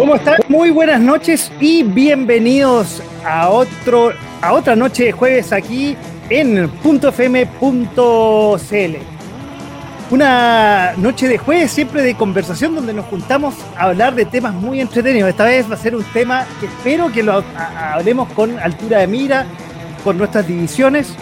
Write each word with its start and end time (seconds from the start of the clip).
¿Cómo 0.00 0.14
están? 0.14 0.36
Muy 0.48 0.70
buenas 0.70 0.98
noches 0.98 1.52
y 1.60 1.82
bienvenidos 1.82 3.02
a 3.22 3.50
otro 3.50 4.14
a 4.40 4.54
otra 4.54 4.74
noche 4.74 5.04
de 5.04 5.12
jueves 5.12 5.52
aquí 5.52 5.94
en 6.30 6.70
.fm.cl. 6.82 8.96
Una 10.10 10.94
noche 10.96 11.28
de 11.28 11.36
jueves 11.36 11.70
siempre 11.70 12.00
de 12.00 12.14
conversación 12.14 12.74
donde 12.74 12.94
nos 12.94 13.04
juntamos 13.04 13.54
a 13.76 13.88
hablar 13.88 14.14
de 14.14 14.24
temas 14.24 14.54
muy 14.54 14.80
entretenidos. 14.80 15.28
Esta 15.28 15.44
vez 15.44 15.70
va 15.70 15.74
a 15.74 15.78
ser 15.78 15.94
un 15.94 16.04
tema 16.14 16.46
que 16.60 16.64
espero 16.64 17.12
que 17.12 17.22
lo 17.22 17.44
hablemos 17.76 18.32
con 18.32 18.58
altura 18.58 19.00
de 19.00 19.06
mira, 19.06 19.44
con 20.02 20.16
nuestras 20.16 20.48
divisiones. 20.48 21.14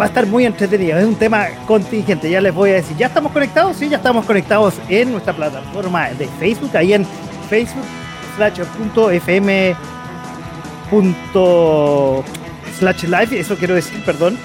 Va 0.00 0.06
a 0.06 0.08
estar 0.08 0.26
muy 0.26 0.46
entretenido, 0.46 0.98
es 0.98 1.04
un 1.04 1.16
tema 1.16 1.48
contingente, 1.66 2.30
ya 2.30 2.40
les 2.40 2.54
voy 2.54 2.70
a 2.70 2.74
decir. 2.76 2.96
¿Ya 2.96 3.08
estamos 3.08 3.30
conectados? 3.30 3.76
Sí, 3.76 3.90
ya 3.90 3.98
estamos 3.98 4.24
conectados 4.24 4.72
en 4.88 5.12
nuestra 5.12 5.34
plataforma 5.34 6.08
de 6.08 6.26
Facebook, 6.40 6.74
ahí 6.74 6.94
en 6.94 7.06
Facebook 7.54 7.86
slash.fm 8.36 9.76
slash 12.78 13.04
live, 13.04 13.38
eso 13.38 13.56
quiero 13.56 13.76
decir, 13.76 14.02
perdón. 14.04 14.36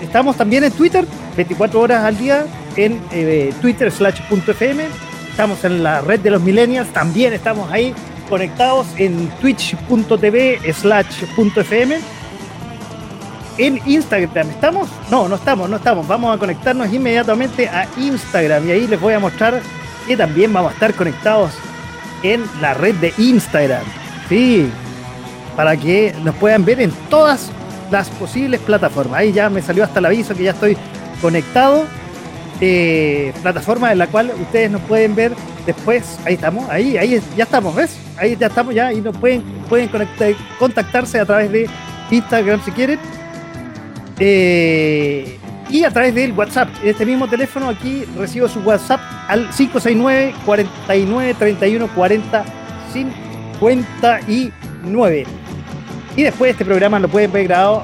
Estamos 0.00 0.36
también 0.36 0.64
en 0.64 0.72
Twitter, 0.72 1.06
24 1.36 1.80
horas 1.80 2.02
al 2.02 2.16
día, 2.16 2.46
en 2.76 2.98
eh, 3.12 3.52
Twitter 3.60 3.92
slash 3.92 4.22
punto 4.22 4.52
.fm. 4.52 4.84
Estamos 5.28 5.62
en 5.64 5.82
la 5.82 6.00
red 6.00 6.20
de 6.20 6.30
los 6.30 6.40
millennials, 6.40 6.90
también 6.94 7.34
estamos 7.34 7.70
ahí 7.70 7.94
conectados 8.30 8.86
en 8.96 9.28
twitch.tv 9.40 10.72
slash 10.72 11.24
punto 11.36 11.60
.fm. 11.60 12.00
En 13.58 13.80
Instagram, 13.84 14.48
¿estamos? 14.48 14.88
No, 15.10 15.28
no 15.28 15.34
estamos, 15.34 15.68
no 15.68 15.76
estamos. 15.76 16.08
Vamos 16.08 16.34
a 16.34 16.38
conectarnos 16.38 16.90
inmediatamente 16.90 17.68
a 17.68 17.86
Instagram 17.98 18.66
y 18.66 18.70
ahí 18.70 18.86
les 18.86 18.98
voy 18.98 19.12
a 19.12 19.20
mostrar 19.20 19.60
que 20.06 20.16
también 20.16 20.50
vamos 20.50 20.70
a 20.70 20.74
estar 20.74 20.94
conectados 20.94 21.52
en 22.22 22.44
la 22.60 22.74
red 22.74 22.94
de 22.96 23.12
Instagram. 23.18 23.84
Sí, 24.28 24.70
para 25.56 25.76
que 25.76 26.14
nos 26.22 26.34
puedan 26.36 26.64
ver 26.64 26.80
en 26.80 26.92
todas 27.08 27.50
las 27.90 28.08
posibles 28.10 28.60
plataformas. 28.60 29.20
Ahí 29.20 29.32
ya 29.32 29.50
me 29.50 29.62
salió 29.62 29.84
hasta 29.84 29.98
el 29.98 30.06
aviso 30.06 30.34
que 30.34 30.44
ya 30.44 30.52
estoy 30.52 30.76
conectado. 31.20 31.84
Eh, 32.60 33.32
plataforma 33.42 33.90
en 33.90 33.98
la 33.98 34.06
cual 34.06 34.32
ustedes 34.40 34.70
nos 34.70 34.82
pueden 34.82 35.14
ver 35.14 35.32
después. 35.66 36.18
Ahí 36.24 36.34
estamos, 36.34 36.68
ahí, 36.68 36.96
ahí 36.96 37.20
ya 37.36 37.44
estamos, 37.44 37.74
¿ves? 37.74 37.96
Ahí 38.16 38.36
ya 38.38 38.48
estamos 38.48 38.74
ya 38.74 38.92
y 38.92 39.00
nos 39.00 39.16
pueden, 39.16 39.42
pueden 39.68 39.90
contactarse 40.58 41.18
a 41.18 41.24
través 41.24 41.50
de 41.50 41.68
Instagram 42.10 42.62
si 42.64 42.70
quieren. 42.70 42.98
Eh, 44.18 45.39
y 45.70 45.84
a 45.84 45.90
través 45.90 46.14
del 46.14 46.32
WhatsApp. 46.32 46.68
En 46.82 46.90
este 46.90 47.06
mismo 47.06 47.28
teléfono 47.28 47.68
aquí 47.68 48.04
recibo 48.16 48.48
su 48.48 48.60
WhatsApp 48.60 49.00
al 49.28 49.48
569 49.50 50.34
49 50.44 51.34
31 51.34 51.88
40 51.94 52.44
59. 52.92 55.24
Y 56.16 56.22
después 56.22 56.52
este 56.52 56.64
programa 56.64 56.98
lo 56.98 57.08
pueden 57.08 57.32
ver 57.32 57.44
grabado 57.44 57.82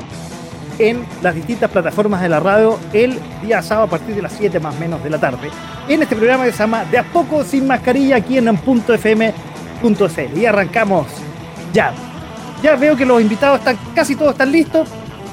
en 0.79 1.05
las 1.23 1.35
distintas 1.35 1.71
plataformas 1.71 2.21
de 2.21 2.29
la 2.29 2.41
radio 2.41 2.79
el 2.93 3.19
día 3.43 3.63
sábado 3.63 3.87
a 3.87 3.91
partir 3.91 4.15
de 4.15 4.23
las 4.23 4.33
7 4.33 4.61
más 4.61 4.79
menos 4.79 5.03
de 5.03 5.11
la 5.11 5.19
tarde. 5.19 5.51
En 5.89 6.03
este 6.03 6.17
programa 6.17 6.45
que 6.45 6.53
se 6.53 6.59
llama 6.59 6.85
De 6.85 6.99
a 6.99 7.05
poco 7.05 7.45
sin 7.45 7.67
mascarilla 7.67 8.17
aquí 8.17 8.39
en 8.39 8.49
.fm.cl. 8.49 10.39
Y 10.39 10.47
arrancamos 10.47 11.07
ya. 11.73 11.93
Ya 12.63 12.77
veo 12.77 12.97
que 12.97 13.07
los 13.07 13.21
invitados 13.21 13.61
están, 13.61 13.79
casi 13.95 14.17
todos 14.17 14.33
están 14.33 14.51
listos. 14.51 14.89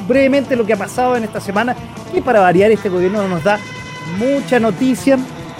Brevemente 0.07 0.55
lo 0.55 0.65
que 0.65 0.73
ha 0.73 0.77
pasado 0.77 1.15
en 1.15 1.23
esta 1.23 1.39
semana, 1.39 1.75
que 2.13 2.21
para 2.21 2.39
variar 2.39 2.71
este 2.71 2.89
gobierno 2.89 3.27
nos 3.27 3.43
da 3.43 3.59
mucha 4.17 4.59
noticia. 4.59 5.17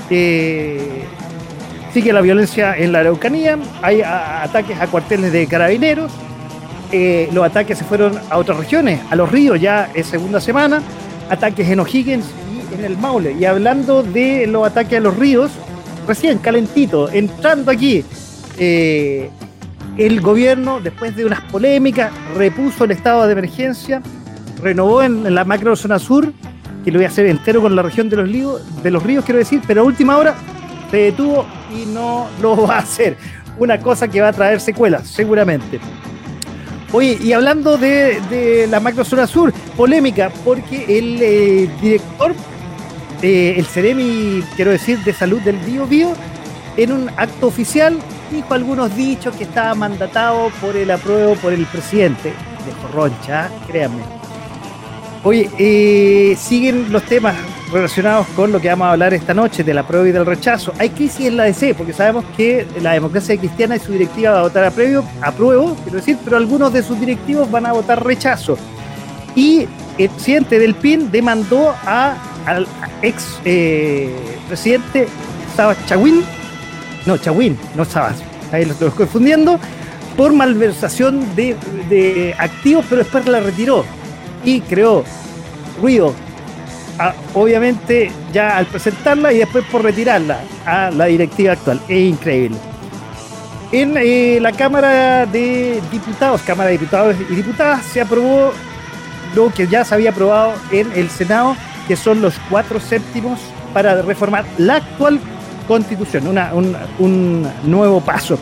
Eh, 0.10 1.06
sigue 1.94 2.12
la 2.12 2.22
violencia 2.22 2.76
en 2.76 2.92
la 2.92 3.00
Araucanía, 3.00 3.58
hay 3.82 4.02
ataques 4.02 4.80
a 4.80 4.88
cuarteles 4.88 5.32
de 5.32 5.46
carabineros, 5.48 6.12
eh, 6.92 7.30
los 7.32 7.46
ataques 7.46 7.78
se 7.78 7.84
fueron 7.84 8.20
a 8.30 8.38
otras 8.38 8.58
regiones, 8.58 9.00
a 9.10 9.16
los 9.16 9.32
ríos 9.32 9.60
ya 9.60 9.90
es 9.94 10.08
segunda 10.08 10.42
semana, 10.42 10.82
ataques 11.30 11.68
en 11.70 11.80
O'Higgins 11.80 12.26
y 12.72 12.76
en 12.76 12.86
el 12.86 12.98
Maule. 12.98 13.34
Y 13.34 13.46
hablando 13.46 14.04
de 14.04 14.48
los 14.48 14.68
ataques 14.68 14.98
a 14.98 15.02
los 15.02 15.18
ríos, 15.18 15.52
recién 16.08 16.40
calentito, 16.40 17.10
entrando 17.12 17.72
aquí, 17.72 18.04
eh, 18.58 19.30
el 19.98 20.22
gobierno, 20.22 20.80
después 20.80 21.16
de 21.16 21.26
unas 21.26 21.42
polémicas, 21.42 22.12
repuso 22.36 22.86
el 22.86 22.92
estado 22.92 23.26
de 23.28 23.34
emergencia, 23.34 24.02
renovó 24.64 25.04
en, 25.04 25.34
la 25.34 25.44
macro 25.46 25.76
zona 25.76 26.00
sur, 26.00 26.32
que 26.84 26.92
lo 26.92 27.00
voy 27.00 27.06
a 27.06 27.10
hacer 27.10 27.28
entero 27.28 27.62
con 27.62 27.76
la 27.76 27.82
región 27.82 28.10
de 28.10 28.18
los, 28.18 28.84
de 28.84 28.92
los 28.92 29.04
ríos, 29.04 29.24
quiero 29.24 29.40
decir, 29.40 29.62
pero 29.68 29.82
a 29.82 29.84
última 29.84 30.18
hora 30.18 30.36
se 30.90 30.98
detuvo 30.98 31.46
y 31.72 31.86
no 31.86 32.28
lo 32.42 32.56
va 32.68 32.78
a 32.78 32.80
hacer. 32.80 33.18
Una 33.58 33.80
cosa 33.80 34.08
que 34.08 34.20
va 34.20 34.30
a 34.30 34.34
traer 34.34 34.60
secuelas, 34.60 35.08
seguramente. 35.08 35.80
Oye, 36.92 37.18
y 37.22 37.34
hablando 37.34 37.78
de, 37.78 38.68
la 38.70 38.80
macrozona 38.80 39.28
sur, 39.28 39.52
polémica, 39.76 40.32
porque 40.44 40.86
el 40.98 41.20
eh, 41.22 41.70
director, 41.82 42.34
eh, 43.22 43.56
el 43.58 43.66
Ceremi, 43.66 44.44
quiero 44.56 44.72
decir, 44.72 45.00
de 45.00 45.14
salud 45.14 45.42
del 45.42 45.58
Bio 45.58 45.86
Bio, 45.88 46.14
en 46.78 46.92
un 46.92 47.10
acto 47.18 47.48
oficial 47.48 48.00
dijo 48.32 48.54
algunos 48.54 48.96
dichos 48.96 49.36
que 49.36 49.44
estaba 49.44 49.76
mandatado 49.76 50.50
por 50.60 50.76
el 50.76 50.90
apruebo 50.90 51.36
por 51.36 51.54
el 51.54 51.66
presidente 51.66 52.30
de 52.30 52.72
Jorroncha, 52.82 53.50
créanme. 53.68 54.23
Oye, 55.26 55.50
eh, 55.58 56.36
siguen 56.38 56.92
los 56.92 57.04
temas 57.04 57.34
relacionados 57.72 58.28
con 58.36 58.52
lo 58.52 58.60
que 58.60 58.68
vamos 58.68 58.88
a 58.88 58.92
hablar 58.92 59.14
esta 59.14 59.34
noche, 59.34 59.64
de 59.64 59.74
la 59.74 59.88
prueba 59.88 60.10
y 60.10 60.12
del 60.12 60.26
rechazo. 60.26 60.74
Hay 60.78 60.90
crisis 60.90 61.28
en 61.28 61.38
la 61.38 61.46
DC, 61.46 61.76
porque 61.76 61.94
sabemos 61.94 62.26
que 62.36 62.68
la 62.82 62.92
democracia 62.92 63.38
cristiana 63.38 63.78
y 63.78 63.80
su 63.80 63.94
directiva 63.94 64.32
va 64.32 64.40
a 64.40 64.44
votar 64.44 64.66
a 64.66 64.72
previo, 64.72 65.06
apruebo, 65.22 65.76
quiero 65.84 66.00
decir, 66.00 66.18
pero 66.26 66.36
algunos 66.36 66.74
de 66.74 66.84
sus 66.84 67.00
directivos 67.00 67.50
van 67.50 67.66
a 67.66 67.72
votar 67.72 68.04
rechazo. 68.04 68.58
Y 69.34 69.66
el 69.98 70.10
presidente 70.10 70.60
del 70.60 70.76
PIN 70.76 71.10
demandó 71.10 71.74
a, 71.86 72.18
al 72.46 72.68
ex 73.02 73.40
eh, 73.46 74.14
presidente 74.50 75.08
Sabas 75.56 75.78
Chawin, 75.86 76.22
no, 77.06 77.18
Chawin, 77.18 77.58
no 77.76 77.86
Sabas, 77.86 78.18
ahí 78.52 78.66
lo 78.66 78.74
estoy 78.74 78.90
confundiendo, 78.90 79.58
por 80.18 80.34
malversación 80.34 81.34
de, 81.38 81.56
de 81.90 82.36
activos, 82.38 82.86
pero 82.90 83.04
después 83.04 83.26
la 83.26 83.40
retiró 83.40 83.86
y 84.44 84.62
creó 84.62 85.04
ruido 85.82 86.14
obviamente 87.34 88.12
ya 88.32 88.58
al 88.58 88.66
presentarla 88.66 89.34
y 89.34 89.40
después 89.40 89.66
por 89.66 89.84
retirarla 89.84 90.40
a 90.66 90.92
la 90.92 91.06
directiva 91.06 91.54
actual. 91.54 91.80
Es 91.88 92.10
increíble. 92.10 92.58
En 93.72 93.96
eh, 93.98 94.38
la 94.40 94.52
Cámara 94.52 95.26
de 95.26 95.82
Diputados, 95.92 96.42
Cámara 96.42 96.70
de 96.70 96.78
Diputados 96.78 97.16
y 97.30 97.36
Diputadas, 97.36 97.84
se 97.86 98.02
aprobó 98.02 98.52
lo 99.36 99.52
que 99.52 99.68
ya 99.68 99.84
se 99.84 99.96
había 99.96 100.12
aprobado 100.12 100.54
en 100.72 100.92
el 100.94 101.10
Senado, 101.10 101.56
que 101.88 101.96
son 101.96 102.22
los 102.22 102.36
cuatro 102.50 102.80
séptimos 102.80 103.40
para 103.74 104.04
reformar 104.04 104.46
la 104.60 104.76
actual 104.76 105.20
constitución, 105.68 106.28
un, 106.28 106.78
un 107.00 107.48
nuevo 107.64 108.00
paso. 108.00 108.38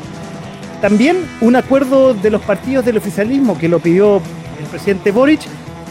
También 0.82 1.26
un 1.40 1.56
acuerdo 1.56 2.14
de 2.14 2.30
los 2.30 2.42
partidos 2.42 2.84
del 2.84 2.98
oficialismo 2.98 3.58
que 3.58 3.70
lo 3.70 3.80
pidió 3.80 4.22
el 4.60 4.66
presidente 4.66 5.12
Boric 5.12 5.42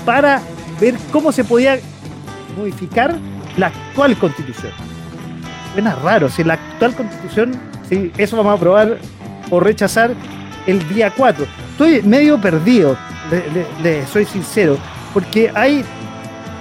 para 0.04 0.40
ver 0.80 0.96
cómo 1.12 1.32
se 1.32 1.44
podía 1.44 1.78
modificar 2.56 3.16
la 3.56 3.68
actual 3.68 4.16
constitución. 4.16 4.72
Suena 5.72 5.94
raro, 5.96 6.28
si 6.28 6.42
la 6.44 6.54
actual 6.54 6.94
constitución, 6.94 7.52
si 7.88 8.12
eso 8.18 8.36
vamos 8.36 8.52
a 8.52 8.56
aprobar 8.56 8.98
o 9.50 9.60
rechazar 9.60 10.14
el 10.66 10.86
día 10.88 11.12
4. 11.16 11.46
Estoy 11.72 12.02
medio 12.02 12.40
perdido, 12.40 12.96
soy 14.12 14.24
sincero, 14.24 14.76
porque 15.14 15.50
hay 15.54 15.84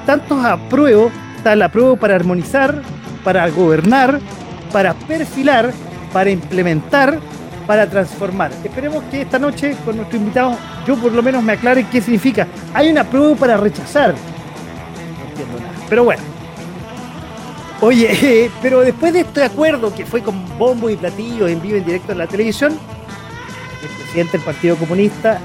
tantos 0.06 0.44
apruebos, 0.44 1.12
el 1.46 1.62
apruebo 1.62 1.98
para 1.98 2.16
armonizar, 2.16 2.82
para 3.24 3.50
gobernar, 3.50 4.20
para 4.72 4.94
perfilar, 4.94 5.72
para 6.14 6.30
implementar, 6.30 7.20
para 7.70 7.88
transformar. 7.88 8.52
Esperemos 8.64 9.04
que 9.12 9.22
esta 9.22 9.38
noche 9.38 9.76
con 9.86 9.96
nuestro 9.96 10.18
invitado 10.18 10.58
yo 10.88 10.96
por 10.96 11.12
lo 11.12 11.22
menos 11.22 11.44
me 11.44 11.54
aclare 11.54 11.86
qué 11.86 12.02
significa. 12.02 12.48
Hay 12.74 12.90
un 12.90 12.98
apruebo 12.98 13.36
para 13.36 13.58
rechazar. 13.58 14.16
No 14.16 15.30
entiendo 15.30 15.60
nada. 15.60 15.86
Pero 15.88 16.04
bueno. 16.04 16.24
Oye, 17.82 18.50
pero 18.64 18.80
después 18.80 19.14
de 19.14 19.20
este 19.20 19.44
acuerdo 19.44 19.94
que 19.94 20.04
fue 20.04 20.24
con 20.24 20.58
bombo 20.58 20.90
y 20.90 20.96
platillo 20.96 21.48
en 21.48 21.62
vivo 21.62 21.78
en 21.78 21.86
directo 21.86 22.12
en 22.12 22.18
la 22.18 22.26
televisión, 22.26 22.72
el 22.72 23.98
presidente 24.02 24.38
del 24.38 24.42
Partido 24.42 24.76
Comunista 24.76 25.40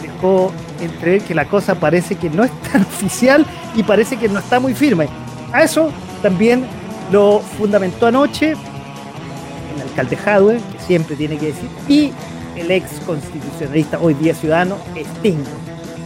dejó 0.00 0.52
entrever 0.80 1.22
que 1.22 1.34
la 1.34 1.46
cosa 1.46 1.74
parece 1.74 2.14
que 2.14 2.30
no 2.30 2.44
es 2.44 2.52
tan 2.70 2.82
oficial 2.94 3.44
y 3.74 3.82
parece 3.82 4.16
que 4.16 4.28
no 4.28 4.38
está 4.38 4.60
muy 4.60 4.74
firme. 4.74 5.08
A 5.52 5.64
eso 5.64 5.90
también 6.22 6.64
lo 7.10 7.40
fundamentó 7.40 8.06
anoche 8.06 8.52
el 8.52 9.82
alcalde 9.82 10.16
Jadwe, 10.16 10.60
siempre 10.86 11.16
tiene 11.16 11.38
que 11.38 11.46
decir, 11.46 11.68
y 11.88 12.12
el 12.56 12.70
ex 12.70 13.00
constitucionalista, 13.06 13.98
hoy 14.00 14.14
día 14.14 14.34
ciudadano, 14.34 14.76
Sting. 14.94 15.42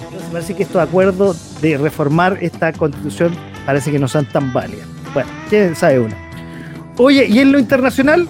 Entonces 0.05 0.29
parece 0.33 0.55
que 0.55 0.63
estos 0.63 0.81
acuerdos 0.83 1.61
de 1.61 1.77
reformar 1.77 2.39
esta 2.41 2.73
constitución 2.73 3.33
parece 3.67 3.91
que 3.91 3.99
no 3.99 4.09
son 4.09 4.27
tan 4.27 4.53
válidos. 4.53 4.87
Bueno, 5.13 5.31
quién 5.49 5.75
sabe 5.77 6.01
una. 6.01 6.17
Oye, 6.97 7.27
y 7.27 7.39
en 7.39 7.53
lo 7.53 7.59
internacional, 7.59 8.27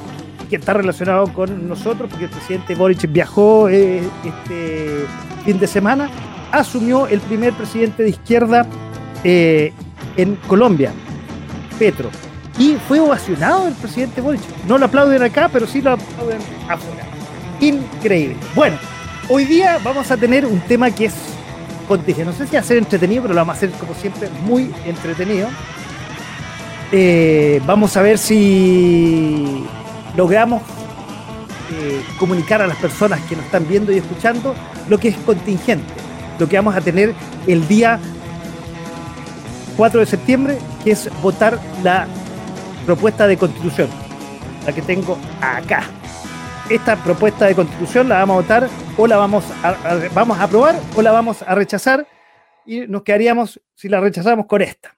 que 0.48 0.56
está 0.56 0.72
relacionado 0.72 1.32
con 1.32 1.68
nosotros, 1.68 2.10
porque 2.10 2.24
el 2.24 2.30
presidente 2.30 2.74
Boric 2.74 3.10
viajó 3.10 3.68
eh, 3.68 4.02
este 4.24 5.04
fin 5.44 5.58
de 5.58 5.66
semana, 5.66 6.10
asumió 6.52 7.06
el 7.06 7.20
primer 7.20 7.52
presidente 7.52 8.02
de 8.02 8.10
izquierda 8.10 8.66
eh, 9.24 9.72
en 10.16 10.36
Colombia, 10.46 10.92
Petro. 11.78 12.10
Y 12.58 12.76
fue 12.88 12.98
ovacionado 12.98 13.68
el 13.68 13.74
presidente 13.74 14.20
Boric. 14.20 14.40
No 14.66 14.78
lo 14.78 14.86
aplauden 14.86 15.22
acá, 15.22 15.48
pero 15.52 15.66
sí 15.66 15.80
lo 15.80 15.92
aplauden 15.92 16.38
afuera. 16.68 17.04
Increíble. 17.60 18.36
Bueno, 18.54 18.76
hoy 19.28 19.44
día 19.44 19.78
vamos 19.82 20.10
a 20.10 20.16
tener 20.16 20.44
un 20.44 20.60
tema 20.60 20.90
que 20.90 21.06
es 21.06 21.14
contingente. 21.86 22.24
No 22.24 22.36
sé 22.36 22.46
si 22.46 22.54
va 22.54 22.60
a 22.60 22.64
ser 22.64 22.78
entretenido, 22.78 23.22
pero 23.22 23.34
lo 23.34 23.40
vamos 23.40 23.54
a 23.54 23.58
hacer 23.58 23.70
como 23.72 23.94
siempre 23.94 24.28
muy 24.44 24.72
entretenido. 24.84 25.48
Eh, 26.90 27.60
vamos 27.66 27.96
a 27.96 28.02
ver 28.02 28.18
si 28.18 29.64
logramos 30.16 30.62
eh, 31.70 32.02
comunicar 32.18 32.62
a 32.62 32.66
las 32.66 32.78
personas 32.78 33.20
que 33.22 33.36
nos 33.36 33.44
están 33.44 33.68
viendo 33.68 33.92
y 33.92 33.98
escuchando 33.98 34.54
lo 34.88 34.98
que 34.98 35.08
es 35.08 35.16
contingente, 35.18 35.92
lo 36.38 36.48
que 36.48 36.56
vamos 36.56 36.74
a 36.74 36.80
tener 36.80 37.14
el 37.46 37.68
día 37.68 38.00
4 39.76 40.00
de 40.00 40.06
septiembre, 40.06 40.58
que 40.82 40.92
es 40.92 41.10
votar 41.22 41.60
la 41.82 42.08
propuesta 42.88 43.26
de 43.26 43.36
constitución, 43.36 43.90
la 44.64 44.72
que 44.72 44.80
tengo 44.80 45.18
acá. 45.42 45.82
Esta 46.70 46.96
propuesta 46.96 47.44
de 47.44 47.54
constitución 47.54 48.08
la 48.08 48.20
vamos 48.20 48.38
a 48.38 48.40
votar 48.40 48.68
o 48.96 49.06
la 49.06 49.18
vamos 49.18 49.44
a, 49.62 50.08
vamos 50.14 50.38
a 50.38 50.44
aprobar 50.44 50.74
o 50.96 51.02
la 51.02 51.12
vamos 51.12 51.42
a 51.42 51.54
rechazar 51.54 52.06
y 52.64 52.86
nos 52.86 53.02
quedaríamos, 53.02 53.60
si 53.74 53.90
la 53.90 54.00
rechazamos, 54.00 54.46
con 54.46 54.62
esta. 54.62 54.96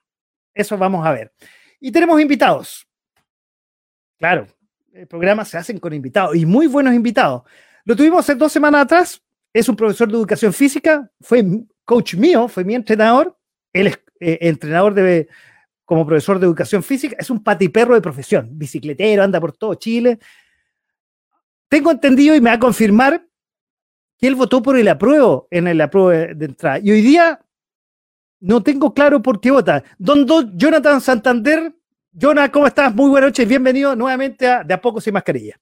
Eso 0.53 0.77
vamos 0.77 1.05
a 1.05 1.11
ver. 1.11 1.33
Y 1.81 1.91
tenemos 1.91 2.21
invitados. 2.21 2.87
Claro, 4.17 4.47
el 4.93 5.07
programa 5.07 5.43
se 5.43 5.57
hacen 5.57 5.77
con 5.77 5.93
invitados 5.93 6.37
y 6.37 6.45
muy 6.45 6.67
buenos 6.67 6.93
invitados. 6.93 7.43
Lo 7.83 7.93
tuvimos 7.93 8.21
hace 8.21 8.35
dos 8.35 8.53
semanas 8.53 8.83
atrás. 8.83 9.21
Es 9.51 9.67
un 9.67 9.75
profesor 9.75 10.07
de 10.07 10.15
educación 10.15 10.53
física, 10.53 11.11
fue 11.19 11.43
coach 11.83 12.15
mío, 12.15 12.47
fue 12.47 12.63
mi 12.63 12.73
entrenador. 12.73 13.37
Él 13.73 13.87
es 13.87 13.99
eh, 14.21 14.37
entrenador 14.43 14.93
de, 14.93 15.27
como 15.91 16.05
profesor 16.05 16.39
de 16.39 16.45
educación 16.45 16.83
física. 16.83 17.17
Es 17.19 17.29
un 17.29 17.43
patiperro 17.43 17.95
de 17.95 18.01
profesión, 18.01 18.47
bicicletero, 18.53 19.23
anda 19.23 19.41
por 19.41 19.51
todo 19.51 19.75
Chile. 19.75 20.19
Tengo 21.67 21.91
entendido 21.91 22.33
y 22.33 22.39
me 22.39 22.49
va 22.49 22.55
a 22.55 22.59
confirmar 22.59 23.27
que 24.17 24.27
él 24.27 24.35
votó 24.35 24.63
por 24.63 24.77
el 24.77 24.87
apruebo 24.87 25.49
en 25.51 25.67
el 25.67 25.81
apruebo 25.81 26.07
de 26.33 26.45
entrada. 26.45 26.79
Y 26.79 26.91
hoy 26.91 27.01
día 27.01 27.45
no 28.39 28.63
tengo 28.63 28.93
claro 28.93 29.21
por 29.21 29.41
qué 29.41 29.51
vota. 29.51 29.83
Don, 29.97 30.25
Don 30.25 30.57
Jonathan 30.57 31.01
Santander 31.01 31.75
Jonah, 32.17 32.49
¿cómo 32.49 32.67
estás? 32.67 32.95
Muy 32.95 33.09
buenas 33.09 33.31
noches, 33.31 33.45
bienvenido 33.45 33.93
nuevamente 33.93 34.47
a 34.47 34.63
De 34.63 34.73
a 34.73 34.79
poco 34.79 35.01
sin 35.01 35.13
mascarilla. 35.13 35.59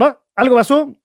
¿Va? 0.00 0.18
¿Algo 0.34 0.56
pasó? 0.56 0.96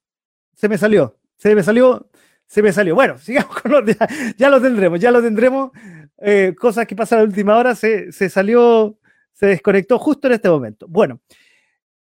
Se 0.53 0.69
me 0.69 0.77
salió, 0.77 1.19
se 1.35 1.53
me 1.53 1.63
salió, 1.63 2.09
se 2.45 2.63
me 2.63 2.71
salió. 2.71 2.95
Bueno, 2.95 3.17
sigamos 3.17 3.59
con 3.59 3.73
los 3.73 3.85
ya, 3.85 4.07
ya 4.37 4.49
lo 4.49 4.61
tendremos, 4.61 5.01
ya 5.01 5.11
lo 5.11 5.21
tendremos. 5.21 5.71
Eh, 6.19 6.53
cosas 6.57 6.85
que 6.85 6.95
pasan 6.95 7.19
a 7.19 7.21
la 7.23 7.27
última 7.27 7.57
hora, 7.57 7.75
se, 7.75 8.11
se 8.11 8.29
salió, 8.29 8.97
se 9.33 9.47
desconectó 9.47 9.99
justo 9.99 10.27
en 10.27 10.33
este 10.33 10.49
momento. 10.49 10.87
Bueno, 10.87 11.21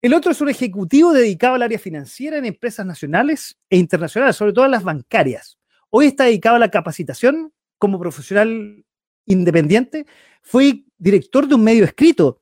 el 0.01 0.15
otro 0.15 0.31
es 0.31 0.41
un 0.41 0.49
ejecutivo 0.49 1.13
dedicado 1.13 1.57
al 1.57 1.63
área 1.63 1.79
financiera 1.79 2.39
en 2.39 2.45
empresas 2.45 2.87
nacionales 2.87 3.59
e 3.69 3.77
internacionales, 3.77 4.37
sobre 4.37 4.53
todo 4.53 4.69
las 4.69 4.85
bancarias. 4.85 5.59
Hoy 5.91 6.07
está 6.07 6.25
dedicado 6.25 6.57
a 6.57 6.61
la 6.61 6.71
capacitación 6.71 7.53
como 7.79 7.99
profesional 7.99 8.85
independiente, 9.27 10.07
fui 10.43 10.87
director 10.99 11.47
de 11.47 11.55
un 11.55 11.65
medio 11.65 11.85
escrito 11.85 12.41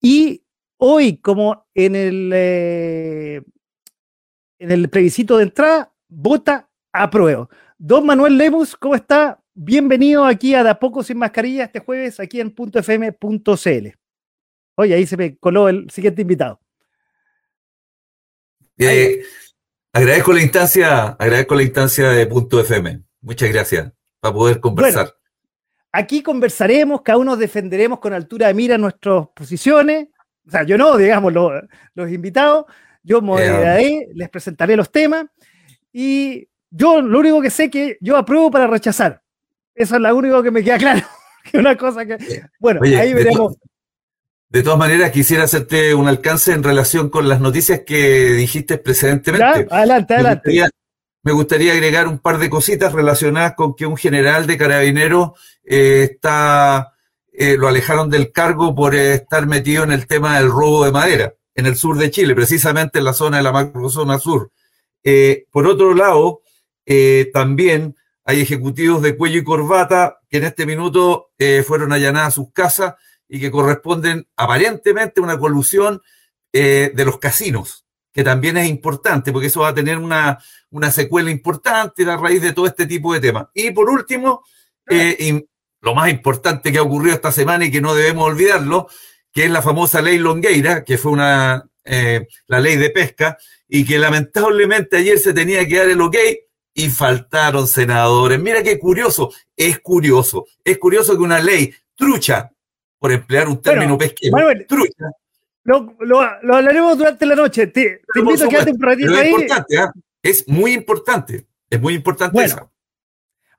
y 0.00 0.44
hoy, 0.76 1.18
como 1.18 1.66
en 1.74 1.94
el, 1.94 2.30
eh, 2.34 3.42
en 4.58 4.70
el 4.70 4.90
de 4.90 5.42
entrada, 5.42 5.92
vota 6.08 6.68
a 6.92 7.10
prueba. 7.10 7.48
Don 7.78 8.04
Manuel 8.04 8.36
Lemus, 8.36 8.76
¿cómo 8.76 8.94
está? 8.94 9.41
Bienvenido 9.54 10.24
aquí 10.24 10.54
a 10.54 10.64
De 10.64 10.70
a 10.70 10.78
poco 10.78 11.02
sin 11.02 11.18
mascarilla 11.18 11.64
este 11.64 11.80
jueves 11.80 12.18
aquí 12.20 12.40
en 12.40 12.54
.fm.cl. 12.54 13.88
Oye, 14.76 14.94
ahí 14.94 15.06
se 15.06 15.16
me 15.16 15.36
coló 15.36 15.68
el 15.68 15.90
siguiente 15.90 16.22
invitado. 16.22 16.58
Eh, 18.78 19.22
agradezco 19.92 20.32
la 20.32 20.42
instancia, 20.42 21.08
agradezco 21.08 21.54
la 21.54 21.62
instancia 21.62 22.08
de 22.08 22.26
Punto 22.26 22.60
FM. 22.60 23.02
Muchas 23.20 23.52
gracias 23.52 23.92
para 24.20 24.34
poder 24.34 24.60
conversar. 24.60 25.14
Aquí 25.92 26.22
conversaremos, 26.22 27.02
cada 27.02 27.18
uno 27.18 27.36
defenderemos 27.36 27.98
con 28.00 28.14
altura 28.14 28.46
de 28.46 28.54
mira 28.54 28.78
nuestras 28.78 29.28
posiciones. 29.34 30.08
O 30.46 30.50
sea, 30.50 30.62
yo 30.62 30.78
no, 30.78 30.96
digamos, 30.96 31.30
los, 31.32 32.10
invitados. 32.10 32.64
Yo 33.02 33.20
moderaré, 33.20 34.08
les 34.14 34.30
presentaré 34.30 34.76
los 34.76 34.90
temas. 34.90 35.26
Y 35.92 36.48
yo 36.70 37.02
lo 37.02 37.18
único 37.18 37.42
que 37.42 37.50
sé 37.50 37.70
que 37.70 37.98
yo 38.00 38.16
apruebo 38.16 38.50
para 38.50 38.66
rechazar. 38.66 39.21
Eso 39.74 39.96
es 39.96 40.00
lo 40.00 40.16
único 40.16 40.42
que 40.42 40.50
me 40.50 40.62
queda 40.62 40.78
claro. 40.78 41.06
una 41.54 41.76
cosa 41.76 42.04
que. 42.06 42.16
Bueno, 42.58 42.80
ahí 42.84 43.12
veremos. 43.12 43.56
De, 44.48 44.62
todas 44.62 44.78
maneras, 44.78 45.10
quisiera 45.10 45.44
hacerte 45.44 45.94
un 45.94 46.08
alcance 46.08 46.52
en 46.52 46.62
relación 46.62 47.08
con 47.08 47.28
las 47.28 47.40
noticias 47.40 47.80
que 47.86 48.32
dijiste 48.32 48.76
precedentemente. 48.76 49.66
Adelante, 49.70 50.14
adelante 50.14 50.70
me 51.22 51.32
gustaría 51.32 51.72
agregar 51.72 52.08
un 52.08 52.18
par 52.18 52.38
de 52.38 52.50
cositas 52.50 52.92
relacionadas 52.92 53.54
con 53.54 53.74
que 53.74 53.86
un 53.86 53.96
general 53.96 54.46
de 54.46 54.58
carabineros 54.58 55.30
eh, 55.64 56.08
está, 56.10 56.94
eh, 57.32 57.56
lo 57.56 57.68
alejaron 57.68 58.10
del 58.10 58.32
cargo 58.32 58.74
por 58.74 58.94
estar 58.94 59.46
metido 59.46 59.84
en 59.84 59.92
el 59.92 60.06
tema 60.06 60.38
del 60.38 60.50
robo 60.50 60.84
de 60.84 60.92
madera 60.92 61.34
en 61.54 61.66
el 61.66 61.76
sur 61.76 61.98
de 61.98 62.10
Chile, 62.10 62.34
precisamente 62.34 62.98
en 62.98 63.04
la 63.04 63.12
zona 63.12 63.36
de 63.36 63.42
la 63.42 63.52
macrozona 63.52 64.18
sur. 64.18 64.50
Eh, 65.04 65.46
por 65.50 65.66
otro 65.66 65.94
lado, 65.94 66.40
también 67.32 67.94
hay 68.24 68.40
ejecutivos 68.40 69.02
de 69.02 69.16
cuello 69.16 69.40
y 69.40 69.44
corbata 69.44 70.20
que 70.28 70.38
en 70.38 70.44
este 70.44 70.66
minuto 70.66 71.30
fueron 71.66 71.92
allanadas 71.92 72.34
sus 72.34 72.52
casas 72.52 72.94
y 73.28 73.40
que 73.40 73.50
corresponden 73.50 74.28
aparentemente 74.36 75.20
a 75.20 75.24
una 75.24 75.38
colusión 75.38 76.00
de 76.52 77.04
los 77.04 77.18
casinos 77.18 77.82
que 78.12 78.22
también 78.22 78.56
es 78.58 78.68
importante, 78.68 79.32
porque 79.32 79.46
eso 79.46 79.60
va 79.60 79.68
a 79.68 79.74
tener 79.74 79.98
una, 79.98 80.38
una 80.70 80.90
secuela 80.90 81.30
importante 81.30 82.04
a 82.04 82.16
raíz 82.16 82.42
de 82.42 82.52
todo 82.52 82.66
este 82.66 82.86
tipo 82.86 83.12
de 83.14 83.20
temas. 83.20 83.46
Y 83.54 83.70
por 83.70 83.88
último, 83.88 84.44
eh, 84.88 85.42
lo 85.80 85.94
más 85.94 86.10
importante 86.10 86.70
que 86.70 86.78
ha 86.78 86.82
ocurrido 86.82 87.14
esta 87.14 87.32
semana 87.32 87.64
y 87.64 87.70
que 87.70 87.80
no 87.80 87.94
debemos 87.94 88.26
olvidarlo, 88.26 88.88
que 89.32 89.46
es 89.46 89.50
la 89.50 89.62
famosa 89.62 90.02
ley 90.02 90.18
Longueira, 90.18 90.84
que 90.84 90.98
fue 90.98 91.12
una, 91.12 91.64
eh, 91.84 92.26
la 92.46 92.60
ley 92.60 92.76
de 92.76 92.90
pesca, 92.90 93.38
y 93.66 93.86
que 93.86 93.98
lamentablemente 93.98 94.98
ayer 94.98 95.18
se 95.18 95.32
tenía 95.32 95.66
que 95.66 95.78
dar 95.78 95.88
el 95.88 96.00
ok 96.02 96.16
y 96.74 96.88
faltaron 96.88 97.66
senadores. 97.66 98.40
Mira 98.40 98.62
qué 98.62 98.78
curioso, 98.78 99.32
es 99.56 99.80
curioso, 99.80 100.46
es 100.64 100.78
curioso 100.78 101.16
que 101.16 101.22
una 101.22 101.40
ley 101.40 101.72
trucha, 101.94 102.50
por 102.98 103.12
emplear 103.12 103.48
un 103.48 103.60
término 103.60 103.98
pesquero, 103.98 104.36
trucha, 104.68 105.10
lo, 105.64 105.94
lo, 106.00 106.20
hablaremos 106.20 106.98
durante 106.98 107.24
la 107.24 107.34
noche. 107.34 107.68
Te, 107.68 108.02
invito 108.16 108.44
a 108.44 108.48
quedarte 108.48 108.72
un 108.72 108.80
ratito 108.80 109.12
ahí. 109.12 109.28
Es, 109.28 109.32
importante, 109.32 109.76
¿eh? 109.76 109.86
es 110.22 110.48
muy 110.48 110.72
importante. 110.72 111.46
Es 111.70 111.80
muy 111.80 111.94
importante 111.94 112.44
eso. 112.44 112.70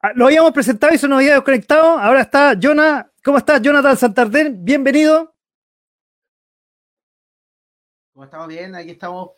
Ah, 0.01 0.11
lo 0.15 0.25
habíamos 0.25 0.51
presentado 0.51 0.93
y 0.93 0.97
se 0.97 1.07
nos 1.07 1.17
había 1.17 1.35
desconectado. 1.35 1.97
Ahora 1.97 2.21
está 2.21 2.57
Jonah. 2.61 3.09
¿Cómo 3.23 3.37
estás, 3.37 3.61
Jonathan 3.61 3.95
Santander? 3.95 4.51
Bienvenido. 4.51 5.33
¿Cómo 8.11 8.25
estamos? 8.25 8.47
Bien, 8.49 8.75
aquí 8.75 8.91
estamos. 8.91 9.31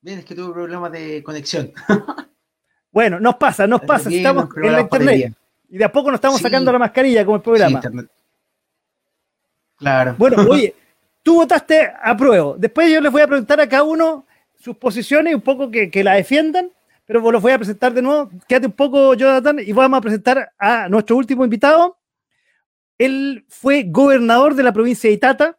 Bien, 0.00 0.20
es 0.20 0.24
que 0.24 0.34
tuve 0.34 0.54
problemas 0.54 0.90
de 0.90 1.22
conexión. 1.22 1.72
bueno, 2.96 3.20
nos 3.20 3.36
pasa, 3.36 3.66
nos 3.66 3.82
pasa. 3.82 4.08
estamos 4.08 4.48
en 4.56 4.72
la 4.72 4.80
internet. 4.80 5.34
Y 5.68 5.76
de 5.76 5.84
a 5.84 5.92
poco 5.92 6.10
nos 6.10 6.16
estamos 6.16 6.40
sacando 6.40 6.72
la 6.72 6.78
mascarilla 6.78 7.26
como 7.26 7.36
el 7.36 7.42
programa. 7.42 7.82
Claro. 9.76 10.14
Bueno, 10.16 10.36
oye. 10.50 10.74
Tú 11.22 11.34
votaste 11.34 11.92
a 12.02 12.16
prueba. 12.16 12.54
Después 12.56 12.90
yo 12.90 13.02
les 13.02 13.12
voy 13.12 13.20
a 13.20 13.26
preguntar 13.26 13.60
a 13.60 13.68
cada 13.68 13.82
uno 13.82 14.24
sus 14.58 14.78
posiciones 14.78 15.30
y 15.30 15.34
un 15.34 15.42
poco 15.42 15.70
que, 15.70 16.02
la 16.02 16.14
defiendan, 16.14 16.70
pero 17.04 17.20
los 17.30 17.42
voy 17.42 17.52
a 17.52 17.58
presentar 17.58 17.92
de 17.92 18.00
nuevo. 18.00 18.30
Quédate 18.48 18.68
un 18.68 18.72
poco, 18.72 19.12
Jonathan, 19.12 19.58
y 19.58 19.72
vamos 19.72 19.98
a 19.98 20.00
presentar 20.00 20.52
a 20.58 20.88
nuestro 20.88 21.16
último 21.16 21.44
invitado. 21.44 21.98
Él 22.96 23.44
fue 23.50 23.82
gobernador 23.86 24.54
de 24.54 24.62
la 24.62 24.72
provincia 24.72 25.10
de 25.10 25.16
Itata, 25.16 25.58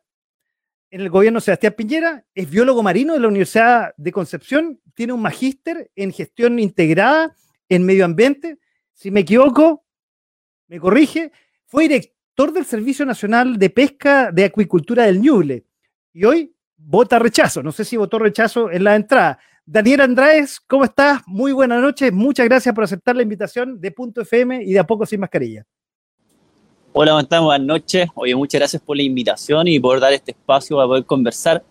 en 0.89 1.01
el 1.01 1.09
gobierno 1.09 1.41
Sebastián 1.41 1.73
Piñera, 1.77 2.25
es 2.33 2.49
biólogo 2.49 2.81
marino 2.81 3.13
de 3.13 3.19
la 3.19 3.27
Universidad 3.27 3.93
de 3.97 4.11
Concepción, 4.11 4.79
tiene 4.93 5.13
un 5.13 5.21
magíster 5.21 5.91
en 5.95 6.11
gestión 6.11 6.59
integrada 6.59 7.35
en 7.69 7.85
medio 7.85 8.05
ambiente. 8.05 8.57
Si 8.93 9.11
me 9.11 9.21
equivoco, 9.21 9.85
me 10.67 10.79
corrige, 10.79 11.31
fue 11.65 11.83
director 11.83 12.53
del 12.53 12.65
Servicio 12.65 13.05
Nacional 13.05 13.57
de 13.57 13.69
Pesca 13.69 14.31
de 14.31 14.45
Acuicultura 14.45 15.03
del 15.03 15.21
Ñuble 15.21 15.65
y 16.13 16.23
hoy 16.23 16.55
vota 16.77 17.19
rechazo. 17.19 17.61
No 17.61 17.71
sé 17.71 17.83
si 17.83 17.97
votó 17.97 18.19
rechazo 18.19 18.71
en 18.71 18.83
la 18.83 18.95
entrada. 18.95 19.39
Daniel 19.65 20.01
Andrés, 20.01 20.61
¿cómo 20.61 20.85
estás? 20.85 21.21
Muy 21.27 21.51
buenas 21.51 21.81
noches. 21.81 22.13
Muchas 22.13 22.45
gracias 22.45 22.73
por 22.73 22.85
aceptar 22.85 23.15
la 23.15 23.23
invitación 23.23 23.81
de 23.81 23.91
Punto 23.91 24.21
FM 24.21 24.63
y 24.63 24.71
de 24.71 24.79
A 24.79 24.87
Poco 24.87 25.05
Sin 25.05 25.19
Mascarilla. 25.19 25.65
Hola, 26.99 27.23
¿cómo 27.29 27.43
Buenas 27.43 27.67
noches. 27.67 28.09
Oye, 28.15 28.33
muchas 28.33 28.59
gracias 28.59 28.81
por 28.81 28.97
la 28.97 29.03
invitación 29.03 29.67
y 29.67 29.79
por 29.79 29.99
dar 29.99 30.13
este 30.13 30.31
espacio 30.31 30.77
para 30.77 30.87
poder 30.87 31.05
conversar. 31.05 31.63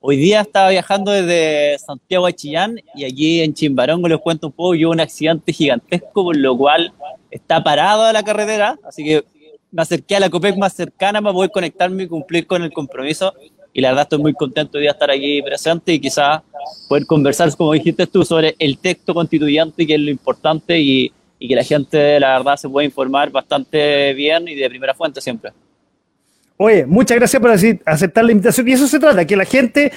Hoy 0.00 0.16
día 0.16 0.40
estaba 0.40 0.70
viajando 0.70 1.12
desde 1.12 1.78
Santiago 1.78 2.24
a 2.24 2.32
Chillán 2.32 2.80
y 2.94 3.04
aquí 3.04 3.42
en 3.42 3.52
Chimbarongo 3.52 4.08
les 4.08 4.18
cuento 4.20 4.46
un 4.46 4.54
poco, 4.54 4.70
hubo 4.70 4.90
un 4.90 5.00
accidente 5.00 5.52
gigantesco, 5.52 6.24
por 6.24 6.34
lo 6.34 6.56
cual 6.56 6.94
está 7.30 7.62
parado 7.62 8.10
la 8.10 8.22
carretera, 8.22 8.78
así 8.88 9.04
que 9.04 9.22
me 9.70 9.82
acerqué 9.82 10.16
a 10.16 10.20
la 10.20 10.30
COPEC 10.30 10.56
más 10.56 10.72
cercana 10.72 11.20
para 11.20 11.34
poder 11.34 11.50
conectarme 11.50 12.04
y 12.04 12.08
cumplir 12.08 12.46
con 12.46 12.62
el 12.62 12.72
compromiso. 12.72 13.34
Y 13.74 13.82
la 13.82 13.90
verdad 13.90 14.04
estoy 14.04 14.20
muy 14.20 14.32
contento 14.32 14.78
de 14.78 14.86
estar 14.86 15.10
aquí 15.10 15.42
presente 15.42 15.92
y 15.92 16.00
quizás 16.00 16.40
poder 16.88 17.04
conversar, 17.04 17.54
como 17.54 17.74
dijiste 17.74 18.06
tú, 18.06 18.24
sobre 18.24 18.56
el 18.58 18.78
texto 18.78 19.12
constituyente, 19.12 19.86
que 19.86 19.96
es 19.96 20.00
lo 20.00 20.10
importante 20.10 20.80
y, 20.80 21.12
y 21.42 21.48
que 21.48 21.56
la 21.56 21.64
gente, 21.64 22.20
la 22.20 22.36
verdad, 22.36 22.56
se 22.56 22.68
puede 22.68 22.84
informar 22.84 23.30
bastante 23.30 24.12
bien 24.12 24.46
y 24.46 24.54
de 24.54 24.68
primera 24.68 24.94
fuente 24.94 25.22
siempre. 25.22 25.52
Oye, 26.58 26.84
muchas 26.84 27.16
gracias 27.16 27.40
por 27.40 27.50
aceptar 27.50 28.24
la 28.24 28.32
invitación. 28.32 28.68
Y 28.68 28.72
eso 28.72 28.86
se 28.86 29.00
trata, 29.00 29.26
que 29.26 29.34
la 29.34 29.46
gente 29.46 29.90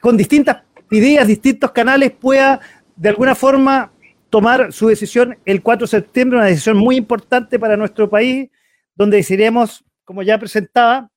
con 0.00 0.16
distintas 0.16 0.64
ideas, 0.90 1.28
distintos 1.28 1.70
canales 1.70 2.10
pueda 2.10 2.60
de 2.96 3.08
alguna 3.08 3.36
forma 3.36 3.92
tomar 4.30 4.72
su 4.72 4.88
decisión 4.88 5.38
el 5.44 5.62
4 5.62 5.84
de 5.84 5.90
septiembre, 5.90 6.38
una 6.38 6.48
decisión 6.48 6.76
muy 6.76 6.96
importante 6.96 7.56
para 7.56 7.76
nuestro 7.76 8.10
país, 8.10 8.50
donde 8.96 9.18
decidiremos, 9.18 9.84
como 10.04 10.24
ya 10.24 10.36
presentaba, 10.38 11.08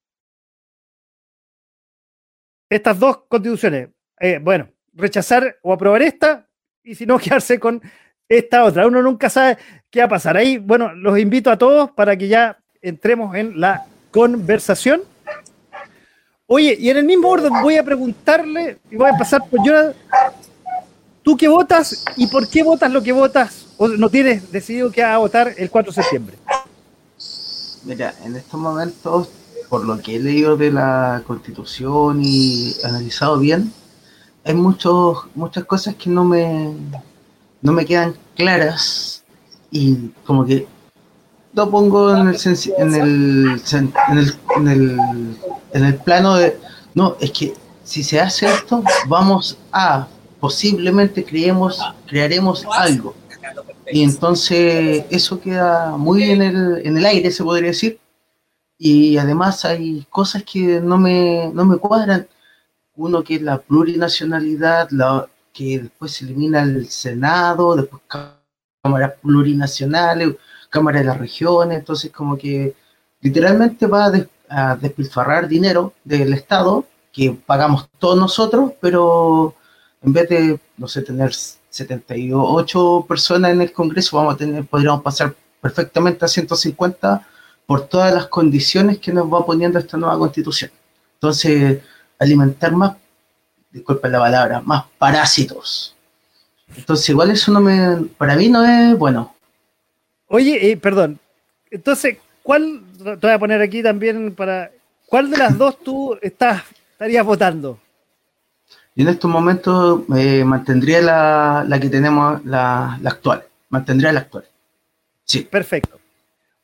estas 2.69 2.99
dos 2.99 3.23
constituciones. 3.27 3.89
Eh, 4.19 4.39
bueno, 4.39 4.69
rechazar 4.93 5.57
o 5.63 5.73
aprobar 5.73 6.03
esta 6.03 6.47
y 6.83 6.93
si 6.93 7.07
no, 7.07 7.17
quedarse 7.19 7.59
con 7.59 7.81
esta 8.29 8.63
otra. 8.63 8.87
Uno 8.87 9.01
nunca 9.01 9.29
sabe 9.29 9.57
qué 9.89 9.99
va 9.99 10.05
a 10.05 10.09
pasar. 10.09 10.37
Ahí, 10.37 10.57
bueno, 10.57 10.93
los 10.93 11.17
invito 11.19 11.49
a 11.49 11.57
todos 11.57 11.91
para 11.91 12.17
que 12.17 12.27
ya 12.27 12.57
entremos 12.81 13.35
en 13.35 13.59
la 13.59 13.85
conversación. 14.11 15.01
Oye, 16.45 16.77
y 16.79 16.89
en 16.89 16.97
el 16.97 17.05
mismo 17.05 17.27
orden 17.27 17.51
voy 17.61 17.75
a 17.75 17.83
preguntarle, 17.83 18.77
y 18.89 18.95
voy 18.95 19.09
a 19.09 19.17
pasar 19.17 19.41
por 19.49 19.65
yo. 19.65 19.73
¿Tú 21.21 21.35
qué 21.35 21.49
votas 21.49 22.05
y 22.15 22.27
por 22.27 22.47
qué 22.47 22.63
votas 22.63 22.89
lo 22.89 23.03
que 23.03 23.11
votas? 23.11 23.65
¿O 23.77 23.89
no 23.89 24.09
tienes 24.09 24.49
decidido 24.49 24.91
qué 24.91 25.03
va 25.03 25.15
a 25.15 25.17
votar 25.17 25.53
el 25.57 25.69
4 25.69 25.91
de 25.91 26.01
septiembre? 26.01 26.37
Mira, 27.83 28.13
en 28.23 28.37
estos 28.37 28.59
momentos, 28.59 29.29
por 29.67 29.85
lo 29.85 29.99
que 29.99 30.15
he 30.15 30.19
leído 30.19 30.55
de 30.55 30.71
la 30.71 31.21
constitución 31.27 32.21
y 32.23 32.75
analizado 32.83 33.39
bien, 33.39 33.73
hay 34.45 34.53
muchos, 34.53 35.25
muchas 35.35 35.65
cosas 35.65 35.95
que 35.95 36.09
no 36.09 36.23
me, 36.23 36.73
no 37.61 37.71
me 37.71 37.85
quedan 37.85 38.15
claras 38.35 39.23
y 39.71 40.09
como 40.25 40.45
que 40.45 40.67
lo 41.53 41.69
pongo 41.69 42.15
en 42.15 42.27
el, 42.27 42.37
en 42.77 42.93
el, 42.93 43.61
en 43.71 44.17
el, 44.17 44.33
en 44.55 44.67
el, 44.67 45.37
en 45.73 45.83
el 45.85 45.95
plano 45.95 46.35
de, 46.35 46.57
no, 46.93 47.15
es 47.19 47.31
que 47.31 47.53
si 47.83 48.03
se 48.03 48.19
hace 48.19 48.45
esto, 48.45 48.83
vamos 49.07 49.57
a, 49.71 50.07
posiblemente 50.39 51.23
creemos, 51.23 51.79
crearemos 52.05 52.65
algo 52.71 53.15
y 53.91 54.03
entonces 54.03 55.05
eso 55.09 55.39
queda 55.39 55.95
muy 55.97 56.23
en 56.23 56.41
el, 56.41 56.81
en 56.85 56.97
el 56.97 57.05
aire, 57.05 57.31
se 57.31 57.43
podría 57.43 57.69
decir. 57.69 57.99
Y 58.77 59.17
además 59.17 59.65
hay 59.65 60.05
cosas 60.09 60.43
que 60.43 60.81
no 60.81 60.97
me, 60.97 61.49
no 61.53 61.65
me 61.65 61.77
cuadran. 61.77 62.27
Uno 62.95 63.23
que 63.23 63.35
es 63.35 63.41
la 63.41 63.59
plurinacionalidad, 63.59 64.89
la, 64.91 65.27
que 65.57 65.79
después 65.79 66.11
se 66.11 66.25
elimina 66.25 66.61
el 66.61 66.87
Senado, 66.87 67.75
después 67.75 68.03
cámaras 68.83 69.13
plurinacionales, 69.19 70.35
cámaras 70.69 71.01
de 71.01 71.07
las 71.07 71.17
regiones, 71.17 71.79
entonces 71.79 72.11
como 72.11 72.37
que 72.37 72.75
literalmente 73.21 73.87
va 73.87 74.11
a, 74.49 74.75
despilfarrar 74.75 75.47
dinero 75.47 75.93
del 76.03 76.33
Estado 76.33 76.85
que 77.11 77.35
pagamos 77.45 77.89
todos 77.97 78.17
nosotros, 78.17 78.73
pero 78.79 79.55
en 80.03 80.13
vez 80.13 80.29
de, 80.29 80.59
no 80.77 80.87
sé, 80.87 81.01
tener 81.01 81.33
78 81.33 83.05
personas 83.07 83.51
en 83.51 83.61
el 83.61 83.73
Congreso, 83.73 84.17
vamos 84.17 84.35
a 84.35 84.37
tener, 84.37 84.63
podríamos 84.65 85.01
pasar 85.01 85.35
perfectamente 85.59 86.23
a 86.23 86.27
150 86.27 87.27
por 87.65 87.87
todas 87.87 88.13
las 88.13 88.27
condiciones 88.27 88.99
que 88.99 89.11
nos 89.11 89.25
va 89.25 89.45
poniendo 89.45 89.79
esta 89.79 89.97
nueva 89.97 90.17
constitución. 90.19 90.71
Entonces, 91.15 91.81
alimentar 92.19 92.73
más, 92.73 92.95
disculpen 93.71 94.11
la 94.11 94.19
palabra, 94.19 94.61
más 94.61 94.85
parásitos. 94.97 95.95
Entonces, 96.75 97.09
igual 97.09 97.31
eso 97.31 97.51
no 97.51 97.61
me, 97.61 98.05
para 98.17 98.35
mí 98.35 98.49
no 98.49 98.65
es 98.65 98.97
bueno. 98.97 99.35
Oye, 100.27 100.71
eh, 100.71 100.77
perdón, 100.77 101.19
entonces, 101.71 102.17
¿cuál, 102.43 102.81
te 102.97 103.15
voy 103.15 103.31
a 103.31 103.39
poner 103.39 103.61
aquí 103.61 103.81
también 103.81 104.33
para, 104.35 104.71
¿cuál 105.05 105.29
de 105.29 105.37
las 105.37 105.57
dos 105.57 105.79
tú 105.79 106.17
estás, 106.21 106.63
estarías 106.91 107.25
votando? 107.25 107.79
Y 108.95 109.03
en 109.03 109.09
estos 109.09 109.29
momentos 109.29 110.01
eh, 110.15 110.43
mantendría 110.43 111.01
la, 111.01 111.65
la, 111.67 111.79
que 111.79 111.87
tenemos, 111.87 112.43
la, 112.45 112.97
la, 113.01 113.09
actual. 113.11 113.43
Mantendría 113.69 114.11
la 114.11 114.21
actual. 114.21 114.45
Sí. 115.23 115.41
Perfecto. 115.43 115.99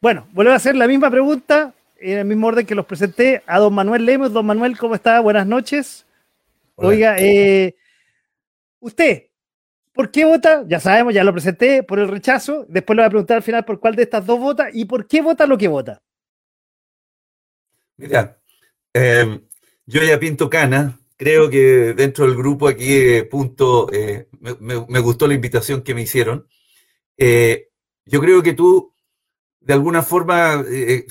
Bueno, 0.02 0.26
vuelvo 0.32 0.52
a 0.52 0.56
hacer 0.56 0.76
la 0.76 0.88
misma 0.88 1.12
pregunta, 1.12 1.74
en 2.00 2.18
el 2.18 2.26
mismo 2.26 2.48
orden 2.48 2.66
que 2.66 2.76
los 2.76 2.88
presenté, 2.88 3.44
a 3.46 3.60
don 3.60 3.74
Manuel 3.74 4.06
Lemos. 4.06 4.34
Don 4.34 4.46
Manuel, 4.46 4.78
¿cómo 4.78 4.96
está? 4.96 5.20
Buenas 5.20 5.46
noches. 5.46 6.06
Hola. 6.76 6.90
Oiga, 6.90 7.16
eh, 7.20 7.76
usted, 8.80 9.24
¿por 9.94 10.12
qué 10.12 10.26
vota? 10.26 10.64
Ya 10.68 10.80
sabemos, 10.80 11.14
ya 11.14 11.24
lo 11.24 11.32
presenté, 11.32 11.84
por 11.84 12.00
el 12.00 12.08
rechazo. 12.08 12.66
Después 12.68 12.96
le 12.96 13.02
voy 13.04 13.08
a 13.08 13.10
preguntar 13.10 13.38
al 13.38 13.44
final 13.44 13.66
por 13.66 13.80
cuál 13.80 13.96
de 13.96 14.04
estas 14.04 14.26
dos 14.26 14.40
vota 14.40 14.68
y 14.72 14.86
por 14.86 15.08
qué 15.08 15.22
vota 15.22 15.46
lo 15.46 15.58
que 15.58 15.68
vota. 15.68 16.02
Mira, 17.98 18.40
eh, 18.94 19.42
yo 19.86 20.02
ya 20.02 20.20
pinto 20.20 20.50
cana, 20.50 21.00
creo 21.16 21.50
que 21.50 21.94
dentro 21.94 22.26
del 22.26 22.36
grupo 22.36 22.68
aquí, 22.68 22.92
eh, 22.92 23.24
punto, 23.24 23.92
eh, 23.94 24.28
me, 24.40 24.86
me, 24.88 25.00
gustó 25.00 25.28
la 25.28 25.34
invitación 25.36 25.82
que 25.82 25.94
me 25.94 26.02
hicieron. 26.02 26.48
Eh, 27.18 27.70
yo 28.06 28.20
creo 28.20 28.44
que 28.44 28.54
tú, 28.54 28.94
de 29.62 29.74
alguna 29.74 30.04
forma, 30.04 30.64
eh, 30.70 31.06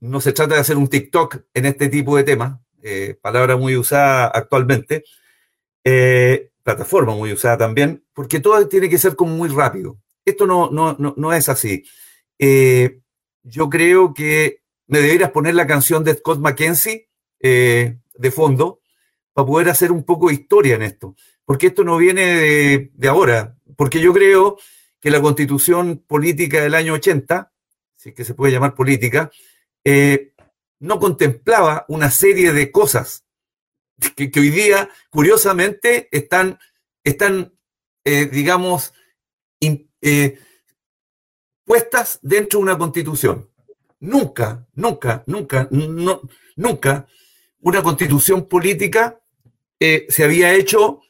no 0.00 0.20
se 0.20 0.32
trata 0.32 0.54
de 0.54 0.60
hacer 0.60 0.76
un 0.76 0.88
TikTok 0.88 1.44
en 1.54 1.66
este 1.66 1.88
tipo 1.88 2.16
de 2.16 2.24
temas, 2.24 2.60
palabra 3.20 3.56
muy 3.56 3.76
usada 3.76 4.26
actualmente, 4.26 5.04
plataforma 6.62 7.14
muy 7.14 7.32
usada 7.32 7.58
también, 7.58 8.04
porque 8.12 8.40
todo 8.40 8.66
tiene 8.68 8.88
que 8.88 8.98
ser 8.98 9.16
como 9.16 9.34
muy 9.34 9.48
rápido. 9.48 9.98
Esto 10.24 10.46
no, 10.46 10.70
no, 10.70 10.96
no, 10.98 11.14
no 11.16 11.32
es 11.32 11.48
así. 11.48 11.84
yo 12.38 13.70
creo 13.70 14.14
que 14.14 14.62
me 14.86 15.00
deberías 15.00 15.30
poner 15.30 15.54
la 15.54 15.66
canción 15.66 16.04
de 16.04 16.14
Scott 16.14 16.38
McKenzie 16.38 17.08
de 18.18 18.30
fondo, 18.30 18.80
para 19.36 19.46
poder 19.46 19.68
hacer 19.68 19.92
un 19.92 20.02
poco 20.02 20.28
de 20.28 20.34
historia 20.34 20.76
en 20.76 20.82
esto. 20.82 21.14
Porque 21.44 21.66
esto 21.66 21.84
no 21.84 21.98
viene 21.98 22.22
de, 22.22 22.90
de, 22.94 23.08
ahora. 23.08 23.54
Porque 23.76 24.00
yo 24.00 24.14
creo 24.14 24.56
que 24.98 25.10
la 25.10 25.20
constitución 25.20 26.02
política 26.06 26.62
del 26.62 26.74
año 26.74 26.94
80, 26.94 27.52
si 27.94 28.08
es 28.08 28.14
que 28.14 28.24
se 28.24 28.32
puede 28.32 28.54
llamar 28.54 28.74
política, 28.74 29.30
eh, 29.84 30.32
no 30.78 30.98
contemplaba 30.98 31.84
una 31.88 32.10
serie 32.10 32.52
de 32.52 32.70
cosas 32.70 33.24
que, 34.14 34.30
hoy 34.38 34.50
día, 34.50 34.90
curiosamente, 35.10 36.08
están, 36.12 36.58
están 37.02 37.54
eh, 38.04 38.26
digamos, 38.26 38.92
eh, 40.02 40.38
puestas 41.64 42.18
dentro 42.22 42.58
de 42.58 42.64
una 42.64 42.78
constitución. 42.78 43.50
Nunca, 43.98 44.66
nunca, 44.74 45.24
nunca, 45.26 45.68
no, 45.70 46.20
nunca 46.54 47.06
una 47.60 47.82
constitución 47.82 48.46
política 48.46 49.20
eh, 49.80 50.06
se 50.08 50.22
había 50.22 50.54
hecho 50.54 51.00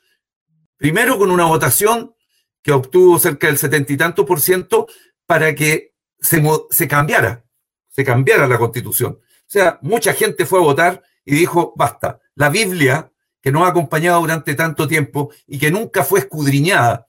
primero 0.76 1.18
con 1.18 1.30
una 1.30 1.44
votación 1.44 2.14
que 2.62 2.73
obtuvo 2.73 3.18
cerca 3.18 3.49
del 3.49 3.58
setenta 3.58 3.92
y 3.92 3.96
tanto 3.96 4.25
por 4.25 4.40
ciento 4.40 4.87
para 5.26 5.54
que 5.54 5.94
se, 6.18 6.42
se 6.70 6.88
cambiara, 6.88 7.44
se 7.88 8.04
cambiara 8.04 8.46
la 8.46 8.58
constitución. 8.58 9.20
O 9.47 9.49
sea, 9.49 9.79
mucha 9.83 10.12
gente 10.12 10.45
fue 10.45 10.59
a 10.59 10.62
votar 10.62 11.03
y 11.25 11.35
dijo, 11.35 11.73
basta, 11.76 12.21
la 12.35 12.49
Biblia, 12.50 13.11
que 13.41 13.53
nos 13.53 13.62
ha 13.62 13.69
acompañado 13.69 14.21
durante 14.21 14.55
tanto 14.55 14.88
tiempo 14.88 15.31
y 15.47 15.59
que 15.59 15.71
nunca 15.71 16.03
fue 16.03 16.21
escudriñada, 16.21 17.07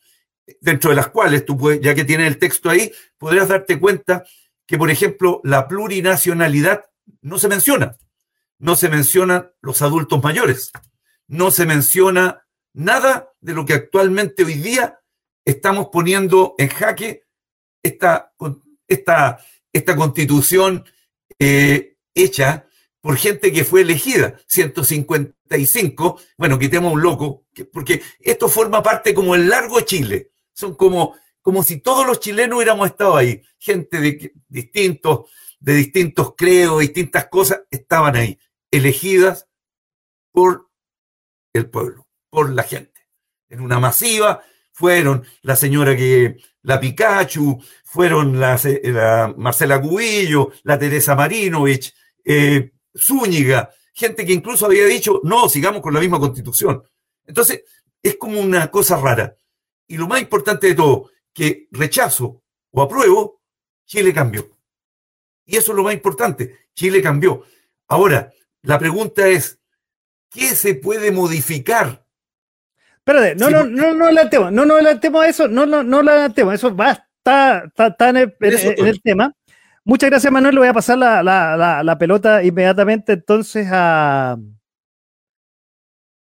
dentro 0.61 0.91
de 0.91 0.95
las 0.95 1.07
cuales 1.07 1.45
tú, 1.45 1.57
puedes, 1.57 1.81
ya 1.81 1.95
que 1.95 2.05
tienes 2.05 2.27
el 2.27 2.37
texto 2.37 2.69
ahí, 2.69 2.91
podrías 3.17 3.47
darte 3.47 3.79
cuenta 3.79 4.23
que, 4.65 4.77
por 4.77 4.91
ejemplo, 4.91 5.41
la 5.43 5.67
plurinacionalidad 5.67 6.85
no 7.21 7.39
se 7.39 7.47
menciona. 7.47 7.97
no 8.59 8.75
se 8.75 8.89
mencionan 8.89 9.51
los 9.61 9.83
adultos 9.83 10.23
mayores, 10.23 10.71
no 11.27 11.51
se 11.51 11.65
menciona 11.65 12.47
nada 12.73 13.31
de 13.39 13.53
lo 13.53 13.65
que 13.65 13.73
actualmente 13.73 14.43
hoy 14.43 14.55
día 14.55 14.99
estamos 15.45 15.89
poniendo 15.91 16.55
en 16.57 16.69
jaque 16.69 17.23
esta, 17.83 18.33
esta, 18.87 19.39
esta 19.71 19.95
constitución 19.95 20.85
eh, 21.39 21.96
hecha 22.23 22.67
por 23.01 23.15
gente 23.15 23.53
que 23.53 23.63
fue 23.63 23.81
elegida, 23.81 24.39
155, 24.47 26.19
bueno, 26.37 26.59
quitemos 26.59 26.91
un 26.91 27.01
loco, 27.01 27.45
porque 27.71 28.01
esto 28.19 28.49
forma 28.49 28.83
parte 28.83 29.13
como 29.13 29.35
el 29.35 29.47
largo 29.47 29.79
Chile, 29.81 30.31
son 30.53 30.75
como, 30.75 31.15
como 31.41 31.63
si 31.63 31.79
todos 31.79 32.05
los 32.05 32.19
chilenos 32.19 32.57
hubiéramos 32.57 32.87
estado 32.87 33.15
ahí, 33.15 33.41
gente 33.59 34.01
de 34.01 34.33
distintos, 34.49 35.29
de 35.59 35.75
distintos 35.75 36.33
creos, 36.35 36.81
distintas 36.81 37.27
cosas, 37.27 37.61
estaban 37.71 38.15
ahí, 38.15 38.37
elegidas 38.71 39.47
por 40.31 40.69
el 41.53 41.69
pueblo, 41.69 42.07
por 42.29 42.51
la 42.51 42.63
gente. 42.63 43.07
En 43.49 43.61
una 43.61 43.79
masiva 43.79 44.43
fueron 44.73 45.25
la 45.43 45.55
señora 45.55 45.95
que, 45.95 46.37
la 46.63 46.79
Pikachu, 46.79 47.63
fueron 47.85 48.39
la, 48.39 48.59
la 48.83 49.33
Marcela 49.37 49.81
Cubillo, 49.81 50.51
la 50.63 50.77
Teresa 50.77 51.15
Marinovich, 51.15 51.93
eh, 52.27 52.71
Zúñiga, 52.95 53.69
gente 53.93 54.25
que 54.25 54.33
incluso 54.33 54.65
había 54.65 54.85
dicho, 54.85 55.21
no, 55.23 55.47
sigamos 55.47 55.81
con 55.81 55.93
la 55.93 56.01
misma 56.01 56.19
constitución. 56.19 56.83
Entonces, 57.25 57.63
es 58.03 58.17
como 58.17 58.39
una 58.39 58.69
cosa 58.69 58.97
rara. 58.97 59.35
Y 59.87 59.97
lo 59.97 60.07
más 60.07 60.21
importante 60.21 60.67
de 60.67 60.75
todo, 60.75 61.09
que 61.33 61.67
rechazo 61.71 62.43
o 62.71 62.81
apruebo, 62.81 63.41
Chile 63.85 64.13
cambió. 64.13 64.57
Y 65.45 65.55
eso 65.55 65.71
es 65.71 65.77
lo 65.77 65.83
más 65.83 65.93
importante, 65.93 66.67
Chile 66.73 67.01
cambió. 67.01 67.43
Ahora, 67.87 68.33
la 68.63 68.77
pregunta 68.77 69.27
es, 69.29 69.59
¿qué 70.29 70.55
se 70.55 70.75
puede 70.75 71.11
modificar? 71.11 72.05
Espérate, 72.97 73.35
no, 73.35 73.49
no, 73.49 73.63
no, 73.63 73.93
no 73.93 74.09
el 74.09 74.29
tema, 74.29 74.51
no, 74.51 74.65
no 74.65 74.77
el 74.77 74.99
tema 74.99 75.25
eso, 75.27 75.47
no, 75.47 75.65
no, 75.65 75.81
no 75.81 76.01
el 76.01 76.33
tema, 76.33 76.53
eso 76.53 76.75
va, 76.75 76.91
está, 76.91 77.63
está, 77.77 78.09
en, 78.09 78.17
el, 78.17 79.01
tema. 79.01 79.33
Muchas 79.87 80.09
gracias, 80.09 80.33
Manuel. 80.33 80.53
Le 80.53 80.59
voy 80.59 80.67
a 80.67 80.73
pasar 80.73 80.97
la, 80.97 81.95
pelota 81.97 82.43
inmediatamente 82.43 83.13
entonces 83.13 83.69
a, 83.71 84.37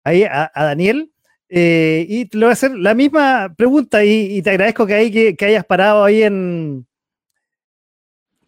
ahí, 0.04 0.22
a, 0.22 0.48
Daniel. 0.54 1.12
Eh, 1.48 2.06
y 2.08 2.36
le 2.36 2.46
voy 2.46 2.50
a 2.50 2.52
hacer 2.52 2.70
la 2.76 2.94
misma 2.94 3.52
pregunta 3.56 4.04
y, 4.04 4.40
te 4.42 4.50
agradezco 4.50 4.86
que, 4.86 4.94
hay, 4.94 5.34
que, 5.34 5.44
hayas 5.44 5.64
parado 5.64 6.04
ahí 6.04 6.22
en, 6.22 6.86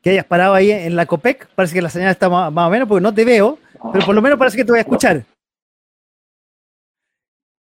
que 0.00 0.10
hayas 0.10 0.26
parado 0.26 0.54
ahí 0.54 0.70
en 0.70 0.94
la 0.94 1.06
COPEC. 1.06 1.48
Parece 1.56 1.74
que 1.74 1.82
la 1.82 1.90
señal 1.90 2.12
está 2.12 2.28
más, 2.28 2.52
o 2.52 2.70
menos 2.70 2.86
porque 2.86 3.02
no 3.02 3.12
te 3.12 3.24
veo, 3.24 3.58
pero 3.92 4.06
por 4.06 4.14
lo 4.14 4.22
menos 4.22 4.38
parece 4.38 4.58
que 4.58 4.64
te 4.64 4.70
voy 4.70 4.78
a 4.78 4.82
escuchar. 4.82 5.24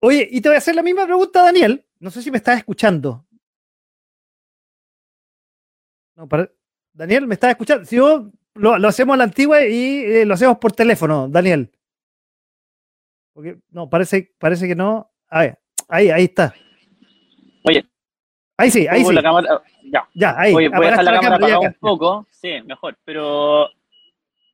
Oye, 0.01 0.29
y 0.32 0.39
te 0.39 0.50
voy 0.50 0.56
a 0.56 0.60
hacer 0.60 0.75
la 0.75 0.84
misma 0.84 1.06
pregunta, 1.06 1.41
Daniel. 1.41 1.84
No 2.00 2.12
sé 2.12 2.22
si 2.22 2.29
me 2.29 2.38
estás 2.38 2.60
escuchando. 2.60 3.25
Daniel, 7.00 7.27
¿me 7.27 7.36
estás 7.36 7.51
escuchando? 7.51 7.86
Si 7.86 7.96
no, 7.96 8.29
lo, 8.56 8.86
hacemos 8.86 9.13
a 9.13 9.18
la 9.18 9.24
antigua 9.24 9.65
y 9.65 10.03
eh, 10.03 10.25
lo 10.25 10.34
hacemos 10.34 10.58
por 10.58 10.74
teléfono, 10.74 11.29
Daniel. 11.29 11.72
Porque, 13.32 13.58
no, 13.72 13.89
parece, 13.89 14.34
parece 14.38 14.68
que 14.68 14.75
no. 14.75 15.10
A 15.29 15.39
ver, 15.39 15.60
ahí, 15.88 16.10
ahí 16.10 16.25
está. 16.25 16.53
Oye. 17.63 17.86
Ahí 18.58 18.70
sí, 18.70 18.86
ahí 18.86 19.06
sí. 19.06 19.15
Ya. 19.86 20.10
Ya, 20.13 20.36
ahí. 20.38 20.53
Oye, 20.53 20.68
voy 20.68 20.88
a 20.88 20.89
dejar 20.89 21.06
la, 21.06 21.13
cámara, 21.13 21.36
apagada 21.38 21.60
un 21.62 21.74
poco. 21.79 22.27
Sí, 22.32 22.62
mejor. 22.65 22.98
Pero 23.06 23.70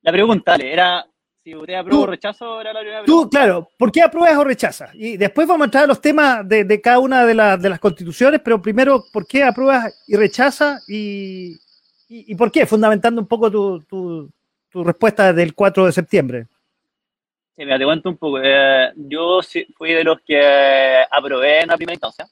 la 0.03 0.11
pregunta 0.11 0.55
era 0.57 1.03
si 1.43 1.55
usted 1.55 1.73
aprueba 1.73 2.03
o 2.03 2.05
rechazo, 2.05 2.61
era 2.61 2.73
la 2.73 2.81
primera 2.81 3.05
Tú, 3.05 3.27
claro, 3.27 3.67
¿por 3.75 3.91
qué 3.91 4.03
apruebas 4.03 4.37
o 4.37 4.43
rechazas? 4.43 4.91
Y 4.93 5.17
después 5.17 5.47
vamos 5.47 5.63
a 5.63 5.65
entrar 5.65 5.83
a 5.85 5.87
los 5.87 5.99
temas 5.99 6.47
de, 6.47 6.79
cada 6.79 6.99
una 6.99 7.25
de, 7.25 7.33
de, 7.33 7.69
las 7.69 7.79
constituciones, 7.79 8.39
pero 8.43 8.61
primero, 8.61 9.03
¿por 9.11 9.25
qué 9.25 9.43
apruebas 9.43 10.03
y 10.07 10.15
rechazas? 10.15 10.87
Y, 10.87 11.57
y, 12.07 12.35
por 12.35 12.51
qué? 12.51 12.65
Fundamentando 12.65 13.21
un 13.21 13.27
poco 13.27 13.49
tu, 13.49 13.81
tu, 13.83 14.29
tu, 14.69 14.83
respuesta 14.83 15.33
del 15.33 15.53
4 15.53 15.85
de 15.85 15.91
septiembre. 15.91 16.47
Sí, 17.55 17.63
mira, 17.63 17.77
te 17.77 17.85
cuento 17.85 18.09
un 18.09 18.17
poco. 18.17 18.39
Eh, 18.43 18.91
yo 18.95 19.39
fui 19.77 19.93
de 19.93 20.03
los 20.03 20.19
que 20.21 21.03
aprobé 21.09 21.61
en 21.61 21.67
la 21.67 21.77
primera 21.77 21.93
instancia. 21.93 22.27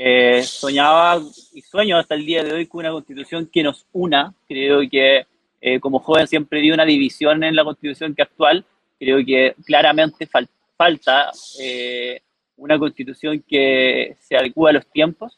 Eh, 0.00 0.44
soñaba 0.44 1.20
y 1.52 1.60
sueño 1.60 1.98
hasta 1.98 2.14
el 2.14 2.24
día 2.24 2.44
de 2.44 2.52
hoy 2.52 2.66
con 2.66 2.80
una 2.80 2.92
constitución 2.92 3.48
que 3.52 3.64
nos 3.64 3.84
una. 3.92 4.32
Creo 4.46 4.80
que 4.88 5.26
eh, 5.60 5.80
como 5.80 5.98
joven 5.98 6.28
siempre 6.28 6.60
vi 6.60 6.70
una 6.70 6.84
división 6.84 7.42
en 7.42 7.56
la 7.56 7.64
constitución 7.64 8.14
que 8.14 8.22
actual. 8.22 8.64
Creo 8.98 9.24
que 9.26 9.56
claramente 9.66 10.28
falta 10.76 11.32
eh, 11.60 12.20
una 12.56 12.78
constitución 12.78 13.42
que 13.46 14.16
se 14.20 14.36
adecua 14.36 14.70
a 14.70 14.74
los 14.74 14.86
tiempos. 14.86 15.36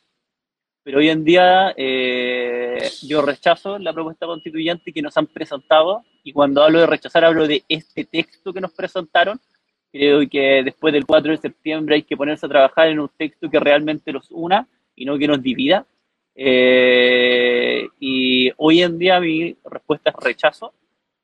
Pero 0.83 0.99
hoy 0.99 1.09
en 1.11 1.25
día 1.25 1.75
yo 3.03 3.23
rechazo 3.23 3.79
la 3.79 3.93
propuesta 3.93 4.27
constituyente 4.27 4.93
que 4.93 5.03
nos 5.03 5.17
han 5.17 5.27
presentado 5.27 6.03
y 6.25 6.33
cuando 6.33 6.63
hablo 6.63 6.81
de 6.81 6.87
rechazar 6.87 7.25
hablo 7.25 7.47
de 7.47 7.63
este 7.69 8.05
texto 8.05 8.53
que 8.53 8.61
nos 8.61 8.73
presentaron 8.73 9.41
Creo 9.93 10.29
que 10.29 10.63
después 10.65 10.93
del 10.93 11.05
4 11.05 11.33
de 11.33 11.39
septiembre 11.39 11.97
hay 11.97 12.03
que 12.03 12.17
ponerse 12.17 12.47
a 12.47 12.49
trabajar 12.49 12.89
en 12.89 13.01
un 13.01 13.11
texto 13.17 13.51
que 13.51 13.59
realmente 13.59 14.13
los 14.13 14.31
una 14.31 14.67
y 14.95 15.05
no 15.05 15.19
que 15.19 15.27
nos 15.27 15.43
divida. 15.43 15.85
Eh, 16.35 17.89
y 17.99 18.53
hoy 18.57 18.83
en 18.83 18.99
día 18.99 19.19
mi 19.19 19.57
respuesta 19.65 20.11
es 20.11 20.17
rechazo, 20.17 20.73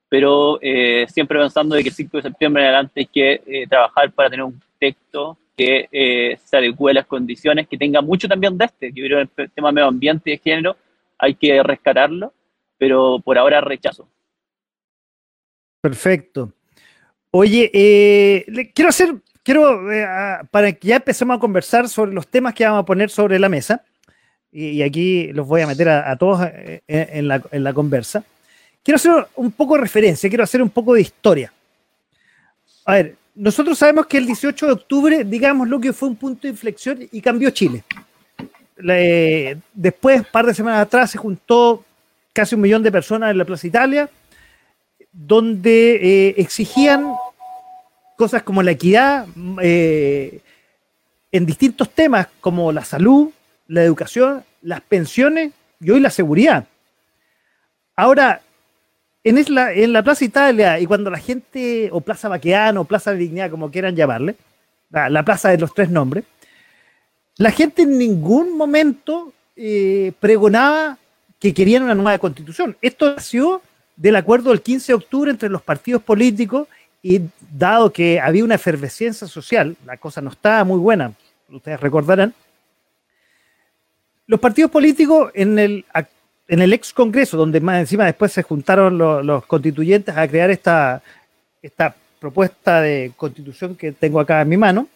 pero 0.08 0.58
eh, 0.60 1.06
siempre 1.08 1.38
pensando 1.38 1.76
de 1.76 1.82
que 1.82 1.90
el 1.90 1.94
5 1.94 2.16
de 2.16 2.22
septiembre 2.24 2.62
en 2.62 2.68
adelante 2.68 3.00
hay 3.00 3.06
que 3.06 3.42
eh, 3.46 3.66
trabajar 3.68 4.10
para 4.10 4.30
tener 4.30 4.44
un 4.44 4.60
texto 4.80 5.38
que 5.56 6.38
se 6.44 6.56
adecue 6.56 6.90
a 6.90 6.94
las 6.94 7.06
condiciones, 7.06 7.66
que 7.66 7.78
tenga 7.78 8.02
mucho 8.02 8.28
también 8.28 8.58
de 8.58 8.66
este. 8.66 8.92
Yo 8.92 9.04
creo 9.04 9.26
que 9.26 9.42
el 9.42 9.50
tema 9.50 9.72
medio 9.72 9.88
ambiente 9.88 10.30
y 10.30 10.32
de 10.36 10.42
género 10.42 10.76
hay 11.18 11.34
que 11.34 11.62
rescatarlo, 11.62 12.32
pero 12.78 13.20
por 13.24 13.38
ahora 13.38 13.60
rechazo. 13.60 14.08
Perfecto. 15.80 16.52
Oye, 17.30 17.70
eh, 17.72 18.72
quiero 18.74 18.88
hacer, 18.88 19.14
quiero, 19.42 19.92
eh, 19.92 20.06
para 20.50 20.72
que 20.72 20.88
ya 20.88 20.96
empecemos 20.96 21.36
a 21.36 21.40
conversar 21.40 21.88
sobre 21.88 22.12
los 22.12 22.26
temas 22.26 22.54
que 22.54 22.64
vamos 22.64 22.80
a 22.80 22.86
poner 22.86 23.10
sobre 23.10 23.38
la 23.38 23.48
mesa, 23.48 23.84
y, 24.50 24.82
aquí 24.82 25.32
los 25.32 25.46
voy 25.46 25.60
a 25.60 25.66
meter 25.66 25.88
a, 25.88 26.16
todos 26.16 26.40
eh, 26.44 26.80
en, 26.88 27.28
la, 27.28 27.72
conversa, 27.74 28.24
quiero 28.82 28.96
hacer 28.96 29.26
un 29.34 29.52
poco 29.52 29.74
de 29.74 29.82
referencia, 29.82 30.30
quiero 30.30 30.44
hacer 30.44 30.62
un 30.62 30.70
poco 30.70 30.94
de 30.94 31.02
historia. 31.02 31.52
A 32.86 32.94
ver, 32.94 33.16
nosotros 33.36 33.78
sabemos 33.78 34.06
que 34.06 34.16
el 34.16 34.26
18 34.26 34.66
de 34.66 34.72
octubre, 34.72 35.24
digamos 35.24 35.68
lo 35.68 35.78
que 35.78 35.92
fue 35.92 36.08
un 36.08 36.16
punto 36.16 36.42
de 36.42 36.48
inflexión 36.48 37.06
y 37.12 37.20
cambió 37.20 37.50
Chile. 37.50 37.84
después, 39.72 40.20
un 40.20 40.26
par 40.32 40.46
de 40.46 40.54
semanas 40.54 40.80
atrás, 40.80 41.10
se 41.10 41.18
juntó 41.18 41.84
casi 42.32 42.54
un 42.54 42.62
millón 42.62 42.82
de 42.82 42.90
personas 42.90 43.30
en 43.30 43.38
la 43.38 43.44
Plaza 43.44 43.66
Italia, 43.66 44.10
donde 45.12 46.34
exigían 46.36 47.14
cosas 48.16 48.42
como 48.42 48.62
la 48.62 48.72
equidad 48.72 49.26
eh, 49.62 50.40
en 51.30 51.46
distintos 51.46 51.90
temas 51.90 52.28
como 52.40 52.72
la 52.72 52.84
salud, 52.84 53.30
la 53.68 53.82
educación, 53.82 54.44
las 54.62 54.80
pensiones 54.80 55.52
y 55.80 55.90
hoy 55.90 56.00
la 56.00 56.10
seguridad. 56.10 56.66
Ahora, 57.94 58.40
en, 59.28 59.92
la 59.92 60.02
Plaza 60.02 60.24
Italia 60.24 60.78
y 60.78 60.86
cuando 60.86 61.10
la 61.10 61.18
gente, 61.18 61.88
o 61.92 62.00
Plaza 62.00 62.28
Baqueano, 62.28 62.82
o 62.82 62.84
Plaza 62.84 63.12
de 63.12 63.18
Dignidad, 63.18 63.50
como 63.50 63.70
quieran 63.70 63.96
llamarle, 63.96 64.36
la, 64.90 65.24
plaza 65.24 65.50
de 65.50 65.58
los 65.58 65.74
tres 65.74 65.90
nombres, 65.90 66.24
la 67.36 67.50
gente 67.50 67.82
en 67.82 67.98
ningún 67.98 68.56
momento 68.56 69.32
eh, 69.56 70.12
pregonaba 70.20 70.96
que 71.40 71.52
querían 71.52 71.82
una 71.82 71.94
nueva 71.94 72.18
constitución. 72.18 72.76
Esto 72.80 73.14
nació 73.14 73.62
del 73.96 74.14
acuerdo 74.14 74.50
del 74.50 74.62
15 74.62 74.92
de 74.92 74.94
octubre 74.94 75.30
entre 75.30 75.48
los 75.48 75.62
partidos 75.62 76.02
políticos 76.02 76.68
y 77.02 77.22
dado 77.50 77.92
que 77.92 78.20
había 78.20 78.44
una 78.44 78.54
efervescencia 78.54 79.26
social, 79.26 79.76
la 79.84 79.96
cosa 79.96 80.20
no 80.20 80.30
estaba 80.30 80.62
muy 80.64 80.78
buena, 80.78 81.12
ustedes 81.50 81.80
recordarán, 81.80 82.32
los 84.26 84.40
partidos 84.40 84.70
políticos 84.70 85.30
en 85.34 85.58
el, 85.58 85.84
en 86.48 86.60
el 86.60 86.72
ex 86.72 86.92
Congreso, 86.92 87.36
donde 87.36 87.60
más 87.60 87.80
encima 87.80 88.04
después 88.04 88.32
se 88.32 88.42
juntaron 88.42 88.98
los, 88.98 89.44
constituyentes 89.46 90.16
a 90.16 90.28
crear 90.28 90.50
esta, 90.50 91.02
esta 91.62 91.94
propuesta 92.20 92.80
de 92.80 93.12
constitución 93.16 93.74
que 93.74 93.92
tengo 93.92 94.20
acá 94.20 94.42
en 94.42 94.48
mi 94.48 94.56
mano, 94.56 94.88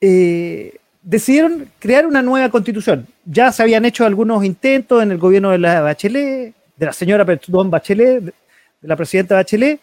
eh, 0.00 0.76
decidieron 1.02 1.70
crear 1.78 2.06
una 2.06 2.22
nueva 2.22 2.50
constitución. 2.50 3.06
Ya 3.24 3.50
se 3.50 3.62
habían 3.62 3.84
hecho 3.84 4.04
algunos 4.04 4.44
intentos 4.44 5.02
en 5.02 5.10
el 5.10 5.18
gobierno 5.18 5.50
de 5.50 5.58
la 5.58 5.80
Bachelet, 5.80 6.54
de 6.76 6.86
la 6.86 6.92
señora 6.92 7.24
Bachelet, 7.24 8.24
de 8.24 8.32
la 8.82 8.96
presidenta 8.96 9.34
Bachelet, 9.34 9.80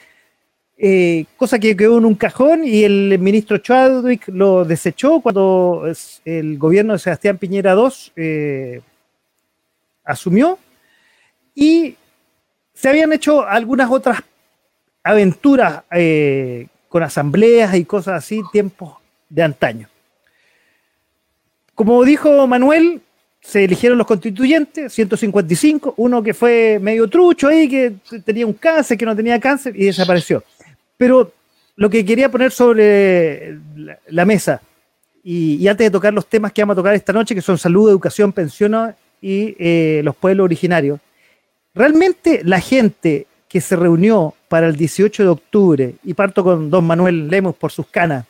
eh, 0.78 1.26
cosa 1.38 1.58
que 1.58 1.76
quedó 1.76 1.98
en 1.98 2.06
un 2.06 2.16
cajón 2.16 2.66
y 2.66 2.84
el 2.84 3.18
ministro 3.18 3.58
Chadwick 3.60 4.28
lo 4.28 4.66
desechó 4.66 5.22
cuando 5.22 5.84
el 6.26 6.58
gobierno 6.58 6.94
de 6.94 7.00
Sebastián 7.00 7.38
Piñera 7.38 7.74
II 7.74 8.82
asumió 10.06 10.60
y 11.54 11.96
se 12.74 12.90
habían 12.90 13.14
hecho 13.14 13.48
algunas 13.48 13.90
otras 13.90 14.22
aventuras 15.04 15.84
eh, 15.92 16.68
con 16.90 17.04
asambleas 17.04 17.76
y 17.76 17.86
cosas 17.86 18.16
así, 18.16 18.42
tiempos 18.52 18.96
de 19.30 19.44
antaño. 19.44 19.90
Como 21.74 22.04
dijo 22.04 22.48
Manuel, 22.48 23.02
se 23.42 23.64
eligieron 23.64 23.98
los 23.98 24.08
constituyentes, 24.08 24.92
155, 24.94 25.94
uno 25.98 26.24
que 26.24 26.34
fue 26.34 26.80
medio 26.82 27.08
trucho 27.08 27.48
ahí, 27.48 27.70
que 27.70 27.96
tenía 28.24 28.46
un 28.46 28.54
cáncer, 28.54 28.98
que 28.98 29.06
no 29.06 29.16
tenía 29.16 29.40
cáncer 29.40 29.76
y 29.76 29.86
desapareció. 29.86 30.44
Pero 30.98 31.32
lo 31.76 31.90
que 31.90 32.04
quería 32.04 32.32
poner 32.32 32.52
sobre 32.52 33.60
la, 34.08 34.26
mesa, 34.26 34.62
y, 35.24 35.68
antes 35.68 35.86
de 35.86 35.92
tocar 35.92 36.14
los 36.14 36.28
temas 36.28 36.52
que 36.54 36.62
vamos 36.62 36.74
a 36.74 36.78
tocar 36.78 36.96
esta 36.96 37.14
noche, 37.14 37.36
que 37.36 37.42
son 37.42 37.58
salud, 37.58 37.90
educación, 37.90 38.32
pensiones 38.32 38.96
y 39.22 39.56
eh, 39.60 40.02
los 40.04 40.16
pueblos 40.16 40.46
originarios, 40.46 41.00
realmente 41.74 42.42
la 42.44 42.60
gente 42.60 43.28
que 43.48 43.62
se 43.62 43.76
reunió 43.76 44.34
para 44.48 44.68
el 44.68 44.76
18 44.76 45.24
de 45.24 45.30
octubre, 45.30 45.96
y 46.04 46.14
parto 46.14 46.44
con 46.44 46.70
don 46.70 46.86
Manuel 46.86 47.28
Lemos 47.28 47.56
por 47.56 47.72
sus 47.72 47.88
canas, 47.88 48.26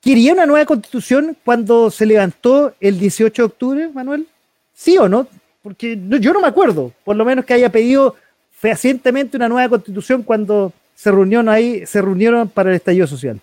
¿quería 0.00 0.32
una 0.32 0.46
nueva 0.46 0.64
constitución 0.64 1.36
cuando 1.44 1.90
se 1.90 2.06
levantó 2.06 2.74
el 2.80 2.98
18 2.98 3.42
de 3.42 3.46
octubre, 3.46 3.88
Manuel? 3.92 4.26
¿Sí 4.72 4.96
o 4.98 5.08
no? 5.08 5.26
Porque 5.62 5.98
yo 6.20 6.32
no 6.32 6.40
me 6.40 6.48
acuerdo, 6.48 6.92
por 7.04 7.16
lo 7.16 7.24
menos 7.24 7.44
que 7.44 7.54
haya 7.54 7.70
pedido 7.70 8.14
fehacientemente 8.52 9.36
una 9.36 9.48
nueva 9.48 9.68
constitución 9.68 10.22
cuando 10.22 10.72
se 10.94 11.10
reunieron 11.10 11.48
ahí, 11.48 11.84
se 11.86 12.00
reunieron 12.00 12.48
para 12.48 12.70
el 12.70 12.76
estallido 12.76 13.06
social. 13.06 13.40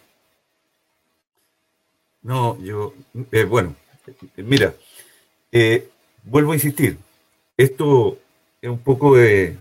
No, 2.24 2.58
yo, 2.62 2.93
eh, 3.32 3.43
bueno, 3.43 3.76
mira, 4.38 4.74
eh, 5.52 5.89
vuelvo 6.24 6.52
a 6.52 6.56
insistir, 6.56 6.98
esto 7.58 8.18
es 8.62 8.70
un 8.70 8.80
poco 8.80 9.16
de, 9.16 9.58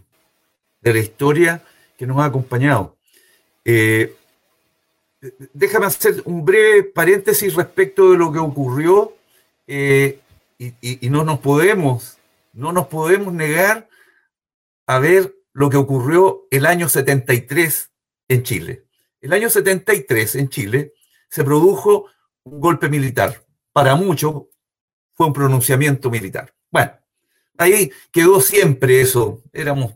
la 0.83 0.99
historia 0.99 1.63
que 1.97 2.07
nos 2.07 2.19
ha 2.19 2.27
acompañado. 2.27 2.97
Eh, 3.65 4.17
déjame 5.53 5.87
hacer 5.87 6.23
un 6.25 6.45
breve 6.45 6.85
paréntesis 6.85 7.55
respecto 7.55 8.11
de 8.11 8.19
lo 8.19 8.33
que 8.33 8.39
ocurrió 8.39 9.15
y, 9.67 10.17
y, 10.59 11.11
no 11.11 11.25
nos 11.25 11.39
podemos, 11.39 12.19
no 12.53 12.73
nos 12.73 12.89
podemos 12.89 13.33
negar 13.33 13.89
a 14.87 14.99
ver 14.99 15.35
lo 15.53 15.71
que 15.71 15.77
ocurrió 15.77 16.47
el 16.51 16.67
año 16.67 16.89
73 16.89 17.91
en 18.29 18.43
Chile. 18.43 18.85
El 19.21 19.33
año 19.33 19.49
73 19.49 20.35
en 20.37 20.49
Chile 20.49 20.95
se 21.29 21.45
produjo 21.45 22.07
un 22.43 22.61
golpe 22.61 22.89
militar. 22.89 23.43
Para 23.73 23.95
muchos 23.95 24.43
fue 25.15 25.27
un 25.27 25.33
pronunciamiento 25.33 26.11
militar. 26.11 26.55
Bueno, 26.71 26.93
ahí 27.59 27.91
quedó 28.11 28.41
siempre 28.41 29.01
eso. 29.01 29.43
Éramos, 29.53 29.95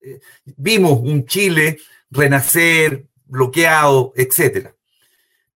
eh, 0.00 0.20
vimos 0.44 1.00
un 1.00 1.26
Chile 1.26 1.78
renacer, 2.10 3.06
bloqueado, 3.24 4.12
etc. 4.16 4.70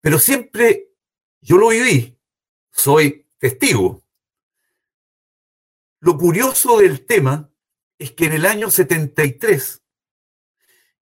Pero 0.00 0.18
siempre 0.18 0.88
yo 1.40 1.58
lo 1.58 1.68
viví, 1.68 2.16
soy 2.70 3.26
testigo. 3.38 4.02
Lo 6.00 6.16
curioso 6.16 6.78
del 6.78 7.06
tema 7.06 7.50
es 7.98 8.12
que 8.12 8.26
en 8.26 8.32
el 8.32 8.46
año 8.46 8.70
73 8.70 9.82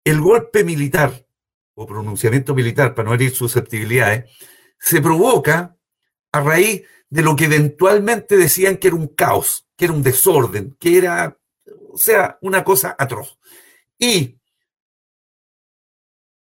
el 0.04 0.20
golpe 0.20 0.64
militar 0.64 1.26
o 1.74 1.86
pronunciamiento 1.86 2.54
militar, 2.54 2.94
para 2.94 3.08
no 3.08 3.14
herir 3.14 3.32
susceptibilidades, 3.32 4.30
se 4.78 5.02
provoca 5.02 5.76
a 6.32 6.40
raíz 6.40 6.82
de 7.08 7.22
lo 7.22 7.36
que 7.36 7.44
eventualmente 7.44 8.36
decían 8.36 8.78
que 8.78 8.88
era 8.88 8.96
un 8.96 9.08
caos, 9.08 9.68
que 9.76 9.86
era 9.86 9.94
un 9.94 10.02
desorden, 10.02 10.76
que 10.78 10.98
era, 10.98 11.38
o 11.92 11.98
sea, 11.98 12.38
una 12.42 12.64
cosa 12.64 12.96
atroz. 12.98 13.38
Y 13.98 14.40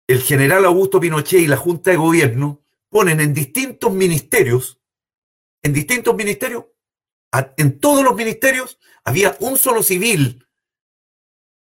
el 0.07 0.21
general 0.21 0.65
Augusto 0.65 0.99
Pinochet 0.99 1.41
y 1.41 1.47
la 1.47 1.57
Junta 1.57 1.91
de 1.91 1.97
Gobierno 1.97 2.63
ponen 2.89 3.19
en 3.19 3.33
distintos 3.33 3.93
ministerios, 3.93 4.79
en 5.61 5.73
distintos 5.73 6.15
ministerios, 6.15 6.65
en 7.57 7.79
todos 7.79 8.03
los 8.03 8.15
ministerios 8.15 8.79
había 9.03 9.35
un 9.41 9.57
solo 9.57 9.83
civil, 9.83 10.47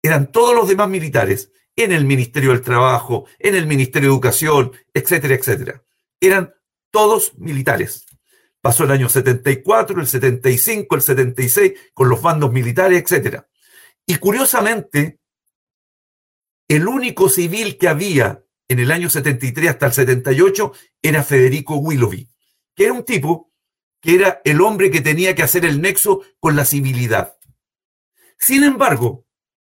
eran 0.02 0.30
todos 0.30 0.54
los 0.54 0.68
demás 0.68 0.88
militares, 0.88 1.50
en 1.76 1.92
el 1.92 2.04
Ministerio 2.06 2.50
del 2.50 2.62
Trabajo, 2.62 3.26
en 3.38 3.54
el 3.54 3.66
Ministerio 3.66 4.08
de 4.08 4.14
Educación, 4.14 4.72
etcétera, 4.94 5.34
etcétera. 5.34 5.82
Eran 6.20 6.54
todos 6.90 7.36
militares. 7.38 8.05
Pasó 8.66 8.82
el 8.82 8.90
año 8.90 9.08
74, 9.08 10.00
el 10.00 10.08
75, 10.08 10.96
el 10.96 11.00
76, 11.00 11.72
con 11.94 12.08
los 12.08 12.20
bandos 12.20 12.52
militares, 12.52 13.00
etcétera. 13.00 13.48
Y 14.04 14.16
curiosamente, 14.16 15.20
el 16.66 16.88
único 16.88 17.28
civil 17.28 17.78
que 17.78 17.86
había 17.86 18.42
en 18.66 18.80
el 18.80 18.90
año 18.90 19.08
73 19.08 19.70
hasta 19.70 19.86
el 19.86 19.92
78 19.92 20.72
era 21.00 21.22
Federico 21.22 21.76
Willoughby, 21.76 22.28
que 22.74 22.84
era 22.86 22.92
un 22.92 23.04
tipo 23.04 23.52
que 24.00 24.16
era 24.16 24.40
el 24.44 24.60
hombre 24.60 24.90
que 24.90 25.00
tenía 25.00 25.36
que 25.36 25.44
hacer 25.44 25.64
el 25.64 25.80
nexo 25.80 26.22
con 26.40 26.56
la 26.56 26.64
civilidad. 26.64 27.36
Sin 28.36 28.64
embargo, 28.64 29.28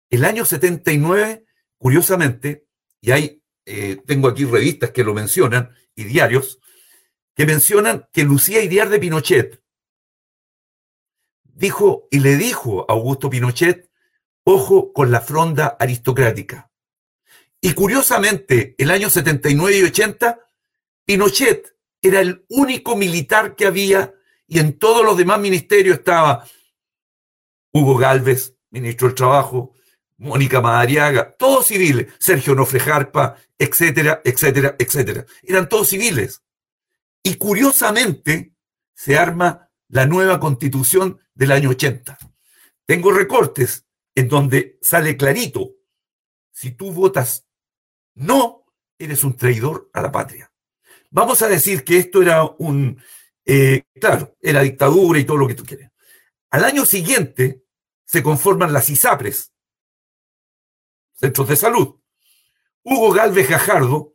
el 0.10 0.24
año 0.24 0.46
79, 0.46 1.44
curiosamente, 1.78 2.66
y 3.02 3.12
hay, 3.12 3.44
eh, 3.66 4.02
tengo 4.06 4.30
aquí 4.30 4.46
revistas 4.46 4.92
que 4.92 5.04
lo 5.04 5.14
mencionan 5.14 5.72
y 5.96 6.06
diarios, 6.06 6.62
que 7.36 7.46
mencionan 7.46 8.08
que 8.12 8.24
Lucía 8.24 8.64
Idiar 8.64 8.90
de 8.90 9.00
Pinochet 9.00 9.62
dijo 11.44 12.08
y 12.12 12.20
le 12.20 12.38
dijo 12.38 12.86
a 12.90 12.94
Augusto 12.94 13.30
Pinochet, 13.30 13.90
ojo 14.44 14.94
con 14.94 15.12
la 15.12 15.22
fronda 15.22 15.76
aristocrática. 15.80 16.72
Y 17.62 17.74
curiosamente, 17.74 18.76
el 18.78 18.92
año 18.92 19.10
79 19.10 19.78
y 19.78 19.84
80, 19.84 20.40
Pinochet 21.06 21.76
era 22.02 22.20
el 22.20 22.46
único 22.50 22.96
militar 22.96 23.56
que 23.56 23.66
había 23.66 24.14
y 24.48 24.60
en 24.60 24.78
todos 24.78 25.04
los 25.04 25.18
demás 25.18 25.40
ministerios 25.40 25.98
estaba 25.98 26.46
Hugo 27.74 27.98
Galvez, 27.98 28.56
ministro 28.70 29.08
del 29.08 29.16
Trabajo, 29.16 29.74
Mónica 30.18 30.62
Madariaga, 30.62 31.36
todos 31.36 31.68
civiles, 31.68 32.14
Sergio 32.20 32.56
Nofrejarpa, 32.56 33.36
etcétera, 33.58 34.22
etcétera, 34.24 34.76
etcétera. 34.78 35.26
Eran 35.44 35.68
todos 35.68 35.90
civiles. 35.90 36.45
Y 37.26 37.38
curiosamente 37.38 38.54
se 38.94 39.18
arma 39.18 39.72
la 39.88 40.06
nueva 40.06 40.40
constitución 40.40 41.20
del 41.34 41.52
año 41.52 41.72
80. 41.72 42.20
Tengo 42.86 43.12
recortes 43.12 43.88
en 44.14 44.30
donde 44.30 44.78
sale 44.80 45.18
clarito, 45.18 45.72
si 46.52 46.74
tú 46.74 46.92
votas 46.92 47.48
no, 48.14 48.68
eres 49.00 49.24
un 49.24 49.36
traidor 49.36 49.90
a 49.94 50.04
la 50.04 50.12
patria. 50.12 50.54
Vamos 51.10 51.42
a 51.42 51.48
decir 51.48 51.84
que 51.84 51.98
esto 51.98 52.22
era 52.22 52.46
un, 52.46 53.02
eh, 53.44 53.86
claro, 54.00 54.38
era 54.40 54.62
dictadura 54.62 55.18
y 55.18 55.26
todo 55.26 55.38
lo 55.38 55.48
que 55.48 55.56
tú 55.56 55.64
quieres. 55.64 55.90
Al 56.52 56.64
año 56.64 56.86
siguiente 56.86 57.66
se 58.06 58.22
conforman 58.22 58.72
las 58.72 58.88
ISAPRES, 58.88 59.52
centros 61.16 61.50
de 61.50 61.56
salud. 61.56 62.00
Hugo 62.84 63.12
Galvez 63.14 63.50
Gajardo 63.50 64.14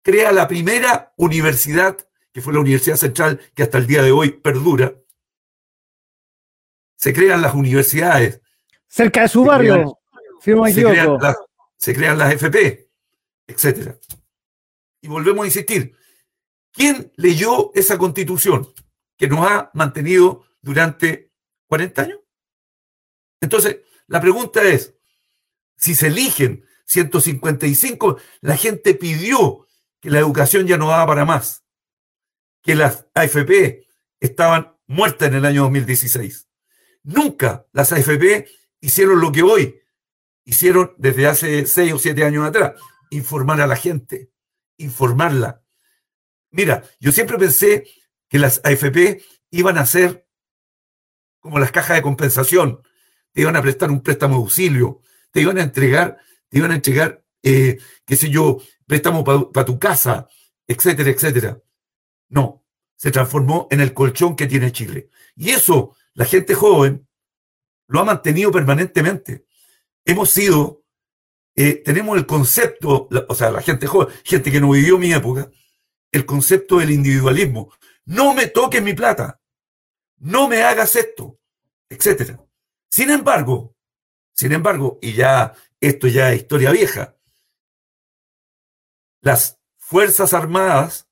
crea 0.00 0.30
la 0.30 0.46
primera 0.46 1.12
universidad, 1.16 2.08
que 2.32 2.40
fue 2.40 2.52
la 2.52 2.60
Universidad 2.60 2.96
Central, 2.96 3.40
que 3.54 3.62
hasta 3.62 3.78
el 3.78 3.86
día 3.86 4.02
de 4.02 4.12
hoy 4.12 4.30
perdura. 4.30 4.94
Se 6.96 7.12
crean 7.12 7.42
las 7.42 7.54
universidades. 7.54 8.40
Cerca 8.88 9.22
de 9.22 9.28
su 9.28 9.44
barrio, 9.44 9.98
se 10.40 10.52
crean, 10.52 11.18
se 11.76 11.94
crean 11.94 12.18
las 12.18 12.32
FP 12.32 12.92
etcétera. 13.46 13.98
Y 15.00 15.08
volvemos 15.08 15.42
a 15.42 15.46
insistir, 15.46 15.96
¿quién 16.72 17.12
leyó 17.16 17.72
esa 17.74 17.98
constitución 17.98 18.72
que 19.16 19.28
nos 19.28 19.46
ha 19.46 19.70
mantenido 19.74 20.44
durante 20.60 21.32
40 21.66 22.02
años? 22.02 22.20
Entonces, 23.40 23.80
la 24.06 24.20
pregunta 24.20 24.62
es, 24.62 24.94
si 25.76 25.94
se 25.94 26.08
eligen 26.08 26.64
155, 26.84 28.18
la 28.40 28.56
gente 28.56 28.94
pidió 28.94 29.66
que 30.00 30.10
la 30.10 30.20
educación 30.20 30.66
ya 30.66 30.76
no 30.76 30.88
daba 30.88 31.06
para 31.06 31.24
más, 31.24 31.61
que 32.62 32.74
las 32.74 33.06
AFP 33.14 33.86
estaban 34.20 34.76
muertas 34.86 35.28
en 35.28 35.34
el 35.34 35.44
año 35.44 35.62
2016. 35.62 36.48
Nunca 37.04 37.66
las 37.72 37.92
AFP 37.92 38.46
hicieron 38.80 39.20
lo 39.20 39.32
que 39.32 39.42
hoy 39.42 39.80
hicieron 40.44 40.94
desde 40.98 41.26
hace 41.26 41.66
seis 41.66 41.92
o 41.92 41.98
siete 41.98 42.24
años 42.24 42.46
atrás, 42.46 42.72
informar 43.10 43.60
a 43.60 43.66
la 43.66 43.76
gente, 43.76 44.30
informarla. 44.76 45.62
Mira, 46.50 46.84
yo 47.00 47.12
siempre 47.12 47.38
pensé 47.38 47.84
que 48.28 48.38
las 48.38 48.60
AFP 48.64 49.22
iban 49.50 49.78
a 49.78 49.86
ser 49.86 50.26
como 51.40 51.58
las 51.58 51.72
cajas 51.72 51.96
de 51.96 52.02
compensación, 52.02 52.80
te 53.32 53.40
iban 53.40 53.56
a 53.56 53.62
prestar 53.62 53.90
un 53.90 54.02
préstamo 54.02 54.36
de 54.36 54.42
auxilio, 54.42 55.00
te 55.32 55.40
iban 55.40 55.58
a 55.58 55.62
entregar, 55.62 56.18
te 56.48 56.58
iban 56.58 56.70
a 56.70 56.76
entregar, 56.76 57.24
eh, 57.42 57.78
qué 58.06 58.16
sé 58.16 58.30
yo, 58.30 58.58
préstamo 58.86 59.24
para 59.24 59.64
tu 59.64 59.78
casa, 59.78 60.28
etcétera, 60.66 61.10
etcétera. 61.10 61.60
No, 62.32 62.64
se 62.96 63.10
transformó 63.10 63.68
en 63.70 63.80
el 63.80 63.94
colchón 63.94 64.36
que 64.36 64.46
tiene 64.46 64.72
Chile. 64.72 65.10
Y 65.36 65.50
eso, 65.50 65.96
la 66.14 66.24
gente 66.24 66.54
joven 66.54 67.06
lo 67.86 68.00
ha 68.00 68.04
mantenido 68.04 68.50
permanentemente. 68.50 69.46
Hemos 70.04 70.30
sido 70.30 70.82
eh, 71.54 71.82
tenemos 71.84 72.16
el 72.16 72.26
concepto, 72.26 73.08
o 73.28 73.34
sea, 73.34 73.50
la 73.50 73.60
gente 73.60 73.86
joven, 73.86 74.08
gente 74.24 74.50
que 74.50 74.60
no 74.60 74.70
vivió 74.70 74.98
mi 74.98 75.12
época, 75.12 75.50
el 76.10 76.24
concepto 76.24 76.78
del 76.78 76.90
individualismo. 76.90 77.72
No 78.04 78.34
me 78.34 78.46
toques 78.46 78.82
mi 78.82 78.94
plata, 78.94 79.40
no 80.16 80.48
me 80.48 80.62
hagas 80.62 80.96
esto, 80.96 81.38
etc. 81.90 82.38
Sin 82.88 83.10
embargo, 83.10 83.76
sin 84.32 84.52
embargo, 84.52 84.98
y 85.02 85.12
ya 85.12 85.54
esto 85.78 86.08
ya 86.08 86.32
es 86.32 86.40
historia 86.40 86.70
vieja, 86.70 87.16
las 89.20 89.58
Fuerzas 89.76 90.32
Armadas 90.32 91.06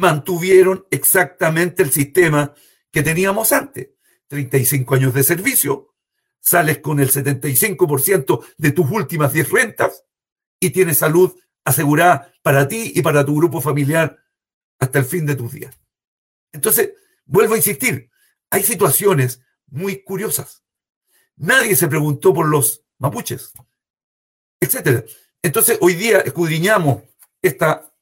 mantuvieron 0.00 0.86
exactamente 0.90 1.82
el 1.82 1.92
sistema 1.92 2.54
que 2.90 3.02
teníamos 3.02 3.52
antes. 3.52 3.90
35 4.26 4.94
años 4.94 5.14
de 5.14 5.22
servicio, 5.22 5.94
sales 6.40 6.78
con 6.78 7.00
el 7.00 7.10
75% 7.10 8.44
de 8.56 8.72
tus 8.72 8.90
últimas 8.90 9.32
10 9.32 9.50
rentas 9.50 10.04
y 10.58 10.70
tienes 10.70 10.98
salud 10.98 11.34
asegurada 11.64 12.32
para 12.42 12.66
ti 12.66 12.92
y 12.94 13.02
para 13.02 13.24
tu 13.24 13.36
grupo 13.36 13.60
familiar 13.60 14.18
hasta 14.78 14.98
el 14.98 15.04
fin 15.04 15.26
de 15.26 15.36
tus 15.36 15.52
días. 15.52 15.78
Entonces, 16.52 16.92
vuelvo 17.24 17.54
a 17.54 17.58
insistir, 17.58 18.10
hay 18.50 18.62
situaciones 18.62 19.42
muy 19.66 20.02
curiosas. 20.02 20.64
Nadie 21.36 21.76
se 21.76 21.88
preguntó 21.88 22.32
por 22.32 22.46
los 22.46 22.84
mapuches, 22.98 23.52
etcétera. 24.58 25.04
Entonces, 25.42 25.78
hoy 25.80 25.94
día 25.94 26.20
escudriñamos 26.20 27.02
esta. 27.42 27.92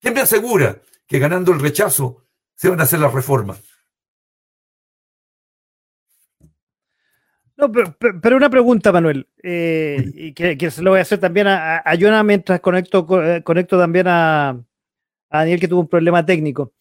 ¿Quién 0.00 0.14
me 0.14 0.20
asegura 0.20 0.80
que 1.10 1.18
ganando 1.18 1.52
el 1.52 1.58
rechazo 1.58 2.24
se 2.54 2.68
van 2.68 2.78
a 2.78 2.84
hacer 2.84 3.00
las 3.00 3.12
reformas? 3.12 3.60
No, 7.56 7.70
pero, 7.70 8.36
una 8.36 8.48
pregunta, 8.48 8.92
Manuel, 8.92 9.28
eh, 9.42 10.08
y 10.14 10.32
que, 10.32 10.70
se 10.70 10.82
lo 10.82 10.90
voy 10.90 11.00
a 11.00 11.02
hacer 11.02 11.18
también 11.18 11.48
a, 11.48 11.82
a 11.84 12.22
mientras 12.22 12.60
conecto, 12.60 13.06
eh, 13.22 13.42
conecto 13.42 13.76
también 13.76 14.06
a, 14.06 14.50
a 14.50 15.38
Daniel 15.40 15.58
que 15.58 15.68
tuvo 15.68 15.80
un 15.80 15.88
problema 15.88 16.24
técnico. 16.24 16.72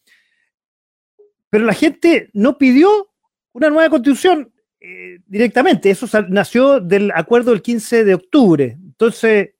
Pero 1.49 1.65
la 1.65 1.73
gente 1.73 2.29
no 2.33 2.57
pidió 2.57 3.09
una 3.51 3.69
nueva 3.69 3.89
constitución 3.89 4.53
eh, 4.79 5.19
directamente, 5.25 5.89
eso 5.89 6.07
nació 6.29 6.79
del 6.79 7.11
acuerdo 7.15 7.49
del 7.49 7.63
15 7.63 8.05
de 8.05 8.13
octubre. 8.13 8.77
Entonces, 8.79 9.55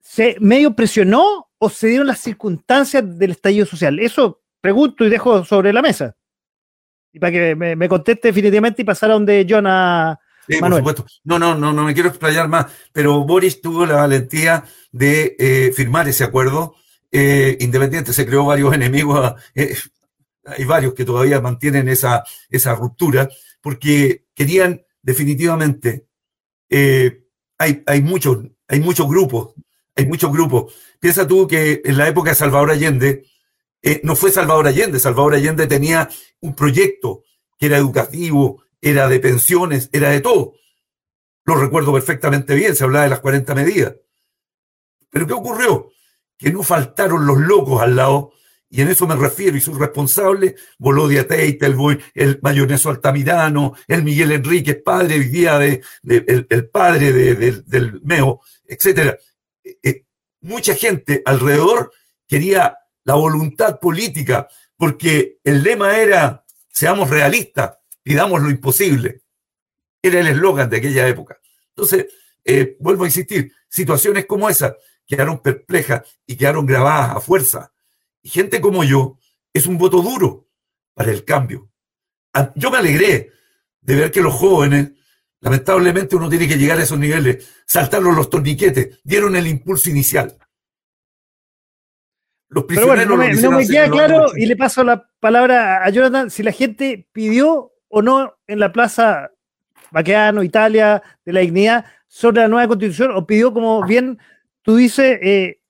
¿se 0.00 0.36
medio 0.40 0.74
presionó 0.74 1.51
o 1.64 1.70
se 1.70 1.86
dieron 1.86 2.08
las 2.08 2.18
circunstancias 2.18 3.04
del 3.18 3.30
estallido 3.30 3.64
social? 3.66 4.00
Eso 4.00 4.42
pregunto 4.60 5.04
y 5.04 5.10
dejo 5.10 5.44
sobre 5.44 5.72
la 5.72 5.80
mesa. 5.80 6.16
Y 7.12 7.20
para 7.20 7.30
que 7.30 7.54
me, 7.54 7.88
conteste 7.88 8.28
definitivamente 8.28 8.82
y 8.82 8.84
pasar 8.84 9.10
a 9.10 9.14
donde 9.14 9.46
John 9.48 9.68
a 9.68 10.18
sí, 10.48 10.60
Manuel. 10.60 10.82
Por 10.82 10.96
supuesto. 10.96 11.20
No, 11.22 11.38
no, 11.38 11.54
no, 11.54 11.72
no 11.72 11.84
me 11.84 11.94
quiero 11.94 12.08
explayar 12.08 12.48
más, 12.48 12.66
pero 12.92 13.24
Boris 13.24 13.60
tuvo 13.60 13.86
la 13.86 13.94
valentía 13.94 14.64
de 14.90 15.36
eh, 15.38 15.72
firmar 15.72 16.08
ese 16.08 16.24
acuerdo. 16.24 16.74
Eh, 17.12 17.56
independiente, 17.60 18.12
se 18.12 18.26
creó 18.26 18.44
varios 18.44 18.74
enemigos, 18.74 19.34
eh, 19.54 19.76
hay 20.44 20.64
varios 20.64 20.94
que 20.94 21.04
todavía 21.04 21.40
mantienen 21.40 21.88
esa, 21.88 22.24
esa 22.50 22.74
ruptura, 22.74 23.28
porque 23.60 24.24
querían 24.34 24.82
definitivamente, 25.00 26.08
hay, 26.68 27.84
hay, 27.86 28.02
muchos, 28.02 28.38
hay 28.66 28.80
muchos 28.80 29.06
grupos, 29.06 29.54
hay 29.94 30.06
muchos 30.06 30.32
grupos. 30.32 30.74
Piensa 31.00 31.26
tú 31.26 31.46
que 31.46 31.82
en 31.84 31.98
la 31.98 32.08
época 32.08 32.30
de 32.30 32.36
Salvador 32.36 32.70
Allende, 32.70 33.26
eh, 33.82 34.00
no 34.04 34.16
fue 34.16 34.30
Salvador 34.30 34.66
Allende. 34.66 34.98
Salvador 34.98 35.34
Allende 35.34 35.66
tenía 35.66 36.08
un 36.40 36.54
proyecto 36.54 37.24
que 37.58 37.66
era 37.66 37.76
educativo, 37.76 38.62
era 38.80 39.08
de 39.08 39.20
pensiones, 39.20 39.90
era 39.92 40.10
de 40.10 40.20
todo. 40.20 40.54
Lo 41.44 41.56
recuerdo 41.56 41.92
perfectamente 41.92 42.54
bien, 42.54 42.76
se 42.76 42.84
hablaba 42.84 43.04
de 43.04 43.10
las 43.10 43.20
40 43.20 43.54
medidas. 43.54 43.94
Pero 45.10 45.26
¿qué 45.26 45.32
ocurrió? 45.32 45.90
Que 46.38 46.52
no 46.52 46.62
faltaron 46.62 47.26
los 47.26 47.38
locos 47.38 47.82
al 47.82 47.96
lado, 47.96 48.32
y 48.68 48.80
en 48.80 48.88
eso 48.88 49.06
me 49.06 49.16
refiero, 49.16 49.56
y 49.56 49.60
sus 49.60 49.78
responsables, 49.78 50.54
Bolodia 50.78 51.26
Teitelboy, 51.26 52.00
el 52.14 52.38
Mayoneso 52.40 52.88
Altamirano, 52.88 53.74
el 53.86 54.02
Miguel 54.02 54.32
Enríquez, 54.32 54.82
padre 54.82 55.16
hoy 55.16 55.28
día 55.28 55.58
de, 55.58 55.82
el, 56.02 56.68
padre 56.70 57.12
del 57.12 58.00
MEO, 58.02 58.40
etc. 58.66 59.18
Eh, 59.64 59.78
eh, 59.82 60.04
mucha 60.40 60.74
gente 60.74 61.22
alrededor 61.24 61.92
quería 62.26 62.76
la 63.04 63.14
voluntad 63.14 63.78
política, 63.80 64.48
porque 64.76 65.38
el 65.44 65.62
lema 65.62 65.98
era, 65.98 66.44
seamos 66.68 67.10
realistas, 67.10 67.78
pidamos 68.02 68.42
lo 68.42 68.50
imposible. 68.50 69.22
Era 70.00 70.20
el 70.20 70.28
eslogan 70.28 70.70
de 70.70 70.78
aquella 70.78 71.06
época. 71.08 71.38
Entonces, 71.68 72.06
eh, 72.44 72.76
vuelvo 72.80 73.04
a 73.04 73.06
insistir, 73.06 73.52
situaciones 73.68 74.26
como 74.26 74.48
esa 74.48 74.76
quedaron 75.06 75.42
perplejas 75.42 76.02
y 76.26 76.36
quedaron 76.36 76.66
grabadas 76.66 77.16
a 77.16 77.20
fuerza. 77.20 77.72
Y 78.22 78.30
gente 78.30 78.60
como 78.60 78.84
yo 78.84 79.18
es 79.52 79.66
un 79.66 79.76
voto 79.76 80.00
duro 80.00 80.48
para 80.94 81.10
el 81.10 81.24
cambio. 81.24 81.70
Ah, 82.32 82.52
yo 82.54 82.70
me 82.70 82.78
alegré 82.78 83.30
de 83.80 83.94
ver 83.94 84.10
que 84.10 84.22
los 84.22 84.34
jóvenes, 84.34 84.92
lamentablemente 85.42 86.16
uno 86.16 86.30
tiene 86.30 86.48
que 86.48 86.56
llegar 86.56 86.78
a 86.78 86.84
esos 86.84 86.98
niveles, 86.98 87.62
saltaron 87.66 88.16
los 88.16 88.30
torniquetes, 88.30 89.00
dieron 89.04 89.36
el 89.36 89.46
impulso 89.46 89.90
inicial. 89.90 90.34
Pero 92.68 92.86
bueno, 92.86 93.04
no 93.06 93.16
me, 93.16 93.66
queda 93.66 93.90
claro 93.90 94.26
y 94.36 94.46
le 94.46 94.56
paso 94.56 94.84
la 94.84 95.08
palabra 95.20 95.84
a 95.84 95.90
Jonathan 95.90 96.30
si 96.30 96.42
la 96.42 96.52
gente 96.52 97.08
pidió 97.12 97.72
o 97.88 98.02
no 98.02 98.36
en 98.46 98.58
la 98.60 98.72
plaza 98.72 99.32
Baqueano, 99.90 100.42
Italia, 100.42 101.02
de 101.24 101.32
la 101.32 101.40
dignidad, 101.40 101.86
sobre 102.06 102.42
la 102.42 102.48
nueva 102.48 102.68
constitución 102.68 103.10
o 103.14 103.26
pidió, 103.26 103.52
como 103.52 103.84
bien 103.86 104.18
tú 104.62 104.76
dices, 104.76 105.18
eh, 105.22 105.60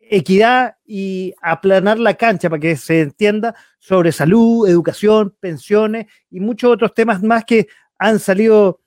equidad 0.00 0.76
y 0.84 1.34
aplanar 1.40 1.98
la 1.98 2.14
cancha 2.14 2.50
para 2.50 2.60
que 2.60 2.76
se 2.76 3.00
entienda 3.00 3.54
sobre 3.78 4.12
salud, 4.12 4.68
educación, 4.68 5.34
pensiones 5.40 6.06
y 6.30 6.40
muchos 6.40 6.72
otros 6.72 6.94
temas 6.94 7.22
más 7.22 7.44
que 7.44 7.68
han 7.98 8.18
salido 8.18 8.80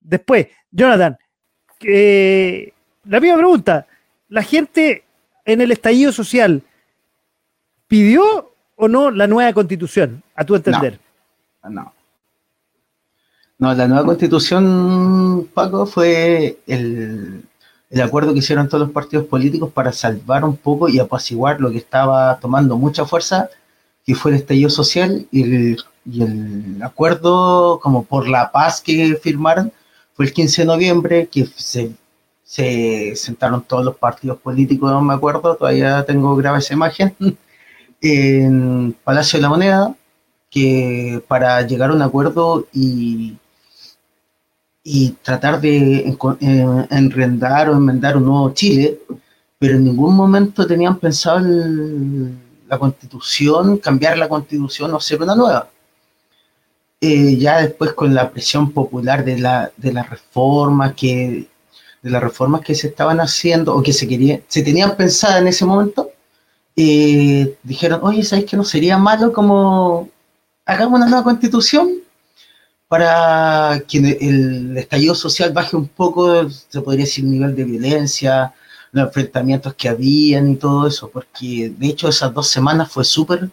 después. 0.00 0.48
Jonathan, 0.70 1.18
la 1.80 3.20
misma 3.20 3.36
pregunta, 3.36 3.86
la 4.28 4.42
gente 4.42 5.04
en 5.44 5.60
el 5.60 5.72
estallido 5.72 6.12
social, 6.12 6.62
¿Pidió 7.90 8.52
o 8.76 8.86
no 8.86 9.10
la 9.10 9.26
nueva 9.26 9.52
constitución, 9.52 10.22
a 10.36 10.44
tu 10.44 10.54
entender? 10.54 11.00
No. 11.68 11.92
No, 13.58 13.74
la 13.74 13.88
nueva 13.88 14.04
constitución, 14.04 15.48
Paco, 15.52 15.86
fue 15.86 16.60
el, 16.68 17.42
acuerdo 18.00 18.32
que 18.32 18.38
hicieron 18.38 18.68
todos 18.68 18.82
los 18.82 18.92
partidos 18.92 19.26
políticos 19.26 19.72
para 19.72 19.90
salvar 19.90 20.44
un 20.44 20.56
poco 20.56 20.88
y 20.88 21.00
apaciguar 21.00 21.60
lo 21.60 21.72
que 21.72 21.78
estaba 21.78 22.38
tomando 22.38 22.78
mucha 22.78 23.04
fuerza, 23.04 23.48
que 24.06 24.14
fue 24.14 24.30
el 24.30 24.36
estallido 24.36 24.70
social 24.70 25.26
y 25.32 25.74
el, 26.22 26.80
acuerdo 26.80 27.80
como 27.80 28.04
por 28.04 28.28
la 28.28 28.52
paz 28.52 28.80
que 28.80 29.18
firmaron 29.20 29.72
fue 30.20 30.26
el 30.26 30.34
15 30.34 30.60
de 30.60 30.66
noviembre, 30.66 31.28
que 31.32 31.46
se, 31.46 31.92
se 32.44 33.16
sentaron 33.16 33.62
todos 33.62 33.82
los 33.82 33.96
partidos 33.96 34.38
políticos, 34.38 34.92
no 34.92 35.00
me 35.00 35.14
acuerdo, 35.14 35.56
todavía 35.56 36.04
tengo 36.04 36.36
grave 36.36 36.58
esa 36.58 36.74
imagen. 36.74 37.16
en 38.02 38.94
Palacio 39.02 39.38
de 39.38 39.42
la 39.42 39.48
Moneda 39.48 39.94
que 40.50 41.24
para 41.26 41.62
llegar 41.62 41.88
a 41.88 41.94
un 41.94 42.02
acuerdo 42.02 42.66
y, 42.70 43.38
tratar 45.22 45.58
de 45.58 46.14
enrendar 46.90 47.70
o 47.70 47.76
enmendar 47.76 48.18
un 48.18 48.26
nuevo 48.26 48.52
Chile, 48.52 48.98
pero 49.58 49.76
en 49.76 49.84
ningún 49.84 50.14
momento 50.14 50.66
tenían 50.66 50.98
pensado 50.98 51.40
la 52.68 52.78
constitución, 52.78 53.78
cambiar 53.78 54.18
la 54.18 54.28
constitución 54.28 54.92
o 54.92 54.98
hacer 54.98 55.22
una 55.22 55.34
nueva. 55.34 55.70
Eh, 57.00 57.36
ya 57.38 57.62
después 57.62 57.94
con 57.94 58.14
la 58.14 58.30
presión 58.30 58.72
popular 58.72 59.24
de 59.24 59.38
la, 59.38 59.72
de 59.76 59.92
las 59.92 60.10
reformas 60.10 60.94
que 60.94 61.48
de 62.02 62.10
las 62.10 62.22
reformas 62.22 62.62
que 62.62 62.74
se 62.74 62.88
estaban 62.88 63.20
haciendo 63.20 63.74
o 63.74 63.82
que 63.82 63.92
se 63.92 64.08
quería, 64.08 64.40
se 64.48 64.62
tenían 64.62 64.96
pensada 64.96 65.38
en 65.38 65.48
ese 65.48 65.64
momento, 65.66 66.10
eh, 66.76 67.56
dijeron, 67.62 68.00
oye, 68.02 68.22
¿sabéis 68.22 68.48
que 68.50 68.56
no 68.56 68.64
sería 68.64 68.96
malo 68.98 69.32
como 69.32 70.08
hagamos 70.64 70.98
una 70.98 71.08
nueva 71.08 71.24
constitución 71.24 72.00
para 72.88 73.82
que 73.86 73.98
el 73.98 74.76
estallido 74.76 75.14
social 75.14 75.52
baje 75.52 75.76
un 75.76 75.88
poco, 75.88 76.48
se 76.50 76.80
podría 76.80 77.04
decir, 77.04 77.24
el 77.24 77.30
nivel 77.32 77.54
de 77.54 77.64
violencia, 77.64 78.54
los 78.92 79.06
enfrentamientos 79.06 79.74
que 79.74 79.88
habían 79.88 80.50
y 80.50 80.56
todo 80.56 80.86
eso, 80.86 81.08
porque 81.10 81.72
de 81.76 81.86
hecho 81.86 82.08
esas 82.08 82.32
dos 82.34 82.48
semanas 82.48 82.90
fue 82.90 83.04
súper, 83.04 83.50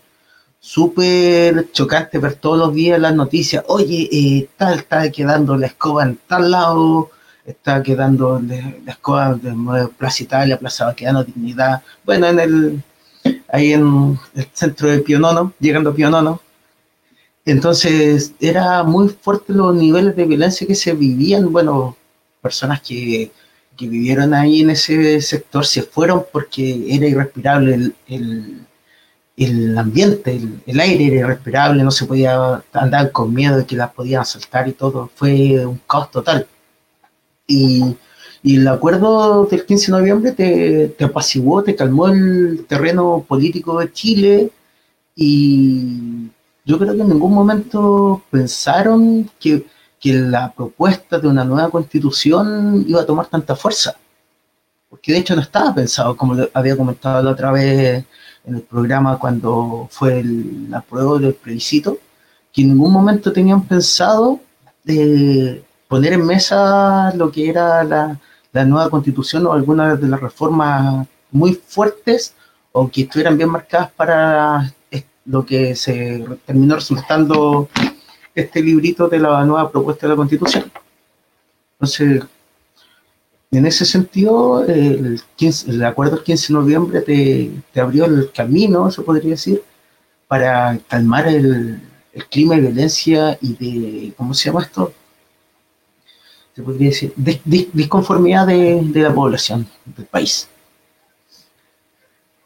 súper 0.67 1.71
chocante 1.71 2.19
ver 2.19 2.35
todos 2.35 2.57
los 2.59 2.73
días 2.73 2.99
las 2.99 3.15
noticias, 3.15 3.63
oye, 3.67 4.09
eh, 4.11 4.49
tal, 4.57 4.79
está 4.79 5.09
quedando 5.09 5.55
la 5.55 5.67
escoba 5.67 6.03
en 6.03 6.19
tal 6.27 6.51
lado, 6.51 7.09
está 7.45 7.81
quedando 7.81 8.41
la 8.41 8.91
escoba 8.91 9.35
de 9.35 9.87
Plaza 9.97 10.23
Italia, 10.23 10.59
Plaza 10.59 10.85
Baqueano, 10.85 11.23
Dignidad, 11.23 11.81
bueno, 12.05 12.27
en 12.27 12.39
el 12.39 12.83
ahí 13.47 13.71
en 13.73 14.19
el 14.35 14.47
centro 14.53 14.89
de 14.89 14.99
Pionono, 14.99 15.53
llegando 15.59 15.91
a 15.91 15.95
Pionono. 15.95 16.41
Entonces 17.45 18.33
era 18.41 18.83
muy 18.83 19.07
fuerte 19.09 19.53
los 19.53 19.73
niveles 19.73 20.15
de 20.17 20.25
violencia 20.25 20.67
que 20.67 20.75
se 20.75 20.93
vivían, 20.93 21.51
bueno, 21.53 21.95
personas 22.41 22.81
que 22.81 23.31
que 23.77 23.87
vivieron 23.87 24.33
ahí 24.33 24.61
en 24.61 24.71
ese 24.71 25.21
sector 25.21 25.65
se 25.65 25.83
fueron 25.83 26.25
porque 26.33 26.87
era 26.89 27.07
irrespirable 27.07 27.93
el, 28.07 28.66
el 29.37 29.77
ambiente, 29.77 30.41
el, 30.65 30.79
aire 30.79 31.05
era 31.07 31.15
irrespirable, 31.17 31.83
no 31.83 31.91
se 31.91 32.05
podía 32.05 32.63
andar 32.73 33.11
con 33.11 33.33
miedo 33.33 33.57
de 33.57 33.65
que 33.65 33.75
las 33.75 33.91
podían 33.93 34.21
asaltar 34.21 34.67
y 34.67 34.73
todo, 34.73 35.11
fue 35.15 35.65
un 35.65 35.79
caos 35.87 36.11
total. 36.11 36.47
Y, 37.47 37.95
el 38.43 38.67
acuerdo 38.67 39.45
del 39.45 39.65
15 39.65 39.91
de 39.91 39.97
noviembre 39.97 40.31
te, 40.31 40.87
te 40.89 41.05
apaciguó, 41.05 41.63
te 41.63 41.75
calmó 41.75 42.07
el 42.07 42.65
terreno 42.67 43.25
político 43.27 43.79
de 43.79 43.91
Chile 43.91 44.51
y 45.15 46.29
yo 46.63 46.77
creo 46.77 46.95
que 46.95 47.01
en 47.01 47.09
ningún 47.09 47.33
momento 47.33 48.21
pensaron 48.29 49.29
que, 49.39 49.65
que 49.99 50.13
la 50.13 50.53
propuesta 50.53 51.19
de 51.19 51.27
una 51.27 51.43
nueva 51.43 51.69
constitución 51.69 52.85
iba 52.87 53.01
a 53.01 53.05
tomar 53.05 53.27
tanta 53.27 53.55
fuerza. 53.55 53.97
Porque 54.89 55.13
de 55.13 55.19
hecho 55.19 55.35
no 55.35 55.41
estaba 55.41 55.73
pensado, 55.73 56.15
como 56.15 56.35
había 56.53 56.77
comentado 56.77 57.21
la 57.23 57.31
otra 57.31 57.51
vez 57.51 58.05
en 58.47 58.55
el 58.55 58.61
programa 58.61 59.19
cuando 59.19 59.87
fue 59.91 60.19
el, 60.19 60.71
la 60.71 60.81
prueba 60.81 61.19
del 61.19 61.33
plebiscito, 61.33 61.99
que 62.51 62.61
en 62.61 62.69
ningún 62.69 62.93
momento 62.93 63.31
tenían 63.31 63.61
pensado 63.63 64.39
de 64.83 65.63
poner 65.87 66.13
en 66.13 66.25
mesa 66.25 67.13
lo 67.15 67.31
que 67.31 67.49
era 67.49 67.83
la, 67.83 68.19
la 68.53 68.65
nueva 68.65 68.89
constitución 68.89 69.45
o 69.45 69.53
algunas 69.53 69.99
de 69.99 70.07
las 70.07 70.19
reformas 70.19 71.07
muy 71.31 71.53
fuertes 71.53 72.33
o 72.71 72.89
que 72.89 73.01
estuvieran 73.01 73.37
bien 73.37 73.49
marcadas 73.49 73.91
para 73.91 74.73
lo 75.25 75.45
que 75.45 75.75
se 75.75 76.25
terminó 76.45 76.75
resultando 76.75 77.67
este 78.33 78.61
librito 78.61 79.09
de 79.09 79.19
la 79.19 79.43
nueva 79.43 79.69
propuesta 79.69 80.07
de 80.07 80.11
la 80.13 80.15
constitución. 80.15 80.71
Entonces, 81.73 82.23
en 83.51 83.65
ese 83.65 83.85
sentido, 83.85 84.65
el, 84.65 85.21
15, 85.35 85.71
el 85.71 85.85
acuerdo 85.85 86.15
del 86.15 86.23
15 86.23 86.47
de 86.47 86.59
noviembre 86.59 87.01
te, 87.01 87.79
abrió 87.79 88.05
el 88.05 88.31
camino, 88.31 88.91
se 88.91 89.01
podría 89.01 89.31
decir, 89.31 89.63
para 90.27 90.77
calmar 90.87 91.27
el, 91.27 91.81
clima 92.29 92.55
de 92.55 92.61
violencia 92.61 93.37
y 93.41 93.53
de, 93.53 94.13
¿cómo 94.17 94.33
se 94.33 94.49
llama 94.49 94.63
esto? 94.63 94.91
Se 96.55 96.63
podría 96.63 96.89
decir, 96.89 97.13
de, 97.15 97.39
de, 97.45 97.69
disconformidad 97.71 98.47
de, 98.47 98.81
de 98.83 99.01
la 99.01 99.13
población 99.13 99.67
del 99.85 100.05
país. 100.07 100.49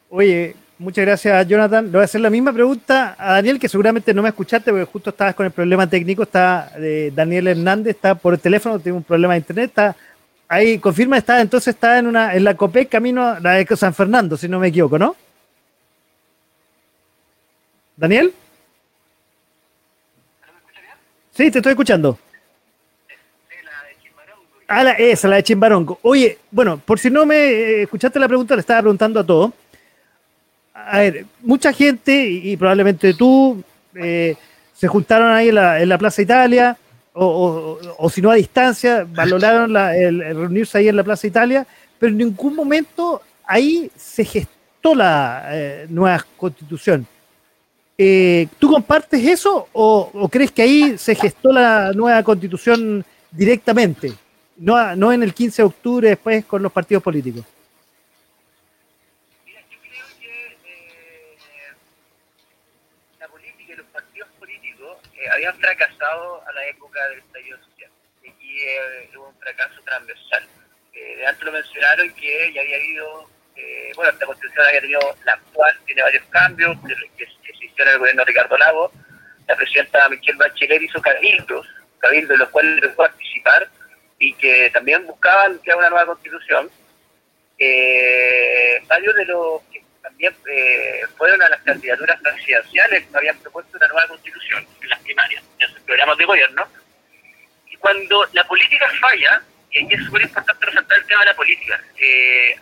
Oye, 0.10 0.56
muchas 0.78 1.06
gracias, 1.06 1.48
Jonathan. 1.48 1.86
Le 1.86 1.92
voy 1.92 2.02
a 2.02 2.04
hacer 2.04 2.20
la 2.20 2.30
misma 2.30 2.52
pregunta 2.52 3.16
a 3.18 3.34
Daniel, 3.34 3.58
que 3.58 3.70
seguramente 3.70 4.14
no 4.14 4.22
me 4.22 4.30
escuchaste 4.30 4.72
porque 4.72 4.86
justo 4.86 5.10
estabas 5.10 5.34
con 5.34 5.46
el 5.46 5.54
problema 5.54 5.88
técnico. 5.88 6.24
Está 6.24 6.74
eh, 6.78 7.14
Daniel 7.16 7.48
Hernández, 7.48 7.96
está 7.96 8.14
por 8.14 8.34
el 8.34 8.40
teléfono, 8.42 8.78
tiene 8.78 8.98
un 8.98 9.04
problema 9.04 9.34
de 9.34 9.40
internet, 9.40 9.70
está 9.70 9.96
ahí, 10.52 10.80
confirma, 10.80 11.18
está, 11.18 11.40
entonces 11.40 11.74
está 11.74 11.98
en 11.98 12.08
una, 12.08 12.36
en 12.36 12.44
la 12.44 12.58
COPEC 12.58 12.90
camino 12.90 13.40
la 13.40 13.54
de 13.54 13.76
San 13.78 13.94
Fernando, 13.94 14.36
si 14.36 14.50
no 14.50 14.60
me 14.60 14.68
equivoco, 14.68 15.00
¿no? 15.00 15.16
¿Daniel? 17.96 18.34
Sí, 21.32 21.50
te 21.50 21.60
estoy 21.60 21.72
escuchando. 21.72 22.20
Ah, 24.68 24.84
la, 24.84 24.92
esa, 24.92 25.28
la 25.30 25.38
de 25.38 25.44
Chimbarongo. 25.44 26.00
Oye, 26.02 26.38
bueno, 26.52 26.78
por 26.78 27.00
si 27.00 27.10
no 27.10 27.26
me 27.26 27.36
eh, 27.38 27.82
escuchaste 27.84 28.20
la 28.20 28.28
pregunta, 28.28 28.56
le 28.56 28.62
estaba 28.62 28.82
preguntando 28.82 29.22
a 29.22 29.26
todos. 29.26 29.54
A 30.74 31.00
ver, 31.00 31.26
mucha 31.42 31.72
gente, 31.72 32.28
y, 32.28 32.52
y 32.52 32.58
probablemente 32.58 33.14
tú, 33.14 33.64
eh, 33.96 34.36
se 34.74 34.88
juntaron 34.88 35.32
ahí 35.32 35.50
en 35.50 35.56
la, 35.56 35.82
en 35.82 35.88
la 35.88 35.98
Plaza 35.98 36.22
Italia, 36.22 36.78
o, 37.14 37.80
o, 37.98 38.10
si 38.10 38.22
no 38.22 38.32
a 38.32 38.36
distancia, 38.36 39.06
valoraron 39.08 39.74
la, 39.74 39.96
el, 39.96 40.22
el, 40.22 40.38
reunirse 40.38 40.78
ahí 40.78 40.88
en 40.88 40.96
la 40.96 41.04
Plaza 41.04 41.28
Italia, 41.28 41.68
pero 42.00 42.12
en 42.12 42.18
ningún 42.18 42.56
momento 42.56 43.22
ahí 43.46 43.92
se 43.96 44.24
gestó 44.24 44.96
la 44.96 45.44
eh, 45.50 45.86
nueva 45.90 46.26
constitución. 46.38 47.06
Eh, 47.98 48.48
¿Tú 48.58 48.70
compartes 48.70 49.24
eso 49.24 49.68
o, 49.74 50.10
o, 50.14 50.30
crees 50.30 50.52
que 50.52 50.62
ahí 50.64 50.98
se 50.98 51.14
gestó 51.14 51.52
la 51.52 51.92
nueva 51.94 52.24
constitución 52.24 53.06
directamente? 53.30 54.14
No, 54.58 54.96
no 54.96 55.14
en 55.14 55.22
el 55.22 55.34
15 55.34 55.62
de 55.62 55.66
octubre 55.68 56.10
después 56.10 56.46
con 56.46 56.64
los 56.64 56.72
partidos 56.72 57.04
políticos. 57.04 57.46
Mira, 59.46 59.62
yo 59.70 59.78
creo 59.82 60.06
que 60.20 60.54
eh, 60.66 61.38
la 63.20 63.28
política 63.28 63.74
y 63.74 63.76
los 63.76 63.88
partidos 63.88 64.30
políticos 64.40 64.98
eh, 65.14 65.30
habían 65.42 65.60
fracasado 65.60 66.48
a 66.48 66.54
la 66.54 66.68
época 66.68 67.04
del 67.10 67.20
estallido 67.20 67.58
social. 67.58 67.92
Y 68.24 68.60
eh, 68.60 69.10
hubo 69.16 69.30
un 69.30 69.40
fracaso 69.40 69.82
transversal. 69.84 70.48
de 70.94 71.26
antes 71.26 71.44
lo 71.44 71.52
mencionaron 71.52 72.14
que 72.14 72.54
ya 72.54 72.62
había 72.62 72.76
habido, 72.76 73.30
bueno, 73.96 74.12
esta 74.12 74.26
constitución 74.28 74.68
había 74.68 74.82
tenido, 74.82 75.16
la 75.26 75.34
actual 75.34 75.80
tiene 75.86 76.04
varios 76.04 76.24
cambios, 76.26 76.78
que, 76.88 76.96
que, 77.18 77.26
se 77.26 77.66
hicieron 77.66 77.88
en 77.88 77.94
el 77.94 78.00
gobierno 78.00 78.22
de 78.22 78.26
Ricardo 78.26 78.58
Lago. 78.58 78.92
La 79.48 79.56
presidenta 79.56 80.10
Michelle 80.10 80.38
Bachelet 80.38 80.82
hizo 80.84 81.02
cabildos, 81.02 81.68
cabildos 81.98 82.30
de 82.30 82.38
los 82.38 82.50
cuales 82.50 82.82
dejó 82.82 82.96
participar 82.98 83.68
y 84.20 84.34
que 84.36 84.70
también 84.72 85.08
buscaban 85.08 85.58
crear 85.58 85.80
una 85.80 85.90
nueva 85.90 86.06
constitución. 86.06 86.70
Eh, 87.58 88.82
varios 88.88 89.16
de 89.16 89.26
los 89.26 89.62
también 90.22 90.36
eh, 90.48 91.02
fueron 91.18 91.42
a 91.42 91.50
las 91.50 91.62
candidaturas 91.62 92.20
presidenciales 92.22 93.04
habían 93.14 93.38
propuesto 93.40 93.78
una 93.78 93.88
nueva 93.88 94.08
constitución 94.08 94.68
en 94.82 94.90
las 94.90 95.00
primarias, 95.00 95.44
en 95.60 95.70
sus 95.70 95.80
programas 95.82 96.18
de 96.18 96.26
gobierno. 96.26 96.68
Y 97.70 97.78
cuando 97.78 98.28
la 98.34 98.44
política 98.48 98.88
falla, 99.00 99.42
y 99.72 99.84
aquí 99.84 99.96
es 99.96 100.06
súper 100.06 100.22
importante 100.24 100.66
resaltar 100.66 100.98
el 101.00 101.06
tema 101.06 101.22
de 101.22 101.26
la 101.26 101.36
política, 101.36 101.82
eh, 101.98 102.56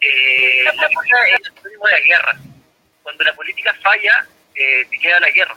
eh, 0.00 0.64
la 0.64 0.72
política 0.72 1.16
es 1.28 1.40
el 1.40 1.54
sinónimo 1.54 1.86
de 1.86 1.92
la 1.92 2.00
guerra. 2.00 2.36
Cuando 3.02 3.24
la 3.24 3.34
política 3.34 3.74
falla, 3.82 4.26
eh, 4.54 4.86
te 4.90 4.98
queda 4.98 5.20
la 5.20 5.30
guerra. 5.30 5.56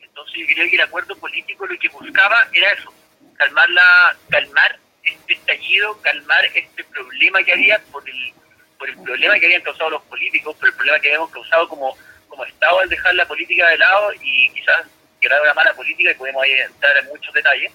Entonces 0.00 0.34
yo 0.36 0.46
creo 0.54 0.68
que 0.68 0.76
el 0.76 0.82
acuerdo 0.82 1.16
político 1.16 1.66
lo 1.66 1.78
que 1.78 1.88
buscaba 1.88 2.48
era 2.52 2.72
eso, 2.72 2.92
calmar 3.36 3.68
la, 3.70 4.16
calmar 4.30 4.78
este 5.02 5.32
estallido, 5.32 6.00
calmar 6.02 6.44
este 6.54 6.84
problema 6.84 7.42
que 7.42 7.52
había 7.52 7.78
por 7.90 8.08
el, 8.08 8.32
por 8.82 8.90
el 8.90 8.96
problema 8.96 9.38
que 9.38 9.46
habían 9.46 9.62
causado 9.62 9.90
los 9.90 10.02
políticos, 10.02 10.56
por 10.56 10.68
el 10.68 10.74
problema 10.74 10.98
que 10.98 11.06
habíamos 11.06 11.30
causado 11.30 11.68
como, 11.68 11.96
como 12.26 12.44
Estado 12.44 12.80
al 12.80 12.88
dejar 12.88 13.14
la 13.14 13.28
política 13.28 13.68
de 13.68 13.78
lado 13.78 14.12
y 14.20 14.50
quizás 14.50 14.84
crear 15.20 15.40
una 15.40 15.54
mala 15.54 15.72
política 15.74 16.10
y 16.10 16.14
podemos 16.14 16.42
ahí 16.42 16.50
entrar 16.50 16.96
en 16.96 17.06
muchos 17.06 17.32
detalles. 17.32 17.70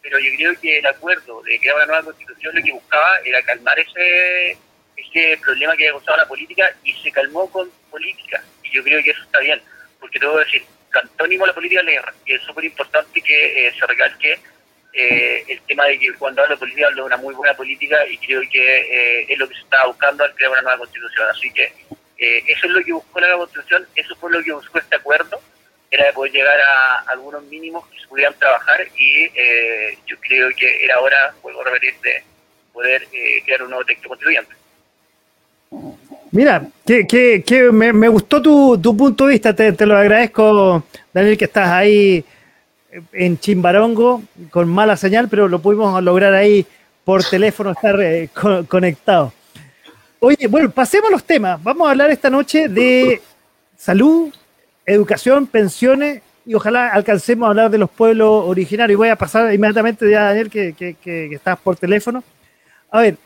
Pero 0.00 0.20
yo 0.20 0.30
creo 0.36 0.60
que 0.60 0.78
el 0.78 0.86
acuerdo 0.86 1.42
de 1.42 1.58
crear 1.58 1.74
una 1.74 1.86
nueva 1.86 2.04
constitución 2.04 2.54
lo 2.54 2.62
que 2.62 2.70
buscaba 2.70 3.18
era 3.24 3.42
calmar 3.42 3.76
ese, 3.80 4.56
ese 4.96 5.36
problema 5.42 5.74
que 5.74 5.88
había 5.88 5.98
causado 5.98 6.18
la 6.18 6.28
política 6.28 6.72
y 6.84 6.92
se 6.92 7.10
calmó 7.10 7.50
con 7.50 7.68
política. 7.90 8.40
Y 8.62 8.70
yo 8.70 8.84
creo 8.84 9.02
que 9.02 9.10
eso 9.10 9.22
está 9.24 9.40
bien, 9.40 9.60
porque 9.98 10.20
te 10.20 10.26
voy 10.26 10.42
a 10.42 10.44
decir, 10.44 10.62
antónimo 10.92 11.42
a 11.42 11.48
la 11.48 11.54
política 11.54 11.80
de 11.80 11.86
la 11.86 11.90
guerra, 11.90 12.14
y 12.24 12.34
es 12.34 12.42
súper 12.42 12.66
importante 12.66 13.20
que 13.20 13.66
eh, 13.66 13.74
se 13.76 13.84
recalque 13.84 14.38
eh, 14.92 15.44
el 15.48 15.60
tema 15.62 15.84
de 15.86 15.98
que 15.98 16.12
cuando 16.14 16.42
hablo 16.42 16.54
de 16.54 16.58
política 16.58 16.86
hablo 16.88 17.02
de 17.02 17.06
una 17.06 17.16
muy 17.16 17.34
buena 17.34 17.54
política 17.54 17.96
y 18.08 18.18
creo 18.18 18.42
que 18.50 19.20
eh, 19.20 19.26
es 19.28 19.38
lo 19.38 19.48
que 19.48 19.54
se 19.54 19.60
estaba 19.60 19.86
buscando 19.86 20.24
al 20.24 20.34
crear 20.34 20.50
una 20.50 20.62
nueva 20.62 20.78
constitución. 20.78 21.28
Así 21.30 21.50
que 21.52 21.72
eh, 22.18 22.42
eso 22.46 22.66
es 22.66 22.72
lo 22.72 22.82
que 22.82 22.92
buscó 22.92 23.20
la 23.20 23.28
nueva 23.28 23.44
constitución, 23.44 23.86
eso 23.94 24.16
fue 24.16 24.30
lo 24.30 24.42
que 24.42 24.52
buscó 24.52 24.78
este 24.78 24.96
acuerdo, 24.96 25.40
era 25.90 26.06
de 26.06 26.12
poder 26.12 26.32
llegar 26.32 26.60
a 26.60 27.10
algunos 27.10 27.42
mínimos 27.44 27.86
que 27.88 28.00
se 28.00 28.06
pudieran 28.08 28.34
trabajar 28.34 28.86
y 28.96 29.24
eh, 29.34 29.98
yo 30.06 30.16
creo 30.20 30.48
que 30.56 30.84
era 30.84 31.00
hora, 31.00 31.34
vuelvo 31.42 31.62
a 31.62 31.64
repetir, 31.64 31.94
de 32.02 32.22
poder 32.72 33.06
crear 33.44 33.62
un 33.62 33.70
nuevo 33.70 33.84
texto 33.84 34.08
constituyente. 34.08 34.54
Mira, 36.32 36.62
que, 36.86 37.06
que, 37.06 37.42
que 37.44 37.62
me, 37.72 37.92
me, 37.92 38.08
gustó 38.08 38.40
tu, 38.40 38.80
tu, 38.80 38.96
punto 38.96 39.26
de 39.26 39.32
vista, 39.32 39.54
te, 39.54 39.72
te 39.72 39.86
lo 39.86 39.96
agradezco, 39.96 40.84
Daniel, 41.12 41.36
que 41.36 41.46
estás 41.46 41.68
ahí 41.68 42.24
en 43.12 43.38
Chimbarongo 43.38 44.22
con 44.50 44.68
mala 44.68 44.96
señal, 44.96 45.28
pero 45.28 45.48
lo 45.48 45.60
pudimos 45.60 46.02
lograr 46.02 46.34
ahí 46.34 46.66
por 47.04 47.24
teléfono 47.24 47.70
estar 47.70 48.00
eh, 48.00 48.28
co 48.32 48.64
conectado. 48.66 49.32
Oye, 50.18 50.46
bueno, 50.48 50.70
pasemos 50.70 51.10
los 51.10 51.24
temas. 51.24 51.62
Vamos 51.62 51.86
a 51.86 51.92
hablar 51.92 52.10
esta 52.10 52.28
noche 52.28 52.68
de 52.68 53.22
salud, 53.76 54.32
educación, 54.84 55.46
pensiones 55.46 56.22
y 56.44 56.54
ojalá 56.54 56.88
alcancemos 56.88 57.46
a 57.46 57.50
hablar 57.50 57.70
de 57.70 57.78
los 57.78 57.90
pueblos 57.90 58.44
originarios. 58.46 58.98
Voy 58.98 59.08
a 59.08 59.16
pasar 59.16 59.52
inmediatamente 59.54 60.14
a 60.16 60.24
Daniel, 60.24 60.50
que, 60.50 60.74
que, 60.74 61.34
estás 61.34 61.58
por 61.58 61.76
teléfono. 61.76 62.22
A 62.90 63.00
ver, 63.00 63.16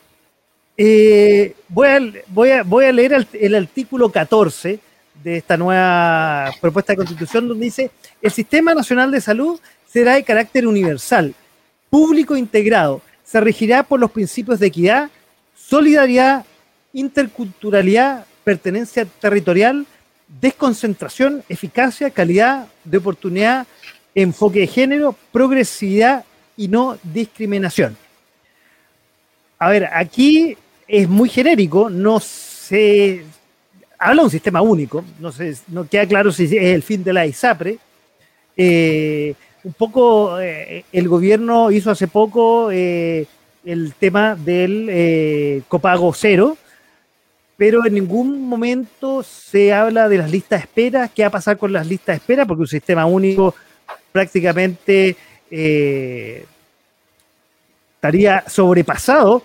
eh, 0.77 1.55
voy, 1.67 1.87
a, 1.87 1.99
voy, 2.27 2.51
a, 2.51 2.63
voy 2.63 2.85
a 2.85 2.91
leer 2.91 3.13
el, 3.13 3.27
el 3.33 3.55
artículo 3.55 4.09
14 4.09 4.79
de 5.23 5.37
esta 5.37 5.57
nueva 5.57 6.51
propuesta 6.61 6.93
de 6.93 6.97
constitución 6.97 7.47
donde 7.47 7.65
dice 7.65 7.91
el 8.21 8.31
sistema 8.31 8.73
nacional 8.73 9.11
de 9.11 9.21
salud 9.21 9.59
será 9.87 10.15
de 10.15 10.23
carácter 10.23 10.67
universal, 10.67 11.33
público 11.89 12.35
integrado, 12.35 13.01
se 13.23 13.39
regirá 13.39 13.83
por 13.83 13.99
los 13.99 14.11
principios 14.11 14.59
de 14.59 14.67
equidad, 14.67 15.09
solidaridad, 15.55 16.45
interculturalidad, 16.93 18.25
pertenencia 18.43 19.05
territorial, 19.05 19.85
desconcentración, 20.27 21.43
eficacia, 21.49 22.09
calidad 22.09 22.67
de 22.83 22.97
oportunidad, 22.97 23.67
enfoque 24.13 24.59
de 24.59 24.67
género, 24.67 25.15
progresividad 25.31 26.25
y 26.57 26.67
no 26.67 26.97
discriminación. 27.03 27.97
a 29.57 29.69
ver, 29.69 29.89
aquí 29.91 30.57
es 30.87 31.09
muy 31.09 31.29
genérico, 31.29 31.89
no 31.89 32.19
se 32.19 33.25
habla 34.05 34.21
de 34.21 34.25
un 34.25 34.31
sistema 34.31 34.61
único, 34.61 35.03
no 35.19 35.31
sé, 35.31 35.55
no 35.67 35.87
queda 35.87 36.05
claro 36.05 36.31
si 36.31 36.43
es 36.43 36.51
el 36.53 36.83
fin 36.83 37.03
de 37.03 37.13
la 37.13 37.25
ISAPRE. 37.25 37.79
Eh, 38.55 39.33
un 39.63 39.73
poco 39.73 40.39
eh, 40.39 40.85
el 40.91 41.07
gobierno 41.07 41.71
hizo 41.71 41.89
hace 41.89 42.07
poco 42.07 42.69
eh, 42.71 43.25
el 43.65 43.93
tema 43.95 44.35
del 44.35 45.63
copago 45.67 46.13
cero, 46.13 46.55
pero 47.57 47.85
en 47.85 47.95
ningún 47.95 48.47
momento 48.47 49.23
se 49.23 49.73
habla 49.73 50.07
de 50.07 50.19
las 50.19 50.29
listas 50.29 50.59
de 50.59 50.65
espera, 50.65 51.07
qué 51.07 51.23
va 51.23 51.29
a 51.29 51.31
pasar 51.31 51.57
con 51.57 51.73
las 51.73 51.87
listas 51.87 52.13
de 52.13 52.17
espera, 52.17 52.45
porque 52.45 52.61
un 52.61 52.67
sistema 52.67 53.07
único 53.07 53.55
prácticamente 54.11 55.17
estaría 57.95 58.43
sobrepasado 58.47 59.41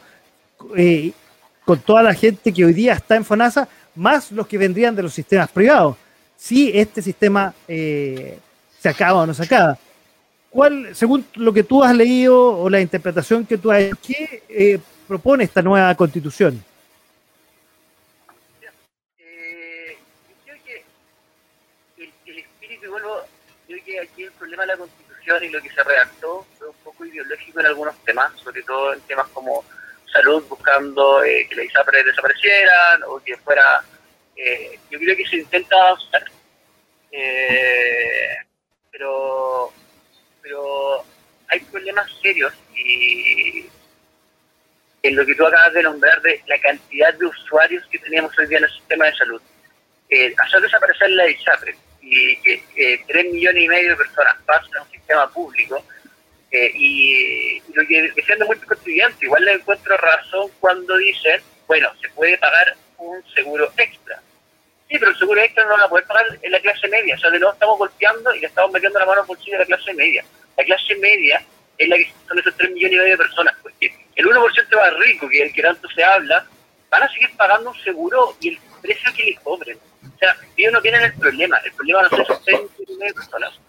con 1.65 1.79
toda 1.79 2.03
la 2.03 2.15
gente 2.15 2.53
que 2.53 2.65
hoy 2.65 2.75
día 2.75 2.93
está 2.93 3.17
en 3.17 3.25
FONASA, 3.25 3.69
más 3.95 4.33
los 4.33 4.47
que 4.47 4.59
vendrían 4.59 4.95
de 4.95 5.03
los 5.03 5.13
sistemas 5.13 5.51
privados. 5.51 5.97
Si 6.37 6.71
este 6.77 7.03
sistema 7.03 7.53
eh, 7.69 8.39
se 8.81 8.89
acaba 8.89 9.23
o 9.23 9.27
no 9.27 9.35
se 9.35 9.43
acaba. 9.43 9.79
¿Cuál, 10.49 10.97
según 10.97 11.25
lo 11.35 11.53
que 11.53 11.63
tú 11.63 11.85
has 11.85 11.95
leído 11.95 12.59
o 12.59 12.69
la 12.69 12.81
interpretación 12.81 13.47
que 13.47 13.59
tú 13.59 13.71
has 13.71 13.81
hecho, 13.81 13.97
qué 14.03 14.43
eh, 14.49 14.81
propone 15.07 15.45
esta 15.45 15.63
nueva 15.63 15.95
constitución? 15.95 16.65
Eh, 19.19 19.97
que 20.65 20.85
el, 22.27 22.39
espíritu, 22.39 22.91
vuelvo, 22.91 23.21
yo 23.69 23.77
que 23.85 24.01
aquí 24.01 24.25
el 24.25 24.33
problema 24.33 24.63
de 24.63 24.69
la 24.69 24.77
constitución 24.77 25.45
y 25.45 25.49
lo 25.51 25.63
que 25.63 25.71
se 25.71 25.85
redactó 25.85 26.45
fue 26.59 26.69
un 26.69 26.77
poco 26.83 27.05
ideológico 27.05 27.61
en 27.61 27.67
algunos 27.67 27.95
temas, 28.05 28.33
sobre 28.43 28.63
todo 28.63 28.93
en 28.95 29.01
temas 29.03 29.29
como 29.29 29.65
salud 30.13 30.45
buscando 30.49 31.23
eh, 31.25 31.47
que 31.49 31.55
la 31.55 31.65
ISAPRE 31.65 32.05
desaparecieran 32.05 33.03
o 33.07 33.21
que 33.21 33.37
fuera... 33.39 33.83
Eh, 34.37 34.79
yo 34.91 34.99
creo 34.99 35.17
que 35.17 35.27
se 35.27 35.37
intenta 35.37 35.93
usar, 35.93 36.25
eh, 37.13 38.37
pero, 38.91 39.71
pero 40.41 41.05
hay 41.49 41.61
problemas 41.61 42.11
serios 42.23 42.55
y 42.75 43.67
en 45.03 45.17
lo 45.17 45.27
que 45.27 45.35
tú 45.35 45.45
acabas 45.45 45.75
de 45.75 45.83
nombrar 45.83 46.23
de 46.23 46.43
la 46.47 46.59
cantidad 46.59 47.13
de 47.15 47.27
usuarios 47.27 47.87
que 47.91 47.99
teníamos 47.99 48.39
hoy 48.39 48.47
día 48.47 48.59
en 48.59 48.65
el 48.65 48.71
sistema 48.71 49.07
de 49.07 49.17
salud. 49.17 49.43
hacer 50.39 50.61
desaparecer 50.63 51.11
la 51.11 51.29
ISAPRE 51.29 51.77
y 52.01 52.37
que 52.41 53.05
tres 53.07 53.33
millones 53.33 53.63
y 53.63 53.69
medio 53.69 53.91
de 53.91 53.97
personas 53.97 54.37
pasen 54.47 54.75
a 54.77 54.83
un 54.83 54.91
sistema 54.91 55.31
público, 55.31 55.85
eh, 56.51 56.73
y, 56.75 57.61
lo 57.73 57.87
que 57.87 58.11
defiende 58.15 58.45
mucho 58.45 58.61
estudiantes, 58.71 59.23
igual 59.23 59.45
le 59.45 59.53
encuentro 59.53 59.97
razón 59.97 60.51
cuando 60.59 60.97
dicen, 60.97 61.41
bueno, 61.67 61.89
se 62.01 62.09
puede 62.11 62.37
pagar 62.39 62.77
un 62.99 63.23
seguro 63.33 63.71
extra. 63.77 64.21
Sí, 64.89 64.99
pero 64.99 65.13
el 65.13 65.19
seguro 65.19 65.41
extra 65.41 65.65
no 65.65 65.71
lo 65.71 65.77
va 65.79 65.85
a 65.85 65.89
poder 65.89 66.05
pagar 66.07 66.39
en 66.43 66.51
la 66.51 66.61
clase 66.61 66.89
media. 66.89 67.15
O 67.15 67.19
sea, 67.19 67.31
de 67.31 67.39
nuevo 67.39 67.53
estamos 67.53 67.79
golpeando 67.79 68.35
y 68.35 68.41
le 68.41 68.49
estamos 68.49 68.73
metiendo 68.73 68.99
la 68.99 69.07
mano 69.07 69.21
al 69.21 69.27
bolsillo 69.27 69.53
de 69.53 69.59
la 69.61 69.67
clase 69.67 69.95
media. 69.95 70.25
La 70.57 70.65
clase 70.65 70.97
media 70.97 71.45
es 71.79 71.89
la 71.89 71.97
que 71.97 72.13
son 72.27 72.39
esos 72.39 72.57
3 72.57 72.73
millones 72.73 72.95
y 72.95 72.99
medio 72.99 73.11
de 73.13 73.17
personas. 73.17 73.55
Porque 73.63 73.95
el 74.17 74.27
1% 74.27 74.77
más 74.77 74.95
rico, 74.99 75.29
que 75.29 75.43
el 75.43 75.53
que 75.53 75.63
tanto 75.63 75.89
se 75.91 76.03
habla, 76.03 76.45
van 76.91 77.05
a 77.05 77.13
seguir 77.13 77.31
pagando 77.37 77.71
un 77.71 77.83
seguro 77.85 78.37
y 78.41 78.49
el 78.49 78.59
precio 78.83 79.13
que 79.17 79.25
les 79.25 79.39
cobren. 79.41 79.79
O 80.03 80.19
sea, 80.19 80.37
ellos 80.57 80.73
no 80.73 80.83
tienen 80.83 81.03
el 81.03 81.13
problema. 81.15 81.59
El 81.59 81.73
problema 81.73 82.03
no 82.03 82.09
son 82.09 82.23
esos 82.23 82.45
3 82.45 82.61
millones 82.81 83.09
de 83.09 83.15
personas 83.15 83.61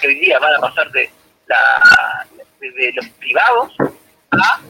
que 0.00 0.06
hoy 0.06 0.14
día 0.20 0.38
van 0.38 0.54
a 0.54 0.60
pasar 0.60 0.88
de 0.92 1.10
la, 1.48 2.26
desde 2.60 2.92
los 2.92 3.08
privados 3.10 3.74
a, 4.30 4.60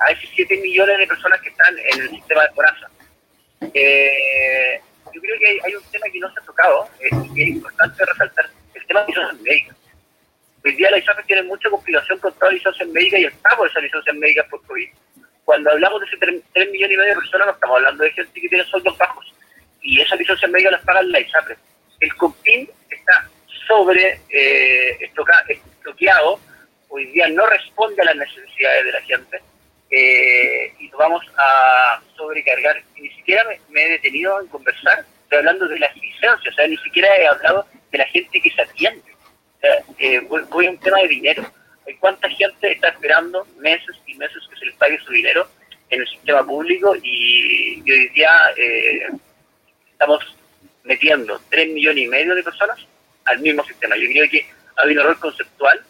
a, 0.00 0.12
esos 0.12 0.30
7 0.34 0.56
millones 0.58 0.98
de 0.98 1.06
personas 1.06 1.40
que 1.40 1.48
están 1.48 1.76
en 1.78 2.00
el 2.02 2.10
sistema 2.10 2.42
de 2.42 2.54
coraza. 2.54 2.86
Eh, 3.74 4.80
yo 5.12 5.20
creo 5.20 5.38
que 5.38 5.60
hay, 5.64 5.74
un 5.74 5.82
tema 5.90 6.06
que 6.12 6.20
no 6.20 6.32
se 6.32 6.40
ha 6.40 6.44
tocado 6.44 6.88
eh, 7.00 7.08
y 7.34 7.42
es 7.42 7.48
importante 7.48 8.04
resaltar, 8.04 8.50
el 8.74 8.86
tema 8.86 9.00
de 9.00 9.06
licencias 9.08 9.40
médicas. 9.40 9.76
Hoy 10.64 10.74
día 10.74 10.90
la 10.90 10.98
ISAPE 10.98 11.22
tiene 11.24 11.42
mucha 11.44 11.70
complicación 11.70 12.18
con 12.18 12.32
todas 12.34 12.52
las 12.52 12.54
licencias 12.54 12.88
médicas 12.88 13.20
y 13.20 13.42
pago 13.42 13.64
de 13.64 13.70
esas 13.70 13.82
licencias 13.82 14.16
médicas 14.16 14.46
por 14.48 14.64
COVID. 14.66 14.88
Cuando 15.44 15.70
hablamos 15.70 16.00
de 16.00 16.06
ese 16.06 16.16
3, 16.52 16.70
millones 16.72 16.94
y 16.94 16.98
medio 16.98 17.14
de 17.14 17.20
personas, 17.20 17.46
no 17.46 17.52
estamos 17.52 17.76
hablando 17.76 18.02
de 18.02 18.12
gente 18.12 18.40
que 18.40 18.48
tiene 18.48 18.64
sueldos 18.64 18.98
bajos. 18.98 19.32
Y 19.80 20.00
esas 20.00 20.18
licencias 20.18 20.50
médicas 20.50 20.72
las 20.72 20.84
pagan 20.84 21.12
la 21.12 21.20
ISAPRE. 21.20 21.56
El 22.00 22.14
COPIN 22.16 22.68
está 22.90 23.30
sobre 23.66 24.20
eh, 24.30 25.10
bloqueado, 25.82 26.40
hoy 26.88 27.06
día 27.06 27.28
no 27.28 27.46
responde 27.46 28.02
a 28.02 28.06
las 28.06 28.16
necesidades 28.16 28.84
de 28.84 28.92
la 28.92 29.00
gente 29.02 29.40
eh, 29.90 30.72
y 30.78 30.88
nos 30.88 30.98
vamos 30.98 31.24
a 31.36 32.00
sobrecargar. 32.16 32.82
Y 32.96 33.02
ni 33.02 33.10
siquiera 33.10 33.44
me, 33.68 33.84
he 33.84 33.88
detenido 33.90 34.40
en 34.40 34.48
conversar, 34.48 35.04
estoy 35.22 35.38
hablando 35.38 35.68
de 35.68 35.78
las 35.78 35.94
licencias, 35.96 36.46
o 36.46 36.52
sea, 36.52 36.66
ni 36.66 36.76
siquiera 36.78 37.14
he 37.16 37.26
hablado 37.26 37.66
de 37.90 37.98
la 37.98 38.06
gente 38.06 38.40
que 38.40 38.50
se 38.50 38.62
atiende. 38.62 39.02
Eh, 39.98 40.20
voy, 40.20 40.66
a 40.66 40.70
un 40.70 40.78
tema 40.78 40.98
de 40.98 41.08
dinero. 41.08 41.44
¿Cuánta 42.00 42.28
gente 42.28 42.72
está 42.72 42.88
esperando 42.88 43.46
meses 43.58 43.96
y 44.06 44.14
meses 44.14 44.42
que 44.50 44.58
se 44.58 44.66
les 44.66 44.74
pague 44.76 44.98
su 44.98 45.12
dinero 45.12 45.48
en 45.90 46.00
el 46.00 46.08
sistema 46.08 46.44
público? 46.44 46.94
Y, 47.02 47.82
y 47.84 47.92
hoy 47.92 48.08
día 48.08 48.30
eh, 48.56 49.08
estamos 49.92 50.36
metiendo 50.84 51.40
3 51.50 51.68
millones 51.68 52.04
y 52.04 52.08
medio 52.08 52.34
de 52.34 52.42
personas 52.42 52.86
al 53.26 53.40
mismo 53.40 53.64
sistema. 53.64 53.96
Yo 53.96 54.08
creo 54.08 54.28
que 54.30 54.46
hay 54.76 54.92
un 54.92 54.98
error 54.98 55.18
conceptual. 55.18 55.80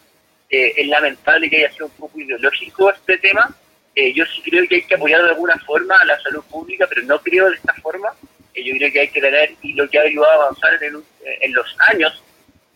Eh, 0.49 0.73
es 0.77 0.87
lamentable 0.87 1.49
que 1.49 1.57
haya 1.57 1.71
sido 1.71 1.87
un 1.87 1.91
poco 1.93 2.19
ideológico 2.19 2.89
este 2.89 3.17
tema. 3.17 3.53
Eh, 3.95 4.13
yo 4.13 4.25
sí 4.25 4.41
creo 4.41 4.67
que 4.67 4.75
hay 4.75 4.83
que 4.83 4.95
apoyar 4.95 5.21
de 5.23 5.29
alguna 5.29 5.57
forma 5.59 5.95
a 5.97 6.05
la 6.05 6.19
salud 6.21 6.43
pública, 6.45 6.85
pero 6.87 7.01
no 7.03 7.19
creo 7.21 7.49
de 7.49 7.55
esta 7.55 7.73
forma. 7.75 8.09
Eh, 8.53 8.63
yo 8.63 8.73
creo 8.75 8.91
que 8.91 8.99
hay 9.01 9.09
que 9.09 9.21
tener, 9.21 9.55
y 9.61 9.73
lo 9.73 9.89
que 9.89 9.99
ha 9.99 10.03
ayudado 10.03 10.31
a 10.31 10.45
avanzar 10.45 10.83
en, 10.83 11.03
en 11.41 11.53
los 11.53 11.75
años, 11.89 12.23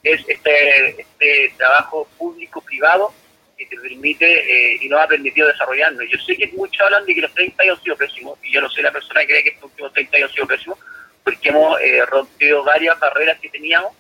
es 0.04 0.20
este, 0.28 1.02
este 1.02 1.54
trabajo 1.58 2.08
público-privado 2.18 3.14
que 3.56 3.68
te 3.68 3.78
permite 3.78 4.78
y 4.82 4.90
nos 4.90 5.00
ha 5.00 5.08
permitido 5.08 5.48
desarrollarnos. 5.48 6.04
Yo 6.10 6.18
sé 6.26 6.36
que 6.36 6.48
muchos 6.48 6.82
hablan 6.82 7.06
de 7.06 7.14
que 7.14 7.22
los 7.22 7.34
30 7.36 7.62
años 7.62 7.78
han 7.78 7.84
sido 7.84 7.98
pésimos, 7.98 8.40
y 8.42 8.52
yo 8.52 8.62
no 8.62 8.70
soy 8.70 8.82
la 8.82 8.92
persona 8.92 9.22
que 9.22 9.28
cree 9.28 9.44
que 9.44 9.50
estos 9.52 9.66
últimos 9.66 9.94
30 9.94 10.18
años 10.18 10.30
han 10.30 10.34
sido 10.34 10.48
pésimos, 10.48 10.80
porque 11.24 11.50
hemos 11.50 11.80
rompido 12.08 12.64
varias 12.64 13.00
barreras 13.00 13.40
que 13.40 13.50
teníamos 13.50 13.94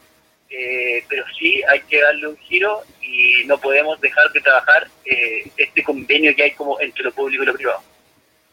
eh, 0.53 1.03
pero 1.07 1.23
sí 1.39 1.61
hay 1.69 1.79
que 1.81 2.01
darle 2.01 2.27
un 2.27 2.37
giro 2.37 2.81
y 3.01 3.45
no 3.45 3.57
podemos 3.57 4.01
dejar 4.01 4.29
de 4.33 4.41
trabajar 4.41 4.85
eh, 5.05 5.49
este 5.55 5.81
convenio 5.81 6.35
que 6.35 6.43
hay 6.43 6.51
como 6.51 6.77
entre 6.81 7.05
lo 7.05 7.11
público 7.13 7.43
y 7.43 7.45
lo 7.45 7.53
privado. 7.53 7.79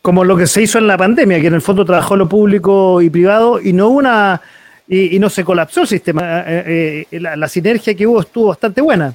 Como 0.01 0.23
lo 0.23 0.37
que 0.37 0.47
se 0.47 0.63
hizo 0.63 0.79
en 0.79 0.87
la 0.87 0.97
pandemia, 0.97 1.41
que 1.41 1.49
en 1.49 1.55
el 1.55 1.61
fondo 1.61 1.85
trabajó 1.85 2.15
lo 2.15 2.29
público 2.29 3.03
y 3.03 3.11
privado 3.11 3.61
y 3.61 3.73
no 3.73 3.89
una 3.89 4.41
y, 4.87 5.19
no 5.19 5.29
se 5.29 5.45
colapsó 5.45 5.83
el 5.83 5.89
sistema. 5.89 6.45
Eh, 6.47 7.07
la, 7.11 7.49
sinergia 7.49 7.95
que 7.95 8.07
hubo 8.07 8.21
estuvo 8.21 8.49
bastante 8.49 8.81
buena. 8.81 9.13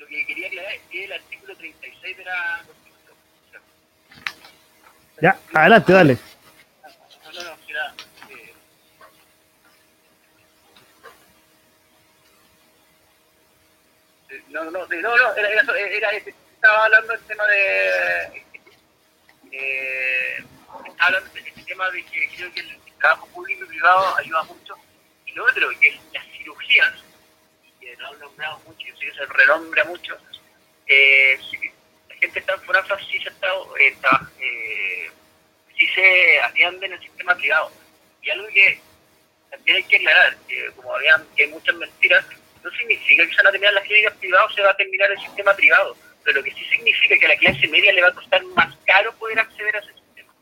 lo, 0.00 0.06
que 0.08 0.26
quería 0.26 0.48
aclarar 0.48 0.72
es 0.74 0.80
que 0.90 1.04
el 1.04 1.12
artículo 1.12 1.54
36 1.54 2.16
de 2.16 2.24
la 2.24 2.62
Constitución. 2.66 3.62
Ya, 5.22 5.38
adelante, 5.54 5.92
dale. 5.92 6.35
No, 14.66 14.72
no, 14.72 14.86
no, 14.88 15.16
no 15.16 15.36
era, 15.36 15.56
era, 15.76 16.10
estaba 16.10 16.84
hablando 16.86 17.12
del 17.12 17.22
tema 17.22 17.46
de. 17.46 18.44
Eh, 19.52 20.44
estaba 20.88 21.06
hablando 21.06 21.30
del 21.34 21.64
tema 21.64 21.90
de 21.90 22.04
que 22.04 22.28
creo 22.34 22.52
que 22.52 22.60
el 22.60 22.80
trabajo 22.98 23.28
público 23.28 23.64
y 23.64 23.68
privado 23.68 24.16
ayuda 24.16 24.42
mucho. 24.42 24.74
Y 25.24 25.32
lo 25.34 25.44
otro, 25.44 25.70
que 25.78 25.88
es 25.88 26.00
las 26.12 26.26
cirugías, 26.32 26.94
que 27.80 27.94
lo 27.96 28.08
han 28.08 28.18
nombrado 28.18 28.58
mucho, 28.66 28.88
y 28.88 29.10
se 29.12 29.26
renombra 29.26 29.84
mucho, 29.84 30.18
eh, 30.88 31.38
la 32.08 32.16
gente 32.16 32.40
está 32.40 32.54
en 32.54 32.62
Fonasa 32.62 32.98
sí 32.98 33.20
se 33.20 33.28
está, 33.28 33.46
eh, 33.46 33.86
está 33.86 34.30
eh, 34.40 35.10
sí 35.78 35.86
se 35.94 36.40
atiende 36.40 36.86
en 36.86 36.92
el 36.94 37.00
sistema 37.00 37.36
privado. 37.36 37.70
Y 38.20 38.30
algo 38.30 38.48
que 38.48 38.80
también 39.48 39.76
hay 39.76 39.84
que 39.84 39.96
aclarar, 39.96 40.36
que 40.48 40.72
como 40.74 40.92
habían, 40.92 41.24
que 41.36 41.44
hay 41.44 41.50
muchas 41.50 41.76
mentiras, 41.76 42.26
no 42.66 42.72
significa 42.72 43.24
que 43.24 43.30
se 43.30 43.36
van 43.36 43.46
a 43.46 43.50
terminar 43.52 43.74
las 43.74 43.84
clínicas 43.84 44.14
privadas 44.14 44.50
o 44.50 44.54
se 44.54 44.62
va 44.62 44.70
a 44.70 44.76
terminar 44.76 45.10
el 45.12 45.20
sistema 45.20 45.54
privado, 45.54 45.96
pero 46.24 46.38
lo 46.38 46.44
que 46.44 46.50
sí 46.50 46.64
significa 46.64 47.14
es 47.14 47.20
que 47.20 47.26
a 47.26 47.28
la 47.28 47.36
clase 47.36 47.68
media 47.68 47.92
le 47.92 48.02
va 48.02 48.08
a 48.08 48.12
costar 48.12 48.42
más 48.56 48.74
caro 48.84 49.12
poder 49.14 49.38
acceder 49.38 49.76
a 49.76 49.78
ese 49.78 49.92
sistema. 49.94 50.32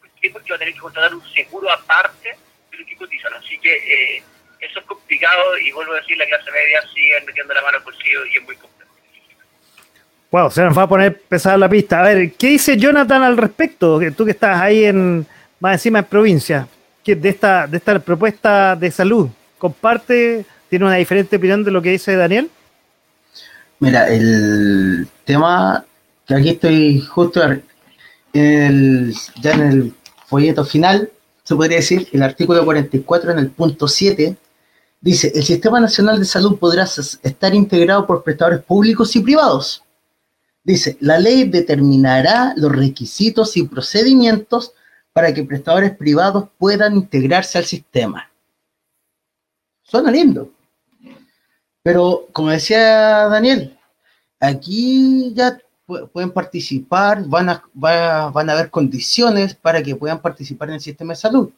¿Por 0.00 0.10
qué? 0.18 0.30
Porque 0.30 0.50
va 0.50 0.56
a 0.56 0.58
tener 0.58 0.72
que 0.72 0.80
contratar 0.80 1.14
un 1.14 1.28
seguro 1.34 1.70
aparte 1.70 2.36
de 2.70 2.78
lo 2.78 2.86
que 2.86 2.96
cotizan. 2.96 3.34
Así 3.34 3.58
que 3.58 3.74
eh, 3.74 4.22
eso 4.60 4.80
es 4.80 4.86
complicado 4.86 5.58
y 5.58 5.70
vuelvo 5.72 5.92
a 5.92 5.96
decir, 5.96 6.16
la 6.16 6.24
clase 6.24 6.50
media 6.50 6.80
sigue 6.94 7.20
metiendo 7.26 7.52
la 7.52 7.62
mano 7.62 7.76
al 7.76 7.84
bolsillo 7.84 8.24
y 8.24 8.38
es 8.38 8.42
muy 8.44 8.56
complejo. 8.56 8.92
Wow, 10.30 10.50
se 10.50 10.62
nos 10.62 10.76
va 10.76 10.84
a 10.84 10.88
poner 10.88 11.20
pesada 11.20 11.58
la 11.58 11.68
pista. 11.68 12.00
A 12.00 12.04
ver, 12.04 12.32
¿qué 12.32 12.46
dice 12.48 12.78
Jonathan 12.78 13.22
al 13.22 13.36
respecto? 13.36 14.00
Tú 14.16 14.24
que 14.24 14.30
estás 14.30 14.58
ahí 14.58 14.84
en 14.84 15.26
más 15.60 15.74
encima 15.74 15.98
en 15.98 16.04
provincia, 16.06 16.66
de 17.04 17.28
esta, 17.28 17.66
de 17.66 17.78
esta 17.78 17.98
propuesta 17.98 18.76
de 18.76 18.90
salud, 18.90 19.28
comparte 19.56 20.44
¿Tiene 20.68 20.84
una 20.84 20.96
diferente 20.96 21.36
opinión 21.36 21.64
de 21.64 21.70
lo 21.70 21.80
que 21.82 21.90
dice 21.90 22.16
Daniel? 22.16 22.50
Mira, 23.80 24.08
el 24.08 25.06
tema 25.24 25.84
que 26.26 26.34
aquí 26.34 26.50
estoy 26.50 27.00
justo 27.00 27.42
el, 28.32 29.14
ya 29.40 29.52
en 29.52 29.60
el 29.60 29.94
folleto 30.26 30.64
final, 30.64 31.10
se 31.42 31.54
podría 31.54 31.78
decir, 31.78 32.08
el 32.12 32.22
artículo 32.22 32.64
44 32.64 33.30
en 33.32 33.38
el 33.38 33.50
punto 33.50 33.88
7, 33.88 34.36
dice, 35.00 35.32
el 35.34 35.42
Sistema 35.42 35.80
Nacional 35.80 36.18
de 36.18 36.24
Salud 36.26 36.58
podrá 36.58 36.84
estar 36.84 37.54
integrado 37.54 38.06
por 38.06 38.22
prestadores 38.22 38.62
públicos 38.62 39.16
y 39.16 39.20
privados. 39.20 39.82
Dice, 40.62 40.98
la 41.00 41.18
ley 41.18 41.44
determinará 41.44 42.52
los 42.56 42.72
requisitos 42.72 43.56
y 43.56 43.62
procedimientos 43.62 44.72
para 45.14 45.32
que 45.32 45.44
prestadores 45.44 45.96
privados 45.96 46.48
puedan 46.58 46.96
integrarse 46.96 47.56
al 47.56 47.64
sistema. 47.64 48.30
Suena 49.82 50.10
lindo. 50.10 50.52
Pero, 51.88 52.28
como 52.32 52.50
decía 52.50 53.28
Daniel, 53.28 53.74
aquí 54.40 55.32
ya 55.34 55.56
pueden 56.12 56.32
participar, 56.32 57.24
van 57.26 57.48
a, 57.48 57.64
van 57.72 58.50
a 58.50 58.52
haber 58.52 58.70
condiciones 58.70 59.54
para 59.54 59.82
que 59.82 59.96
puedan 59.96 60.20
participar 60.20 60.68
en 60.68 60.74
el 60.74 60.80
sistema 60.82 61.14
de 61.14 61.16
salud. 61.16 61.50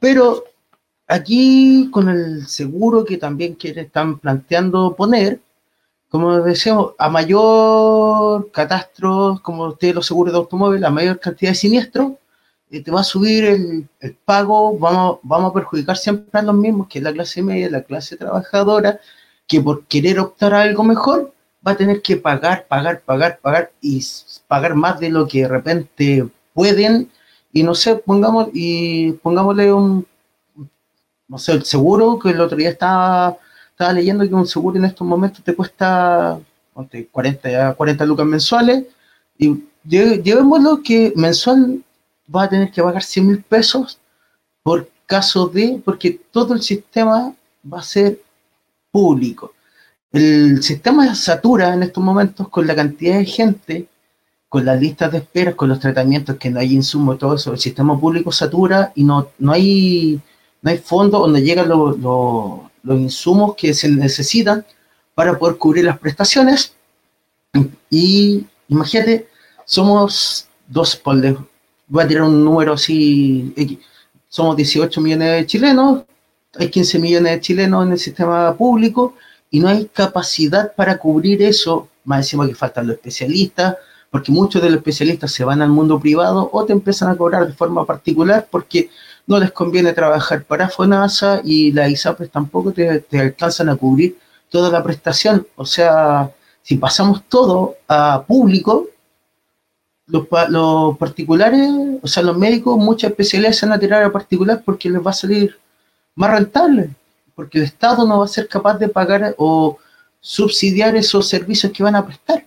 Pero 0.00 0.44
aquí 1.06 1.90
con 1.92 2.08
el 2.08 2.46
seguro 2.46 3.04
que 3.04 3.18
también 3.18 3.56
quieren, 3.56 3.84
están 3.84 4.18
planteando 4.18 4.96
poner, 4.96 5.38
como 6.08 6.40
decíamos, 6.40 6.94
a 6.96 7.10
mayor 7.10 8.50
catastro, 8.52 9.38
como 9.42 9.66
ustedes 9.66 9.96
los 9.96 10.06
seguros 10.06 10.32
de 10.32 10.38
automóvil, 10.38 10.82
a 10.82 10.90
mayor 10.90 11.20
cantidad 11.20 11.50
de 11.50 11.56
siniestros, 11.56 12.12
te 12.70 12.90
va 12.90 13.00
a 13.00 13.04
subir 13.04 13.44
el, 13.44 13.88
el, 13.98 14.14
pago, 14.14 14.78
vamos, 14.78 15.18
vamos 15.22 15.50
a 15.50 15.54
perjudicar 15.54 15.96
siempre 15.96 16.38
a 16.38 16.42
los 16.42 16.54
mismos, 16.54 16.86
que 16.88 16.98
es 16.98 17.04
la 17.04 17.12
clase 17.12 17.42
media, 17.42 17.68
la 17.68 17.82
clase 17.82 18.16
trabajadora, 18.16 19.00
que 19.46 19.60
por 19.60 19.84
querer 19.86 20.20
optar 20.20 20.54
a 20.54 20.62
algo 20.62 20.84
mejor 20.84 21.34
va 21.66 21.72
a 21.72 21.76
tener 21.76 22.00
que 22.00 22.16
pagar, 22.16 22.66
pagar, 22.68 23.00
pagar, 23.00 23.40
pagar 23.40 23.72
y 23.80 24.00
pagar 24.46 24.74
más 24.76 25.00
de 25.00 25.10
lo 25.10 25.26
que 25.26 25.42
de 25.42 25.48
repente 25.48 26.28
pueden. 26.54 27.10
Y 27.52 27.64
no 27.64 27.74
sé, 27.74 27.96
pongamos 27.96 28.48
y 28.52 29.12
pongámosle 29.14 29.72
un 29.72 30.06
no 31.30 31.38
sé, 31.38 31.60
seguro 31.62 32.18
que 32.18 32.30
el 32.30 32.40
otro 32.40 32.56
día 32.56 32.70
estaba, 32.70 33.38
estaba 33.70 33.92
leyendo 33.92 34.28
que 34.28 34.34
un 34.34 34.48
seguro 34.48 34.76
en 34.76 34.84
estos 34.84 35.06
momentos 35.06 35.44
te 35.44 35.54
cuesta 35.54 36.40
40, 37.12 37.74
40 37.74 38.04
lucas 38.04 38.26
mensuales 38.26 38.84
y 39.38 39.62
llevémoslo 39.84 40.82
que 40.82 41.12
mensual 41.14 41.84
va 42.34 42.44
a 42.44 42.48
tener 42.48 42.70
que 42.70 42.82
pagar 42.82 43.02
100 43.02 43.26
mil 43.26 43.42
pesos 43.42 43.98
por 44.62 44.88
caso 45.06 45.48
de, 45.48 45.80
porque 45.84 46.20
todo 46.30 46.54
el 46.54 46.62
sistema 46.62 47.34
va 47.72 47.80
a 47.80 47.82
ser 47.82 48.20
público. 48.90 49.54
El 50.12 50.62
sistema 50.62 51.14
satura 51.14 51.74
en 51.74 51.82
estos 51.82 52.02
momentos 52.02 52.48
con 52.48 52.66
la 52.66 52.74
cantidad 52.74 53.18
de 53.18 53.24
gente, 53.24 53.88
con 54.48 54.64
las 54.64 54.80
listas 54.80 55.12
de 55.12 55.18
espera, 55.18 55.56
con 55.56 55.68
los 55.68 55.80
tratamientos 55.80 56.36
que 56.36 56.50
no 56.50 56.60
hay 56.60 56.74
insumo, 56.74 57.16
todo 57.16 57.34
eso. 57.36 57.52
El 57.52 57.60
sistema 57.60 57.98
público 57.98 58.32
satura 58.32 58.92
y 58.94 59.04
no, 59.04 59.28
no 59.38 59.52
hay 59.52 60.20
no 60.62 60.70
hay 60.70 60.78
fondos 60.78 61.20
donde 61.22 61.42
llegan 61.42 61.68
los 61.68 63.00
insumos 63.00 63.54
que 63.56 63.72
se 63.74 63.88
necesitan 63.88 64.64
para 65.14 65.38
poder 65.38 65.56
cubrir 65.56 65.84
las 65.84 65.98
prestaciones. 65.98 66.74
Y 67.90 68.44
imagínate, 68.68 69.28
somos 69.64 70.48
dos, 70.68 71.00
voy 71.90 72.04
a 72.04 72.08
tirar 72.08 72.22
un 72.22 72.42
número 72.42 72.72
así, 72.72 73.78
somos 74.28 74.56
18 74.56 75.00
millones 75.00 75.32
de 75.32 75.46
chilenos, 75.46 76.04
hay 76.58 76.70
15 76.70 76.98
millones 76.98 77.32
de 77.32 77.40
chilenos 77.40 77.84
en 77.84 77.92
el 77.92 77.98
sistema 77.98 78.56
público 78.56 79.14
y 79.50 79.60
no 79.60 79.68
hay 79.68 79.86
capacidad 79.86 80.72
para 80.74 80.96
cubrir 80.96 81.42
eso, 81.42 81.88
más 82.04 82.20
decimos 82.20 82.48
que 82.48 82.54
faltan 82.54 82.86
los 82.86 82.96
especialistas, 82.96 83.76
porque 84.10 84.32
muchos 84.32 84.62
de 84.62 84.70
los 84.70 84.78
especialistas 84.78 85.32
se 85.32 85.44
van 85.44 85.62
al 85.62 85.68
mundo 85.68 86.00
privado 86.00 86.48
o 86.52 86.64
te 86.64 86.72
empiezan 86.72 87.10
a 87.10 87.16
cobrar 87.16 87.46
de 87.46 87.52
forma 87.52 87.84
particular 87.84 88.46
porque 88.50 88.90
no 89.26 89.38
les 89.38 89.52
conviene 89.52 89.92
trabajar 89.92 90.44
para 90.44 90.68
FONASA 90.68 91.42
y 91.44 91.72
la 91.72 91.88
ISAPRES 91.88 92.30
tampoco 92.30 92.72
te, 92.72 93.04
alcanzan 93.18 93.68
a 93.68 93.76
cubrir 93.76 94.18
toda 94.48 94.70
la 94.70 94.82
prestación. 94.82 95.46
O 95.56 95.64
sea, 95.64 96.30
si 96.62 96.76
pasamos 96.76 97.22
todo 97.28 97.76
a 97.86 98.24
público, 98.26 98.88
los, 100.10 100.26
los, 100.48 100.98
particulares, 100.98 101.70
o 102.02 102.06
sea, 102.06 102.22
los 102.22 102.36
médicos, 102.36 102.76
muchas 102.78 103.10
especialidades 103.10 103.58
se 103.58 103.66
van 103.66 103.76
a 103.76 103.80
tirar 103.80 104.02
a 104.02 104.12
particular 104.12 104.62
porque 104.64 104.90
les 104.90 105.04
va 105.04 105.10
a 105.10 105.14
salir 105.14 105.56
más 106.14 106.30
rentable, 106.30 106.90
porque 107.34 107.58
el 107.58 107.64
Estado 107.64 108.06
no 108.06 108.18
va 108.18 108.24
a 108.24 108.28
ser 108.28 108.48
capaz 108.48 108.78
de 108.78 108.88
pagar 108.88 109.34
o 109.38 109.78
subsidiar 110.20 110.96
esos 110.96 111.28
servicios 111.28 111.72
que 111.72 111.82
van 111.82 111.96
a 111.96 112.04
prestar. 112.04 112.44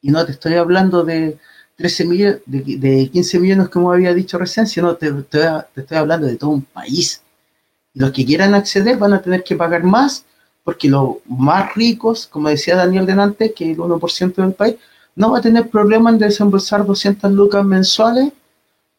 Y 0.00 0.10
no 0.10 0.24
te 0.24 0.32
estoy 0.32 0.54
hablando 0.54 1.04
de 1.04 1.38
13 1.76 2.04
millones, 2.04 2.40
de, 2.46 3.08
15 3.10 3.38
millones 3.38 3.68
como 3.68 3.92
había 3.92 4.12
dicho 4.12 4.36
recién, 4.38 4.66
sino 4.66 4.96
te, 4.96 5.08
estoy 5.08 5.96
hablando 5.96 6.26
de 6.26 6.36
todo 6.36 6.50
un 6.50 6.62
país. 6.62 7.22
Los 7.94 8.12
que 8.12 8.24
quieran 8.24 8.54
acceder 8.54 8.96
van 8.96 9.14
a 9.14 9.22
tener 9.22 9.42
que 9.42 9.56
pagar 9.56 9.82
más 9.82 10.24
porque 10.68 10.88
los 10.88 11.16
más 11.26 11.74
ricos, 11.74 12.26
como 12.26 12.50
decía 12.50 12.76
Daniel 12.76 13.06
delante, 13.06 13.54
que 13.54 13.72
el 13.72 13.78
1% 13.78 14.34
del 14.34 14.52
país, 14.52 14.76
no 15.18 15.32
va 15.32 15.38
a 15.38 15.42
tener 15.42 15.68
problema 15.68 16.10
en 16.10 16.18
desembolsar 16.18 16.86
200 16.86 17.32
lucas 17.32 17.64
mensuales 17.64 18.32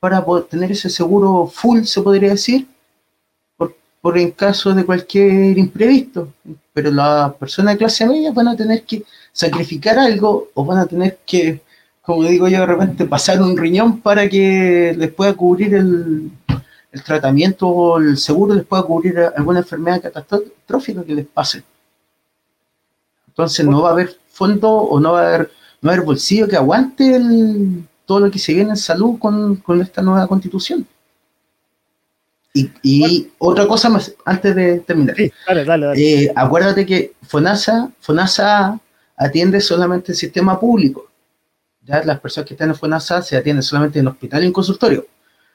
para 0.01 0.23
poder 0.23 0.43
tener 0.45 0.69
ese 0.69 0.89
seguro 0.89 1.47
full, 1.47 1.83
se 1.83 2.01
podría 2.01 2.31
decir, 2.31 2.67
por, 3.55 3.73
por 4.01 4.17
en 4.17 4.31
caso 4.31 4.73
de 4.73 4.85
cualquier 4.85 5.57
imprevisto. 5.57 6.27
Pero 6.73 6.91
las 6.91 7.33
personas 7.35 7.73
de 7.73 7.77
clase 7.77 8.05
media 8.05 8.33
van 8.33 8.49
a 8.49 8.55
tener 8.57 8.83
que 8.83 9.03
sacrificar 9.31 9.97
algo 9.97 10.49
o 10.53 10.65
van 10.65 10.79
a 10.79 10.85
tener 10.85 11.19
que, 11.25 11.61
como 12.01 12.23
digo 12.23 12.49
yo 12.49 12.59
de 12.59 12.65
repente, 12.65 13.05
pasar 13.05 13.41
un 13.41 13.55
riñón 13.55 14.01
para 14.01 14.27
que 14.27 14.93
les 14.97 15.13
pueda 15.13 15.33
cubrir 15.33 15.73
el, 15.75 16.31
tratamiento 17.05 17.65
o 17.65 17.97
el 17.97 18.17
seguro 18.17 18.55
les 18.55 18.65
pueda 18.65 18.83
cubrir 18.83 19.19
alguna 19.37 19.59
enfermedad 19.59 20.01
catastrófica 20.01 21.01
que 21.05 21.15
les 21.15 21.27
pase. 21.27 21.63
Entonces 23.29 23.65
no 23.65 23.83
va 23.83 23.89
a 23.89 23.91
haber 23.93 24.17
fondo 24.27 24.69
o 24.69 24.99
no 24.99 25.13
va 25.13 25.21
a 25.21 25.35
haber, 25.35 25.58
no 25.81 25.87
va 25.87 25.91
a 25.91 25.95
haber 25.95 26.05
bolsillo 26.05 26.47
que 26.47 26.55
aguante 26.55 27.19
todo 28.05 28.19
lo 28.19 28.31
que 28.31 28.39
se 28.39 28.53
viene 28.53 28.71
en 28.71 28.77
salud 28.77 29.17
con, 29.19 29.81
esta 29.81 30.01
nueva 30.01 30.27
constitución. 30.27 30.85
Y, 32.83 33.27
otra 33.37 33.67
cosa 33.67 33.89
más, 33.89 34.13
antes 34.25 34.55
de 34.55 34.79
terminar. 34.79 35.15
dale, 35.47 35.63
dale, 35.63 35.85
dale. 35.85 36.01
Eh, 36.01 36.33
acuérdate 36.35 36.85
que 36.85 37.13
FONASA, 37.21 37.91
FONASA 37.99 38.79
atiende 39.15 39.61
solamente 39.61 40.11
el 40.11 40.17
sistema 40.17 40.59
público. 40.59 41.07
¿ya? 41.85 42.03
Las 42.03 42.19
personas 42.19 42.47
que 42.47 42.55
están 42.55 42.69
en 42.69 42.75
FONASA 42.75 43.21
se 43.21 43.37
atienden 43.37 43.63
solamente 43.63 43.99
en 43.99 44.07
hospital 44.07 44.43
y 44.43 44.47
en 44.47 44.53
consultorio. 44.53 45.05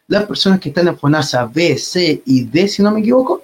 Las 0.07 0.25
personas 0.25 0.61
que 0.61 0.69
están 0.69 0.89
en 0.89 0.97
FONASA 0.97 1.47
B, 1.47 1.77
C 1.77 2.23
y 2.25 2.45
D, 2.45 2.69
si 2.69 2.83
no 2.83 2.91
me 2.93 3.01
equivoco, 3.01 3.43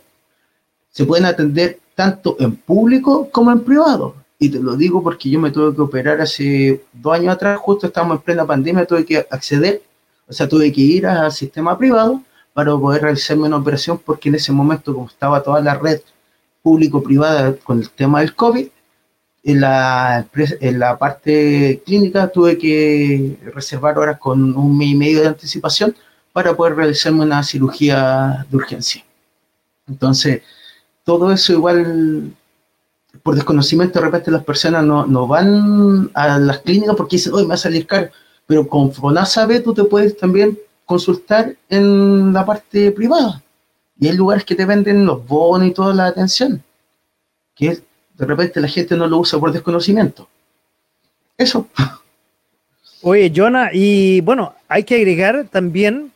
se 0.91 1.05
pueden 1.05 1.27
atender 1.27 1.81
tanto 1.95 2.37
en 2.39 2.57
público 2.57 3.29
como 3.31 3.51
en 3.51 3.61
privado. 3.61 4.15
Y 4.43 4.49
te 4.49 4.59
lo 4.59 4.75
digo 4.75 5.03
porque 5.03 5.29
yo 5.29 5.39
me 5.39 5.51
tuve 5.51 5.75
que 5.77 5.83
operar 5.83 6.21
hace 6.21 6.83
dos 6.93 7.15
años 7.15 7.35
atrás, 7.35 7.59
justo 7.59 7.87
estábamos 7.87 8.17
en 8.17 8.23
plena 8.23 8.47
pandemia, 8.47 8.87
tuve 8.87 9.05
que 9.05 9.19
acceder, 9.31 9.83
o 10.27 10.33
sea, 10.33 10.49
tuve 10.49 10.73
que 10.73 10.81
ir 10.81 11.07
al 11.07 11.31
sistema 11.31 11.77
privado 11.77 12.23
para 12.55 12.73
poder 12.73 13.03
realizarme 13.03 13.47
una 13.47 13.59
operación 13.59 13.99
porque 13.99 14.31
en 14.31 14.37
ese 14.37 14.51
momento, 14.51 14.95
como 14.95 15.09
estaba 15.09 15.43
toda 15.43 15.61
la 15.61 15.75
red 15.75 16.01
público-privada 16.63 17.55
con 17.57 17.81
el 17.81 17.91
tema 17.91 18.21
del 18.21 18.35
COVID, 18.35 18.67
en 19.43 19.61
la, 19.61 20.27
en 20.35 20.79
la 20.79 20.99
parte 20.99 21.83
clínica 21.85 22.29
tuve 22.29 22.59
que 22.59 23.39
reservar 23.55 23.99
horas 23.99 24.19
con 24.19 24.57
un 24.57 24.77
mes 24.77 24.89
y 24.89 24.95
medio 24.95 25.21
de 25.21 25.29
anticipación 25.29 25.95
para 26.33 26.55
poder 26.57 26.77
realizarme 26.77 27.25
una 27.25 27.43
cirugía 27.43 28.47
de 28.51 28.57
urgencia. 28.57 29.05
Entonces, 29.87 30.43
todo 31.05 31.31
eso 31.33 31.53
igual, 31.53 32.35
por 33.23 33.35
desconocimiento, 33.35 33.99
de 33.99 34.07
repente 34.07 34.31
las 34.31 34.45
personas 34.45 34.85
no, 34.85 35.07
no 35.07 35.27
van 35.27 36.11
a 36.15 36.39
las 36.39 36.59
clínicas 36.61 36.97
porque 36.97 37.17
dicen, 37.17 37.35
hoy 37.35 37.43
me 37.43 37.49
va 37.49 37.55
a 37.55 37.59
salir 37.59 37.87
caro, 37.87 38.09
pero 38.47 38.67
con 38.69 38.93
FONASA 38.93 39.47
B 39.47 39.61
tú 39.61 39.75
te 39.75 39.85
puedes 39.85 40.17
también 40.17 40.59
consultar 40.85 41.55
en 41.69 42.33
la 42.33 42.45
parte 42.45 42.91
privada. 42.93 43.43
Y 43.99 44.09
hay 44.09 44.17
lugares 44.17 44.45
que 44.45 44.55
te 44.55 44.65
venden 44.65 45.05
los 45.05 45.27
bonos 45.27 45.69
y 45.69 45.73
toda 45.73 45.95
la 45.95 46.07
atención, 46.07 46.63
que 47.55 47.79
de 48.17 48.27
repente 48.27 48.61
la 48.61 48.69
gente 48.69 48.97
no 48.97 49.07
lo 49.07 49.19
usa 49.19 49.39
por 49.39 49.53
desconocimiento. 49.53 50.29
Eso. 51.37 51.69
Oye, 53.03 53.33
Jonah, 53.35 53.71
y 53.73 54.21
bueno, 54.21 54.55
hay 54.69 54.85
que 54.85 54.97
agregar 54.97 55.47
también 55.51 56.13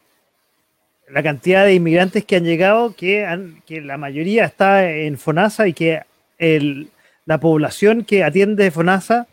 la 1.08 1.22
cantidad 1.22 1.64
de 1.64 1.74
inmigrantes 1.74 2.24
que 2.24 2.36
han 2.36 2.44
llegado, 2.44 2.94
que, 2.94 3.26
que 3.66 3.80
la 3.80 3.96
mayoría 3.96 4.44
está 4.44 4.90
en 4.90 5.18
FONASA 5.18 5.68
y 5.68 5.72
que 5.72 6.02
el, 6.38 6.88
la 7.26 7.38
población 7.38 8.04
que 8.04 8.24
atiende 8.24 8.70
FONASA, 8.70 9.26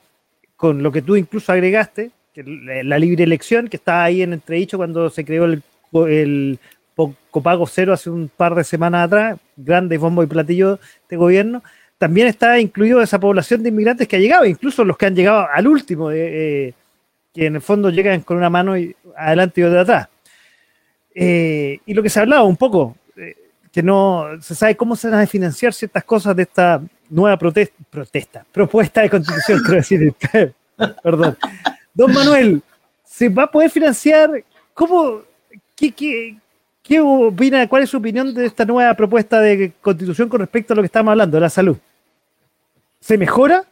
con 0.56 0.84
lo 0.84 0.92
que 0.92 1.02
tú 1.02 1.16
incluso 1.16 1.52
agregaste, 1.52 2.12
que 2.34 2.44
la 2.44 3.00
libre 3.00 3.24
elección, 3.24 3.68
que 3.68 3.78
está 3.78 4.04
ahí 4.04 4.22
en 4.22 4.34
entredicho 4.34 4.78
cuando 4.78 5.10
se 5.10 5.26
creó 5.26 5.46
el, 5.46 5.64
el 6.08 6.60
copago 7.30 7.68
cero 7.68 7.94
hace 7.94 8.10
un 8.10 8.30
par 8.30 8.56
de 8.56 8.64
semanas 8.64 9.06
atrás, 9.06 9.40
grande 9.58 9.98
bombo 9.98 10.24
y 10.24 10.28
platillo 10.28 10.80
de 11.10 11.18
gobierno, 11.18 11.64
también 11.98 12.28
está 12.28 12.60
incluido 12.60 13.02
esa 13.02 13.20
población 13.20 13.62
de 13.62 13.70
inmigrantes 13.70 14.08
que 14.08 14.16
ha 14.16 14.20
llegado, 14.20 14.46
incluso 14.46 14.84
los 14.84 14.98
que 14.98 15.06
han 15.06 15.16
llegado 15.16 15.48
al 15.52 15.68
último, 15.68 16.10
que 16.10 16.74
en 17.36 17.56
el 17.56 17.62
fondo 17.62 17.90
llegan 17.90 18.22
con 18.22 18.38
una 18.38 18.50
mano 18.50 18.74
adelante 19.16 19.62
y 19.62 19.64
otra 19.64 19.82
atrás. 19.82 20.08
y 21.14 21.94
lo 21.94 22.02
que 22.02 22.10
se 22.10 22.20
ha 22.20 22.24
hablado 22.24 22.46
un 22.46 22.58
poco, 22.58 22.98
que 23.72 23.82
no 23.82 24.28
se 24.42 24.54
sabe 24.54 24.76
cómo 24.76 24.96
se 24.96 25.10
van 25.10 25.22
a 25.22 25.28
financiar 25.28 25.74
ciertas 25.74 26.04
cosas 26.04 26.36
de 26.36 26.44
esta 26.44 26.82
nueva 27.10 27.38
protesta, 27.38 27.76
protesta 27.90 28.46
propuesta 28.52 29.02
de 29.02 29.10
constitución, 29.10 29.60
quiero 29.60 29.76
decir, 29.76 30.14
perdón. 31.04 31.38
Don 31.94 32.14
Manuel, 32.14 32.62
¿se 33.04 33.30
va 33.30 33.44
a 33.44 33.52
poder 33.52 33.70
financiar? 33.70 34.44
¿Cómo? 34.74 35.22
¿Qué, 35.76 35.92
qué, 35.92 36.38
qué 36.82 37.00
opina? 37.02 37.68
¿Cuál 37.68 37.84
es 37.84 37.90
su 37.90 37.98
opinión 37.98 38.34
de 38.34 38.46
esta 38.46 38.66
nueva 38.66 38.94
propuesta 38.94 39.40
de 39.40 39.74
constitución 39.82 40.30
con 40.30 40.40
respecto 40.40 40.74
a 40.74 40.76
lo 40.76 40.82
que 40.82 40.88
estamos 40.88 41.12
hablando, 41.12 41.38
de 41.38 41.42
la 41.42 41.50
salud? 41.50 41.78
¿Se 43.00 43.18
mejora? 43.18 43.66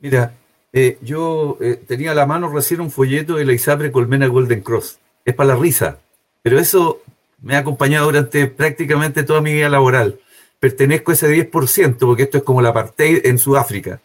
Mira, 0.00 0.32
eh, 0.72 0.98
yo 1.02 1.56
eh, 1.60 1.82
tenía 1.86 2.12
a 2.12 2.14
la 2.14 2.26
mano 2.26 2.48
recién 2.48 2.80
un 2.80 2.90
folleto 2.90 3.36
de 3.36 3.44
la 3.44 3.52
Isapre 3.52 3.90
Colmena 3.90 4.26
Golden 4.26 4.60
Cross. 4.60 4.98
Es 5.24 5.34
para 5.34 5.54
la 5.54 5.56
risa, 5.56 5.98
pero 6.42 6.58
eso 6.58 7.02
me 7.40 7.56
ha 7.56 7.58
acompañado 7.58 8.06
durante 8.06 8.46
prácticamente 8.46 9.22
toda 9.22 9.40
mi 9.40 9.52
vida 9.52 9.68
laboral. 9.68 10.20
Pertenezco 10.60 11.12
a 11.12 11.14
ese 11.14 11.50
10%, 11.50 11.98
porque 11.98 12.24
esto 12.24 12.38
es 12.38 12.44
como 12.44 12.62
la 12.62 12.72
parte 12.72 13.28
en 13.28 13.38
Sudáfrica. 13.38 14.00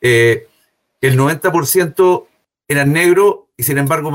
Eh, 0.00 0.46
el 1.00 1.18
90% 1.18 2.26
eran 2.68 2.92
negros 2.92 3.36
y 3.56 3.62
sin 3.64 3.78
embargo 3.78 4.12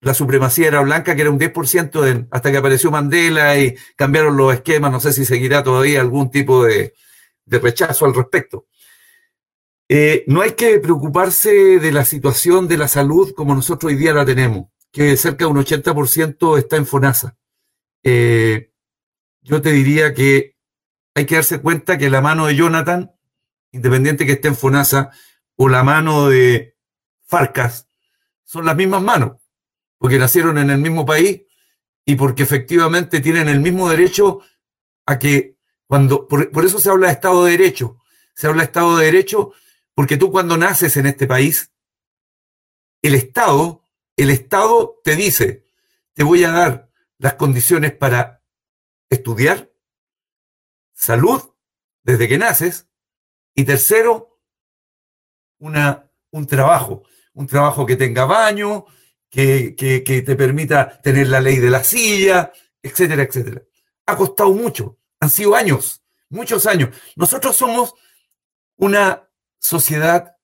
la 0.00 0.14
supremacía 0.14 0.68
era 0.68 0.80
blanca, 0.82 1.14
que 1.14 1.22
era 1.22 1.30
un 1.30 1.38
10% 1.38 2.28
hasta 2.30 2.50
que 2.50 2.58
apareció 2.58 2.90
Mandela 2.90 3.58
y 3.58 3.74
cambiaron 3.96 4.36
los 4.36 4.52
esquemas. 4.52 4.92
No 4.92 5.00
sé 5.00 5.12
si 5.12 5.24
seguirá 5.24 5.62
todavía 5.62 6.00
algún 6.00 6.30
tipo 6.30 6.64
de, 6.64 6.94
rechazo 7.46 8.04
al 8.04 8.14
respecto. 8.14 8.66
Eh, 9.88 10.24
no 10.26 10.40
hay 10.40 10.52
que 10.52 10.78
preocuparse 10.78 11.78
de 11.78 11.92
la 11.92 12.04
situación 12.04 12.68
de 12.68 12.78
la 12.78 12.88
salud 12.88 13.34
como 13.34 13.54
nosotros 13.54 13.92
hoy 13.92 13.98
día 13.98 14.14
la 14.14 14.24
tenemos, 14.24 14.66
que 14.90 15.16
cerca 15.16 15.44
de 15.44 15.50
un 15.50 15.58
80% 15.58 16.58
está 16.58 16.76
en 16.76 16.86
FONASA. 16.86 17.36
Eh, 18.04 18.70
yo 19.40 19.60
te 19.62 19.72
diría 19.72 20.14
que 20.14 20.56
hay 21.14 21.26
que 21.26 21.36
darse 21.36 21.60
cuenta 21.60 21.98
que 21.98 22.10
la 22.10 22.20
mano 22.20 22.46
de 22.46 22.54
Jonathan, 22.54 23.12
independiente 23.72 24.26
que 24.26 24.32
esté 24.32 24.48
en 24.48 24.56
FONASA, 24.56 25.10
o 25.56 25.68
la 25.68 25.82
mano 25.82 26.28
de 26.28 26.76
Farcas, 27.26 27.88
son 28.44 28.66
las 28.66 28.76
mismas 28.76 29.02
manos, 29.02 29.40
porque 29.98 30.18
nacieron 30.18 30.58
en 30.58 30.70
el 30.70 30.78
mismo 30.78 31.06
país 31.06 31.42
y 32.04 32.16
porque 32.16 32.42
efectivamente 32.42 33.20
tienen 33.20 33.48
el 33.48 33.60
mismo 33.60 33.88
derecho 33.88 34.40
a 35.06 35.18
que 35.18 35.56
cuando, 35.86 36.28
por, 36.28 36.50
por 36.50 36.64
eso 36.64 36.78
se 36.78 36.90
habla 36.90 37.06
de 37.06 37.14
Estado 37.14 37.44
de 37.44 37.52
Derecho, 37.52 37.98
se 38.34 38.46
habla 38.46 38.62
de 38.62 38.66
Estado 38.66 38.96
de 38.96 39.06
Derecho 39.06 39.52
porque 39.94 40.16
tú 40.16 40.30
cuando 40.30 40.56
naces 40.56 40.96
en 40.96 41.06
este 41.06 41.26
país, 41.26 41.72
el 43.00 43.14
Estado, 43.14 43.82
el 44.16 44.30
Estado 44.30 45.00
te 45.04 45.16
dice, 45.16 45.64
te 46.14 46.24
voy 46.24 46.44
a 46.44 46.50
dar 46.50 46.83
las 47.18 47.34
condiciones 47.34 47.92
para 47.92 48.42
estudiar, 49.08 49.70
salud 50.92 51.42
desde 52.02 52.28
que 52.28 52.38
naces, 52.38 52.88
y 53.54 53.64
tercero, 53.64 54.40
una, 55.58 56.10
un 56.30 56.46
trabajo, 56.46 57.04
un 57.32 57.46
trabajo 57.46 57.86
que 57.86 57.96
tenga 57.96 58.24
baño, 58.24 58.86
que, 59.30 59.74
que, 59.76 60.22
te 60.22 60.36
permita 60.36 61.00
tener 61.00 61.28
la 61.28 61.40
ley 61.40 61.56
de 61.56 61.70
la 61.70 61.82
silla, 61.82 62.52
etcétera, 62.82 63.24
etcétera. 63.24 63.62
Ha 64.06 64.16
costado 64.16 64.52
mucho, 64.52 64.98
han 65.18 65.30
sido 65.30 65.54
años, 65.54 66.04
muchos 66.28 66.66
años. 66.66 66.94
Nosotros 67.16 67.56
somos 67.56 67.94
una 68.76 69.28
sociedad 69.58 70.36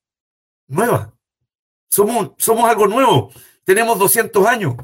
nueva, 0.67 1.15
somos, 1.89 2.33
somos 2.39 2.69
algo 2.69 2.87
nuevo, 2.87 3.33
tenemos 3.65 3.99
200 3.99 4.47
años 4.47 4.75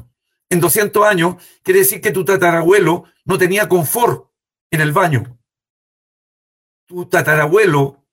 en 0.49 0.59
200 0.59 1.05
años, 1.05 1.35
quiere 1.63 1.81
decir 1.81 2.01
que 2.01 2.11
tu 2.11 2.23
tatarabuelo 2.23 3.05
no 3.25 3.37
tenía 3.37 3.67
confort 3.67 4.31
en 4.71 4.81
el 4.81 4.91
baño. 4.91 5.39
Tu 6.85 7.05
tatarabuelo, 7.05 8.05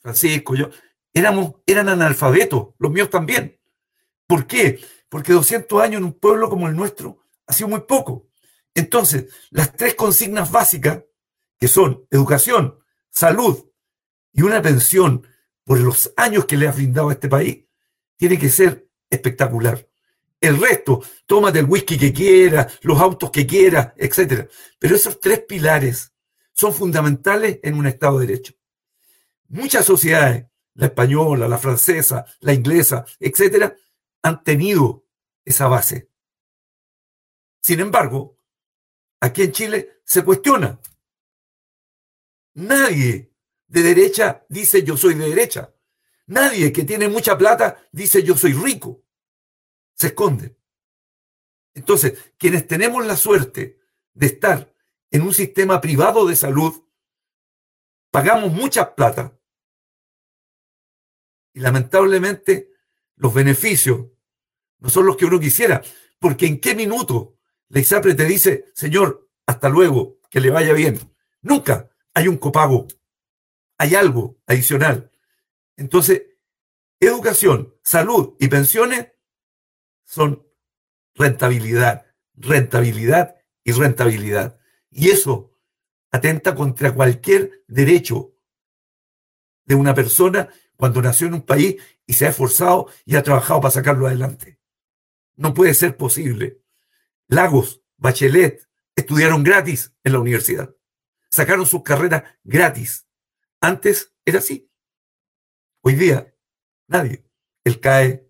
Francisco, 0.00 0.54
yo, 0.54 0.70
éramos, 1.12 1.54
eran 1.66 1.88
analfabetos, 1.88 2.68
los 2.78 2.92
míos 2.92 3.10
también. 3.10 3.60
¿Por 4.26 4.46
qué? 4.46 4.80
Porque 5.08 5.32
200 5.32 5.82
años 5.82 5.98
en 5.98 6.04
un 6.04 6.18
pueblo 6.18 6.48
como 6.48 6.68
el 6.68 6.76
nuestro 6.76 7.18
ha 7.46 7.52
sido 7.52 7.68
muy 7.68 7.80
poco. 7.80 8.28
Entonces, 8.74 9.26
las 9.50 9.74
tres 9.74 9.96
consignas 9.96 10.52
básicas, 10.52 11.02
que 11.58 11.66
son 11.66 12.06
educación, 12.10 12.78
salud 13.10 13.70
y 14.32 14.42
una 14.42 14.62
pensión 14.62 15.26
por 15.64 15.80
los 15.80 16.12
años 16.16 16.46
que 16.46 16.56
le 16.56 16.68
ha 16.68 16.72
brindado 16.72 17.08
a 17.08 17.12
este 17.12 17.28
país, 17.28 17.64
tiene 18.16 18.38
que 18.38 18.48
ser 18.48 18.88
espectacular. 19.10 19.89
El 20.40 20.58
resto, 20.58 21.02
tómate 21.26 21.58
el 21.58 21.66
whisky 21.66 21.98
que 21.98 22.14
quieras, 22.14 22.78
los 22.82 22.98
autos 22.98 23.30
que 23.30 23.46
quieras, 23.46 23.92
etc. 23.96 24.50
Pero 24.78 24.96
esos 24.96 25.20
tres 25.20 25.40
pilares 25.40 26.14
son 26.52 26.72
fundamentales 26.72 27.60
en 27.62 27.74
un 27.74 27.86
Estado 27.86 28.18
de 28.18 28.26
Derecho. 28.26 28.54
Muchas 29.48 29.84
sociedades, 29.84 30.46
la 30.74 30.86
española, 30.86 31.46
la 31.46 31.58
francesa, 31.58 32.24
la 32.40 32.54
inglesa, 32.54 33.04
etc., 33.18 33.74
han 34.22 34.42
tenido 34.42 35.04
esa 35.44 35.68
base. 35.68 36.08
Sin 37.60 37.80
embargo, 37.80 38.38
aquí 39.20 39.42
en 39.42 39.52
Chile 39.52 40.00
se 40.04 40.24
cuestiona. 40.24 40.80
Nadie 42.54 43.32
de 43.66 43.82
derecha 43.82 44.44
dice 44.48 44.82
yo 44.82 44.96
soy 44.96 45.14
de 45.14 45.28
derecha. 45.28 45.74
Nadie 46.26 46.72
que 46.72 46.84
tiene 46.84 47.08
mucha 47.08 47.36
plata 47.36 47.88
dice 47.92 48.22
yo 48.22 48.36
soy 48.36 48.52
rico 48.52 49.04
se 50.00 50.06
esconden. 50.06 50.56
Entonces, 51.74 52.32
quienes 52.38 52.66
tenemos 52.66 53.04
la 53.04 53.16
suerte 53.16 53.78
de 54.14 54.26
estar 54.26 54.74
en 55.10 55.20
un 55.20 55.34
sistema 55.34 55.78
privado 55.78 56.26
de 56.26 56.36
salud, 56.36 56.84
pagamos 58.10 58.50
mucha 58.50 58.94
plata 58.94 59.38
y 61.52 61.60
lamentablemente 61.60 62.72
los 63.16 63.34
beneficios 63.34 64.06
no 64.78 64.88
son 64.88 65.04
los 65.04 65.18
que 65.18 65.26
uno 65.26 65.38
quisiera, 65.38 65.82
porque 66.18 66.46
en 66.46 66.62
qué 66.62 66.74
minuto 66.74 67.36
la 67.68 67.80
ISAPRE 67.80 68.14
te 68.14 68.24
dice, 68.24 68.72
señor, 68.72 69.28
hasta 69.44 69.68
luego, 69.68 70.18
que 70.30 70.40
le 70.40 70.48
vaya 70.48 70.72
bien. 70.72 70.98
Nunca 71.42 71.90
hay 72.14 72.26
un 72.26 72.38
copago, 72.38 72.88
hay 73.76 73.96
algo 73.96 74.38
adicional. 74.46 75.10
Entonces, 75.76 76.22
educación, 77.00 77.74
salud 77.82 78.34
y 78.38 78.48
pensiones 78.48 79.08
son 80.10 80.44
rentabilidad, 81.14 82.04
rentabilidad 82.34 83.36
y 83.62 83.70
rentabilidad. 83.70 84.58
Y 84.90 85.10
eso 85.10 85.56
atenta 86.10 86.56
contra 86.56 86.92
cualquier 86.92 87.62
derecho 87.68 88.34
de 89.66 89.76
una 89.76 89.94
persona 89.94 90.48
cuando 90.74 91.00
nació 91.00 91.28
en 91.28 91.34
un 91.34 91.42
país 91.42 91.76
y 92.06 92.14
se 92.14 92.26
ha 92.26 92.30
esforzado 92.30 92.88
y 93.04 93.14
ha 93.14 93.22
trabajado 93.22 93.60
para 93.60 93.70
sacarlo 93.70 94.08
adelante. 94.08 94.58
No 95.36 95.54
puede 95.54 95.74
ser 95.74 95.96
posible. 95.96 96.60
Lagos, 97.28 97.80
Bachelet, 97.96 98.68
estudiaron 98.96 99.44
gratis 99.44 99.94
en 100.02 100.14
la 100.14 100.18
universidad. 100.18 100.74
Sacaron 101.30 101.66
sus 101.66 101.84
carreras 101.84 102.24
gratis. 102.42 103.06
Antes 103.60 104.12
era 104.24 104.40
así. 104.40 104.68
Hoy 105.82 105.94
día, 105.94 106.34
nadie. 106.88 107.24
El 107.62 107.78
CAE, 107.78 108.29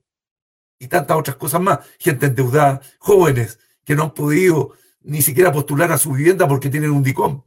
y 0.80 0.88
tantas 0.88 1.16
otras 1.16 1.36
cosas 1.36 1.60
más. 1.60 1.78
Gente 1.98 2.26
endeudada, 2.26 2.80
jóvenes 2.98 3.60
que 3.84 3.94
no 3.94 4.04
han 4.04 4.14
podido 4.14 4.72
ni 5.02 5.22
siquiera 5.22 5.52
postular 5.52 5.92
a 5.92 5.98
su 5.98 6.12
vivienda 6.12 6.48
porque 6.48 6.70
tienen 6.70 6.90
un 6.90 7.02
DICOM, 7.02 7.42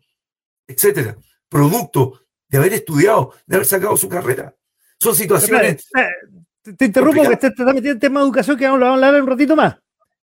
etcétera. 0.68 1.18
Producto 1.50 2.22
de 2.48 2.58
haber 2.58 2.74
estudiado, 2.74 3.34
de 3.46 3.56
haber 3.56 3.68
sacado 3.68 3.98
su 3.98 4.08
carrera. 4.08 4.56
Son 5.00 5.16
situaciones. 5.16 5.88
Eh, 5.98 6.74
te, 6.78 6.86
interrumpo 6.86 7.24
porque 7.24 7.38
te 7.38 7.48
estás 7.48 7.66
metiendo 7.66 7.92
en 7.92 8.00
tema 8.00 8.20
de 8.20 8.28
educación 8.28 8.58
que 8.58 8.68
vamos 8.68 8.84
a 8.84 8.94
hablar 8.94 9.22
un 9.22 9.28
ratito 9.28 9.56
más. 9.56 9.76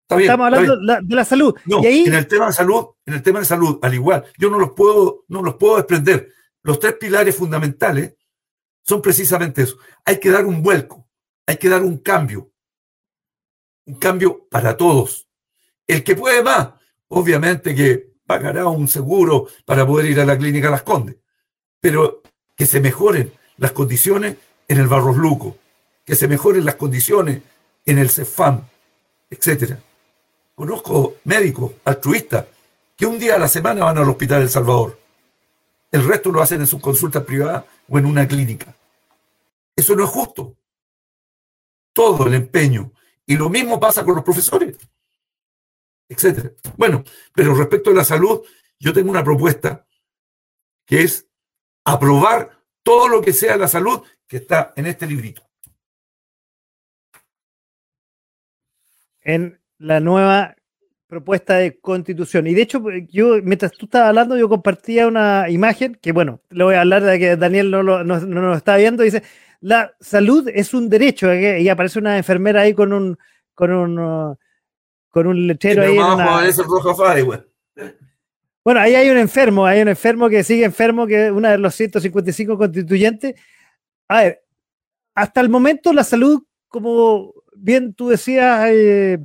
Estamos 0.09 0.47
hablando 0.47 0.77
de 1.03 1.15
la 1.15 1.25
salud. 1.25 1.55
No, 1.65 1.83
y 1.83 1.87
ahí... 1.87 2.05
en 2.07 2.15
el 2.15 2.27
tema 2.27 2.47
de 2.47 2.53
salud, 2.53 2.87
en 3.05 3.15
el 3.15 3.23
tema 3.23 3.41
de 3.41 3.45
salud, 3.45 3.79
al 3.83 3.95
igual, 3.95 4.25
yo 4.39 4.51
no 4.51 4.59
los 4.59 4.71
puedo, 4.73 5.25
no 5.29 5.43
los 5.43 5.55
puedo 5.55 5.77
desprender. 5.77 6.33
Los 6.63 6.79
tres 6.79 6.95
pilares 6.95 7.35
fundamentales 7.35 8.15
son 8.85 9.03
precisamente 9.03 9.63
eso. 9.63 9.79
Hay 10.05 10.21
que 10.21 10.31
dar 10.31 10.47
un 10.47 10.63
vuelco, 10.63 11.09
hay 11.47 11.57
que 11.57 11.69
dar 11.69 11.83
un 11.83 11.99
cambio, 11.99 12.53
un 13.87 13.95
cambio 13.95 14.47
para 14.51 14.77
todos. 14.77 15.27
El 15.87 16.05
que 16.05 16.17
puede 16.17 16.43
más, 16.43 16.71
obviamente 17.09 17.75
que 17.75 18.15
pagará 18.27 18.67
un 18.67 18.89
seguro 18.89 19.47
para 19.65 19.87
poder 19.87 20.07
ir 20.07 20.21
a 20.21 20.27
la 20.27 20.37
clínica 20.37 20.71
Las 20.71 20.83
Condes, 20.83 21.17
pero 21.81 22.23
que 22.57 22.67
se 22.67 22.81
mejoren 22.81 23.33
las 23.59 23.73
condiciones 23.73 24.37
en 24.69 24.79
el 24.79 24.89
Barros 24.89 25.17
Luco, 25.17 25.57
que 26.05 26.17
se 26.17 26.29
mejoren 26.29 26.65
las 26.65 26.75
condiciones 26.75 27.43
en 27.85 27.99
el 27.99 28.11
CEFAM, 28.11 28.63
etcétera. 29.31 29.79
Conozco 30.55 31.17
médicos 31.25 31.73
altruistas 31.85 32.47
que 32.97 33.07
un 33.07 33.19
día 33.19 33.37
a 33.37 33.39
la 33.39 33.49
semana 33.49 33.85
van 33.85 33.99
al 33.99 34.09
Hospital 34.09 34.43
El 34.43 34.51
Salvador. 34.51 34.99
el 35.93 36.05
resto 36.05 36.31
lo 36.31 36.43
hacen 36.43 36.61
en 36.61 36.67
sus 36.67 36.81
consultas 36.81 37.23
privadas 37.25 37.65
o 37.89 37.99
en 37.99 38.07
una 38.07 38.27
clínica. 38.27 38.75
Eso 39.75 39.95
no 39.95 40.05
es 40.05 40.11
justo. 40.11 40.55
Todo 41.93 42.27
el 42.27 42.35
empeño. 42.35 42.91
Y 43.27 43.37
lo 43.37 43.49
mismo 43.49 43.81
pasa 43.81 44.05
con 44.05 44.15
los 44.15 44.25
profesores, 44.25 44.77
etcétera. 46.09 46.53
Bueno, 46.77 47.03
pero 47.35 47.55
respecto 47.55 47.91
a 47.91 47.95
la 47.95 48.05
salud, 48.05 48.43
yo 48.79 48.93
tengo 48.93 49.11
una 49.11 49.25
propuesta 49.25 49.87
que 50.87 51.03
es 51.03 51.29
aprobar 51.85 52.63
todo 52.83 53.09
lo 53.09 53.21
que 53.21 53.33
sea 53.33 53.57
la 53.57 53.69
salud 53.69 54.03
que 54.29 54.37
está 54.37 54.73
en 54.77 54.87
este 54.87 55.07
librito. 55.07 55.43
En 59.23 59.61
la 59.79 59.99
nueva 59.99 60.55
propuesta 61.07 61.57
de 61.57 61.79
constitución. 61.79 62.47
Y 62.47 62.55
de 62.55 62.63
hecho, 62.63 62.83
yo, 63.09 63.41
mientras 63.43 63.73
tú 63.73 63.87
estabas 63.87 64.09
hablando, 64.09 64.37
yo 64.37 64.49
compartía 64.49 65.07
una 65.07 65.49
imagen 65.49 65.97
que, 65.97 66.13
bueno, 66.13 66.41
le 66.51 66.65
voy 66.65 66.75
a 66.75 66.81
hablar 66.81 67.03
de 67.03 67.19
que 67.19 67.37
Daniel 67.37 67.71
no, 67.71 67.83
lo, 67.83 68.05
no, 68.05 68.21
no 68.21 68.55
está 68.55 68.77
viendo. 68.77 69.03
Dice, 69.03 69.23
la 69.61 69.95
salud 70.01 70.49
es 70.53 70.75
un 70.75 70.89
derecho. 70.89 71.31
¿eh? 71.31 71.61
Y 71.61 71.69
aparece 71.69 71.99
una 71.99 72.17
enfermera 72.17 72.63
ahí 72.63 72.75
con 72.75 72.93
un, 72.93 73.19
con 73.55 73.73
un, 73.73 73.99
uh, 73.99 74.37
con 75.11 75.27
un 75.27 75.47
lechero 75.47 75.83
ahí. 75.83 75.97
Bueno, 78.65 78.81
ahí 78.81 78.97
hay 78.97 79.09
un 79.11 79.17
enfermo, 79.17 79.65
hay 79.65 79.81
un 79.81 79.89
enfermo 79.89 80.29
que 80.29 80.43
sigue 80.43 80.65
enfermo, 80.65 81.07
que 81.07 81.27
es 81.27 81.33
una 81.33 81.53
de 81.53 81.59
los 81.59 81.75
155 81.75 82.59
constituyentes. 82.59 83.35
A 84.09 84.23
ver, 84.23 84.43
hasta 85.15 85.41
el 85.41 85.49
momento 85.49 85.93
la 85.93 86.03
salud, 86.03 86.43
como 86.69 87.33
bien 87.55 87.95
tú 87.95 88.09
decías, 88.09 88.69
eh, 88.73 89.19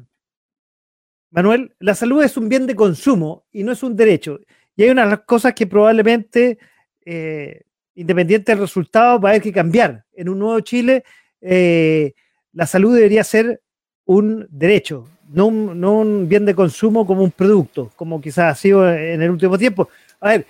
Manuel, 1.31 1.75
la 1.79 1.95
salud 1.95 2.23
es 2.23 2.37
un 2.37 2.49
bien 2.49 2.67
de 2.67 2.75
consumo 2.75 3.45
y 3.51 3.63
no 3.63 3.71
es 3.71 3.83
un 3.83 3.95
derecho. 3.95 4.39
Y 4.75 4.83
hay 4.83 4.89
unas 4.89 5.21
cosas 5.21 5.53
que 5.53 5.67
probablemente, 5.67 6.59
eh, 7.05 7.61
independiente 7.95 8.51
del 8.51 8.61
resultado, 8.61 9.19
va 9.19 9.29
a 9.29 9.31
haber 9.31 9.41
que 9.41 9.51
cambiar. 9.53 10.03
En 10.15 10.29
un 10.29 10.39
nuevo 10.39 10.59
Chile, 10.61 11.03
eh, 11.41 12.13
la 12.53 12.65
salud 12.65 12.95
debería 12.95 13.23
ser 13.23 13.61
un 14.05 14.47
derecho, 14.49 15.07
no 15.29 15.47
un, 15.47 15.79
no 15.79 15.99
un 15.99 16.27
bien 16.27 16.45
de 16.45 16.55
consumo 16.55 17.05
como 17.05 17.23
un 17.23 17.31
producto, 17.31 17.91
como 17.95 18.19
quizás 18.19 18.51
ha 18.51 18.55
sido 18.55 18.89
en 18.91 19.21
el 19.21 19.29
último 19.29 19.57
tiempo. 19.57 19.89
A 20.19 20.29
ver, 20.29 20.45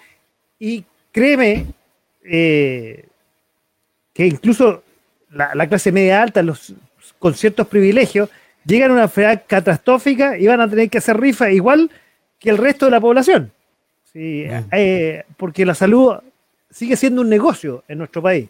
y 0.60 0.84
créeme 1.12 1.68
eh, 2.24 3.06
que 4.14 4.28
incluso 4.28 4.84
la, 5.30 5.54
la, 5.56 5.68
clase 5.68 5.92
media 5.92 6.22
alta, 6.22 6.42
los, 6.42 6.74
con 7.20 7.34
ciertos 7.34 7.68
privilegios, 7.68 8.30
llegan 8.66 8.92
a 8.92 8.94
una 8.94 9.04
enfermedad 9.04 9.44
catastrófica 9.48 10.38
y 10.38 10.48
van 10.48 10.62
a 10.62 10.70
tener 10.70 10.90
que 10.90 10.98
hacer 10.98 11.20
rifa 11.20 11.52
igual 11.52 11.90
que 12.40 12.50
el 12.50 12.58
resto 12.58 12.86
de 12.86 12.92
la 12.92 13.00
población. 13.00 13.52
Sí, 14.12 14.46
eh, 14.72 15.24
porque 15.38 15.66
la 15.66 15.74
salud 15.74 16.16
sigue 16.72 16.96
siendo 16.96 17.22
un 17.22 17.30
negocio 17.30 17.84
en 17.88 18.00
nuestro 18.00 18.22
país. 18.22 18.50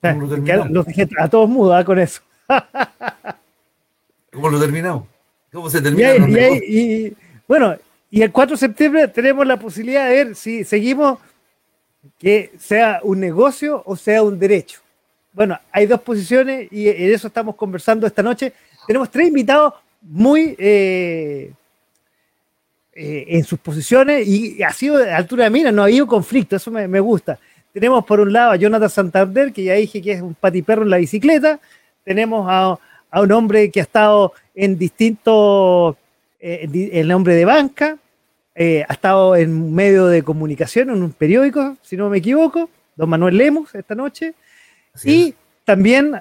¿Cómo 0.00 0.22
lo 0.22 0.28
terminamos? 0.28 0.86
a 1.18 1.28
todos 1.28 1.48
mudos 1.48 1.76
¿ah? 1.76 1.84
con 1.84 1.98
eso. 1.98 2.22
¿Cómo 4.32 4.48
lo 4.50 4.58
terminamos? 4.58 5.04
¿Cómo 5.52 5.70
se 5.70 5.80
termina? 5.80 6.16
Y, 6.16 7.06
y, 7.06 7.16
bueno, 7.46 7.76
y 8.10 8.22
el 8.22 8.32
4 8.32 8.56
de 8.56 8.58
septiembre 8.58 9.08
tenemos 9.08 9.46
la 9.46 9.58
posibilidad 9.58 10.08
de 10.08 10.24
ver 10.24 10.34
si 10.34 10.64
seguimos 10.64 11.18
que 12.18 12.52
sea 12.58 13.00
un 13.04 13.20
negocio 13.20 13.82
o 13.86 13.94
sea 13.94 14.22
un 14.22 14.38
derecho. 14.38 14.80
Bueno, 15.32 15.58
hay 15.70 15.86
dos 15.86 16.00
posiciones 16.00 16.68
y 16.70 16.84
de 16.84 17.14
eso 17.14 17.28
estamos 17.28 17.54
conversando 17.54 18.06
esta 18.06 18.22
noche. 18.22 18.52
Tenemos 18.86 19.10
tres 19.10 19.28
invitados 19.28 19.74
muy 20.02 20.56
eh, 20.58 21.52
eh, 22.94 23.24
en 23.28 23.44
sus 23.44 23.58
posiciones 23.58 24.28
y 24.28 24.62
ha 24.62 24.70
sido 24.70 24.98
de 24.98 25.10
altura 25.10 25.44
de 25.44 25.50
mira, 25.50 25.72
no 25.72 25.80
ha 25.80 25.86
habido 25.86 26.06
conflicto, 26.06 26.56
eso 26.56 26.70
me, 26.70 26.86
me, 26.86 27.00
gusta. 27.00 27.38
Tenemos 27.72 28.04
por 28.04 28.20
un 28.20 28.34
lado 28.34 28.50
a 28.52 28.56
Jonathan 28.56 28.90
Santander, 28.90 29.50
que 29.50 29.64
ya 29.64 29.72
dije 29.74 30.02
que 30.02 30.12
es 30.12 30.20
un 30.20 30.34
patiperro 30.34 30.82
en 30.82 30.90
la 30.90 30.98
bicicleta. 30.98 31.58
Tenemos 32.04 32.46
a, 32.50 32.78
a 33.10 33.20
un 33.22 33.32
hombre 33.32 33.70
que 33.70 33.80
ha 33.80 33.84
estado 33.84 34.34
en 34.54 34.76
distintos, 34.76 35.96
eh, 36.38 36.90
el 36.92 37.08
nombre 37.08 37.34
de 37.34 37.46
banca, 37.46 37.96
eh, 38.54 38.84
ha 38.86 38.92
estado 38.92 39.36
en 39.36 39.74
medio 39.74 40.08
de 40.08 40.22
comunicación, 40.22 40.90
en 40.90 41.02
un 41.02 41.12
periódico, 41.12 41.78
si 41.80 41.96
no 41.96 42.10
me 42.10 42.18
equivoco, 42.18 42.68
don 42.94 43.08
Manuel 43.08 43.38
Lemus 43.38 43.74
esta 43.74 43.94
noche. 43.94 44.34
y 45.02 45.34
también 45.64 46.20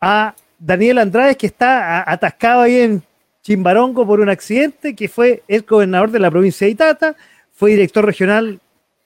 a 0.00 0.34
Daniel 0.56 0.98
Andrade, 0.98 1.36
que 1.36 1.48
está 1.48 2.08
atascado 2.08 2.60
ahí 2.60 2.76
en 2.76 3.02
Chimbarongo 3.42 4.06
por 4.06 4.20
un 4.20 4.28
accidente, 4.28 4.94
que 4.94 5.08
fue 5.08 5.42
el 5.48 5.62
gobernador 5.62 6.10
de 6.10 6.20
la 6.20 6.30
provincia 6.30 6.66
de 6.66 6.72
Itata, 6.72 7.16
fue 7.52 7.72
director 7.72 8.04
regional 8.04 8.60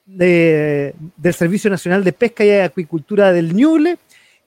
de, 0.05 0.93
del 1.17 1.33
Servicio 1.33 1.69
Nacional 1.69 2.03
de 2.03 2.13
Pesca 2.13 2.45
y 2.45 2.51
Acuicultura 2.51 3.33
del 3.33 3.53
Ñuble 3.53 3.97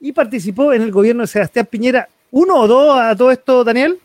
y 0.01 0.13
participó 0.13 0.73
en 0.73 0.83
el 0.83 0.91
gobierno 0.91 1.23
de 1.23 1.27
Sebastián 1.27 1.67
Piñera. 1.67 2.09
¿Uno 2.31 2.61
o 2.61 2.69
dos 2.69 2.99
a 2.99 3.15
todo 3.17 3.31
esto, 3.31 3.65
Daniel? 3.65 3.99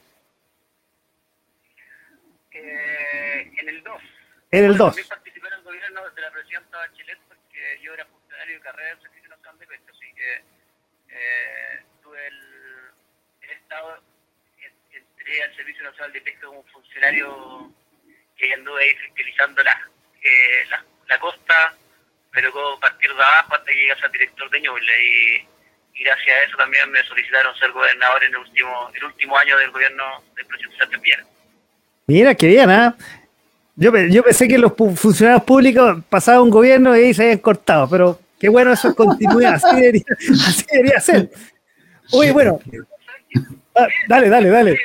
Eh, 2.51 3.51
en 3.61 3.69
el 3.69 3.83
2. 3.83 3.93
En 4.51 4.65
el 4.65 4.77
2. 4.77 4.95
Al 15.85 15.91
Servicio 15.91 15.91
Nacional 15.91 16.13
de 16.13 16.21
Pesca 16.21 16.47
como 16.47 16.63
funcionario 16.63 17.71
que 18.37 18.53
anduve 18.53 18.83
ahí 18.83 18.95
fiscalizando 18.95 19.63
la, 19.63 19.71
eh, 20.21 20.65
la, 20.69 20.83
la, 21.07 21.19
costa, 21.19 21.73
pero 22.31 22.51
luego 22.51 22.79
partir 22.79 23.09
de 23.09 23.23
abajo 23.23 23.55
hasta 23.55 23.71
que 23.71 23.75
llegue 23.75 23.91
a 23.91 23.99
ser 23.99 24.11
director 24.11 24.49
de 24.49 24.61
Ñuble. 24.61 25.03
Y, 25.03 25.99
y, 25.99 26.03
gracias 26.03 26.35
a 26.35 26.43
eso 26.43 26.57
también 26.57 26.91
me 26.91 27.03
solicitaron 27.03 27.55
ser 27.57 27.71
gobernador 27.71 28.23
en 28.23 28.31
el 28.31 28.37
último, 28.37 28.91
el 28.93 29.03
último 29.05 29.37
año 29.37 29.57
del 29.57 29.71
gobierno 29.71 30.03
del 30.35 30.45
presidente 30.45 30.77
Sánchez 30.77 30.99
Piñera. 30.99 31.23
Mira, 32.07 32.35
qué 32.35 32.47
bien, 32.47 32.69
¿eh? 32.69 32.91
Yo, 33.77 33.91
yo 34.09 34.23
pensé 34.23 34.47
que 34.47 34.57
los 34.57 34.73
funcionarios 34.75 35.43
públicos 35.43 35.97
pasaban 36.09 36.43
un 36.43 36.49
gobierno 36.49 36.95
y 36.95 37.13
se 37.13 37.23
habían 37.23 37.39
cortado, 37.39 37.89
pero 37.89 38.19
qué 38.39 38.47
bueno 38.47 38.71
eso 38.71 38.89
es 38.89 38.95
continuidad, 38.95 39.55
así 39.55 39.75
debería, 39.75 40.03
así 40.47 40.65
debería 40.71 40.99
ser. 40.99 41.29
Oye, 42.11 42.31
bueno, 42.31 42.59
ah, 43.75 43.87
dale, 44.07 44.29
dale, 44.29 44.49
dale. 44.49 44.79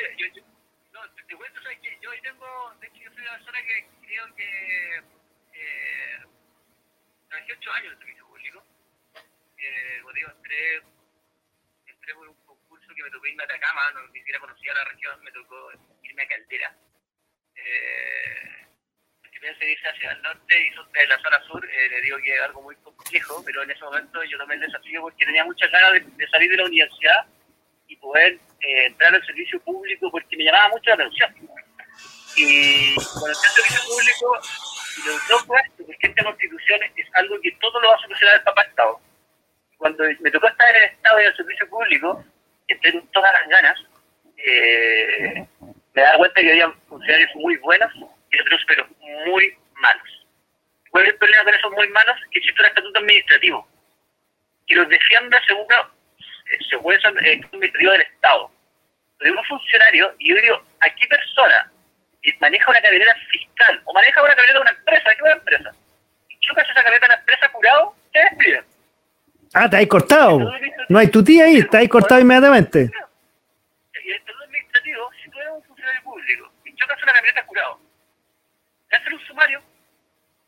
irme 13.31 13.43
a 13.43 13.45
Atacama, 13.45 13.91
no 13.93 14.07
ni 14.11 14.21
conocía 14.71 14.83
la 14.83 14.91
región, 14.91 15.23
me 15.23 15.31
tocó 15.31 15.71
irme 16.03 16.23
a 16.23 16.27
Caldera. 16.27 16.75
Eh, 17.55 18.61
pensé 19.41 19.71
irse 19.71 19.87
hacia 19.87 20.11
el 20.11 20.21
norte 20.21 20.55
y 20.55 20.99
de 20.99 21.07
la 21.07 21.17
zona 21.17 21.41
sur, 21.47 21.65
eh, 21.65 21.89
le 21.89 22.01
digo 22.01 22.17
que 22.23 22.35
es 22.35 22.41
algo 22.41 22.61
muy 22.61 22.75
complejo, 22.75 23.43
pero 23.43 23.63
en 23.63 23.71
ese 23.71 23.83
momento 23.83 24.23
yo 24.23 24.37
tomé 24.37 24.53
el 24.53 24.61
desafío 24.61 25.01
porque 25.01 25.25
tenía 25.25 25.43
muchas 25.43 25.71
ganas 25.71 25.93
de, 25.93 25.99
de 26.01 26.27
salir 26.29 26.51
de 26.51 26.57
la 26.57 26.65
universidad 26.65 27.25
y 27.87 27.95
poder 27.95 28.33
eh, 28.33 28.85
entrar 28.85 29.15
al 29.15 29.25
servicio 29.25 29.59
público 29.61 30.11
porque 30.11 30.37
me 30.37 30.43
llamaba 30.43 30.69
mucho 30.69 30.91
la 30.91 30.93
atención. 30.93 31.35
Y 32.35 32.95
con 32.95 33.29
el 33.29 33.35
servicio 33.35 33.81
público, 33.89 34.39
lo 35.07 35.15
otro 35.15 35.57
esto, 35.57 35.85
porque 35.87 36.07
esta 36.07 36.23
constitución 36.23 36.79
es 36.95 37.07
algo 37.15 37.41
que 37.41 37.51
todo 37.59 37.81
lo 37.81 37.89
va 37.89 37.95
a 37.95 38.01
solucionar 38.01 38.35
el 38.35 38.43
papá 38.43 38.61
Estado. 38.61 39.01
Cuando 39.77 40.03
me 40.19 40.31
tocó 40.31 40.47
estar 40.47 40.69
en 40.69 40.83
el 40.83 40.89
Estado 40.91 41.19
y 41.19 41.21
en 41.23 41.27
el 41.29 41.35
servicio 41.35 41.67
público, 41.67 42.23
tengo 42.79 43.01
todas 43.11 43.33
las 43.33 43.47
ganas, 43.49 43.79
eh, 44.45 45.45
me 45.93 46.01
da 46.01 46.17
cuenta 46.17 46.41
que 46.41 46.51
había 46.51 46.71
funcionarios 46.87 47.29
muy 47.35 47.57
buenos 47.57 47.91
y 48.31 48.39
otros 48.39 48.61
pero 48.67 48.87
muy 48.99 49.55
malos. 49.75 50.27
¿Cuál 50.89 51.05
es 51.05 51.11
el 51.11 51.17
problema 51.17 51.43
con 51.43 51.53
esos 51.53 51.71
muy 51.71 51.87
malos? 51.89 52.17
Que 52.31 52.39
existe 52.39 52.61
un 52.61 52.67
estatuto 52.67 52.99
administrativo 52.99 53.67
y 54.67 54.75
los 54.75 54.89
defienda 54.89 55.41
según 55.47 55.65
eh, 55.65 56.57
según 56.69 56.93
el 56.93 56.97
estatuto 56.97 57.19
administrativo 57.55 57.91
del 57.91 58.01
Estado. 58.01 58.51
Pero 59.19 59.39
un 59.39 59.45
funcionario, 59.45 60.15
y 60.17 60.29
yo 60.29 60.41
digo, 60.41 60.55
¿a 60.79 60.89
qué 60.95 61.07
persona 61.07 61.71
maneja 62.39 62.69
una 62.69 62.81
camioneta 62.81 63.15
fiscal 63.31 63.81
o 63.85 63.93
maneja 63.93 64.23
una 64.23 64.35
camioneta 64.35 64.53
de 64.53 64.61
una 64.61 64.71
empresa? 64.71 65.15
¿Qué 65.15 65.23
una 65.23 65.33
empresa? 65.33 65.71
Y 66.29 66.39
chocas 66.39 66.69
esa 66.69 66.83
camioneta 66.83 67.07
de 67.07 67.13
una 67.13 67.19
empresa 67.19 67.49
curado, 67.49 67.95
te 68.11 68.19
despiden. 68.19 68.65
Ah, 69.53 69.69
te 69.69 69.77
hay 69.77 69.87
cortado. 69.87 70.39
No 70.89 70.99
hay 70.99 71.07
tu 71.07 71.23
tía 71.23 71.45
ahí, 71.45 71.57
está 71.57 71.79
ahí 71.79 71.87
cortado 71.87 72.21
inmediatamente. 72.21 72.89
Y 74.03 74.09
el 74.09 74.15
estatuto 74.15 74.43
administrativo, 74.45 75.09
si 75.23 75.29
tú 75.29 75.39
eres 75.39 75.51
un 75.53 75.63
funcionario 75.63 76.01
público 76.03 76.51
y 76.65 76.70
chocas 76.81 77.03
una 77.03 77.13
camioneta 77.13 77.45
curado, 77.45 77.79
te 78.89 78.95
hacen 78.95 79.13
un 79.13 79.27
sumario 79.27 79.61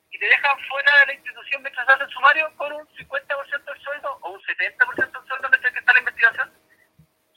y 0.09 0.17
te 0.17 0.25
dejan 0.25 0.59
fuera 0.67 0.99
de 0.99 1.05
la 1.07 1.13
institución 1.13 1.61
mientras 1.61 1.87
hacen 1.87 2.09
sumario 2.09 2.51
con 2.57 2.73
un 2.73 2.87
50% 2.87 3.63
del 3.63 3.81
sueldo 3.81 4.17
o 4.21 4.29
un 4.31 4.41
70% 4.41 4.95
del 4.95 5.27
sueldo 5.27 5.49
mientras 5.49 5.73
que 5.73 5.79
está 5.79 5.93
la 5.93 5.99
investigación. 5.99 6.53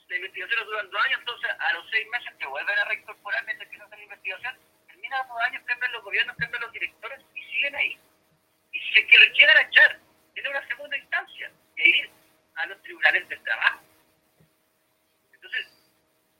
La 0.09 0.15
investigación 0.15 0.65
dura 0.65 0.83
dos 0.83 1.05
años, 1.05 1.19
entonces 1.19 1.49
a 1.59 1.73
los 1.73 1.89
seis 1.91 2.07
meses 2.09 2.37
te 2.37 2.47
vuelven 2.47 2.79
a 2.79 2.85
reincorporar 2.85 3.45
mientras 3.45 3.69
que 3.69 3.81
hace 3.81 3.97
la 3.97 4.03
investigación. 4.03 4.57
cambian 4.87 5.27
los 5.27 5.41
años, 5.41 5.63
cambian 5.65 5.91
los 5.91 6.03
gobiernos, 6.03 6.37
cambian 6.37 6.61
los 6.61 6.71
directores 6.71 7.19
y 7.35 7.43
siguen 7.43 7.75
ahí. 7.75 7.99
Y 8.71 8.79
si 8.79 8.99
es 8.99 9.05
que 9.07 9.17
los 9.17 9.37
llegan 9.37 9.57
a 9.57 9.61
echar, 9.61 9.99
tiene 10.33 10.49
una 10.49 10.67
segunda 10.67 10.97
instancia, 10.97 11.51
que 11.75 11.87
ir 11.87 12.09
a 12.55 12.65
los 12.67 12.81
tribunales 12.83 13.27
del 13.29 13.43
trabajo. 13.43 13.86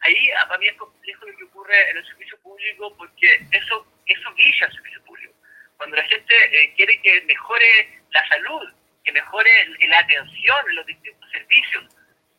Ahí 0.08 0.30
para 0.48 0.58
mí 0.58 0.68
es 0.68 0.78
complejo 0.78 1.26
lo 1.26 1.38
que 1.38 1.44
ocurre 1.44 1.90
en 1.90 1.98
el 1.98 2.08
servicio 2.08 2.40
público 2.40 2.96
porque 2.96 3.46
eso, 3.52 3.86
eso 4.06 4.34
guilla 4.36 4.68
el 4.68 4.74
servicio 4.74 5.04
público. 5.04 5.34
Cuando 5.76 5.98
la 5.98 6.04
gente 6.04 6.34
eh, 6.34 6.74
quiere 6.78 7.02
que 7.02 7.22
mejore 7.24 8.00
la 8.12 8.26
salud, 8.30 8.74
que 9.04 9.12
mejore 9.12 9.52
la 9.86 10.00
atención 10.00 10.70
en 10.70 10.76
los 10.78 10.86
distintos 10.86 11.30
servicios, 11.30 11.84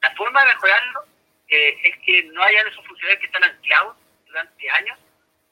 la 0.01 0.11
forma 0.17 0.41
de 0.41 0.55
mejorarlo 0.55 1.05
eh, 1.49 1.77
es 1.85 1.97
que 2.07 2.23
no 2.33 2.43
hayan 2.43 2.69
esos 2.69 2.87
funcionarios 2.87 3.21
que 3.21 3.27
están 3.27 3.45
anclados 3.45 3.97
durante 4.27 4.71
años 4.71 4.99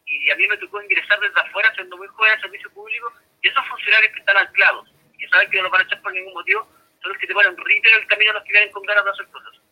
y 0.06 0.30
a 0.30 0.36
mí 0.36 0.48
me 0.48 0.56
tocó 0.56 0.80
ingresar 0.80 1.20
desde 1.20 1.38
afuera 1.38 1.70
siendo 1.74 1.98
muy 1.98 2.08
joven 2.08 2.32
al 2.32 2.40
servicio 2.40 2.70
público 2.70 3.12
y 3.42 3.48
esos 3.48 3.66
funcionarios 3.66 4.12
que 4.14 4.20
están 4.20 4.38
anclados 4.38 4.88
que 5.18 5.28
saben 5.28 5.50
que 5.50 5.58
no 5.58 5.64
los 5.64 5.72
van 5.72 5.82
a 5.82 5.84
echar 5.84 6.00
por 6.00 6.14
ningún 6.14 6.32
motivo 6.32 6.66
son 7.02 7.12
los 7.12 7.18
que 7.18 7.26
te 7.26 7.34
ponen 7.34 7.56
rígido 7.58 7.94
en 7.94 8.02
el 8.02 8.08
camino 8.08 8.30
a 8.30 8.34
los 8.34 8.44
que 8.44 8.52
vienen 8.52 8.72
con 8.72 8.82
ganas 8.84 9.04
de 9.04 9.10
hacer 9.10 9.26
cosas. 9.26 9.65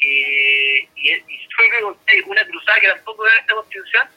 Y, 0.00 0.88
y, 0.96 1.12
y 1.12 1.48
fue 1.54 1.68
una 2.26 2.44
cruzada 2.46 2.80
que 2.80 2.88
tampoco 2.88 3.28
en 3.28 3.38
esta 3.38 3.54
constitución 3.54 4.08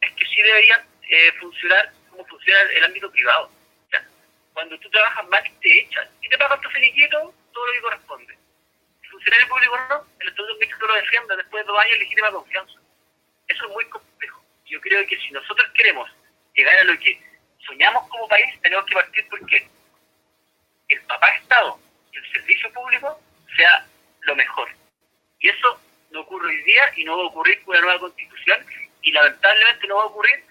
es 0.00 0.12
que 0.12 0.24
sí 0.24 0.42
deberían 0.42 0.80
eh, 1.08 1.32
funcionar 1.40 1.92
como 2.10 2.24
funciona 2.26 2.60
el 2.72 2.84
ámbito 2.84 3.10
privado. 3.10 3.46
O 3.46 3.90
sea, 3.90 4.04
cuando 4.52 4.78
tú 4.80 4.90
trabajas 4.90 5.28
mal 5.28 5.42
te 5.60 5.80
echan 5.80 6.08
y 6.20 6.28
te 6.28 6.38
pagan 6.38 6.60
tu 6.60 6.68
finiquito, 6.70 7.34
todo 7.52 7.66
lo 7.66 7.72
que 7.72 7.80
corresponde. 7.80 8.38
El 9.02 9.10
funcionario 9.10 9.48
público 9.48 9.78
no, 9.88 10.06
el 10.20 10.28
Estatuto 10.28 10.58
México 10.58 10.86
lo 10.86 10.94
defiende 10.94 11.36
después 11.36 11.64
de 11.64 11.68
dos 11.68 11.78
años 11.78 11.92
de 11.92 11.98
legítima 11.98 12.30
confianza. 12.30 12.74
Eso 13.46 13.64
es 13.64 13.72
muy 13.72 13.84
complejo. 13.86 14.44
Yo 14.66 14.80
creo 14.80 15.06
que 15.06 15.18
si 15.18 15.30
nosotros 15.30 15.70
queremos 15.74 16.10
llegar 16.54 16.78
a 16.78 16.84
lo 16.84 16.98
que 16.98 17.20
soñamos 17.66 18.08
como 18.08 18.28
país, 18.28 18.60
tenemos 18.62 18.84
que 18.86 18.94
partir 18.94 19.26
porque 19.30 19.68
el 20.88 21.00
papá 21.02 21.28
Estado 21.28 21.78
y 22.12 22.18
el 22.18 22.32
servicio 22.32 22.72
público 22.72 23.20
sea 23.56 23.86
lo 24.22 24.36
mejor. 24.36 24.68
Y 25.40 25.48
eso 25.48 25.80
no 26.10 26.20
ocurre 26.20 26.48
hoy 26.48 26.62
día 26.62 26.92
y 26.96 27.04
no 27.04 27.16
va 27.16 27.24
a 27.24 27.26
ocurrir 27.26 27.62
con 27.62 27.74
la 27.74 27.80
nueva 27.82 28.00
constitución 28.00 28.64
y 29.02 29.12
lamentablemente 29.12 29.86
no 29.86 29.96
va 29.96 30.02
a 30.02 30.06
ocurrir 30.06 30.44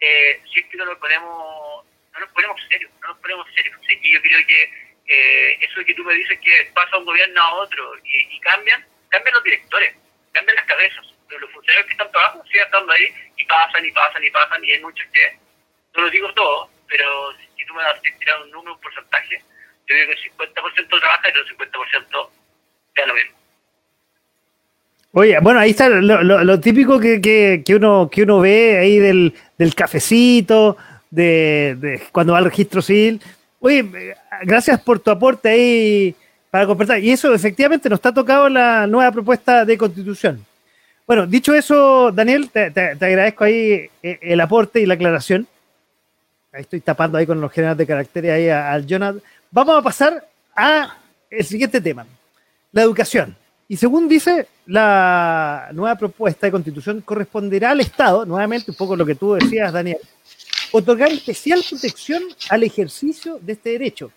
eh, 0.00 0.40
si 0.52 0.60
es 0.60 0.66
que 0.66 0.76
no 0.76 0.84
nos 0.84 0.98
ponemos 0.98 1.84
no 2.12 2.20
nos 2.20 2.30
ponemos 2.30 2.60
serios, 2.68 2.90
no 3.02 3.08
nos 3.08 3.18
ponemos 3.18 3.46
serios. 3.54 3.76
Así 3.78 4.00
que 4.00 4.10
yo 4.10 4.20
creo 4.22 4.46
que 4.46 4.62
eh, 5.06 5.58
eso 5.60 5.84
que 5.84 5.94
tú 5.94 6.02
me 6.02 6.14
dices 6.14 6.38
que 6.40 6.70
pasa 6.74 6.98
un 6.98 7.04
gobierno 7.04 7.40
a 7.40 7.54
otro 7.54 7.94
y, 8.04 8.40
cambian, 8.40 8.84
cambian 9.08 9.34
los 9.34 9.44
directores, 9.44 9.94
cambian 10.32 10.56
las 10.56 10.64
cabezas, 10.64 11.06
pero 11.28 11.40
los 11.40 11.50
funcionarios 11.52 11.86
que 11.86 11.92
están 11.92 12.10
trabajando 12.10 12.44
siguen 12.46 12.64
estando 12.64 12.92
ahí 12.92 13.14
y 13.36 13.44
pasan 13.44 13.84
y 13.84 13.90
pasan 13.90 14.24
y 14.24 14.30
pasan 14.30 14.64
y 14.64 14.72
hay 14.72 14.80
muchos 14.80 15.06
que, 15.12 15.36
no 15.94 16.02
lo 16.02 16.10
digo 16.10 16.32
todo, 16.34 16.70
pero 16.88 17.32
si 17.56 17.64
tú 17.66 17.74
me 17.74 17.82
das 17.82 18.00
tirar 18.00 18.42
un 18.42 18.50
número, 18.50 18.74
un 18.74 18.80
porcentaje, 18.80 19.42
yo 19.86 19.94
digo 19.94 20.06
que 20.06 20.12
el 20.12 20.32
50% 20.32 21.00
trabaja 21.00 21.28
y 21.28 21.38
el 21.38 21.56
50% 21.56 22.30
da 22.96 23.06
lo 23.06 23.14
mismo. 23.14 23.36
Oye, 25.18 25.38
bueno, 25.40 25.60
ahí 25.60 25.70
está 25.70 25.88
lo, 25.88 26.22
lo, 26.22 26.60
típico 26.60 27.00
que, 27.00 27.22
que, 27.22 27.62
que, 27.64 27.74
uno, 27.74 28.10
que 28.12 28.24
uno 28.24 28.40
ve 28.40 28.76
ahí 28.76 28.98
del, 28.98 29.32
del 29.56 29.74
cafecito, 29.74 30.76
de, 31.10 32.02
cuando 32.12 32.34
va 32.34 32.38
al 32.40 32.44
registro 32.44 32.82
civil. 32.82 33.22
Oye, 33.60 34.14
gracias 34.42 34.78
por 34.78 34.98
tu 34.98 35.10
aporte 35.10 35.48
ahí 35.48 36.14
para 36.50 36.66
conversar. 36.66 37.00
Y 37.00 37.12
eso 37.12 37.32
efectivamente 37.32 37.88
nos 37.88 37.96
está 37.96 38.12
tocado 38.12 38.50
la 38.50 38.86
nueva 38.86 39.10
propuesta 39.10 39.64
de 39.64 39.78
constitución. 39.78 40.44
Bueno, 41.06 41.26
dicho 41.26 41.54
eso, 41.54 42.12
Daniel, 42.12 42.50
te, 42.50 42.66
agradezco 42.76 43.44
ahí 43.44 43.88
el 44.02 44.38
aporte 44.38 44.82
y 44.82 44.86
la 44.86 44.94
aclaración. 44.94 45.46
Ahí 46.52 46.60
estoy 46.60 46.82
tapando 46.82 47.16
ahí 47.16 47.24
con 47.24 47.40
los 47.40 47.50
generales 47.50 47.78
de 47.78 47.86
caracteres 47.86 48.32
ahí 48.32 48.50
al 48.50 48.84
Jonathan. 48.84 49.22
Vamos 49.50 49.78
a 49.78 49.82
pasar 49.82 50.28
a 50.54 50.94
el 51.30 51.44
siguiente 51.46 51.80
tema, 51.80 52.06
la 52.70 52.82
educación. 52.82 53.34
Y 53.68 53.76
según 53.76 54.08
dice 54.08 54.46
la 54.66 55.68
nueva 55.72 55.96
propuesta 55.96 56.46
de 56.46 56.52
constitución, 56.52 57.00
corresponderá 57.00 57.70
al 57.70 57.80
Estado, 57.80 58.24
nuevamente 58.24 58.70
un 58.70 58.76
poco 58.76 58.94
lo 58.94 59.04
que 59.04 59.16
tú 59.16 59.34
decías, 59.34 59.72
Daniel, 59.72 59.98
otorgar 60.72 61.10
especial 61.10 61.64
protección 61.68 62.22
al 62.50 62.62
ejercicio 62.62 63.38
de 63.40 63.52
este 63.54 63.70
derecho. 63.70 64.12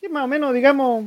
Que 0.00 0.08
más 0.08 0.24
o 0.24 0.28
menos, 0.28 0.52
digamos, 0.52 1.06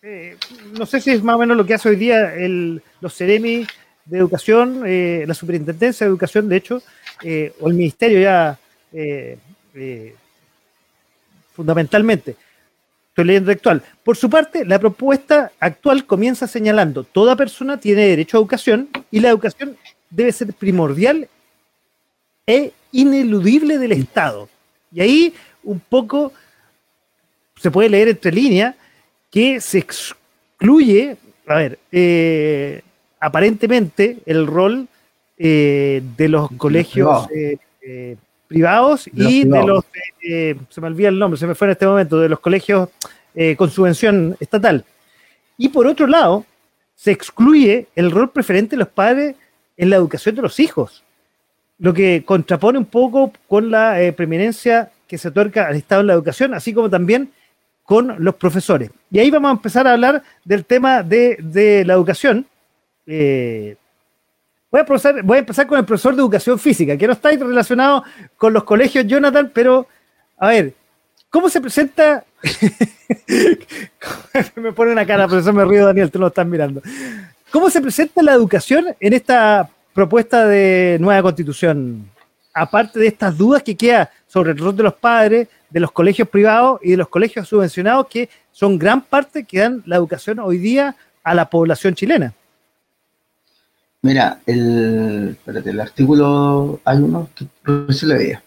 eh, 0.00 0.36
no 0.78 0.86
sé 0.86 1.00
si 1.00 1.10
es 1.10 1.22
más 1.22 1.36
o 1.36 1.38
menos 1.38 1.56
lo 1.56 1.66
que 1.66 1.74
hace 1.74 1.90
hoy 1.90 1.96
día 1.96 2.34
el, 2.34 2.82
los 3.00 3.14
CEREMI 3.14 3.66
de 4.06 4.18
Educación, 4.18 4.84
eh, 4.86 5.24
la 5.26 5.34
Superintendencia 5.34 6.06
de 6.06 6.10
Educación, 6.10 6.48
de 6.48 6.56
hecho, 6.56 6.82
eh, 7.22 7.52
o 7.60 7.68
el 7.68 7.74
Ministerio 7.74 8.20
ya 8.20 8.58
fundamentalmente. 11.52 12.36
Estoy 13.18 13.26
leyendo 13.26 13.50
actual. 13.50 13.82
Por 14.04 14.16
su 14.16 14.30
parte, 14.30 14.64
la 14.64 14.78
propuesta 14.78 15.50
actual 15.58 16.06
comienza 16.06 16.46
señalando, 16.46 17.02
toda 17.02 17.34
persona 17.34 17.76
tiene 17.80 18.02
derecho 18.02 18.36
a 18.36 18.40
educación 18.40 18.90
y 19.10 19.18
la 19.18 19.30
educación 19.30 19.76
debe 20.08 20.30
ser 20.30 20.54
primordial 20.54 21.28
e 22.46 22.72
ineludible 22.92 23.78
del 23.78 23.90
Estado. 23.90 24.48
Y 24.92 25.00
ahí 25.00 25.34
un 25.64 25.80
poco 25.80 26.32
se 27.56 27.72
puede 27.72 27.88
leer 27.88 28.06
entre 28.06 28.30
líneas 28.30 28.76
que 29.32 29.60
se 29.60 29.78
excluye, 29.78 31.16
a 31.48 31.56
ver, 31.56 31.80
eh, 31.90 32.82
aparentemente 33.18 34.18
el 34.26 34.46
rol 34.46 34.86
eh, 35.38 36.04
de 36.16 36.28
los 36.28 36.52
colegios 36.52 37.26
eh, 37.34 38.16
privados 38.48 39.06
y 39.06 39.10
privados. 39.44 39.66
de 39.66 39.72
los, 39.72 39.84
eh, 40.22 40.56
se 40.70 40.80
me 40.80 40.88
olvida 40.88 41.08
el 41.08 41.18
nombre, 41.18 41.38
se 41.38 41.46
me 41.46 41.54
fue 41.54 41.68
en 41.68 41.72
este 41.72 41.86
momento, 41.86 42.18
de 42.18 42.28
los 42.28 42.40
colegios 42.40 42.88
eh, 43.34 43.54
con 43.56 43.70
subvención 43.70 44.36
estatal. 44.40 44.84
Y 45.56 45.68
por 45.68 45.86
otro 45.86 46.06
lado, 46.06 46.44
se 46.96 47.12
excluye 47.12 47.86
el 47.94 48.10
rol 48.10 48.30
preferente 48.30 48.74
de 48.74 48.80
los 48.80 48.88
padres 48.88 49.36
en 49.76 49.90
la 49.90 49.96
educación 49.96 50.34
de 50.34 50.42
los 50.42 50.58
hijos, 50.58 51.04
lo 51.78 51.94
que 51.94 52.24
contrapone 52.24 52.78
un 52.78 52.86
poco 52.86 53.32
con 53.46 53.70
la 53.70 54.02
eh, 54.02 54.12
preeminencia 54.12 54.90
que 55.06 55.18
se 55.18 55.28
otorga 55.28 55.68
al 55.68 55.76
Estado 55.76 56.00
en 56.00 56.08
la 56.08 56.14
educación, 56.14 56.54
así 56.54 56.74
como 56.74 56.90
también 56.90 57.30
con 57.84 58.16
los 58.18 58.34
profesores. 58.34 58.90
Y 59.10 59.18
ahí 59.18 59.30
vamos 59.30 59.50
a 59.50 59.52
empezar 59.52 59.86
a 59.86 59.92
hablar 59.92 60.22
del 60.44 60.64
tema 60.64 61.02
de, 61.02 61.38
de 61.40 61.84
la 61.84 61.94
educación. 61.94 62.46
Eh, 63.06 63.76
Voy 64.70 64.82
a, 64.82 64.84
profesor, 64.84 65.22
voy 65.22 65.36
a, 65.36 65.40
empezar 65.40 65.66
con 65.66 65.78
el 65.78 65.84
profesor 65.84 66.14
de 66.14 66.20
educación 66.20 66.58
física, 66.58 66.96
que 66.96 67.06
no 67.06 67.14
está 67.14 67.30
relacionado 67.30 68.04
con 68.36 68.52
los 68.52 68.64
colegios, 68.64 69.06
Jonathan, 69.06 69.50
pero 69.52 69.86
a 70.36 70.48
ver, 70.48 70.74
¿cómo 71.30 71.48
se 71.48 71.60
presenta? 71.60 72.24
me 74.56 74.72
pone 74.72 74.92
una 74.92 75.06
cara, 75.06 75.26
profesor, 75.26 75.54
me 75.54 75.64
río, 75.64 75.86
Daniel, 75.86 76.10
tú 76.10 76.18
lo 76.18 76.26
estás 76.26 76.46
mirando. 76.46 76.82
¿Cómo 77.50 77.70
se 77.70 77.80
presenta 77.80 78.22
la 78.22 78.34
educación 78.34 78.94
en 79.00 79.12
esta 79.14 79.70
propuesta 79.94 80.46
de 80.46 80.98
nueva 81.00 81.22
constitución? 81.22 82.10
Aparte 82.52 82.98
de 82.98 83.06
estas 83.06 83.38
dudas 83.38 83.62
que 83.62 83.74
queda 83.74 84.10
sobre 84.26 84.52
el 84.52 84.58
rol 84.58 84.76
de 84.76 84.82
los 84.82 84.94
padres, 84.94 85.48
de 85.70 85.80
los 85.80 85.92
colegios 85.92 86.28
privados 86.28 86.78
y 86.82 86.90
de 86.90 86.98
los 86.98 87.08
colegios 87.08 87.48
subvencionados, 87.48 88.06
que 88.08 88.28
son 88.52 88.78
gran 88.78 89.00
parte 89.00 89.44
que 89.44 89.60
dan 89.60 89.82
la 89.86 89.96
educación 89.96 90.40
hoy 90.40 90.58
día 90.58 90.94
a 91.22 91.34
la 91.34 91.48
población 91.48 91.94
chilena. 91.94 92.34
Mira, 94.02 94.40
el, 94.46 95.30
espérate, 95.30 95.70
el 95.70 95.80
artículo, 95.80 96.80
hay 96.84 96.98
uno 96.98 97.28
que 97.36 97.92
se 97.92 98.06
le 98.06 98.14
veía. 98.14 98.42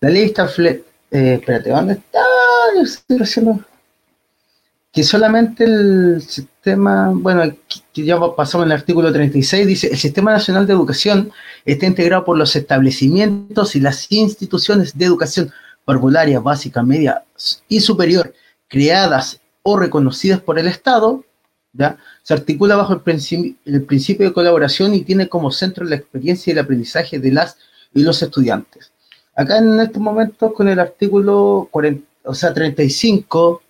La 0.00 0.10
ley 0.10 0.24
está, 0.24 0.48
eh, 0.58 0.84
espérate, 1.10 1.70
¿dónde 1.70 1.94
está? 1.94 2.20
Yo 2.74 2.82
estoy 2.82 3.18
haciendo, 3.18 3.60
que 4.92 5.02
solamente 5.02 5.64
el 5.64 6.22
sistema, 6.22 7.10
bueno, 7.14 7.54
que 7.92 8.04
ya 8.04 8.18
pasamos 8.34 8.66
en 8.66 8.72
el 8.72 8.78
artículo 8.78 9.12
36, 9.12 9.66
dice, 9.66 9.88
el 9.88 9.98
Sistema 9.98 10.32
Nacional 10.32 10.66
de 10.66 10.72
Educación 10.72 11.30
está 11.66 11.86
integrado 11.86 12.24
por 12.24 12.38
los 12.38 12.56
establecimientos 12.56 13.76
y 13.76 13.80
las 13.80 14.10
instituciones 14.10 14.96
de 14.96 15.04
educación 15.04 15.52
parvularia, 15.84 16.40
básica, 16.40 16.82
media 16.82 17.24
y 17.68 17.80
superior, 17.80 18.34
creadas 18.68 19.40
o 19.62 19.78
reconocidas 19.78 20.40
por 20.40 20.58
el 20.58 20.66
Estado, 20.66 21.24
¿ya? 21.72 21.98
Se 22.26 22.34
articula 22.34 22.74
bajo 22.74 22.92
el, 22.92 23.02
principio, 23.02 23.54
el 23.66 23.84
principio 23.84 24.26
de 24.26 24.32
colaboración 24.32 24.92
y 24.96 25.02
tiene 25.02 25.28
como 25.28 25.52
centro 25.52 25.84
la 25.84 25.94
experiencia 25.94 26.50
y 26.50 26.54
el 26.54 26.58
aprendizaje 26.58 27.20
de 27.20 27.30
las 27.30 27.56
y 27.94 28.02
los 28.02 28.20
estudiantes. 28.20 28.90
Acá 29.36 29.58
en 29.58 29.78
estos 29.78 30.02
momentos 30.02 30.52
con 30.52 30.66
el 30.66 30.80
artículo 30.80 31.68
40, 31.70 32.04
o 32.24 32.34
sea, 32.34 32.52
35 32.52 33.62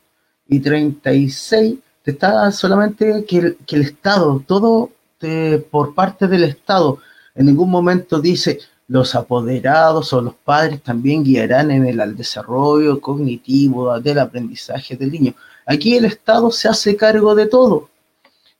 y 0.48 0.61
36 0.61 1.74
está 2.02 2.50
solamente 2.50 3.26
que 3.28 3.36
el, 3.36 3.57
que 3.66 3.76
el 3.76 3.82
Estado, 3.82 4.42
todo 4.46 4.90
de, 5.20 5.62
por 5.70 5.94
parte 5.94 6.26
del 6.26 6.44
Estado, 6.44 6.96
en 7.34 7.44
ningún 7.44 7.68
momento 7.68 8.22
dice 8.22 8.61
los 8.88 9.14
apoderados 9.14 10.14
o 10.14 10.22
los 10.22 10.34
padres 10.34 10.80
también 10.80 11.24
guiarán 11.24 11.70
en 11.70 11.84
el 11.84 12.16
desarrollo 12.16 13.02
cognitivo 13.02 14.00
del 14.00 14.18
aprendizaje 14.18 14.96
del 14.96 15.12
niño. 15.12 15.34
Aquí 15.66 15.94
el 15.94 16.07
Estado 16.07 16.50
se 16.50 16.68
hace 16.68 16.96
cargo 16.96 17.34
de 17.34 17.48
todo 17.48 17.90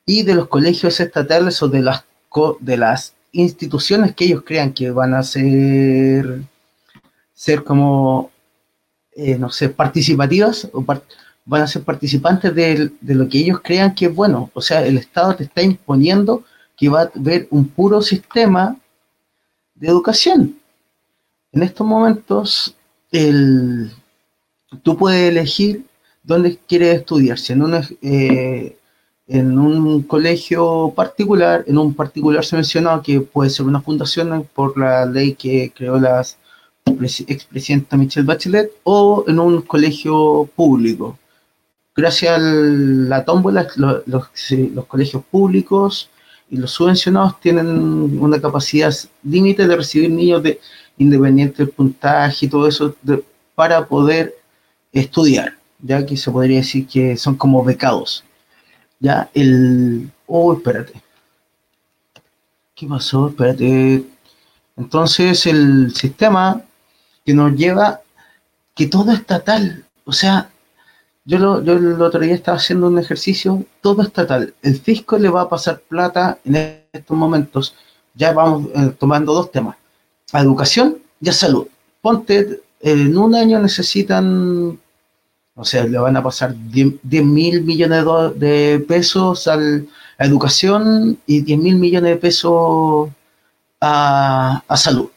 y 0.07 0.23
de 0.23 0.35
los 0.35 0.47
colegios 0.47 1.01
estatales 1.01 1.61
o 1.63 1.69
de 1.69 1.83
las, 1.83 2.05
de 2.61 2.77
las 2.77 3.15
instituciones 3.33 4.15
que 4.15 4.27
ellos 4.27 4.45
crean 4.47 4.73
que 4.73 4.93
van 4.93 5.15
a 5.15 5.23
ser, 5.25 6.43
ser 7.35 7.65
como, 7.65 8.31
eh, 9.17 9.37
no 9.37 9.51
sé, 9.51 9.69
participativas 9.69 10.69
o 10.73 10.85
van 11.45 11.63
a 11.63 11.67
ser 11.67 11.83
participantes 11.83 12.55
de, 12.55 12.93
lo 13.01 13.29
que 13.29 13.39
ellos 13.39 13.61
crean 13.63 13.95
que 13.95 14.07
es 14.07 14.15
bueno. 14.15 14.51
O 14.55 14.63
sea, 14.63 14.87
el 14.87 14.97
Estado 14.97 15.35
te 15.35 15.45
está 15.45 15.61
imponiendo 15.63 16.45
que 16.77 16.89
va 16.89 17.03
a 17.03 17.11
haber 17.15 17.49
un 17.51 17.67
puro 17.69 18.01
sistema 18.01 18.77
de 19.75 19.89
educación. 19.89 20.57
En 21.51 21.63
estos 21.65 21.87
momentos, 21.87 22.77
el, 23.11 23.91
tú 24.83 24.97
puedes 24.97 25.31
elegir 25.31 25.85
dónde 26.23 26.59
quieres 26.69 27.01
estudiar, 27.01 27.39
si 27.39 27.53
en 27.53 27.63
un, 27.63 27.75
eh, 28.03 28.77
en 29.29 29.59
un 29.59 30.03
colegio 30.03 30.93
particular, 30.95 31.65
en 31.67 31.79
un 31.79 31.95
particular 31.95 32.45
se 32.45 32.57
mencionó 32.57 33.03
que 33.03 33.21
puede 33.21 33.51
ser 33.51 33.67
una 33.67 33.81
fundación 33.81 34.49
por 34.55 34.79
la 34.79 35.05
ley 35.07 35.35
que 35.35 35.73
creó 35.75 35.99
la 35.99 36.25
expresidenta 36.85 37.97
Michelle 37.97 38.27
Bachelet, 38.27 38.71
o 38.85 39.25
en 39.27 39.39
un 39.41 39.63
colegio 39.63 40.49
público. 40.55 41.19
Gracias 41.95 42.37
a 42.37 42.39
la 42.39 43.25
tómbola, 43.25 43.67
los, 43.77 43.99
los 44.07 44.85
colegios 44.87 45.25
públicos 45.25 46.11
y 46.51 46.59
los 46.59 46.71
subvencionados 46.71 47.41
tienen 47.41 48.21
una 48.21 48.41
capacidad 48.41 48.95
límite 49.25 49.67
de 49.67 49.77
recibir 49.77 50.11
niños 50.11 50.43
de 50.43 50.61
independiente 50.99 51.65
del 51.65 51.71
puntaje 51.71 52.47
y 52.47 52.49
todo 52.49 52.69
eso 52.69 52.95
para 53.55 53.87
poder 53.87 54.35
estudiar, 54.93 55.55
ya 55.81 56.05
que 56.07 56.17
se 56.17 56.31
podría 56.31 56.59
decir 56.59 56.87
que 56.87 57.17
son 57.17 57.35
como 57.35 57.65
becados. 57.65 58.26
Ya 59.07 59.31
el... 59.35 60.11
Oh, 60.27 60.53
espérate. 60.53 61.01
¿Qué 62.75 62.89
pasó? 62.89 63.29
Espérate. 63.29 64.05
Entonces 64.77 65.47
el 65.47 65.95
sistema 65.95 66.61
que 67.25 67.33
nos 67.33 67.55
lleva 67.55 68.01
que 68.75 68.89
todo 68.89 69.13
estatal, 69.13 69.85
o 70.05 70.13
sea, 70.13 70.51
yo, 71.25 71.39
lo, 71.39 71.63
yo 71.63 71.75
el 71.75 72.03
otro 72.03 72.19
día 72.19 72.35
estaba 72.35 72.59
haciendo 72.59 72.89
un 72.89 72.99
ejercicio, 72.99 73.65
todo 73.81 74.03
estatal. 74.03 74.53
El 74.61 74.81
fisco 74.81 75.19
le 75.19 75.29
va 75.29 75.43
a 75.43 75.49
pasar 75.49 75.79
plata 75.79 76.39
en 76.45 76.83
estos 76.93 77.17
momentos. 77.17 77.77
Ya 78.13 78.33
vamos 78.33 78.67
eh, 78.75 78.93
tomando 78.99 79.35
dos 79.35 79.53
temas, 79.53 79.77
a 80.33 80.41
educación 80.41 80.99
y 81.21 81.29
a 81.29 81.33
salud. 81.33 81.69
Ponte, 82.03 82.61
en 82.81 83.17
un 83.17 83.37
año 83.37 83.61
necesitan, 83.61 84.81
o 85.57 85.65
sea, 85.65 85.85
le 85.85 85.99
van 85.99 86.17
a 86.17 86.23
pasar 86.23 86.55
10 86.55 87.03
mil 87.25 87.63
millones 87.63 88.05
de, 88.37 88.85
pesos 88.87 89.49
a 89.49 89.59
educación 90.19 91.19
y 91.27 91.41
10 91.41 91.59
mil 91.59 91.77
millones 91.77 92.11
de 92.11 92.17
pesos 92.17 93.11
a, 93.81 94.63
a 94.69 94.77
salud, 94.77 95.11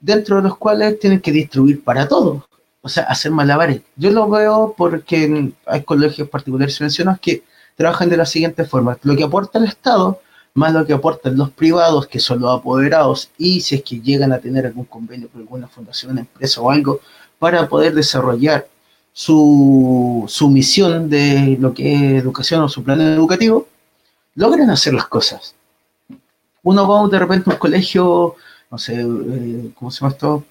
dentro 0.00 0.36
de 0.36 0.42
los 0.42 0.56
cuales 0.56 1.00
tienen 1.00 1.20
que 1.20 1.32
distribuir 1.32 1.82
para 1.82 2.06
todos 2.06 2.44
o 2.82 2.88
sea, 2.88 3.04
hacer 3.04 3.30
malabares. 3.32 3.80
Yo 3.96 4.10
lo 4.10 4.28
veo 4.28 4.74
porque 4.76 5.52
hay 5.66 5.82
colegios 5.84 6.28
particulares 6.28 6.74
subvencionados 6.74 7.20
que 7.20 7.44
trabajan 7.76 8.10
de 8.10 8.16
la 8.16 8.26
siguiente 8.26 8.64
forma. 8.64 8.98
Lo 9.02 9.16
que 9.16 9.24
aporta 9.24 9.58
el 9.58 9.64
Estado, 9.64 10.20
más 10.54 10.72
lo 10.72 10.84
que 10.84 10.92
aportan 10.92 11.36
los 11.36 11.50
privados, 11.50 12.08
que 12.08 12.18
son 12.18 12.40
los 12.40 12.58
apoderados, 12.58 13.30
y 13.38 13.60
si 13.60 13.76
es 13.76 13.82
que 13.82 14.00
llegan 14.00 14.32
a 14.32 14.38
tener 14.38 14.66
algún 14.66 14.84
convenio 14.84 15.28
con 15.28 15.42
alguna 15.42 15.68
fundación, 15.68 16.18
empresa 16.18 16.60
o 16.60 16.70
algo, 16.70 17.00
para 17.38 17.68
poder 17.68 17.94
desarrollar 17.94 18.66
su, 19.12 20.24
su 20.28 20.48
misión 20.48 21.08
de 21.10 21.56
lo 21.60 21.74
que 21.74 21.94
es 21.94 22.02
educación 22.22 22.62
o 22.62 22.68
su 22.68 22.82
plan 22.82 23.00
educativo, 23.00 23.68
logran 24.34 24.70
hacer 24.70 24.94
las 24.94 25.06
cosas. 25.06 25.54
Uno 26.62 26.88
va 26.88 27.08
de 27.08 27.18
repente 27.18 27.50
a 27.50 27.54
un 27.54 27.58
colegio, 27.58 28.36
no 28.70 28.78
sé, 28.78 29.00
eh, 29.00 29.70
¿cómo 29.74 29.90
se 29.90 30.00
llama 30.00 30.12
esto? 30.12 30.44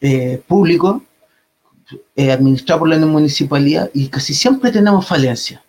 Eh, 0.00 0.42
público, 0.46 1.02
eh, 2.16 2.32
administrado 2.32 2.80
por 2.80 2.88
la 2.88 2.98
municipalidad 2.98 3.90
y 3.92 4.08
casi 4.08 4.34
siempre 4.34 4.72
tenemos 4.72 5.06
falencia. 5.06 5.62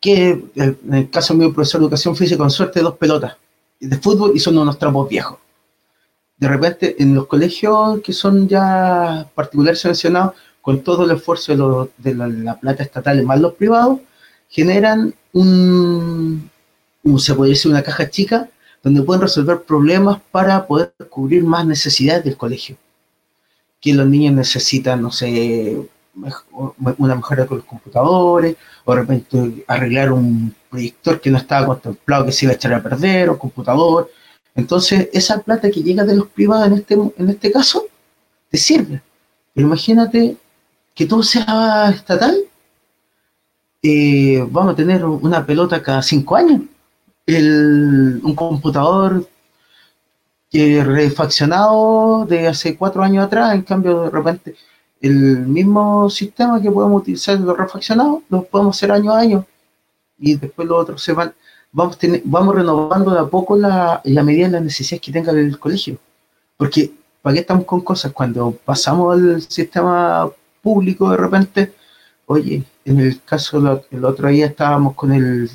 Que 0.00 0.44
en 0.54 0.78
el 0.92 1.08
caso 1.10 1.34
mío, 1.34 1.54
profesor 1.54 1.80
de 1.80 1.86
educación 1.86 2.16
física, 2.16 2.38
con 2.38 2.50
suerte, 2.50 2.80
dos 2.80 2.96
pelotas 2.96 3.36
de 3.80 3.96
fútbol 3.98 4.32
y 4.34 4.40
son 4.40 4.58
unos 4.58 4.78
trapos 4.78 5.08
viejos. 5.08 5.38
De 6.36 6.48
repente, 6.48 6.96
en 7.02 7.14
los 7.14 7.26
colegios 7.26 8.00
que 8.02 8.12
son 8.12 8.48
ya 8.48 9.28
particulares 9.34 9.80
seleccionados, 9.80 10.34
con 10.64 10.80
todo 10.80 11.04
el 11.04 11.10
esfuerzo 11.10 11.90
de, 11.98 12.14
la, 12.14 12.54
plata 12.58 12.82
estatal 12.82 13.22
más 13.22 13.38
los 13.38 13.52
privados, 13.52 14.00
generan 14.48 15.14
un, 15.34 16.50
un, 17.02 17.20
se 17.20 17.34
puede 17.34 17.50
decir, 17.50 17.70
una 17.70 17.82
caja 17.82 18.08
chica 18.08 18.48
donde 18.82 19.02
pueden 19.02 19.20
resolver 19.20 19.62
problemas 19.62 20.20
para 20.30 20.66
poder 20.66 20.94
cubrir 21.10 21.44
más 21.44 21.66
necesidades 21.66 22.24
del 22.24 22.38
colegio 22.38 22.78
que 23.84 23.92
los 23.92 24.06
niños 24.06 24.32
necesitan, 24.32 25.02
no 25.02 25.10
sé, 25.12 25.76
una 26.96 27.14
mejora 27.14 27.44
con 27.44 27.58
los 27.58 27.66
computadores, 27.66 28.56
o 28.86 28.94
de 28.94 29.00
repente 29.02 29.64
arreglar 29.68 30.10
un 30.10 30.54
proyector 30.70 31.20
que 31.20 31.30
no 31.30 31.36
estaba 31.36 31.66
contemplado 31.66 32.24
que 32.24 32.32
se 32.32 32.46
iba 32.46 32.52
a 32.52 32.56
echar 32.56 32.72
a 32.72 32.82
perder, 32.82 33.28
o 33.28 33.38
computador. 33.38 34.10
Entonces, 34.54 35.10
esa 35.12 35.42
plata 35.42 35.70
que 35.70 35.82
llega 35.82 36.04
de 36.04 36.16
los 36.16 36.28
privados 36.28 36.68
en 36.68 36.72
este, 36.72 36.94
en 36.94 37.28
este 37.28 37.52
caso, 37.52 37.84
te 38.48 38.56
sirve. 38.56 39.02
Pero 39.52 39.66
imagínate 39.66 40.38
que 40.94 41.06
todo 41.06 41.22
sea 41.22 41.90
estatal, 41.90 42.36
eh, 43.82 44.46
vamos 44.50 44.72
a 44.72 44.76
tener 44.76 45.04
una 45.04 45.44
pelota 45.44 45.82
cada 45.82 46.02
cinco 46.02 46.36
años. 46.36 46.62
un 47.26 48.34
computador 48.34 49.26
refaccionado 50.52 52.26
de 52.26 52.46
hace 52.48 52.76
cuatro 52.76 53.02
años 53.02 53.24
atrás, 53.26 53.54
en 53.54 53.62
cambio 53.62 54.02
de 54.02 54.10
repente 54.10 54.54
el 55.00 55.46
mismo 55.46 56.08
sistema 56.08 56.62
que 56.62 56.70
podemos 56.70 57.02
utilizar 57.02 57.38
los 57.38 57.56
refaccionados, 57.58 58.22
lo 58.30 58.44
podemos 58.44 58.76
hacer 58.76 58.90
año 58.92 59.12
a 59.12 59.18
año 59.18 59.46
y 60.18 60.36
después 60.36 60.66
los 60.66 60.80
otros 60.80 61.02
se 61.02 61.12
van, 61.12 61.34
vamos, 61.72 61.98
vamos 62.24 62.54
renovando 62.54 63.10
de 63.12 63.20
a 63.20 63.26
poco 63.26 63.56
la, 63.56 64.00
la 64.04 64.22
medida 64.22 64.46
de 64.46 64.52
las 64.52 64.62
necesidades 64.62 65.02
que 65.02 65.12
tenga 65.12 65.32
el 65.32 65.58
colegio. 65.58 65.98
Porque, 66.56 66.92
¿para 67.20 67.34
qué 67.34 67.40
estamos 67.40 67.66
con 67.66 67.82
cosas? 67.82 68.12
Cuando 68.12 68.52
pasamos 68.64 69.14
al 69.14 69.42
sistema 69.42 70.30
público 70.64 71.10
de 71.10 71.16
repente, 71.16 71.72
oye, 72.26 72.64
en 72.84 72.98
el 72.98 73.22
caso, 73.22 73.84
el 73.90 74.04
otro 74.04 74.28
día 74.28 74.46
estábamos 74.46 74.94
con 74.94 75.12
el, 75.12 75.48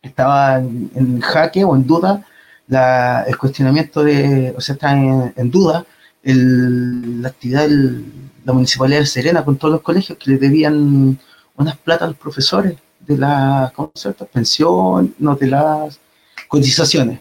estaba 0.00 0.58
en 0.58 1.20
jaque 1.20 1.64
o 1.64 1.76
en 1.76 1.86
duda 1.86 2.24
el 2.68 3.38
cuestionamiento 3.38 4.02
de, 4.02 4.54
o 4.56 4.60
sea, 4.60 4.74
está 4.74 4.92
en, 4.92 5.50
duda 5.50 5.86
la 6.22 7.28
actividad 7.28 7.68
de 7.68 8.02
la 8.44 8.52
Municipalidad 8.52 9.00
de 9.00 9.06
Serena 9.06 9.44
con 9.44 9.56
todos 9.56 9.72
los 9.72 9.82
colegios 9.82 10.18
que 10.18 10.32
le 10.32 10.38
debían 10.38 11.18
unas 11.56 11.76
plata 11.78 12.04
a 12.04 12.08
los 12.08 12.16
profesores 12.16 12.76
de 13.00 13.16
la 13.16 13.72
¿cómo 13.74 13.92
pensión, 14.32 15.14
no 15.18 15.36
de 15.36 15.46
las 15.46 16.00
cotizaciones. 16.48 17.20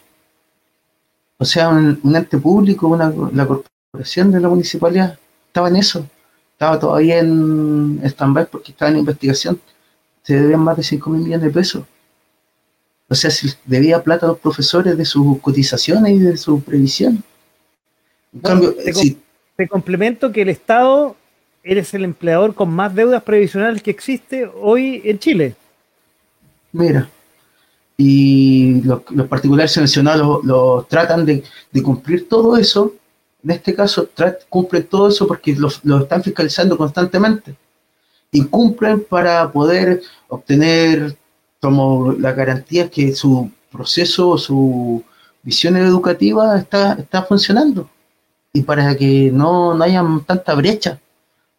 O 1.37 1.45
sea, 1.45 1.69
un, 1.69 2.15
ente 2.15 2.37
público, 2.37 2.87
una, 2.87 3.13
la 3.33 3.45
corporación 3.45 4.31
de 4.31 4.39
la 4.39 4.49
municipalidad, 4.49 5.19
estaba 5.47 5.67
en 5.67 5.75
eso. 5.75 6.07
Estaba 6.55 6.79
todavía 6.79 7.19
en 7.19 7.99
stand-by 8.01 8.45
porque 8.45 8.71
estaba 8.71 8.89
en 8.89 8.99
investigación. 8.99 9.59
Se 10.23 10.39
debían 10.39 10.61
más 10.61 10.77
de 10.77 10.83
5 10.83 11.09
mil 11.09 11.21
millones 11.23 11.47
de 11.47 11.51
pesos. 11.51 11.83
O 13.09 13.13
sea, 13.13 13.29
si 13.29 13.49
debía 13.65 14.01
plata 14.01 14.25
a 14.25 14.29
los 14.29 14.39
profesores 14.39 14.97
de 14.97 15.03
sus 15.03 15.39
cotizaciones 15.41 16.13
y 16.13 16.19
de 16.19 16.37
su 16.37 16.61
previsión. 16.61 17.21
En 18.33 18.39
cambio, 18.39 18.73
te, 19.57 19.67
complemento 19.67 20.31
que 20.31 20.43
el 20.43 20.49
Estado 20.49 21.17
eres 21.61 21.93
el 21.93 22.05
empleador 22.05 22.55
con 22.55 22.69
más 22.69 22.95
deudas 22.95 23.21
previsionales 23.23 23.83
que 23.83 23.91
existe 23.91 24.49
hoy 24.61 25.01
en 25.03 25.19
Chile. 25.19 25.55
Mira, 26.71 27.09
y 27.97 28.81
los, 28.81 29.01
particulares 29.27 29.73
seleccionados 29.73 30.43
lo, 30.45 30.85
tratan 30.89 31.25
de, 31.25 31.43
cumplir 31.83 32.29
todo 32.29 32.55
eso. 32.55 32.93
En 33.45 33.51
este 33.51 33.73
caso, 33.73 34.09
cumplen 34.49 34.83
todo 34.87 35.07
eso 35.07 35.25
porque 35.25 35.55
lo 35.55 35.99
están 35.99 36.21
fiscalizando 36.21 36.77
constantemente. 36.77 37.55
Y 38.31 38.43
cumplen 38.43 39.05
para 39.05 39.49
poder 39.49 40.01
obtener 40.27 41.15
como 41.61 42.11
la 42.11 42.33
garantía 42.33 42.89
que 42.89 43.15
su 43.15 43.49
proceso, 43.71 44.37
su 44.37 45.01
visión 45.41 45.77
educativa 45.77 46.57
está, 46.57 46.93
está 46.93 47.23
funcionando 47.23 47.89
y 48.55 48.61
para 48.61 48.95
que 48.95 49.31
no, 49.33 49.73
no 49.73 49.83
haya 49.83 50.01
tanta 50.25 50.55
brecha, 50.55 50.97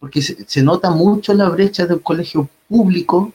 porque 0.01 0.23
se, 0.23 0.63
nota 0.63 0.89
mucho 0.91 1.35
la 1.35 1.51
brecha 1.51 1.85
de 1.87 1.93
un 1.93 2.01
colegio 2.01 2.49
público, 2.71 3.35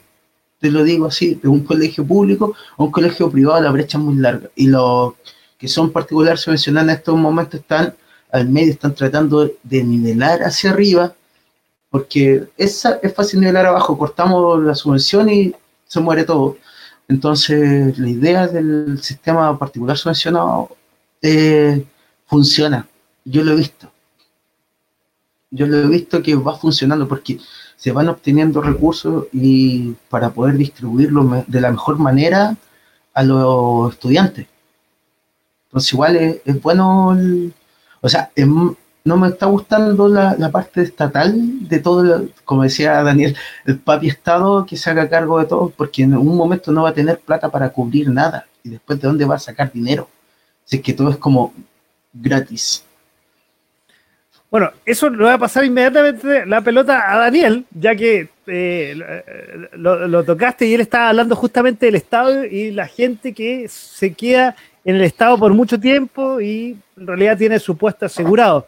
te 0.58 0.68
lo 0.68 0.82
digo 0.82 1.06
así, 1.06 1.36
de 1.36 1.46
un 1.46 1.60
colegio 1.60 2.04
público 2.04 2.56
a 2.76 2.82
un 2.82 2.90
colegio 2.90 3.30
privado, 3.30 3.62
la 3.62 3.70
brecha 3.70 3.98
es 3.98 4.04
muy 4.04 4.16
larga. 4.16 4.48
Y 4.56 4.66
los 4.66 5.14
que 5.58 5.68
son 5.68 5.92
particulares 5.92 6.40
subvencionados 6.40 6.88
en 6.88 6.96
estos 6.96 7.16
momentos 7.16 7.60
están 7.60 7.94
al 8.32 8.48
medio, 8.48 8.72
están 8.72 8.94
tratando 8.94 9.50
de 9.62 9.84
nivelar 9.84 10.42
hacia 10.42 10.70
arriba, 10.70 11.14
porque 11.90 12.48
es, 12.56 12.84
es 13.02 13.14
fácil 13.14 13.40
nivelar 13.40 13.66
abajo, 13.66 13.98
cortamos 13.98 14.62
la 14.62 14.74
subvención 14.74 15.28
y 15.28 15.54
se 15.86 16.00
muere 16.00 16.24
todo. 16.24 16.56
Entonces, 17.08 17.98
la 17.98 18.08
idea 18.08 18.48
del 18.48 19.02
sistema 19.02 19.58
particular 19.58 19.98
subvencionado 19.98 20.74
eh, 21.20 21.84
funciona. 22.26 22.88
Yo 23.24 23.44
lo 23.44 23.52
he 23.52 23.56
visto. 23.56 23.92
Yo 25.50 25.66
lo 25.66 25.76
he 25.76 25.86
visto 25.86 26.22
que 26.22 26.34
va 26.34 26.56
funcionando 26.56 27.06
porque 27.06 27.38
se 27.76 27.92
van 27.92 28.08
obteniendo 28.08 28.62
recursos 28.62 29.26
y 29.32 29.92
para 30.08 30.30
poder 30.30 30.56
distribuirlo 30.56 31.44
de 31.46 31.60
la 31.60 31.70
mejor 31.70 31.98
manera 31.98 32.56
a 33.12 33.22
los 33.22 33.92
estudiantes. 33.92 34.46
Entonces 35.66 35.92
igual 35.92 36.16
es, 36.16 36.62
bueno, 36.62 37.16
o 38.02 38.08
sea, 38.08 38.30
no 39.04 39.16
me 39.16 39.28
está 39.28 39.46
gustando 39.46 40.08
la, 40.08 40.50
parte 40.50 40.82
estatal 40.82 41.34
de 41.68 41.78
todo, 41.78 42.26
como 42.44 42.64
decía 42.64 43.02
Daniel, 43.02 43.36
el 43.64 43.78
papi 43.78 44.08
Estado 44.08 44.66
que 44.66 44.76
se 44.76 44.90
haga 44.90 45.08
cargo 45.08 45.38
de 45.38 45.46
todo, 45.46 45.70
porque 45.70 46.02
en 46.02 46.16
un 46.16 46.36
momento 46.36 46.72
no 46.72 46.82
va 46.82 46.90
a 46.90 46.94
tener 46.94 47.18
plata 47.20 47.48
para 47.48 47.70
cubrir 47.70 48.10
nada. 48.10 48.46
Y 48.64 48.70
después, 48.70 49.00
¿de 49.00 49.08
dónde 49.08 49.24
va 49.24 49.36
a 49.36 49.40
sacar 49.40 49.72
dinero? 49.72 50.08
Es 50.68 50.80
que 50.80 50.92
todo 50.92 51.10
es 51.10 51.16
como 51.16 51.54
gratis. 52.12 52.84
Bueno, 54.50 54.70
eso 54.84 55.08
le 55.08 55.24
va 55.24 55.34
a 55.34 55.38
pasar 55.38 55.64
inmediatamente 55.64 56.44
la 56.44 56.60
pelota 56.60 57.10
a 57.10 57.16
Daniel, 57.16 57.64
ya 57.70 57.96
que 57.96 58.28
eh, 58.46 58.94
lo, 59.72 60.24
tocaste 60.24 60.66
y 60.66 60.74
él 60.74 60.82
estaba 60.82 61.08
hablando 61.08 61.34
justamente 61.36 61.86
del 61.86 61.94
Estado 61.94 62.44
y 62.44 62.70
la 62.70 62.86
gente 62.86 63.32
que 63.32 63.66
se 63.68 64.12
queda 64.12 64.54
en 64.84 64.96
el 64.96 65.02
Estado 65.02 65.38
por 65.38 65.52
mucho 65.54 65.78
tiempo 65.78 66.40
y 66.40 66.76
en 66.96 67.06
realidad 67.06 67.38
tiene 67.38 67.58
su 67.58 67.76
puesto 67.76 68.06
asegurado. 68.06 68.66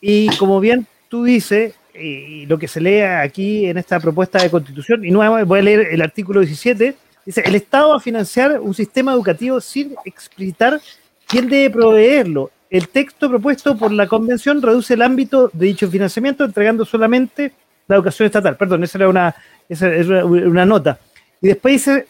Y 0.00 0.28
como 0.36 0.60
bien 0.60 0.86
tú 1.08 1.24
dices, 1.24 1.74
y 1.94 2.46
lo 2.46 2.58
que 2.58 2.68
se 2.68 2.80
lee 2.80 3.00
aquí 3.00 3.66
en 3.66 3.78
esta 3.78 4.00
propuesta 4.00 4.42
de 4.42 4.50
constitución, 4.50 5.04
y 5.04 5.10
nuevamente 5.10 5.48
voy 5.48 5.58
a 5.58 5.62
leer 5.62 5.88
el 5.90 6.02
artículo 6.02 6.40
17, 6.40 6.94
dice, 7.26 7.42
el 7.44 7.54
Estado 7.54 7.90
va 7.90 7.96
a 7.96 8.00
financiar 8.00 8.60
un 8.60 8.74
sistema 8.74 9.12
educativo 9.12 9.60
sin 9.60 9.94
explicitar 10.04 10.80
quién 11.26 11.48
debe 11.48 11.70
proveerlo 11.70 12.50
el 12.70 12.88
texto 12.88 13.28
propuesto 13.28 13.76
por 13.76 13.90
la 13.90 14.06
convención 14.06 14.62
reduce 14.62 14.94
el 14.94 15.02
ámbito 15.02 15.50
de 15.52 15.66
dicho 15.66 15.90
financiamiento, 15.90 16.44
entregando 16.44 16.84
solamente 16.84 17.52
la 17.88 17.96
educación 17.96 18.26
estatal. 18.26 18.56
Perdón, 18.56 18.84
esa 18.84 18.98
era 18.98 19.08
una, 19.08 19.34
esa 19.68 19.88
una 20.24 20.64
nota. 20.64 21.00
Y 21.42 21.48
después 21.48 21.72
dice, 21.74 22.06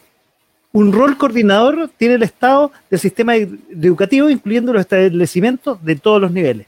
un 0.73 0.93
rol 0.93 1.17
coordinador 1.17 1.89
tiene 1.97 2.15
el 2.15 2.23
Estado 2.23 2.71
del 2.89 2.99
sistema 2.99 3.35
educativo, 3.35 4.29
incluyendo 4.29 4.73
los 4.73 4.81
establecimientos 4.81 5.83
de 5.83 5.95
todos 5.95 6.21
los 6.21 6.31
niveles. 6.31 6.67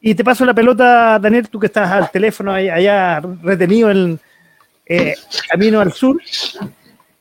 Y 0.00 0.14
te 0.14 0.24
paso 0.24 0.46
la 0.46 0.54
pelota, 0.54 1.18
Daniel, 1.18 1.48
tú 1.48 1.60
que 1.60 1.66
estás 1.66 1.90
al 1.90 2.10
teléfono 2.10 2.52
allá, 2.52 3.20
retenido 3.42 3.90
en 3.90 4.18
eh, 4.86 5.14
camino 5.48 5.80
al 5.80 5.92
sur 5.92 6.20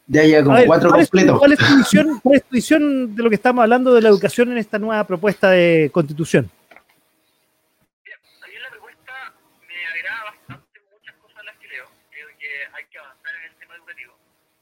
de 0.09 0.19
haya 0.19 0.43
con 0.43 0.65
cuatro 0.65 0.89
completos. 0.89 1.37
¿cuál 1.37 1.53
es, 1.53 1.59
tu 1.59 1.77
visión, 1.77 2.19
¿Cuál 2.19 2.35
es 2.37 2.43
tu 2.43 2.55
visión 2.55 3.15
de 3.15 3.21
lo 3.21 3.29
que 3.29 3.35
estamos 3.35 3.61
hablando 3.61 3.93
de 3.93 4.01
la 4.01 4.09
educación 4.09 4.51
en 4.51 4.57
esta 4.57 4.79
nueva 4.79 5.05
propuesta 5.05 5.51
de 5.51 5.91
constitución? 5.93 6.49
A 6.49 8.47
mí 8.49 8.57
la 8.57 8.69
propuesta 8.71 9.13
me 9.69 9.85
agrada 9.85 10.33
bastante 10.33 10.81
muchas 10.89 11.13
cosas 11.21 11.45
las 11.45 11.55
que 11.61 11.67
leo. 11.67 11.85
Creo 12.09 12.27
que 12.41 12.49
hay 12.73 12.85
que 12.89 12.97
avanzar 12.97 13.35
en 13.37 13.53
el 13.53 13.55
tema 13.61 13.75
educativo. 13.77 14.13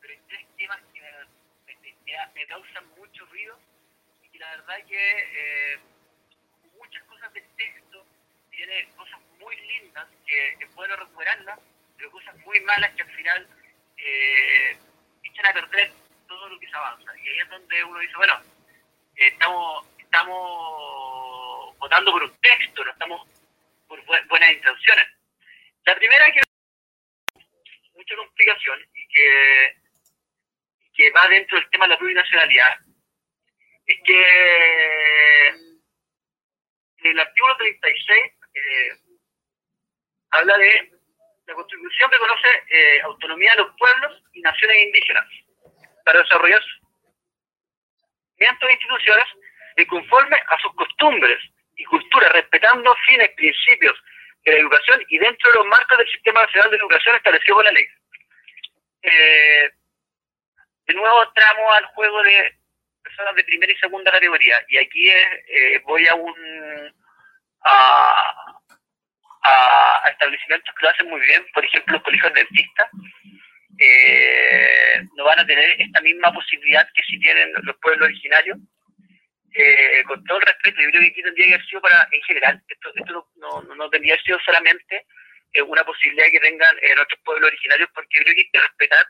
Pero 0.02 0.14
hay 0.14 0.20
tres 0.28 0.44
temas 0.60 0.80
que 0.92 1.00
me, 1.00 2.46
causan 2.48 2.84
mucho 3.00 3.24
ruido 3.32 3.56
y 4.24 4.28
que 4.28 4.40
la 4.40 4.52
verdad 4.52 4.84
que 4.84 5.00
eh, 5.00 5.80
muchas 6.76 7.04
cosas 7.08 7.32
del 7.32 7.48
texto 7.56 8.04
tiene 8.52 8.84
cosas 9.00 9.20
muy 9.40 9.56
lindas 9.56 10.12
que, 10.28 10.60
que 10.60 10.68
puedo 10.76 10.92
recuperarlas, 10.92 11.58
pero 11.96 12.12
cosas 12.12 12.36
muy 12.58 12.66
malas 12.66 12.92
que 12.96 13.04
al 13.04 13.12
final 13.12 13.48
eh, 13.98 14.78
a 15.44 15.54
perder 15.54 15.92
todo 16.28 16.50
lo 16.50 16.60
que 16.60 16.68
se 16.68 16.76
avanza. 16.76 17.12
Y 17.18 17.30
ahí 17.30 17.40
es 17.40 17.50
donde 17.50 17.84
uno 17.84 18.00
dice, 18.00 18.16
bueno, 18.18 18.42
estamos, 19.16 19.88
estamos 20.00 21.78
votando 21.78 22.12
por 22.12 22.24
un 22.24 22.38
texto, 22.42 22.84
no 22.84 22.92
estamos 22.92 23.28
por 23.88 24.04
buenas 24.06 24.52
intenciones. 24.52 25.08
La 25.86 25.96
primera 25.96 26.26
que 26.32 26.42
mucha 27.94 28.16
complicación 28.16 28.80
y 28.94 29.08
que, 29.08 29.76
que 30.96 31.12
va 31.12 31.28
dentro 31.30 31.60
del 31.60 31.70
tema 31.70 31.86
de 31.86 31.90
la 31.90 31.98
plurinacionalidad 32.00 32.80
es 33.86 33.98
que 34.04 35.48
en 36.98 37.12
el 37.12 37.20
artículo 37.20 37.58
36 37.58 38.24
eh, 38.54 38.92
habla 40.32 40.58
de 40.58 40.97
la 41.48 41.54
Constitución 41.54 42.12
reconoce 42.12 42.48
eh, 42.70 43.02
autonomía 43.02 43.52
de 43.52 43.64
los 43.64 43.76
pueblos 43.78 44.22
y 44.34 44.42
naciones 44.42 44.78
indígenas 44.84 45.26
para 46.04 46.20
desarrollar 46.20 46.62
sus 46.62 46.82
instituciones 48.70 49.26
y 49.78 49.86
conforme 49.86 50.36
a 50.36 50.60
sus 50.60 50.74
costumbres 50.76 51.40
y 51.76 51.86
culturas, 51.86 52.32
respetando 52.34 52.94
fines, 53.08 53.30
principios 53.36 53.98
de 54.44 54.54
la 54.54 54.60
educación 54.60 55.04
y 55.10 55.18
dentro 55.18 55.52
de 55.52 55.58
los 55.58 55.68
marcos 55.68 55.98
del 55.98 56.10
Sistema 56.10 56.42
Nacional 56.42 56.72
de 56.72 56.78
Educación 56.78 57.16
establecido 57.16 57.56
por 57.56 57.66
la 57.66 57.72
ley. 57.72 57.86
Eh, 59.04 59.72
de 60.88 60.94
nuevo 60.94 61.24
entramos 61.24 61.78
al 61.78 61.86
juego 61.88 62.24
de 62.24 62.58
personas 63.04 63.36
de 63.36 63.44
primera 63.44 63.72
y 63.72 63.78
segunda 63.78 64.12
categoría 64.12 64.66
y 64.68 64.78
aquí 64.78 65.10
eh, 65.10 65.82
voy 65.86 66.08
a 66.08 66.16
un 66.16 66.94
a, 67.62 68.58
a, 69.48 70.10
establecimientos 70.10 70.74
que 70.76 70.86
lo 70.86 70.92
hacen 70.92 71.10
muy 71.10 71.22
bien, 71.22 71.46
por 71.54 71.64
ejemplo, 71.64 71.94
los 71.94 72.04
colegios 72.04 72.34
dentistas, 72.34 72.90
eh, 73.80 75.02
no 75.16 75.24
van 75.24 75.40
a 75.40 75.46
tener 75.46 75.80
esta 75.80 76.02
misma 76.02 76.34
posibilidad 76.34 76.88
que 76.94 77.04
si 77.04 77.20
tienen 77.20 77.54
los 77.64 77.76
pueblos 77.78 78.08
originarios. 78.08 78.58
Eh, 79.54 80.04
con 80.06 80.24
todo 80.26 80.38
el 80.38 80.46
respeto, 80.46 80.82
yo 80.82 80.90
creo 80.90 81.02
que 81.02 81.08
aquí 81.08 81.24
tendría 81.24 81.48
que 81.48 81.54
haber 81.56 81.68
sido 81.68 81.82
para, 81.82 82.08
en 82.12 82.22
general, 82.24 82.62
esto, 82.68 82.90
esto 82.94 83.28
no, 83.36 83.62
no, 83.64 83.76
no 83.76 83.90
tendría 83.90 84.14
que 84.14 84.20
haber 84.20 84.26
sido 84.26 84.40
solamente 84.46 85.06
eh, 85.54 85.62
una 85.64 85.84
posibilidad 85.84 86.30
que 86.30 86.40
tengan 86.40 86.76
nuestros 86.96 87.20
pueblos 87.24 87.48
originarios, 87.48 87.90
porque 87.94 88.18
yo 88.18 88.24
creo 88.24 88.36
que 88.36 88.42
hay 88.42 88.50
que 88.52 88.60
respetar, 88.60 89.06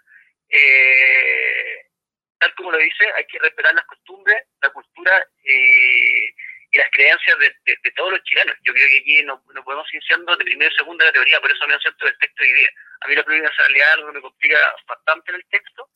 tal 2.39 2.55
como 2.55 2.71
lo 2.71 2.77
dice, 2.77 3.05
hay 3.15 3.25
que 3.25 3.39
respetar 3.39 3.73
las 3.73 3.85
costumbres, 3.85 4.43
la 4.61 4.69
cultura 4.69 5.27
y 5.43 6.29
las 6.77 6.89
creencias 6.91 7.37
de, 7.39 7.91
todos 7.95 8.11
los 8.11 8.23
chilenos. 8.23 8.55
Yo 8.63 8.73
creo 8.73 8.89
que 8.89 8.97
aquí 8.97 9.23
no, 9.23 9.41
podemos 9.63 9.91
ir 9.93 10.03
siendo 10.03 10.35
de 10.35 10.45
primera 10.45 10.71
y 10.71 10.75
segunda 10.75 11.05
categoría, 11.05 11.41
por 11.41 11.51
eso 11.51 11.67
me 11.67 11.79
siento 11.79 12.07
el 12.07 12.17
texto 12.17 12.43
hoy 12.43 12.53
día. 12.53 12.69
A 13.01 13.07
mí 13.07 13.15
la 13.15 13.23
plurinacionalidad 13.23 13.91
algo 13.93 14.13
me 14.13 14.21
complica 14.21 14.75
bastante 14.87 15.31
en 15.31 15.35
el 15.35 15.45
texto. 15.47 15.89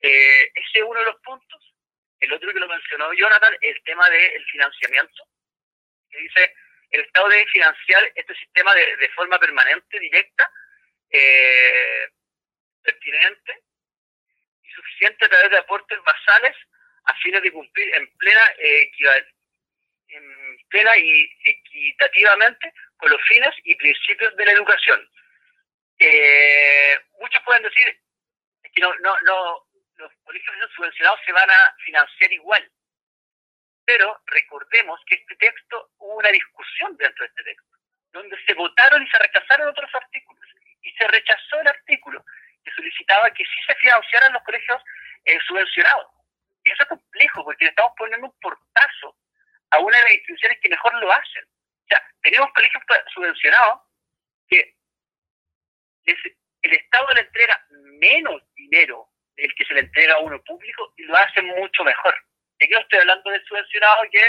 Eh, 0.00 0.50
ese 0.54 0.78
es 0.78 0.84
uno 0.84 1.00
de 1.00 1.06
los 1.06 1.16
puntos. 1.20 1.74
El 2.20 2.32
otro 2.32 2.52
que 2.52 2.60
lo 2.60 2.68
mencionó 2.68 3.12
Jonathan, 3.12 3.56
el 3.60 3.82
tema 3.84 4.08
del 4.10 4.44
financiamiento, 4.46 5.24
que 6.10 6.18
dice, 6.18 6.54
el 6.90 7.00
Estado 7.02 7.28
debe 7.28 7.46
financiar 7.46 8.12
este 8.14 8.34
sistema 8.36 8.74
de, 8.74 9.08
forma 9.14 9.38
permanente, 9.38 9.98
directa, 9.98 10.50
eh, 11.10 12.08
pertinente 12.82 13.62
y 14.62 14.70
suficiente 14.70 15.24
a 15.24 15.28
través 15.28 15.50
de 15.50 15.58
aportes 15.58 15.98
basales 16.02 16.56
a 17.04 17.14
fines 17.16 17.42
de 17.42 17.52
cumplir 17.52 17.94
en 17.94 18.08
plena 18.16 18.42
eh, 18.58 18.90
plena 20.68 20.96
y 20.96 21.30
equitativamente 21.44 22.72
con 22.96 23.10
los 23.10 23.20
fines 23.28 23.54
y 23.64 23.74
principios 23.76 24.34
de 24.36 24.46
la 24.46 24.52
educación. 24.52 25.08
Eh, 25.98 26.98
muchos 27.20 27.42
pueden 27.44 27.62
decir 27.62 28.00
que 28.74 28.80
no, 28.80 28.92
los 29.96 30.12
colegios 30.24 30.70
subvencionados 30.74 31.20
se 31.24 31.32
van 31.32 31.50
a 31.50 31.74
financiar 31.84 32.32
igual. 32.32 32.70
Pero 33.84 34.20
recordemos 34.26 35.00
que 35.06 35.14
este 35.14 35.36
texto 35.36 35.90
hubo 35.98 36.16
una 36.16 36.30
discusión 36.30 36.96
dentro 36.96 37.24
de 37.24 37.28
este 37.28 37.44
texto, 37.44 37.76
donde 38.12 38.36
se 38.44 38.54
votaron 38.54 39.02
y 39.02 39.10
se 39.10 39.18
rechazaron 39.18 39.68
otros 39.68 39.94
artículos. 39.94 40.44
Y 40.82 40.90
se 40.92 41.06
rechazó 41.06 41.60
el 41.60 41.68
artículo 41.68 42.24
que 42.64 42.72
solicitaba 42.72 43.30
que 43.30 43.44
sí 43.44 43.62
se 43.66 43.74
financiaran 43.76 44.32
los 44.32 44.42
colegios 44.42 44.82
eh, 45.26 45.38
subvencionados. 45.46 46.06
Y 46.64 46.70
eso 46.70 46.82
es 46.82 46.88
complejo, 46.88 47.44
porque 47.44 47.64
le 47.64 47.70
estamos 47.70 47.92
poniendo 47.96 48.26
un 48.26 48.40
portazo 48.40 49.16
a 49.70 49.78
una 49.78 49.96
de 49.96 50.04
las 50.04 50.12
instituciones 50.12 50.58
que 50.60 50.68
mejor 50.68 50.94
lo 50.94 51.12
hacen. 51.12 51.44
O 51.44 51.86
sea, 51.88 52.02
tenemos 52.22 52.52
colegios 52.54 52.82
subvencionados 53.14 53.80
que 54.48 54.74
el 56.06 56.72
Estado 56.72 57.06
le 57.14 57.20
entrega 57.20 57.66
menos 58.00 58.42
dinero 58.54 59.08
del 59.36 59.54
que 59.54 59.64
se 59.64 59.74
le 59.74 59.80
entrega 59.80 60.14
a 60.14 60.20
uno 60.20 60.42
público 60.44 60.92
y 60.96 61.02
lo 61.04 61.16
hace 61.16 61.42
mucho 61.42 61.84
mejor. 61.84 62.14
Aquí 62.60 62.72
no 62.72 62.80
estoy 62.80 63.00
hablando 63.00 63.30
del 63.30 63.44
subvencionado 63.44 64.02
que 64.10 64.20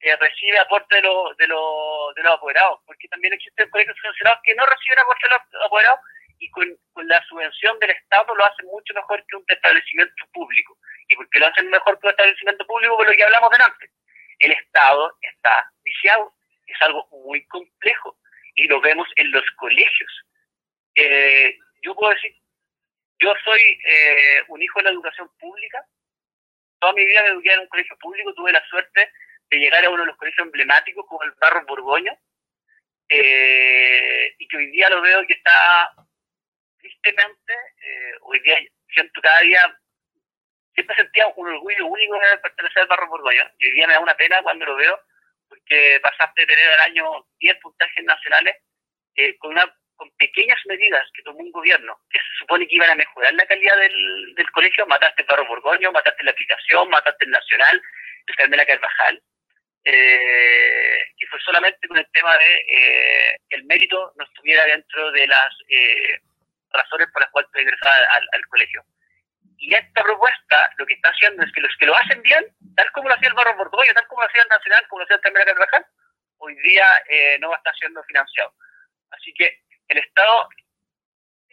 eh, 0.00 0.16
recibe 0.16 0.58
aporte 0.58 0.96
de, 0.96 1.02
los 1.02 1.36
de, 1.36 1.46
los 1.48 2.14
de 2.14 2.22
los 2.22 2.32
apoderados, 2.34 2.80
porque 2.86 3.08
también 3.08 3.34
existen 3.34 3.68
colegios 3.70 3.96
subvencionados 3.98 4.40
que 4.44 4.54
no 4.54 4.64
reciben 4.66 4.98
aporte 4.98 5.28
de 5.28 5.34
los 5.34 5.64
apoderados 5.64 6.00
y 6.38 6.50
con, 6.50 6.66
con, 6.92 7.06
la 7.06 7.22
subvención 7.26 7.78
del 7.78 7.90
Estado 7.90 8.34
lo 8.34 8.44
hacen 8.44 8.66
mucho 8.66 8.94
mejor 8.94 9.24
que 9.28 9.36
un 9.36 9.44
establecimiento 9.46 10.26
público. 10.32 10.76
¿Y 11.08 11.16
por 11.16 11.28
qué 11.30 11.38
lo 11.38 11.46
hacen 11.46 11.70
mejor 11.70 12.00
que 12.00 12.06
un 12.06 12.10
establecimiento 12.10 12.66
público? 12.66 12.96
Por 12.96 13.06
lo 13.06 13.16
que 13.16 13.24
hablamos 13.24 13.50
delante 13.50 13.90
el 14.42 14.52
Estado 14.52 15.16
está 15.20 15.70
viciado. 15.82 16.34
Es 16.66 16.80
algo 16.82 17.06
muy 17.24 17.44
complejo 17.46 18.18
y 18.54 18.66
lo 18.66 18.80
vemos 18.80 19.08
en 19.16 19.30
los 19.30 19.44
colegios. 19.56 20.24
Eh, 20.94 21.56
yo 21.82 21.94
puedo 21.94 22.12
decir, 22.12 22.34
yo 23.18 23.32
soy 23.44 23.60
eh, 23.60 24.42
un 24.48 24.60
hijo 24.62 24.78
de 24.80 24.84
la 24.84 24.90
educación 24.90 25.30
pública. 25.38 25.84
Toda 26.80 26.92
mi 26.92 27.06
vida 27.06 27.22
me 27.22 27.28
eduqué 27.28 27.52
en 27.52 27.60
un 27.60 27.68
colegio 27.68 27.96
público, 27.98 28.34
tuve 28.34 28.52
la 28.52 28.64
suerte 28.66 29.12
de 29.50 29.58
llegar 29.58 29.84
a 29.84 29.90
uno 29.90 30.02
de 30.02 30.08
los 30.08 30.16
colegios 30.16 30.46
emblemáticos 30.46 31.06
como 31.06 31.22
el 31.22 31.32
Barro 31.40 31.64
Borgoño, 31.66 32.12
eh, 33.08 34.34
y 34.38 34.48
que 34.48 34.56
hoy 34.56 34.70
día 34.70 34.88
lo 34.88 35.00
veo 35.02 35.24
que 35.26 35.34
está 35.34 35.94
tristemente, 36.78 37.54
hoy 38.22 38.40
día 38.40 38.58
siento 38.92 39.20
cada 39.20 39.40
día, 39.40 39.78
siempre 40.74 40.96
sentía 40.96 41.26
un 41.36 41.48
orgullo 41.48 41.86
único 41.86 42.18
de 42.18 42.38
pertenecer 42.38 42.82
al 42.82 42.88
Barro 42.88 43.08
Borgoño, 43.08 43.44
y 43.58 43.66
hoy 43.66 43.72
día 43.74 43.86
me 43.86 43.94
da 43.94 44.00
una 44.00 44.16
pena 44.16 44.40
cuando 44.42 44.64
lo 44.66 44.76
veo, 44.76 44.98
porque 45.48 46.00
pasaste 46.02 46.42
de 46.42 46.46
tener 46.46 46.72
al 46.72 46.80
año 46.80 47.26
10 47.38 47.56
puntajes 47.58 48.04
nacionales 48.04 48.56
eh, 49.16 49.36
con 49.38 49.52
una 49.52 49.72
con 49.96 50.10
pequeñas 50.16 50.58
medidas 50.66 51.06
que 51.14 51.22
tomó 51.22 51.38
un 51.38 51.52
gobierno 51.52 51.96
que 52.10 52.18
se 52.18 52.38
supone 52.40 52.66
que 52.66 52.74
iban 52.74 52.90
a 52.90 52.94
mejorar 52.96 53.32
la 53.34 53.46
calidad 53.46 53.76
del, 53.76 54.34
del 54.34 54.50
colegio, 54.50 54.86
mataste 54.86 55.22
el 55.22 55.28
Barro 55.28 55.46
Borgoño, 55.46 55.92
mataste 55.92 56.24
la 56.24 56.32
aplicación, 56.32 56.88
mataste 56.88 57.24
el 57.24 57.30
Nacional, 57.30 57.82
el 58.26 58.36
Carmela 58.36 58.66
Carvajal, 58.66 59.22
eh, 59.84 61.04
que 61.18 61.26
fue 61.26 61.40
solamente 61.40 61.88
con 61.88 61.98
el 61.98 62.06
tema 62.12 62.36
de 62.38 62.54
eh, 62.68 63.36
que 63.48 63.56
el 63.56 63.64
mérito 63.64 64.12
no 64.16 64.24
estuviera 64.24 64.64
dentro 64.64 65.10
de 65.10 65.26
las 65.26 65.48
eh, 65.68 66.20
razones 66.72 67.08
por 67.12 67.22
las 67.22 67.30
cuales 67.30 67.50
te 67.50 67.62
ingresaba 67.62 67.96
al, 67.96 68.28
al, 68.32 68.46
colegio. 68.46 68.84
Y 69.62 69.72
esta 69.72 70.02
propuesta 70.02 70.74
lo 70.76 70.84
que 70.84 70.94
está 70.94 71.10
haciendo 71.10 71.44
es 71.44 71.52
que 71.52 71.60
los 71.60 71.72
que 71.78 71.86
lo 71.86 71.94
hacen 71.94 72.20
bien, 72.22 72.44
tal 72.74 72.90
como 72.90 73.08
lo 73.08 73.14
hacía 73.14 73.28
el 73.28 73.34
Barro 73.34 73.56
Borgoño, 73.56 73.94
tal 73.94 74.08
como 74.08 74.20
lo 74.20 74.26
hacía 74.26 74.42
el 74.42 74.48
Nacional, 74.48 74.88
como 74.88 74.98
lo 74.98 75.04
hacía 75.04 75.14
el 75.14 75.22
Carmela 75.22 75.46
Carvajal, 75.46 75.86
hoy 76.38 76.56
día 76.62 76.84
eh, 77.08 77.38
no 77.38 77.48
va 77.48 77.54
a 77.54 77.58
estar 77.58 77.74
siendo 77.76 78.02
financiado. 78.02 78.52
Así 79.12 79.32
que 79.34 79.62
el 79.86 79.98
Estado, 79.98 80.48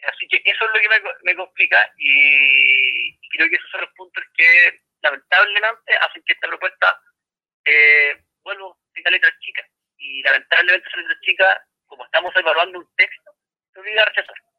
así 0.08 0.26
que 0.26 0.42
eso 0.44 0.64
es 0.64 0.70
lo 0.74 0.80
que 0.80 0.88
me, 0.88 1.00
me 1.22 1.36
complica 1.36 1.78
y, 1.98 3.16
creo 3.30 3.48
que 3.48 3.54
esos 3.54 3.70
son 3.70 3.82
los 3.82 3.94
puntos 3.94 4.24
que 4.36 4.80
lamentablemente 5.02 5.96
hacen 6.00 6.24
que 6.26 6.32
esta 6.32 6.48
propuesta, 6.48 7.00
eh, 7.64 8.20
vuelvo, 8.42 8.76
tenga 8.92 9.10
letras 9.10 9.38
chicas. 9.38 9.70
Y 9.98 10.20
lamentablemente 10.24 10.88
esa 10.88 10.96
letra 10.96 11.16
chica, 11.20 11.66
como 11.86 12.04
estamos 12.06 12.34
evaluando 12.34 12.80
un 12.80 12.96
texto, 12.96 13.30
se 13.72 13.78
obliga 13.78 14.02
a 14.02 14.06
rechazar. 14.06 14.49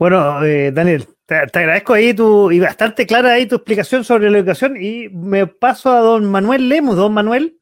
Bueno, 0.00 0.42
eh, 0.42 0.72
Daniel, 0.72 1.06
te, 1.26 1.34
agradezco 1.34 1.92
ahí 1.92 2.14
tu, 2.14 2.50
y 2.50 2.58
bastante 2.58 3.04
clara 3.04 3.34
ahí 3.34 3.44
tu 3.44 3.56
explicación 3.56 4.02
sobre 4.02 4.30
la 4.30 4.38
educación 4.38 4.82
y 4.82 5.10
me 5.10 5.46
paso 5.46 5.90
a 5.90 6.00
don 6.00 6.24
Manuel 6.24 6.70
Lemus. 6.70 6.96
Don 6.96 7.12
Manuel, 7.12 7.60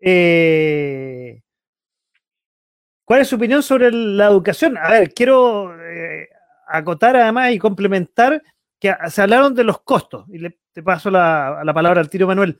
eh, 0.00 1.42
¿Cuál 3.04 3.20
es 3.20 3.28
su 3.28 3.36
opinión 3.36 3.62
sobre 3.62 3.92
la 3.92 4.26
educación? 4.26 4.76
A 4.78 4.90
ver, 4.90 5.14
quiero 5.14 5.72
eh, 5.80 6.28
acotar 6.66 7.14
además 7.14 7.52
y 7.52 7.60
complementar 7.60 8.42
que 8.80 8.92
se 9.08 9.22
hablaron 9.22 9.54
de 9.54 9.62
los 9.62 9.80
costos. 9.82 10.26
Y 10.28 10.38
le, 10.38 10.58
te 10.72 10.82
paso 10.82 11.08
la, 11.08 11.62
la, 11.64 11.72
palabra 11.72 12.00
al 12.00 12.10
tiro, 12.10 12.26
Manuel. 12.26 12.58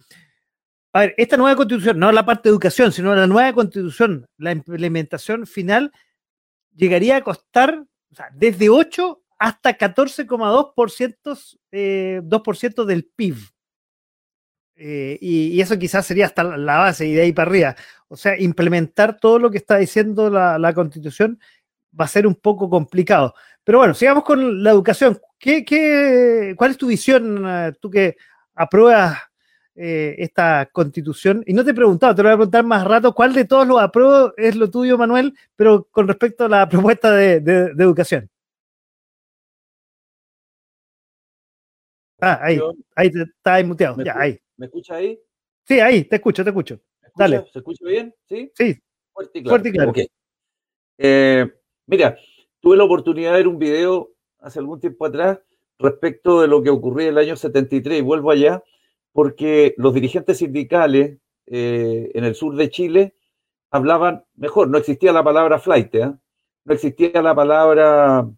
A 0.93 1.01
ver, 1.01 1.15
esta 1.17 1.37
nueva 1.37 1.57
constitución, 1.57 1.99
no 1.99 2.13
la 2.13 2.25
parte 2.25 2.49
de 2.49 2.53
educación, 2.53 2.93
sino 2.93 3.13
la 3.17 3.27
nueva 3.27 3.53
constitución, 3.55 4.29
la 4.39 4.53
implementación 4.53 5.49
final, 5.49 5.91
llegaría 6.77 7.17
a 7.17 7.23
costar 7.23 7.87
o 8.11 8.15
sea, 8.15 8.29
desde 8.33 8.69
8 8.69 9.23
hasta 9.39 9.77
14,2% 9.77 11.59
eh, 11.73 12.21
2% 12.23 12.85
del 12.85 13.05
PIB. 13.05 13.37
Eh, 14.77 15.19
y, 15.21 15.49
y, 15.49 15.61
eso 15.61 15.79
quizás 15.79 16.07
sería 16.07 16.25
hasta 16.27 16.43
la 16.43 16.79
base 16.79 17.07
y 17.07 17.13
de 17.13 17.23
ahí 17.23 17.33
para 17.33 17.51
arriba. 17.51 17.77
O 18.09 18.17
sea, 18.17 18.39
implementar 18.39 19.19
todo 19.19 19.39
lo 19.39 19.51
que 19.51 19.59
está 19.59 19.77
diciendo 19.77 20.31
la, 20.31 20.59
la, 20.59 20.73
constitución 20.73 21.39
va 21.99 22.07
a 22.07 22.09
ser 22.09 22.27
un 22.27 22.35
poco 22.35 22.69
complicado. 22.71 23.35
Pero 23.63 23.79
bueno, 23.79 23.95
sigamos 23.95 24.25
con 24.25 24.63
la 24.63 24.71
educación. 24.71 25.19
¿Qué, 25.39 25.65
qué, 25.65 26.55
¿Cuál 26.57 26.73
es 26.73 26.79
tu 26.79 26.87
visión, 26.87 27.45
uh, 27.45 27.73
tú 27.81 27.91
que 27.91 28.17
apruebas 28.55 29.19
eh, 29.75 30.15
esta 30.19 30.69
constitución? 30.73 31.43
Y 31.47 31.55
no 31.55 31.65
te 31.65 31.71
he 31.71 31.75
preguntado, 31.75 32.15
te 32.15 32.23
lo 32.23 32.29
voy 32.29 32.35
a 32.35 32.39
preguntar 32.39 32.65
más 32.65 32.85
rato, 32.87 33.15
¿cuál 33.15 33.33
de 33.33 33.45
todos 33.45 33.67
los 33.67 33.81
apruebo 33.81 34.33
es 34.37 34.57
lo 34.57 34.71
tuyo, 34.71 34.99
Manuel, 34.99 35.35
pero 35.57 35.89
con 35.91 36.09
respecto 36.09 36.45
a 36.45 36.49
la 36.49 36.69
propuesta 36.69 37.13
de, 37.15 37.41
de, 37.41 37.75
de 37.75 37.85
educación? 37.85 38.31
Ah, 42.21 42.39
ahí, 42.43 42.61
ahí 42.95 43.11
te, 43.11 43.23
está 43.23 43.55
ahí 43.55 43.65
muteado, 43.65 44.03
ya, 44.05 44.15
ahí. 44.19 44.39
¿Me 44.57 44.67
escucha 44.67 44.97
ahí? 44.97 45.19
Sí, 45.67 45.81
ahí, 45.81 46.05
te 46.05 46.17
escucho, 46.17 46.45
te 46.45 46.51
escucho. 46.51 46.75
¿Escucha? 47.03 47.13
Dale. 47.17 47.47
¿Se 47.53 47.59
escucha 47.61 47.85
bien? 47.87 48.15
Sí. 48.29 48.53
Sí. 48.55 48.79
Fuerte 49.13 49.39
y 49.39 49.43
claro. 49.43 49.51
Fuerte 49.51 49.69
y 49.69 49.73
claro. 49.73 49.91
Okay. 49.91 50.07
Eh, 50.99 51.51
mira, 51.87 52.19
tuve 52.61 52.77
la 52.77 52.85
oportunidad 52.85 53.31
de 53.31 53.37
ver 53.39 53.49
un 53.49 53.59
video 53.59 54.13
hace 54.39 54.59
algún 54.59 54.81
tiempo 54.81 55.07
atrás 55.07 55.39
respecto 55.79 56.43
de 56.43 56.49
lo 56.49 56.63
que 56.63 56.69
ocurrió 56.69 57.09
en 57.09 57.15
el 57.15 57.19
año 57.19 57.37
73, 57.37 58.01
y 58.01 58.03
vuelvo 58.03 58.31
allá, 58.31 58.63
porque 59.13 59.75
los 59.77 59.95
dirigentes 59.95 60.39
sindicales 60.39 61.19
eh, 61.47 62.11
en 62.15 62.25
el 62.25 62.35
sur 62.35 62.57
de 62.57 62.71
Chile 62.71 63.15
hablaban, 63.71 64.25
mejor, 64.37 64.69
no 64.69 64.79
existía 64.79 65.13
la 65.13 65.25
palabra 65.25 65.59
flight, 65.59 65.95
¿eh? 65.95 66.13
no 66.65 66.75
existía 66.75 67.23
la 67.23 67.35
palabra, 67.35 68.29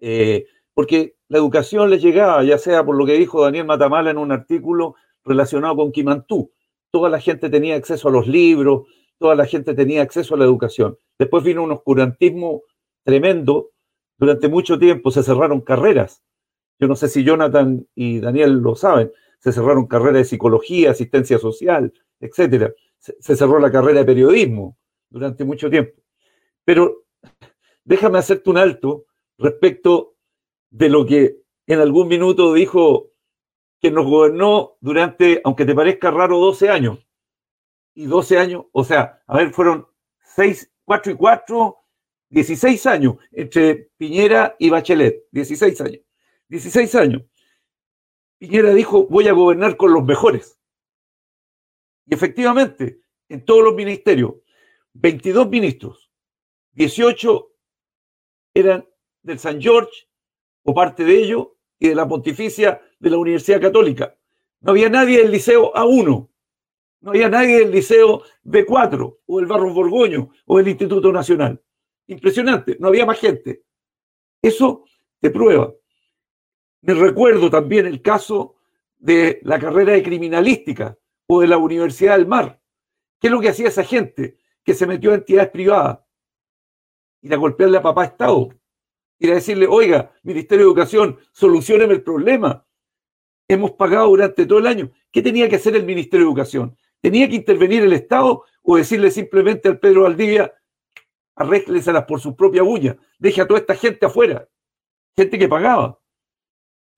eh, 0.00 0.46
porque 0.74 1.16
la 1.28 1.38
educación 1.38 1.90
les 1.90 2.02
llegaba, 2.02 2.42
ya 2.44 2.58
sea 2.58 2.84
por 2.84 2.96
lo 2.96 3.06
que 3.06 3.14
dijo 3.14 3.42
Daniel 3.42 3.66
Matamala 3.66 4.10
en 4.10 4.18
un 4.18 4.32
artículo 4.32 4.94
relacionado 5.24 5.76
con 5.76 5.92
Kimantú. 5.92 6.52
Toda 6.90 7.08
la 7.08 7.20
gente 7.20 7.48
tenía 7.48 7.76
acceso 7.76 8.08
a 8.08 8.12
los 8.12 8.26
libros, 8.26 8.86
toda 9.18 9.34
la 9.34 9.46
gente 9.46 9.74
tenía 9.74 10.02
acceso 10.02 10.34
a 10.34 10.38
la 10.38 10.44
educación. 10.44 10.98
Después 11.18 11.44
vino 11.44 11.62
un 11.62 11.72
oscurantismo 11.72 12.62
tremendo. 13.04 13.70
Durante 14.18 14.48
mucho 14.48 14.78
tiempo 14.78 15.10
se 15.10 15.22
cerraron 15.22 15.60
carreras. 15.60 16.22
Yo 16.78 16.88
no 16.88 16.96
sé 16.96 17.08
si 17.08 17.24
Jonathan 17.24 17.86
y 17.94 18.20
Daniel 18.20 18.54
lo 18.58 18.74
saben. 18.74 19.12
Se 19.42 19.52
cerraron 19.52 19.86
carreras 19.86 20.14
de 20.14 20.24
psicología, 20.24 20.92
asistencia 20.92 21.38
social, 21.38 21.92
etcétera. 22.20 22.72
Se, 22.98 23.36
cerró 23.36 23.58
la 23.58 23.72
carrera 23.72 24.00
de 24.00 24.06
periodismo 24.06 24.78
durante 25.10 25.44
mucho 25.44 25.68
tiempo. 25.68 26.00
Pero 26.64 27.06
déjame 27.82 28.18
hacerte 28.18 28.48
un 28.50 28.58
alto 28.58 29.06
respecto 29.38 30.14
de 30.70 30.88
lo 30.88 31.04
que 31.04 31.38
en 31.66 31.80
algún 31.80 32.06
minuto 32.06 32.54
dijo 32.54 33.10
que 33.80 33.90
nos 33.90 34.06
gobernó 34.06 34.76
durante, 34.80 35.40
aunque 35.42 35.64
te 35.64 35.74
parezca 35.74 36.12
raro, 36.12 36.38
12 36.38 36.68
años. 36.68 37.04
Y 37.94 38.06
12 38.06 38.38
años, 38.38 38.64
o 38.70 38.84
sea, 38.84 39.22
a 39.26 39.38
ver, 39.38 39.52
fueron 39.52 39.88
6, 40.36 40.72
4 40.84 41.12
y 41.12 41.16
4, 41.16 41.78
16 42.30 42.86
años 42.86 43.16
entre 43.32 43.90
Piñera 43.96 44.54
y 44.58 44.70
Bachelet. 44.70 45.24
16 45.32 45.80
años. 45.80 46.00
16 46.48 46.94
años. 46.94 47.22
Piñera 48.42 48.74
dijo, 48.74 49.06
voy 49.06 49.28
a 49.28 49.32
gobernar 49.32 49.76
con 49.76 49.92
los 49.92 50.04
mejores. 50.04 50.58
Y 52.06 52.14
efectivamente, 52.14 53.00
en 53.28 53.44
todos 53.44 53.62
los 53.62 53.72
ministerios, 53.72 54.34
22 54.94 55.48
ministros, 55.48 56.10
18 56.72 57.52
eran 58.52 58.84
del 59.22 59.38
San 59.38 59.62
George, 59.62 59.92
o 60.64 60.74
parte 60.74 61.04
de 61.04 61.22
ello, 61.22 61.56
y 61.78 61.86
de 61.86 61.94
la 61.94 62.08
pontificia 62.08 62.82
de 62.98 63.10
la 63.10 63.18
Universidad 63.18 63.60
Católica. 63.60 64.18
No 64.60 64.72
había 64.72 64.88
nadie 64.88 65.18
del 65.18 65.30
liceo 65.30 65.72
A1, 65.72 66.28
no 67.00 67.10
había 67.10 67.28
nadie 67.28 67.60
del 67.60 67.70
liceo 67.70 68.24
B4, 68.44 69.18
o 69.24 69.38
el 69.38 69.46
Barros 69.46 69.72
Borgoño, 69.72 70.32
o 70.46 70.58
el 70.58 70.66
Instituto 70.66 71.12
Nacional. 71.12 71.62
Impresionante, 72.08 72.76
no 72.80 72.88
había 72.88 73.06
más 73.06 73.20
gente. 73.20 73.62
Eso 74.42 74.84
te 75.20 75.30
prueba. 75.30 75.72
Me 76.82 76.94
recuerdo 76.94 77.48
también 77.50 77.86
el 77.86 78.02
caso 78.02 78.56
de 78.98 79.40
la 79.42 79.58
carrera 79.58 79.92
de 79.92 80.02
criminalística 80.02 80.96
o 81.26 81.40
de 81.40 81.46
la 81.48 81.58
Universidad 81.58 82.16
del 82.16 82.26
Mar. 82.26 82.60
¿Qué 83.20 83.28
es 83.28 83.32
lo 83.32 83.40
que 83.40 83.48
hacía 83.48 83.68
esa 83.68 83.84
gente 83.84 84.36
que 84.64 84.74
se 84.74 84.86
metió 84.86 85.12
a 85.12 85.16
entidades 85.16 85.50
privadas? 85.50 86.00
Ir 87.22 87.34
a 87.34 87.36
golpearle 87.36 87.78
a 87.78 87.82
papá 87.82 88.04
Estado 88.04 88.50
ir 89.22 89.30
a 89.30 89.34
decirle, 89.34 89.68
oiga, 89.68 90.12
Ministerio 90.24 90.64
de 90.64 90.70
Educación, 90.70 91.16
solucioneme 91.30 91.94
el 91.94 92.02
problema. 92.02 92.66
Hemos 93.46 93.70
pagado 93.72 94.08
durante 94.08 94.46
todo 94.46 94.58
el 94.58 94.66
año. 94.66 94.90
¿Qué 95.12 95.22
tenía 95.22 95.48
que 95.48 95.56
hacer 95.56 95.76
el 95.76 95.84
Ministerio 95.84 96.26
de 96.26 96.30
Educación? 96.30 96.76
¿Tenía 97.00 97.28
que 97.28 97.36
intervenir 97.36 97.84
el 97.84 97.92
Estado 97.92 98.42
o 98.62 98.76
decirle 98.76 99.12
simplemente 99.12 99.68
al 99.68 99.78
Pedro 99.78 100.02
Valdivia, 100.02 100.52
arrégleselas 101.36 102.04
por 102.04 102.20
su 102.20 102.34
propia 102.34 102.64
uña, 102.64 102.96
deje 103.18 103.40
a 103.40 103.46
toda 103.46 103.60
esta 103.60 103.76
gente 103.76 104.06
afuera, 104.06 104.48
gente 105.14 105.38
que 105.38 105.48
pagaba? 105.48 106.01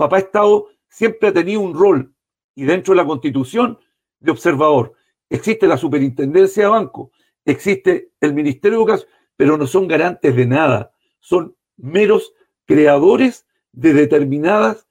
Papá 0.05 0.19
Estado 0.19 0.69
siempre 0.87 1.31
ha 1.31 1.33
tenido 1.33 1.63
un 1.63 1.73
rol 1.73 2.15
y 2.55 2.65
dentro 2.65 2.93
de 2.93 2.99
la 2.99 3.07
Constitución 3.07 3.79
de 4.21 4.33
observador. 4.33 4.93
Existe 5.31 5.67
la 5.67 5.79
Superintendencia 5.79 6.65
de 6.65 6.69
Banco, 6.69 7.11
existe 7.43 8.11
el 8.21 8.35
Ministerio 8.35 8.77
de 8.77 8.83
Educación, 8.83 9.09
pero 9.35 9.57
no 9.57 9.67
son 9.67 9.89
garantes 9.89 10.37
de 10.37 10.45
nada. 10.45 10.93
Son 11.21 11.57
meros 11.79 12.35
creadores 12.67 13.47
de 13.73 13.95
determinadas 13.95 14.87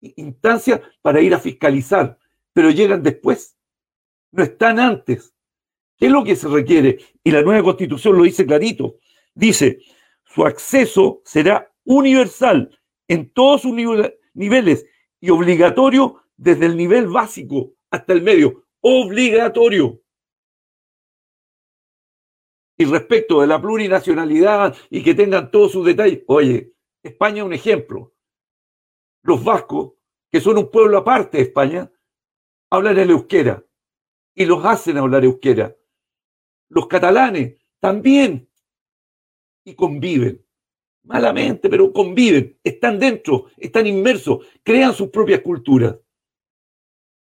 instancias 0.00 0.80
para 1.02 1.20
ir 1.20 1.34
a 1.34 1.40
fiscalizar, 1.40 2.18
pero 2.54 2.70
llegan 2.70 3.02
después, 3.02 3.58
no 4.32 4.42
están 4.42 4.78
antes. 4.78 5.34
¿Qué 5.98 6.06
es 6.06 6.12
lo 6.12 6.24
que 6.24 6.36
se 6.36 6.48
requiere? 6.48 7.00
Y 7.22 7.30
la 7.30 7.42
nueva 7.42 7.62
constitución 7.62 8.16
lo 8.16 8.24
dice 8.24 8.46
clarito. 8.46 8.96
Dice, 9.34 9.80
su 10.24 10.46
acceso 10.46 11.20
será 11.22 11.70
universal 11.84 12.70
en 13.08 13.28
todos 13.28 13.60
sus 13.60 13.74
niveles 13.74 14.14
y 14.34 15.30
obligatorio 15.30 16.22
desde 16.36 16.66
el 16.66 16.76
nivel 16.76 17.06
básico 17.06 17.74
hasta 17.90 18.12
el 18.12 18.22
medio. 18.22 18.64
obligatorio. 18.80 20.02
Y 22.76 22.84
respecto 22.84 23.40
de 23.40 23.46
la 23.46 23.60
plurinacionalidad 23.60 24.76
y 24.90 25.02
que 25.02 25.14
tengan 25.14 25.50
todos 25.50 25.72
sus 25.72 25.86
detalles, 25.86 26.22
oye, 26.26 26.74
España 27.02 27.38
es 27.38 27.44
un 27.44 27.52
ejemplo. 27.54 28.14
Los 29.22 29.42
vascos, 29.42 29.94
que 30.30 30.40
son 30.40 30.58
un 30.58 30.70
pueblo 30.70 30.98
aparte 30.98 31.38
de 31.38 31.44
España, 31.44 31.90
hablan 32.70 32.98
el 32.98 33.10
euskera 33.10 33.64
y 34.34 34.44
los 34.44 34.64
hacen 34.64 34.98
hablar 34.98 35.24
euskera. 35.24 35.74
Los 36.68 36.88
catalanes 36.88 37.58
también 37.80 38.50
y 39.64 39.74
conviven. 39.74 40.44
Malamente, 41.04 41.68
pero 41.68 41.92
conviven, 41.92 42.58
están 42.64 42.98
dentro, 42.98 43.46
están 43.58 43.86
inmersos, 43.86 44.46
crean 44.62 44.94
sus 44.94 45.10
propias 45.10 45.40
culturas. 45.40 45.96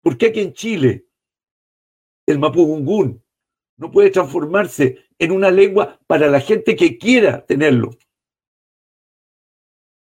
¿Por 0.03 0.19
qué 0.19 0.27
aquí 0.27 0.41
en 0.41 0.53
Chile 0.53 1.07
el 2.27 2.39
mapudungún 2.39 3.23
no 3.79 3.91
puede 3.91 4.11
transformarse 4.11 5.07
en 5.19 5.33
una 5.33 5.51
lengua 5.51 5.99
para 6.07 6.29
la 6.29 6.41
gente 6.41 6.77
que 6.77 6.99
quiera 6.99 7.45
tenerlo? 7.47 7.91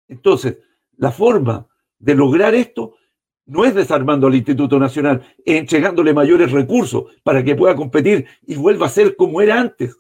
Entonces, 0.07 0.61
la 0.97 1.11
forma 1.11 1.67
de 1.99 2.15
lograr 2.15 2.55
esto 2.55 2.97
no 3.47 3.65
es 3.65 3.75
desarmando 3.75 4.29
al 4.29 4.37
Instituto 4.37 4.79
Nacional, 4.79 5.27
es 5.45 5.59
entregándole 5.59 6.15
mayores 6.15 6.53
recursos 6.53 7.13
para 7.25 7.43
que 7.43 7.57
pueda 7.57 7.75
competir 7.75 8.27
y 8.47 8.55
vuelva 8.55 8.87
a 8.87 8.91
ser 8.91 9.17
como 9.17 9.43
era 9.43 9.61
antes. 9.61 9.97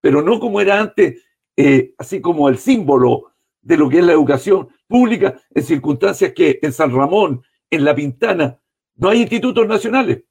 Pero 0.00 0.22
no 0.22 0.38
como 0.38 0.60
era 0.60 0.78
antes, 0.78 1.24
eh, 1.60 1.92
así 1.98 2.20
como 2.20 2.48
el 2.48 2.56
símbolo 2.56 3.32
de 3.60 3.76
lo 3.76 3.88
que 3.88 3.98
es 3.98 4.04
la 4.04 4.12
educación 4.12 4.68
pública 4.86 5.42
en 5.52 5.64
circunstancias 5.64 6.32
que 6.32 6.60
en 6.62 6.72
San 6.72 6.94
Ramón, 6.94 7.42
en 7.68 7.84
La 7.84 7.96
Pintana, 7.96 8.60
no 8.94 9.08
hay 9.08 9.22
institutos 9.22 9.66
nacionales. 9.66 10.22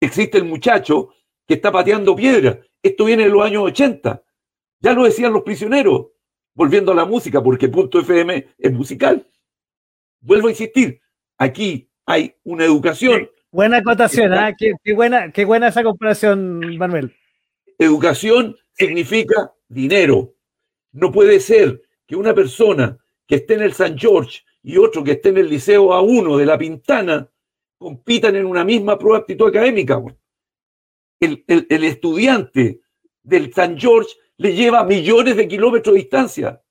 Existe 0.00 0.38
el 0.38 0.44
muchacho 0.44 1.08
que 1.44 1.54
está 1.54 1.72
pateando 1.72 2.14
piedra. 2.14 2.60
Esto 2.80 3.04
viene 3.04 3.24
de 3.24 3.30
los 3.30 3.44
años 3.44 3.64
80. 3.64 4.22
Ya 4.78 4.92
lo 4.92 5.02
decían 5.02 5.32
los 5.32 5.42
prisioneros, 5.42 6.06
volviendo 6.54 6.92
a 6.92 6.94
la 6.94 7.04
música, 7.04 7.42
porque 7.42 7.68
punto 7.68 7.98
FM 7.98 8.46
es 8.56 8.72
musical. 8.72 9.28
Vuelvo 10.20 10.46
a 10.46 10.50
insistir, 10.50 11.00
aquí 11.36 11.90
hay 12.06 12.32
una 12.44 12.64
educación. 12.64 13.28
Buena 13.50 13.78
acotación, 13.78 14.32
¿ah? 14.34 14.54
qué, 14.56 14.92
buena, 14.92 15.32
qué 15.32 15.44
buena 15.44 15.66
esa 15.66 15.82
comparación, 15.82 16.76
Manuel. 16.76 17.12
Educación 17.78 18.56
significa 18.72 19.54
dinero. 19.68 20.34
No 20.92 21.12
puede 21.12 21.38
ser 21.40 21.82
que 22.06 22.16
una 22.16 22.34
persona 22.34 22.98
que 23.26 23.36
esté 23.36 23.54
en 23.54 23.62
el 23.62 23.72
San 23.72 23.96
George 23.96 24.40
y 24.62 24.76
otro 24.78 25.04
que 25.04 25.12
esté 25.12 25.28
en 25.28 25.38
el 25.38 25.48
Liceo 25.48 25.90
A1 25.90 26.36
de 26.36 26.46
La 26.46 26.58
Pintana 26.58 27.30
compitan 27.78 28.34
en 28.34 28.46
una 28.46 28.64
misma 28.64 28.98
prueba 28.98 29.18
de 29.18 29.22
aptitud 29.22 29.48
académica. 29.48 30.02
El, 31.20 31.44
el 31.46 31.84
estudiante 31.84 32.80
del 33.22 33.52
San 33.52 33.78
George 33.78 34.14
le 34.38 34.54
lleva 34.54 34.84
millones 34.84 35.36
de 35.36 35.46
kilómetros 35.46 35.94
de 35.94 36.00
distancia. 36.00 36.62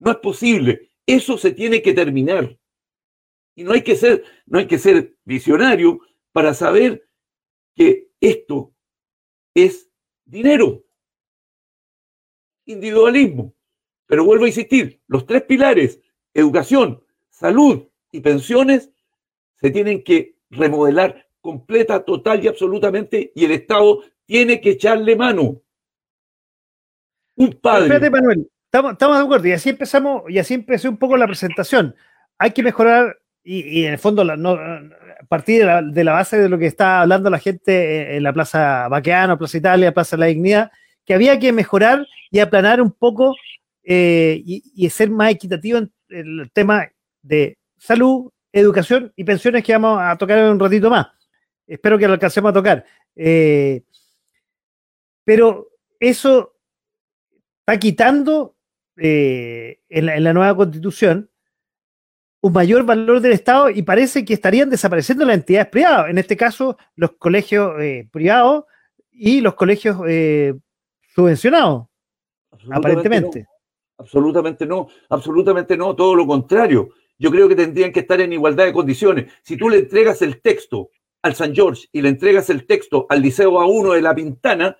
No 0.00 0.10
es 0.10 0.18
posible. 0.18 0.90
Eso 1.06 1.38
se 1.38 1.52
tiene 1.52 1.80
que 1.80 1.94
terminar. 1.94 2.58
Y 3.54 3.64
no 3.64 3.72
hay 3.72 3.82
que 3.82 3.96
ser, 3.96 4.24
no 4.46 4.58
hay 4.58 4.66
que 4.66 4.78
ser 4.78 5.16
visionario 5.24 6.00
para 6.32 6.54
saber 6.54 7.08
que 7.74 8.10
esto 8.20 8.74
es 9.54 9.87
dinero. 10.28 10.84
Individualismo. 12.66 13.54
Pero 14.06 14.24
vuelvo 14.24 14.44
a 14.44 14.48
insistir, 14.48 15.00
los 15.06 15.26
tres 15.26 15.42
pilares, 15.42 16.00
educación, 16.32 17.02
salud 17.28 17.88
y 18.12 18.20
pensiones, 18.20 18.90
se 19.56 19.70
tienen 19.70 20.02
que 20.02 20.36
remodelar 20.50 21.28
completa, 21.40 22.04
total 22.04 22.42
y 22.44 22.48
absolutamente, 22.48 23.32
y 23.34 23.44
el 23.44 23.52
Estado 23.52 24.02
tiene 24.24 24.60
que 24.60 24.70
echarle 24.70 25.16
mano. 25.16 25.62
Un 27.36 27.52
padre. 27.60 27.84
Espérate, 27.84 28.10
Manuel. 28.10 28.50
Estamos, 28.70 28.98
de 28.98 29.24
acuerdo 29.24 29.48
y 29.48 29.52
así 29.52 29.70
empezamos 29.70 30.24
y 30.28 30.38
así 30.38 30.52
empezó 30.52 30.90
un 30.90 30.98
poco 30.98 31.16
la 31.16 31.26
presentación. 31.26 31.94
Hay 32.36 32.50
que 32.50 32.62
mejorar 32.62 33.18
y, 33.42 33.84
en 33.84 33.92
el 33.94 33.98
fondo 33.98 34.24
no, 34.24 34.50
a 34.50 34.82
partir 35.26 35.66
de 35.66 36.04
la, 36.04 36.12
base 36.12 36.38
de 36.38 36.48
lo 36.48 36.58
que 36.58 36.66
está 36.66 37.00
hablando 37.00 37.30
la 37.30 37.38
gente 37.38 38.16
en 38.16 38.22
la 38.22 38.32
Plaza 38.32 38.88
Baqueano, 38.88 39.38
Plaza 39.38 39.58
Italia, 39.58 39.94
Plaza 39.94 40.16
la 40.16 40.26
Dignidad, 40.26 40.70
que 41.04 41.14
había 41.14 41.38
que 41.38 41.52
mejorar 41.52 42.06
y 42.30 42.38
aplanar 42.38 42.80
un 42.80 42.92
poco 42.92 43.34
eh, 43.82 44.42
y, 44.44 44.90
ser 44.90 45.10
más 45.10 45.32
equitativo 45.32 45.78
en 45.78 45.90
el 46.08 46.50
tema 46.52 46.88
de 47.22 47.58
salud, 47.78 48.30
educación 48.52 49.12
y 49.16 49.24
pensiones 49.24 49.64
que 49.64 49.72
vamos 49.72 50.00
a 50.00 50.16
tocar 50.16 50.38
en 50.38 50.50
un 50.50 50.60
ratito 50.60 50.90
más. 50.90 51.06
Espero 51.66 51.98
que 51.98 52.06
lo 52.06 52.14
alcancemos 52.14 52.50
a 52.50 52.54
tocar. 52.54 52.84
Eh, 53.16 53.82
pero 55.24 55.68
eso 56.00 56.54
está 57.60 57.78
quitando 57.78 58.56
eh, 58.96 59.80
en, 59.88 60.24
la, 60.24 60.32
nueva 60.32 60.56
constitución 60.56 61.30
un 62.40 62.52
mayor 62.52 62.84
valor 62.84 63.20
del 63.20 63.32
Estado 63.32 63.70
y 63.70 63.82
parece 63.82 64.24
que 64.24 64.34
estarían 64.34 64.70
desapareciendo 64.70 65.24
las 65.24 65.36
entidades 65.36 65.68
privadas, 65.68 66.10
en 66.10 66.18
este 66.18 66.36
caso 66.36 66.76
los 66.94 67.12
colegios 67.12 67.72
eh, 67.80 68.08
privados 68.10 68.64
y 69.10 69.40
los 69.40 69.54
colegios 69.54 69.98
eh, 70.06 70.54
subvencionados, 71.14 71.86
aparentemente. 72.70 73.46
Absolutamente 73.98 74.64
no, 74.64 74.88
absolutamente 75.08 75.76
no, 75.76 75.96
todo 75.96 76.14
lo 76.14 76.26
contrario. 76.26 76.90
Yo 77.18 77.32
creo 77.32 77.48
que 77.48 77.56
tendrían 77.56 77.92
que 77.92 78.00
estar 78.00 78.20
en 78.20 78.32
igualdad 78.32 78.66
de 78.66 78.72
condiciones. 78.72 79.32
Si 79.42 79.56
tú 79.56 79.68
le 79.68 79.78
entregas 79.78 80.22
el 80.22 80.40
texto 80.40 80.90
al 81.22 81.34
San 81.34 81.52
George 81.52 81.88
y 81.90 82.00
le 82.00 82.10
entregas 82.10 82.48
el 82.48 82.64
texto 82.64 83.06
al 83.08 83.20
Liceo 83.20 83.54
A1 83.54 83.94
de 83.94 84.02
La 84.02 84.14
Pintana, 84.14 84.76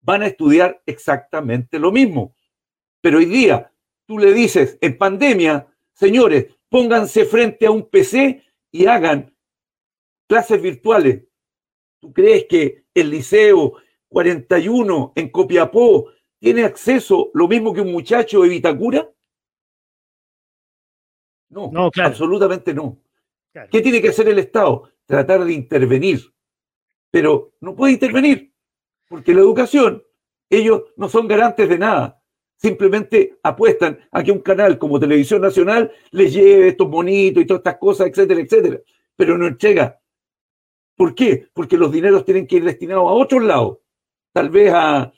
van 0.00 0.22
a 0.22 0.26
estudiar 0.26 0.82
exactamente 0.86 1.78
lo 1.78 1.92
mismo. 1.92 2.34
Pero 3.00 3.18
hoy 3.18 3.26
día 3.26 3.70
tú 4.06 4.18
le 4.18 4.32
dices, 4.32 4.76
en 4.80 4.98
pandemia, 4.98 5.68
señores, 5.92 6.46
pónganse 6.76 7.24
frente 7.24 7.64
a 7.64 7.70
un 7.70 7.88
PC 7.88 8.44
y 8.70 8.84
hagan 8.84 9.34
clases 10.28 10.60
virtuales. 10.60 11.24
¿Tú 11.98 12.12
crees 12.12 12.44
que 12.44 12.84
el 12.92 13.08
Liceo 13.08 13.76
41 14.08 15.14
en 15.16 15.30
Copiapó 15.30 16.10
tiene 16.38 16.64
acceso 16.64 17.30
lo 17.32 17.48
mismo 17.48 17.72
que 17.72 17.80
un 17.80 17.92
muchacho 17.92 18.42
de 18.42 18.50
Vitacura? 18.50 19.10
No, 21.48 21.70
no 21.72 21.90
absolutamente 21.94 22.74
no. 22.74 23.00
¿Qué 23.70 23.80
tiene 23.80 24.02
que 24.02 24.10
hacer 24.10 24.28
el 24.28 24.38
Estado? 24.38 24.92
Tratar 25.06 25.46
de 25.46 25.54
intervenir. 25.54 26.30
Pero 27.10 27.54
no 27.62 27.74
puede 27.74 27.94
intervenir, 27.94 28.52
porque 29.08 29.32
la 29.32 29.40
educación, 29.40 30.04
ellos 30.50 30.82
no 30.98 31.08
son 31.08 31.26
garantes 31.26 31.70
de 31.70 31.78
nada 31.78 32.22
simplemente 32.56 33.38
apuestan 33.42 33.98
a 34.10 34.22
que 34.22 34.32
un 34.32 34.40
canal 34.40 34.78
como 34.78 34.98
Televisión 34.98 35.42
Nacional 35.42 35.92
les 36.10 36.32
lleve 36.32 36.68
estos 36.68 36.88
bonitos 36.88 37.42
y 37.42 37.46
todas 37.46 37.60
estas 37.60 37.78
cosas, 37.78 38.08
etcétera, 38.08 38.40
etcétera, 38.40 38.80
pero 39.14 39.36
no 39.36 39.46
entrega. 39.46 40.00
¿Por 40.96 41.14
qué? 41.14 41.48
Porque 41.52 41.76
los 41.76 41.92
dineros 41.92 42.24
tienen 42.24 42.46
que 42.46 42.56
ir 42.56 42.64
destinados 42.64 43.04
a 43.04 43.12
otros 43.12 43.42
lados, 43.42 43.78
tal 44.32 44.50
vez 44.50 44.72
a 44.74 45.12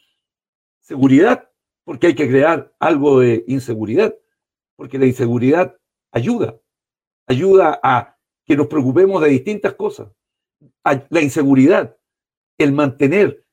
seguridad, 0.81 1.49
porque 1.85 2.09
hay 2.09 2.15
que 2.15 2.29
crear 2.29 2.75
algo 2.81 3.21
de 3.21 3.45
inseguridad, 3.47 4.15
porque 4.77 4.99
la 4.99 5.07
inseguridad 5.07 5.77
ayuda, 6.11 6.61
ayuda 7.27 7.79
a 7.83 8.17
que 8.45 8.57
nos 8.57 8.67
preocupemos 8.67 9.23
de 9.23 9.29
distintas 9.29 9.75
cosas. 9.75 10.09
La 11.11 11.21
inseguridad, 11.21 11.97
el 12.59 12.73
mantener 12.73 13.45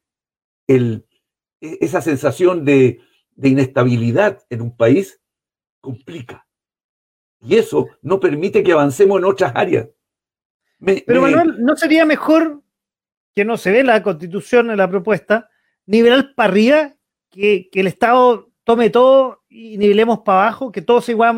el, 0.68 1.06
e, 1.62 1.78
esa 1.82 2.02
sensación 2.02 2.66
de, 2.66 3.02
de 3.36 3.50
inestabilidad 3.50 4.44
en 4.50 4.62
un 4.62 4.76
país 4.76 5.22
complica. 5.82 6.48
Y 7.42 7.56
eso 7.56 7.88
no 8.02 8.20
permite 8.20 8.64
que 8.64 8.72
avancemos 8.72 9.20
en 9.20 9.26
otras 9.26 9.52
áreas. 9.56 9.88
Pero 10.80 11.22
Manuel, 11.22 11.64
¿no 11.64 11.76
sería 11.76 12.06
mejor 12.06 12.64
que 13.34 13.46
no 13.46 13.58
se 13.58 13.72
ve 13.72 13.84
la 13.84 14.02
constitución 14.02 14.72
en 14.72 14.78
la 14.78 14.90
propuesta, 14.90 15.50
nivelar 15.86 16.34
para 16.36 16.50
arriba, 16.50 16.96
que, 17.30 17.70
el 17.74 17.88
Estado 17.88 18.50
tome 18.64 18.90
todo 18.90 19.44
y 19.50 19.78
nivelemos 19.78 20.20
para 20.20 20.44
abajo, 20.44 20.72
que 20.72 20.82
todos 20.82 21.08
igual, 21.10 21.36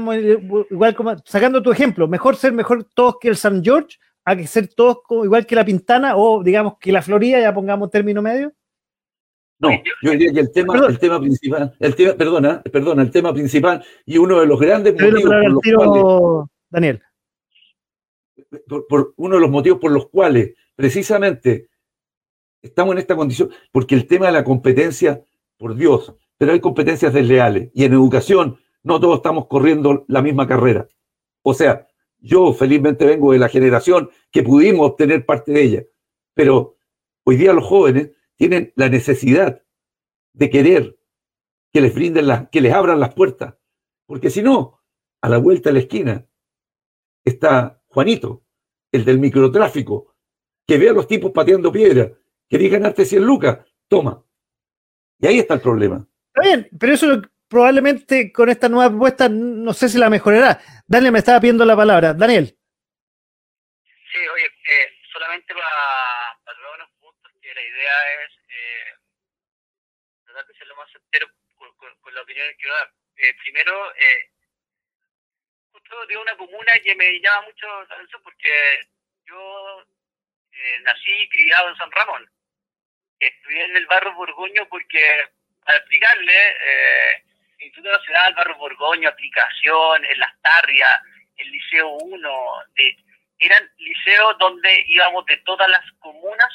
igual 0.69 0.95
como, 0.95 1.17
sacando 1.25 1.61
tu 1.61 1.71
ejemplo, 1.71 2.07
mejor 2.07 2.35
ser 2.35 2.53
mejor 2.53 2.83
todos 2.93 3.17
que 3.19 3.29
el 3.29 3.35
San 3.35 3.63
George, 3.63 3.97
a 4.23 4.35
que 4.35 4.45
ser 4.45 4.67
todos 4.67 4.99
igual 5.23 5.45
que 5.45 5.55
la 5.55 5.65
Pintana 5.65 6.15
o 6.15 6.43
digamos 6.43 6.77
que 6.79 6.91
la 6.91 7.01
Florida, 7.01 7.39
ya 7.39 7.53
pongamos 7.53 7.89
término 7.89 8.21
medio? 8.21 8.53
No, 9.59 9.69
yo 10.03 10.11
diría 10.11 10.33
que 10.33 10.39
el 10.41 10.51
tema, 10.51 10.77
el 10.87 10.99
tema 10.99 11.19
principal, 11.19 11.75
el 11.79 11.95
tema, 11.95 12.13
perdona, 12.13 12.61
perdona, 12.61 13.01
el 13.01 13.09
tema 13.11 13.33
principal 13.33 13.83
y 14.05 14.17
uno 14.17 14.39
de 14.39 14.45
los 14.45 14.59
grandes 14.59 14.93
motivos 14.93 15.23
por 15.23 15.51
los 15.51 15.61
cuales, 15.63 16.49
Daniel. 16.69 17.03
Por, 18.87 19.13
uno 19.17 19.35
de 19.35 19.41
los 19.41 19.49
motivos 19.49 19.79
por 19.79 19.91
los 19.91 20.09
cuales 20.09 20.53
precisamente 20.75 21.69
estamos 22.61 22.93
en 22.93 22.99
esta 22.99 23.15
condición, 23.15 23.49
porque 23.71 23.95
el 23.95 24.05
tema 24.05 24.27
de 24.27 24.33
la 24.33 24.43
competencia, 24.43 25.23
por 25.57 25.75
Dios, 25.75 26.13
pero 26.37 26.53
hay 26.53 26.59
competencias 26.59 27.13
desleales 27.13 27.71
y 27.73 27.83
en 27.83 27.93
educación 27.93 28.59
no 28.83 28.99
todos 28.99 29.17
estamos 29.17 29.47
corriendo 29.47 30.05
la 30.07 30.21
misma 30.21 30.47
carrera. 30.47 30.87
O 31.41 31.53
sea, 31.53 31.87
Yo 32.19 32.51
felizmente 32.51 33.05
vengo 33.05 33.31
de 33.31 33.39
la 33.39 33.47
generación 33.49 34.09
que 34.31 34.43
pudimos 34.43 34.89
obtener 34.91 35.25
parte 35.25 35.51
de 35.51 35.61
ella, 35.61 35.83
pero 36.33 36.77
hoy 37.23 37.37
día 37.37 37.53
los 37.53 37.65
jóvenes 37.65 38.11
tienen 38.37 38.73
la 38.75 38.89
necesidad 38.89 39.63
de 40.33 40.49
querer 40.49 40.99
que 41.73 41.81
les 41.81 41.93
brinden 41.93 42.27
las, 42.27 42.49
que 42.49 42.61
les 42.61 42.73
abran 42.73 42.99
las 42.99 43.13
puertas, 43.13 43.55
porque 44.05 44.29
si 44.29 44.41
no, 44.41 44.81
a 45.21 45.29
la 45.29 45.37
vuelta 45.37 45.69
de 45.69 45.73
la 45.73 45.79
esquina 45.79 46.25
está 47.25 47.81
Juanito, 47.87 48.45
el 48.91 49.03
del 49.03 49.19
microtráfico, 49.19 50.15
que 50.65 50.77
ve 50.77 50.89
a 50.89 50.93
los 50.93 51.07
tipos 51.07 51.31
pateando 51.31 51.71
piedra, 51.71 52.11
quería 52.47 52.69
ganarte 52.69 53.05
100 53.05 53.23
lucas, 53.23 53.59
toma. 53.87 54.23
Y 55.19 55.27
ahí 55.27 55.39
está 55.39 55.55
el 55.55 55.61
problema. 55.61 56.07
Está 56.33 56.41
bien, 56.41 56.69
pero 56.79 56.93
eso 56.93 57.21
probablemente 57.47 58.31
con 58.31 58.49
esta 58.49 58.69
nueva 58.69 58.89
propuesta 58.89 59.29
no 59.29 59.73
sé 59.73 59.89
si 59.89 59.97
la 59.97 60.09
mejorará. 60.09 60.61
Daniel 60.85 61.11
me 61.11 61.19
estaba 61.19 61.39
pidiendo 61.39 61.65
la 61.65 61.75
palabra. 61.75 62.13
Daniel. 62.13 62.57
Sí, 63.83 64.19
oye, 64.33 64.45
eh, 64.45 64.89
solamente 65.11 65.53
para, 65.53 65.65
para 66.45 66.57
unos 66.75 66.89
puntos 66.99 67.31
que 67.41 67.53
la 67.53 67.61
idea 67.77 68.23
es 68.23 68.31
eh, 68.49 68.93
tratar 70.25 70.45
de 70.47 70.53
ser 70.55 70.67
lo 70.67 70.75
más 70.75 70.93
entero 70.95 71.27
con, 71.77 72.13
la 72.13 72.21
opinión 72.21 72.47
que 72.57 72.69
dar. 72.69 72.91
Eh, 73.17 73.33
primero, 73.43 73.95
eh, 73.95 74.31
justo 75.71 76.05
de 76.07 76.17
una 76.17 76.35
comuna 76.37 76.71
que 76.83 76.95
me 76.95 77.19
llama 77.19 77.47
mucho 77.47 77.67
la 77.85 77.95
atención 77.95 78.21
porque 78.23 78.87
yo 79.25 79.85
eh, 80.51 80.79
nací 80.81 81.11
y 81.11 81.29
criado 81.29 81.69
en 81.69 81.77
San 81.77 81.91
Ramón. 81.91 82.29
Estudié 83.19 83.65
en 83.65 83.77
el 83.77 83.85
barrio 83.87 84.13
Borgoño 84.13 84.67
porque, 84.69 85.29
para 85.65 85.79
explicarle, 85.79 86.57
eh, 86.61 87.23
Instituto 87.59 87.91
Nacional, 87.91 88.33
Barrio 88.35 88.55
Borgoño, 88.57 89.09
Aplicación, 89.09 90.05
en 90.05 90.19
Las 90.19 90.39
Tarrias, 90.41 91.01
el 91.37 91.51
Liceo 91.51 91.89
1, 91.89 92.63
de, 92.75 92.97
eran 93.39 93.71
liceos 93.77 94.37
donde 94.39 94.83
íbamos 94.87 95.25
de 95.25 95.37
todas 95.37 95.67
las 95.69 95.83
comunas 95.99 96.53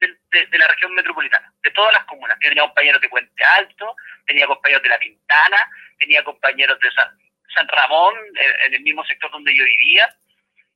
de, 0.00 0.58
la 0.58 0.68
región 0.68 0.94
metropolitana, 0.94 1.52
de 1.62 1.70
todas 1.70 1.92
las 1.92 2.04
comunas. 2.04 2.36
Yo 2.40 2.48
tenía 2.48 2.62
compañeros 2.64 3.00
de 3.00 3.08
Puente 3.08 3.44
Alto, 3.58 3.96
tenía 4.26 4.46
compañeros 4.46 4.82
de 4.82 4.88
La 4.88 4.98
Pintana, 4.98 5.70
tenía 5.98 6.24
compañeros 6.24 6.78
de 6.80 6.90
San, 6.92 7.08
San 7.54 7.68
Ramón, 7.68 8.14
en, 8.64 8.74
el 8.74 8.80
mismo 8.82 9.04
sector 9.04 9.30
donde 9.30 9.54
yo 9.54 9.64
vivía. 9.64 10.08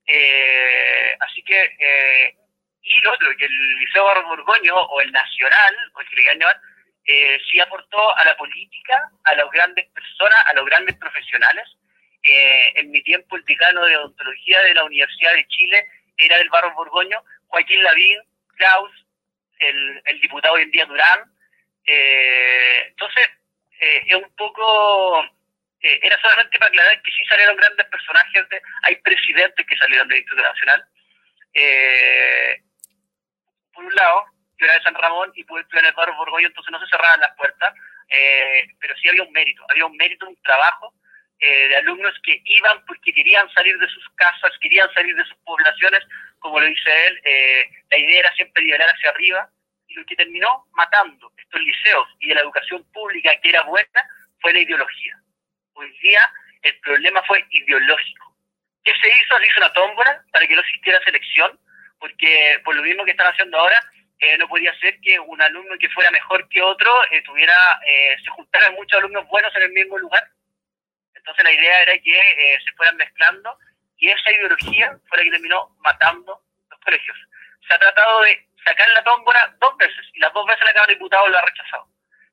Eh, 0.06 1.16
así 1.20 1.42
que, 1.42 1.74
eh, 1.78 2.36
y 2.82 3.00
lo 3.00 3.12
otro, 3.12 3.28
que 3.38 3.46
el 3.46 3.78
Liceo 3.78 4.04
Barrio 4.04 4.26
Borgoño, 4.26 4.74
o 4.74 5.00
el 5.00 5.10
Nacional, 5.10 5.76
o 5.94 6.00
el 6.00 6.08
que 6.08 6.16
le 6.16 6.34
llamar, 6.34 6.60
eh, 7.06 7.38
sí 7.50 7.60
aportó 7.60 8.16
a 8.16 8.24
la 8.24 8.36
política, 8.36 9.10
a 9.24 9.34
las 9.34 9.50
grandes 9.50 9.86
personas, 9.90 10.46
a 10.46 10.54
los 10.54 10.64
grandes 10.66 10.96
profesionales. 10.96 11.64
Eh, 12.22 12.72
en 12.76 12.90
mi 12.90 13.02
tiempo, 13.02 13.36
el 13.36 13.44
decano 13.44 13.84
de 13.84 13.96
odontología 13.96 14.62
de 14.62 14.74
la 14.74 14.84
Universidad 14.84 15.34
de 15.34 15.46
Chile 15.48 15.86
era 16.16 16.38
del 16.38 16.48
barrio 16.48 16.72
Borgoño, 16.74 17.22
Joaquín 17.48 17.82
Lavín, 17.82 18.18
Klaus, 18.56 19.03
el, 19.58 20.20
diputado 20.20 20.54
hoy 20.54 20.62
en 20.62 20.70
día 20.70 20.86
Durán. 20.86 21.30
Eh, 21.86 22.86
entonces, 22.88 23.28
es 23.80 24.14
un 24.14 24.34
poco, 24.36 25.22
era 25.80 26.18
solamente 26.20 26.58
para 26.58 26.68
aclarar 26.68 27.02
que 27.02 27.12
sí 27.12 27.24
salieron 27.28 27.56
grandes 27.56 27.86
personajes, 27.86 28.48
de, 28.48 28.62
hay 28.82 28.96
presidentes 28.96 29.66
que 29.66 29.76
salieron 29.76 30.08
del 30.08 30.18
Instituto 30.18 30.42
Nacional. 30.42 30.84
por 33.74 33.84
un 33.84 33.94
lado, 33.94 34.24
yo 34.58 34.66
era 34.66 34.74
de 34.74 34.82
San 34.82 34.94
Ramón 34.94 35.32
y 35.34 35.44
pude 35.44 35.62
estudiar 35.62 35.84
en 35.84 35.90
el 35.90 35.96
barrio 35.96 36.16
Borgoño, 36.16 36.46
entonces 36.46 36.72
no 36.72 36.80
se 36.80 36.90
cerraban 36.90 37.20
las 37.20 37.36
puertas, 37.36 37.74
eh, 38.08 38.66
pero 38.80 38.94
sí 38.96 39.08
había 39.08 39.22
un 39.22 39.32
mérito, 39.32 39.64
había 39.68 39.86
un 39.86 39.96
mérito, 39.96 40.28
un 40.28 40.40
trabajo 40.42 40.94
eh, 41.40 41.68
de 41.68 41.76
alumnos 41.76 42.14
que 42.22 42.40
iban 42.44 42.84
porque 42.86 43.12
querían 43.12 43.50
salir 43.52 43.78
de 43.78 43.88
sus 43.88 44.08
casas, 44.16 44.52
querían 44.60 44.92
salir 44.94 45.14
de 45.16 45.24
sus 45.24 45.36
poblaciones, 45.44 46.02
como 46.44 46.60
lo 46.60 46.66
dice 46.66 47.06
él, 47.06 47.20
eh, 47.24 47.70
la 47.90 47.98
idea 47.98 48.20
era 48.20 48.34
siempre 48.34 48.62
nivelar 48.62 48.90
hacia 48.90 49.08
arriba, 49.08 49.48
y 49.86 49.94
lo 49.94 50.04
que 50.04 50.14
terminó 50.14 50.66
matando 50.72 51.32
estos 51.38 51.58
liceos 51.58 52.06
y 52.20 52.28
de 52.28 52.34
la 52.34 52.42
educación 52.42 52.84
pública 52.92 53.34
que 53.40 53.48
era 53.48 53.62
buena 53.62 54.02
fue 54.42 54.52
la 54.52 54.58
ideología. 54.60 55.16
Hoy 55.72 55.90
día 56.02 56.20
el 56.60 56.78
problema 56.80 57.22
fue 57.26 57.42
ideológico. 57.48 58.36
¿Qué 58.84 58.92
se 59.00 59.08
hizo? 59.08 59.38
Se 59.38 59.46
hizo 59.46 59.60
una 59.60 59.72
tómbola 59.72 60.22
para 60.32 60.46
que 60.46 60.54
no 60.54 60.60
existiera 60.60 61.00
selección, 61.02 61.58
porque 61.98 62.60
por 62.62 62.76
lo 62.76 62.82
mismo 62.82 63.06
que 63.06 63.12
están 63.12 63.32
haciendo 63.32 63.58
ahora, 63.58 63.80
eh, 64.18 64.36
no 64.36 64.46
podía 64.46 64.78
ser 64.80 65.00
que 65.00 65.18
un 65.18 65.40
alumno 65.40 65.78
que 65.80 65.88
fuera 65.88 66.10
mejor 66.10 66.46
que 66.50 66.60
otro 66.60 66.92
eh, 67.10 67.22
tuviera, 67.22 67.56
eh, 67.86 68.16
se 68.22 68.30
juntaran 68.32 68.74
muchos 68.74 68.98
alumnos 68.98 69.26
buenos 69.28 69.56
en 69.56 69.62
el 69.62 69.72
mismo 69.72 69.96
lugar. 69.96 70.28
Entonces 71.14 71.42
la 71.42 71.52
idea 71.52 71.82
era 71.84 71.94
que 71.94 72.58
se 72.62 72.72
fueran 72.72 72.96
mezclando 72.98 73.56
y 73.98 74.10
esa 74.10 74.32
ideología 74.32 74.98
fue 75.08 75.18
la 75.18 75.24
que 75.24 75.30
terminó 75.30 75.76
matando 75.80 76.40
los 76.70 76.80
colegios. 76.80 77.16
Se 77.66 77.74
ha 77.74 77.78
tratado 77.78 78.22
de 78.22 78.46
sacar 78.66 78.88
la 78.90 79.04
tómbola 79.04 79.56
dos 79.60 79.76
veces 79.76 80.06
y 80.12 80.20
las 80.20 80.32
dos 80.32 80.46
veces 80.46 80.64
la 80.64 80.72
Cámara 80.72 80.88
de 80.88 80.94
Diputados 80.94 81.30
lo 81.30 81.38
ha 81.38 81.42
rechazado. 81.42 81.88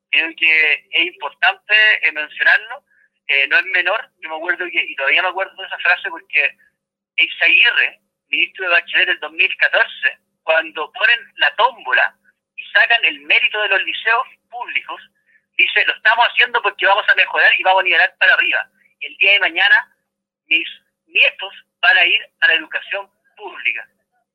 Creo 0.10 0.30
que 0.36 0.88
es 0.92 1.06
importante 1.06 1.74
mencionarlo, 2.14 2.84
no 3.50 3.58
es 3.58 3.66
menor, 3.66 4.10
yo 4.20 4.30
me 4.30 4.36
acuerdo 4.36 4.66
que, 4.66 4.84
y 4.84 4.96
todavía 4.96 5.22
me 5.22 5.30
acuerdo 5.30 5.56
de 5.56 5.68
esa 5.68 5.78
frase 5.80 6.10
porque 6.10 6.58
Eizaguirre, 7.16 8.00
ministro 8.30 8.66
de 8.66 8.72
Bachelet 8.72 9.08
del 9.08 9.20
2014, 9.20 10.20
cuando 10.44 10.92
ponen 10.92 11.20
la 11.36 11.54
tómbola 11.56 12.16
y 12.56 12.64
sacan 12.74 13.06
el 13.06 13.22
mérito 13.22 13.62
de 13.62 13.70
los 13.70 13.84
liceos 13.84 14.28
públicos, 14.50 15.02
dice, 15.58 15.86
lo 15.86 15.94
estamos 15.94 16.28
haciendo 16.28 16.62
porque 16.62 16.86
vamos 16.86 17.08
a 17.08 17.16
mejorar 17.16 17.52
y 17.58 17.64
vamos 17.64 17.82
a 17.82 17.84
nivelar 17.84 18.16
para 18.20 18.34
arriba. 18.34 18.68
El 19.00 19.16
día 19.18 19.34
de 19.34 19.40
mañana, 19.40 19.96
mis 20.48 20.68
nietos 21.12 21.54
van 21.82 21.98
a 21.98 22.06
ir 22.06 22.22
a 22.42 22.48
la 22.48 22.54
educación 22.56 23.10
pública. 23.38 23.88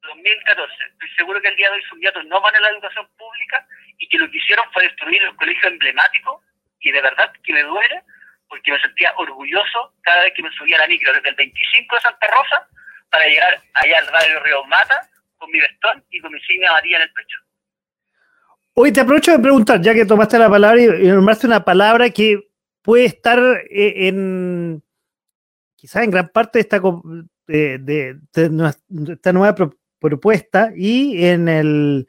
2014. 0.03 0.75
Estoy 0.93 1.09
seguro 1.17 1.41
que 1.41 1.49
el 1.49 1.57
día 1.57 1.69
de 1.69 1.77
hoy 1.77 1.83
sus 1.89 1.99
nietos 1.99 2.25
no 2.27 2.41
van 2.41 2.55
a 2.55 2.61
la 2.61 2.71
educación 2.71 3.09
pública 3.19 3.67
y 3.99 4.09
que 4.09 4.19
lo 4.19 4.31
que 4.31 4.39
hicieron 4.39 4.65
fue 4.73 4.85
destruir 4.85 5.23
el 5.23 5.35
colegio 5.37 5.69
emblemático 5.69 6.43
y 6.81 6.93
de 6.93 7.03
verdad 7.03 7.33
que 7.43 7.53
me 7.53 7.63
duele 7.63 8.03
porque 8.49 8.73
me 8.73 8.81
sentía 8.81 9.13
orgulloso 9.17 9.93
cada 10.03 10.23
vez 10.23 10.33
que 10.35 10.43
me 10.43 10.51
subía 10.53 10.77
a 10.77 10.81
la 10.81 10.89
micro 10.89 11.13
desde 11.13 11.31
el 11.31 11.35
25 11.35 11.97
de 11.97 12.01
Santa 12.01 12.27
Rosa 12.29 12.69
para 13.11 13.25
llegar 13.27 13.61
allá 13.75 13.99
al 13.99 14.11
barrio 14.13 14.41
Río 14.41 14.65
Mata 14.67 15.09
con 15.37 15.51
mi 15.51 15.61
vestón 15.61 16.05
y 16.11 16.21
con 16.21 16.33
mi 16.33 16.39
insignia 16.39 16.71
amarilla 16.71 16.97
en 16.97 17.03
el 17.03 17.13
pecho. 17.13 17.39
Hoy 18.75 18.93
te 18.93 19.01
aprovecho 19.01 19.33
de 19.33 19.39
preguntar, 19.39 19.81
ya 19.81 19.95
que 19.95 20.05
tomaste 20.05 20.39
la 20.39 20.51
palabra 20.51 20.81
y 20.81 21.09
nombraste 21.09 21.47
una 21.47 21.65
palabra 21.65 22.11
que 22.11 22.49
puede 22.83 23.07
estar 23.07 23.39
eh, 23.71 24.09
en, 24.09 24.83
quizás 25.77 26.03
en 26.03 26.11
gran 26.11 26.29
parte 26.29 26.59
de 26.59 26.63
esta, 26.63 26.81
de, 27.47 28.19
esta 29.13 29.33
nueva 29.33 29.55
propuesta 30.01 30.73
y 30.75 31.25
en 31.25 31.49
el, 31.49 32.09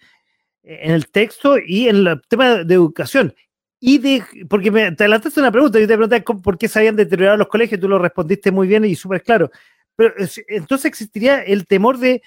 en 0.63 0.91
el 0.91 1.09
texto 1.09 1.57
y 1.59 1.87
en 1.87 2.07
el 2.07 2.21
tema 2.27 2.63
de 2.63 2.73
educación. 2.73 3.35
Y 3.79 4.21
porque 4.45 4.71
te 4.71 5.03
adelantaste 5.03 5.39
una 5.39 5.51
pregunta, 5.51 5.79
yo 5.79 5.87
te 5.87 5.97
pregunté 5.97 6.21
por 6.21 6.57
qué 6.57 6.67
se 6.67 6.79
habían 6.79 6.95
deteriorado 6.95 7.37
los 7.37 7.47
colegios, 7.47 7.79
tú 7.79 7.87
lo 7.87 7.99
respondiste 7.99 8.51
muy 8.51 8.67
bien 8.67 8.83
y 8.85 8.95
súper 8.95 9.21
claro. 9.21 9.51
Pero 9.95 10.15
entonces 10.47 10.85
existiría 10.85 11.43
el 11.43 11.67
temor 11.67 11.99
de 11.99 12.23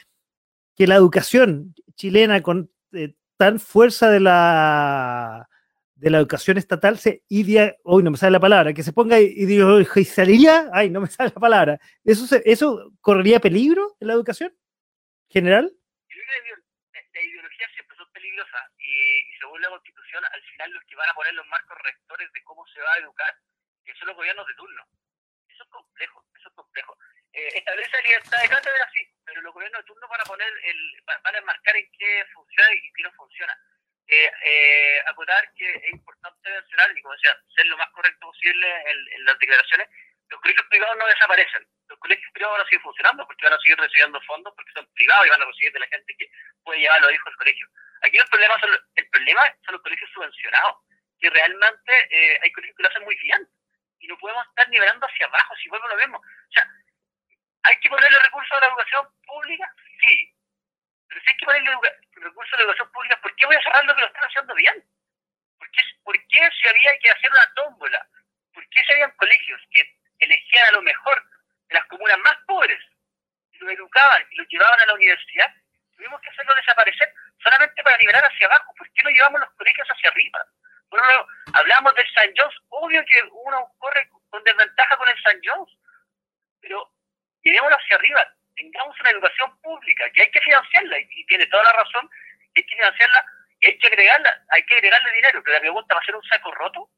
que 0.76 0.86
la 0.86 0.94
educación 0.94 1.74
chilena 1.96 2.40
con 2.40 2.70
eh, 2.92 3.14
tan 3.36 3.58
fuerza 3.58 4.10
de 4.10 4.20
la 4.20 5.49
de 6.00 6.08
la 6.08 6.16
educación 6.16 6.56
estatal 6.56 6.98
se 6.98 7.22
idea, 7.28 7.76
hoy 7.84 8.02
no 8.02 8.10
me 8.10 8.16
sale 8.16 8.32
la 8.32 8.40
palabra, 8.40 8.72
que 8.72 8.82
se 8.82 8.92
ponga 8.92 9.20
ideologizaría, 9.20 10.70
ay, 10.72 10.88
no 10.88 11.00
me 11.00 11.06
sale 11.12 11.28
la 11.34 11.40
palabra. 11.40 11.78
¿Eso, 12.04 12.24
¿Eso 12.44 12.92
correría 13.00 13.38
peligro 13.38 13.96
en 14.00 14.08
la 14.08 14.14
educación 14.14 14.50
general? 15.28 15.70
La 17.12 17.20
ideología 17.20 17.68
siempre 17.74 17.96
son 17.98 18.10
peligrosas 18.12 18.64
y, 18.78 19.36
según 19.38 19.60
la 19.60 19.68
constitución, 19.68 20.24
al 20.24 20.42
final 20.42 20.72
los 20.72 20.84
que 20.84 20.96
van 20.96 21.10
a 21.10 21.14
poner 21.14 21.34
los 21.34 21.46
marcos 21.48 21.76
rectores 21.84 22.32
de 22.32 22.42
cómo 22.44 22.66
se 22.68 22.80
va 22.80 22.92
a 22.94 22.98
educar, 22.98 23.34
que 23.84 23.94
son 23.96 24.08
los 24.08 24.16
gobiernos 24.16 24.46
de 24.46 24.54
turno. 24.54 24.82
Eso 25.48 25.64
es 25.64 25.68
complejo, 25.68 26.24
eso 26.34 26.48
es 26.48 26.54
complejo. 26.54 26.96
Eh, 27.34 27.60
establece 27.60 28.02
libertad 28.08 28.40
de 28.40 28.48
cátedra, 28.48 28.90
sí, 28.94 29.04
pero 29.26 29.42
los 29.42 29.52
gobiernos 29.52 29.82
de 29.82 29.86
turno 29.86 30.08
van 30.08 30.20
a 30.20 30.24
poner, 30.24 30.48
el, 30.64 30.80
van 31.04 31.34
a 31.34 31.38
enmarcar 31.38 31.76
en 31.76 31.86
qué 31.92 32.24
funciona 32.32 32.72
y 32.72 32.92
qué 32.96 33.02
no 33.02 33.12
funciona. 33.12 33.52
Eh, 34.10 34.32
eh, 34.44 35.02
acotar 35.06 35.52
que 35.54 35.70
es 35.70 35.92
importante 35.92 36.50
mencionar, 36.50 36.90
y 36.96 37.02
como 37.02 37.14
decía, 37.14 37.36
ser 37.54 37.66
lo 37.66 37.76
más 37.76 37.90
correcto 37.90 38.26
posible 38.26 38.66
en, 38.90 39.24
las 39.24 39.38
declaraciones, 39.38 39.88
los 40.28 40.40
colegios 40.40 40.66
privados 40.68 40.96
no 40.96 41.06
desaparecen. 41.06 41.66
Los 41.88 41.98
colegios 41.98 42.30
privados 42.32 42.58
van 42.58 42.66
a 42.66 42.68
seguir 42.68 42.82
funcionando 42.82 43.26
porque 43.26 43.44
van 43.44 43.54
a 43.54 43.58
seguir 43.58 43.78
recibiendo 43.78 44.20
fondos 44.22 44.52
porque 44.56 44.72
son 44.72 44.86
privados 44.94 45.26
y 45.26 45.30
van 45.30 45.42
a 45.42 45.44
recibir 45.44 45.72
de 45.72 45.78
la 45.78 45.86
gente 45.86 46.14
que 46.18 46.30
puede 46.64 46.80
llevar 46.80 46.98
a 46.98 47.02
los 47.02 47.12
hijos 47.12 47.26
al 47.26 47.36
colegio. 47.36 47.66
Aquí 48.02 48.18
el 48.18 48.26
problema 48.26 48.58
son, 48.58 48.70
el 48.94 49.08
problema 49.10 49.42
son 49.64 49.72
los 49.74 49.82
colegios 49.82 50.10
subvencionados, 50.10 50.76
que 51.20 51.30
realmente 51.30 51.92
eh, 52.10 52.38
hay 52.42 52.52
colegios 52.52 52.76
que 52.76 52.82
lo 52.82 52.88
hacen 52.88 53.04
muy 53.04 53.16
bien 53.16 53.48
y 54.00 54.08
no 54.08 54.18
podemos 54.18 54.46
estar 54.48 54.68
nivelando 54.70 55.06
hacia 55.06 55.26
abajo 55.26 55.54
si 55.62 55.68
vuelvo 55.68 55.86
lo 55.88 55.96
mismo. 55.96 56.18
O 56.18 56.52
sea, 56.52 56.66
¿Hay 57.62 57.78
que 57.80 57.88
ponerle 57.88 58.18
recursos 58.18 58.56
a 58.56 58.60
la 58.60 58.66
educación 58.68 59.06
pública? 59.26 59.74
Sí. 60.00 60.34
Pero 61.10 61.20
si 61.20 61.28
hay 61.28 61.36
que 61.36 61.44
ponerle 61.44 61.70
recursos 62.12 62.58
la 62.58 62.64
educación 62.64 62.92
pública, 62.92 63.20
¿por 63.20 63.36
qué 63.36 63.46
voy 63.46 63.56
a 63.56 63.62
cerrar 63.62 63.84
lo 63.84 63.94
que 63.94 64.00
lo 64.00 64.06
están 64.06 64.24
haciendo 64.24 64.54
bien? 64.54 64.84
¿Por 65.58 65.70
qué, 65.70 65.82
¿Por 66.04 66.14
qué 66.14 66.48
si 66.58 66.68
había 66.68 66.98
que 66.98 67.10
hacer 67.10 67.30
una 67.30 67.54
tómbola? 67.54 68.06
¿Por 68.54 68.66
qué 68.70 68.82
si 68.84 68.92
habían 68.92 69.10
colegios 69.12 69.60
que 69.74 69.98
elegían 70.20 70.68
a 70.68 70.72
lo 70.72 70.82
mejor 70.82 71.22
de 71.68 71.74
las 71.74 71.84
comunas 71.86 72.18
más 72.18 72.36
pobres 72.46 72.80
lo 73.60 73.70
educaban 73.70 74.26
y 74.30 74.36
lo 74.36 74.44
llevaban 74.44 74.80
a 74.80 74.86
la 74.86 74.94
universidad, 74.94 75.54
tuvimos 75.96 76.20
que 76.20 76.30
hacerlo 76.30 76.54
desaparecer 76.54 77.12
solamente 77.42 77.82
para 77.82 77.96
nivelar 77.98 78.24
hacia 78.24 78.46
abajo. 78.46 78.74
¿Por 78.76 78.90
qué 78.92 79.02
no 79.02 79.10
llevamos 79.10 79.40
los 79.40 79.50
colegios 79.50 79.88
hacia 79.88 80.10
arriba? 80.10 80.46
Bueno, 80.88 81.26
hablamos 81.54 81.94
del 81.94 82.10
San 82.12 82.32
Jones, 82.36 82.56
obvio 82.68 83.04
que 83.04 83.22
uno 83.30 83.72
corre 83.78 84.08
con 84.28 84.42
desventaja 84.42 84.96
con 84.96 85.08
el 85.08 85.22
San 85.22 85.40
Jones, 85.44 85.72
pero 86.60 86.90
llevémoslo 87.42 87.76
hacia 87.76 87.96
arriba, 87.96 88.34
tengamos 88.56 88.98
una 89.00 89.10
educación 89.10 89.60
pública, 89.60 90.10
que 90.10 90.22
hay 90.22 90.30
que 90.30 90.40
financiarla, 90.40 90.98
y, 90.98 91.26
tiene 91.26 91.46
toda 91.46 91.62
la 91.64 91.72
razón, 91.72 92.10
hay 92.56 92.62
que 92.62 92.74
financiarla 92.74 93.24
y 93.60 93.66
hay 93.66 93.78
que 93.78 93.86
agregarla, 93.86 94.44
hay 94.48 94.64
que 94.64 94.74
agregarle 94.74 95.12
dinero, 95.12 95.42
pero 95.42 95.54
la 95.54 95.60
pregunta 95.60 95.94
va 95.94 96.00
a 96.00 96.04
ser 96.04 96.16
un 96.16 96.24
saco 96.24 96.50
roto. 96.52 96.88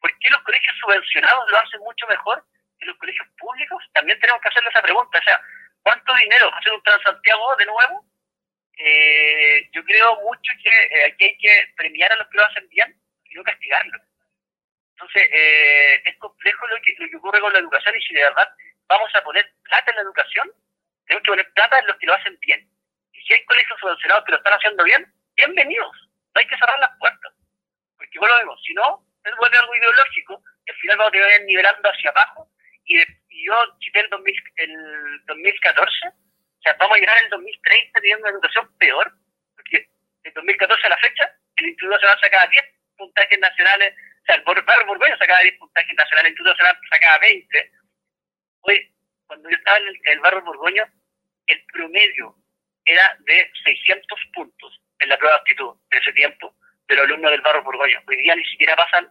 ¿Por 0.00 0.18
qué 0.18 0.30
los 0.30 0.42
colegios 0.42 0.76
subvencionados 0.80 1.50
lo 1.50 1.58
hacen 1.58 1.80
mucho 1.80 2.06
mejor 2.08 2.44
que 2.78 2.86
los 2.86 2.96
colegios 2.96 3.28
públicos? 3.38 3.84
También 3.92 4.18
tenemos 4.20 4.40
que 4.42 4.48
hacerle 4.48 4.70
esa 4.70 4.82
pregunta, 4.82 5.18
o 5.18 5.22
sea, 5.22 5.40
¿cuánto 5.82 6.14
dinero 6.14 6.50
va 6.50 6.56
a 6.56 6.60
hacer 6.60 6.72
un 6.72 6.82
Transantiago 6.82 7.56
de 7.56 7.66
nuevo? 7.66 8.06
Eh, 8.78 9.68
yo 9.72 9.84
creo 9.84 10.16
mucho 10.22 10.52
que 10.62 10.70
eh, 10.70 11.04
aquí 11.04 11.24
hay 11.24 11.38
que 11.38 11.72
premiar 11.76 12.10
a 12.12 12.16
los 12.16 12.28
que 12.28 12.38
lo 12.38 12.44
hacen 12.46 12.68
bien 12.70 12.96
y 13.26 13.34
no 13.34 13.44
castigarlos. 13.44 14.00
Entonces, 14.92 15.28
eh, 15.32 16.02
es 16.04 16.16
complejo 16.18 16.66
lo 16.66 16.76
que, 16.82 16.94
lo 16.98 17.08
que 17.08 17.16
ocurre 17.16 17.40
con 17.40 17.52
la 17.52 17.58
educación 17.58 17.94
y 17.96 18.02
si 18.02 18.14
de 18.14 18.24
verdad 18.24 18.48
vamos 18.90 19.10
a 19.14 19.22
poner 19.22 19.48
plata 19.62 19.90
en 19.90 19.96
la 19.96 20.02
educación, 20.02 20.50
tenemos 21.06 21.22
que 21.22 21.30
poner 21.30 21.52
plata 21.54 21.78
en 21.78 21.86
los 21.86 21.96
que 21.96 22.06
lo 22.06 22.14
hacen 22.14 22.36
bien. 22.40 22.68
Y 23.12 23.22
si 23.22 23.32
hay 23.32 23.44
colegios 23.44 23.78
subvencionados 23.80 24.24
que 24.24 24.32
lo 24.32 24.38
están 24.38 24.54
haciendo 24.54 24.84
bien, 24.84 25.06
bienvenidos. 25.36 25.96
No 26.34 26.40
hay 26.40 26.46
que 26.48 26.58
cerrar 26.58 26.78
las 26.80 26.90
puertas. 26.98 27.32
Porque 27.96 28.18
bueno, 28.18 28.34
vemos, 28.38 28.60
si 28.66 28.74
no, 28.74 29.06
es 29.24 29.36
vuelve 29.36 29.58
algo 29.58 29.76
ideológico 29.76 30.42
y 30.66 30.70
al 30.70 30.76
final 30.76 30.96
vamos 30.98 31.12
a 31.14 31.36
ir 31.36 31.44
nivelando 31.44 31.88
hacia 31.88 32.10
abajo. 32.10 32.50
Y, 32.84 32.98
yo 33.42 33.54
cité 33.80 34.00
el, 34.00 34.10
2000, 34.10 34.34
el 34.56 35.24
2014, 35.24 36.08
o 36.08 36.62
sea, 36.62 36.76
vamos 36.78 36.94
a 36.94 37.00
llegar 37.00 37.24
el 37.24 37.30
2030 37.30 38.00
teniendo 38.00 38.24
una 38.24 38.34
educación 38.34 38.68
peor, 38.76 39.10
porque 39.56 39.88
en 40.24 40.34
2014 40.34 40.86
a 40.86 40.90
la 40.90 40.98
fecha, 40.98 41.32
el 41.56 41.68
Instituto 41.68 41.94
Nacional 41.94 42.20
sacaba 42.20 42.46
10 42.50 42.64
puntajes 42.98 43.38
nacionales, 43.38 43.94
o 43.94 44.26
sea, 44.26 44.34
el 44.34 44.42
barrio 44.42 44.86
Borgoño 44.86 45.16
sacaba 45.16 45.40
10 45.40 45.56
puntajes 45.56 45.94
nacionales, 45.96 46.26
el 46.26 46.32
Instituto 46.32 46.50
Nacional 46.50 46.78
sacaba 46.90 47.18
20. 47.18 47.79
Hoy, 48.62 48.92
cuando 49.26 49.48
yo 49.48 49.56
estaba 49.56 49.78
en 49.78 49.88
el, 49.88 50.00
el 50.04 50.20
barrio 50.20 50.42
Borgoño, 50.42 50.84
el 51.46 51.64
promedio 51.72 52.34
era 52.84 53.16
de 53.20 53.50
600 53.64 54.20
puntos 54.34 54.80
en 54.98 55.08
la 55.08 55.16
prueba 55.18 55.36
de 55.36 55.40
actitud 55.40 55.76
de 55.90 55.98
ese 55.98 56.12
tiempo 56.12 56.54
de 56.88 56.96
los 56.96 57.04
alumnos 57.04 57.30
del 57.30 57.40
barrio 57.40 57.62
Borgoño. 57.62 58.00
Hoy 58.06 58.16
día 58.16 58.34
ni 58.34 58.44
siquiera 58.44 58.76
pasan 58.76 59.10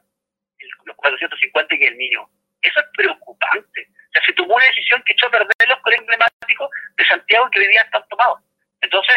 los 0.86 0.96
450 0.98 1.76
y 1.76 1.84
el 1.86 1.98
niño. 1.98 2.30
Eso 2.62 2.80
es 2.80 2.86
preocupante. 2.94 3.88
O 3.90 4.12
sea, 4.12 4.22
se 4.26 4.34
tomó 4.34 4.56
una 4.56 4.66
decisión 4.66 5.02
que 5.06 5.14
echó 5.14 5.28
a 5.28 5.32
perder 5.32 5.68
los 5.68 5.80
colegios 5.80 6.04
emblemáticos 6.04 6.70
de 6.98 7.06
Santiago 7.06 7.50
que 7.52 7.60
hoy 7.60 7.68
día 7.68 7.82
están 7.82 8.04
tomados. 8.10 8.40
Entonces, 8.82 9.16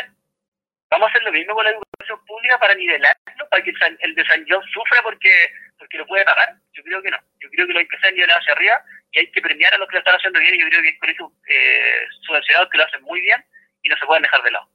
vamos 0.91 1.07
a 1.07 1.11
hacer 1.11 1.23
lo 1.25 1.33
mismo 1.33 1.55
con 1.55 1.65
la 1.65 1.71
educación 1.71 2.25
pública 2.27 2.59
para 2.59 2.75
nivelarlo, 2.75 3.49
para 3.51 3.63
que 3.65 3.73
el 4.01 4.15
de 4.15 4.25
San 4.27 4.45
John 4.49 4.63
sufra 4.73 5.03
porque, 5.03 5.53
porque 5.79 5.99
lo 5.99 6.07
puede 6.07 6.25
pagar. 6.25 6.55
Yo 6.73 6.83
creo 6.85 7.03
que 7.03 7.11
no. 7.11 7.19
Yo 7.41 7.51
creo 7.51 7.67
que 7.67 7.73
lo 7.73 7.79
hay 7.81 7.89
que 7.89 7.97
hacer 7.97 8.13
nivelar 8.13 8.39
hacia 8.39 8.53
arriba 8.53 8.85
y 9.13 9.19
hay 9.19 9.31
que 9.31 9.41
premiar 9.41 9.75
a 9.75 9.79
los 9.79 9.89
que 9.89 9.97
lo 9.97 9.99
están 9.99 10.17
haciendo 10.17 10.41
bien. 10.41 10.55
Y 10.55 10.61
yo 10.61 10.69
creo 10.69 10.83
que 10.83 10.89
hay 10.89 10.99
colegios 10.99 11.33
eh, 11.49 12.07
subvencionados 12.23 12.69
que 12.71 12.79
lo 12.79 12.85
hacen 12.85 13.03
muy 13.03 13.21
bien 13.21 13.45
y 13.83 13.89
no 13.89 13.97
se 13.97 14.07
pueden 14.07 14.23
dejar 14.23 14.43
de 14.43 14.51
lado. 14.51 14.69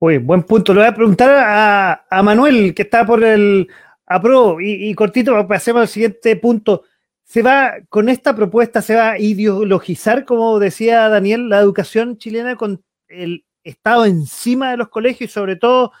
Uy, 0.00 0.18
buen 0.18 0.42
punto. 0.42 0.74
Le 0.74 0.80
voy 0.80 0.88
a 0.88 0.94
preguntar 0.94 1.30
a, 1.30 2.06
a 2.10 2.22
Manuel, 2.22 2.74
que 2.74 2.82
está 2.82 3.06
por 3.06 3.22
el 3.22 3.68
apro, 4.06 4.60
y, 4.60 4.90
y 4.90 4.94
cortito, 4.94 5.46
pasemos 5.46 5.82
al 5.82 5.88
siguiente 5.88 6.34
punto. 6.36 6.84
¿Se 7.22 7.40
va, 7.40 7.76
con 7.88 8.08
esta 8.08 8.34
propuesta, 8.34 8.82
se 8.82 8.96
va 8.96 9.12
a 9.12 9.18
ideologizar, 9.18 10.24
como 10.24 10.58
decía 10.58 11.08
Daniel, 11.08 11.48
la 11.48 11.60
educación 11.60 12.18
chilena 12.18 12.56
con 12.56 12.84
el 13.08 13.44
Estado 13.64 14.06
encima 14.06 14.72
de 14.72 14.76
los 14.76 14.88
colegios 14.88 15.30
y 15.30 15.32
sobre 15.32 15.54
todo 15.54 15.92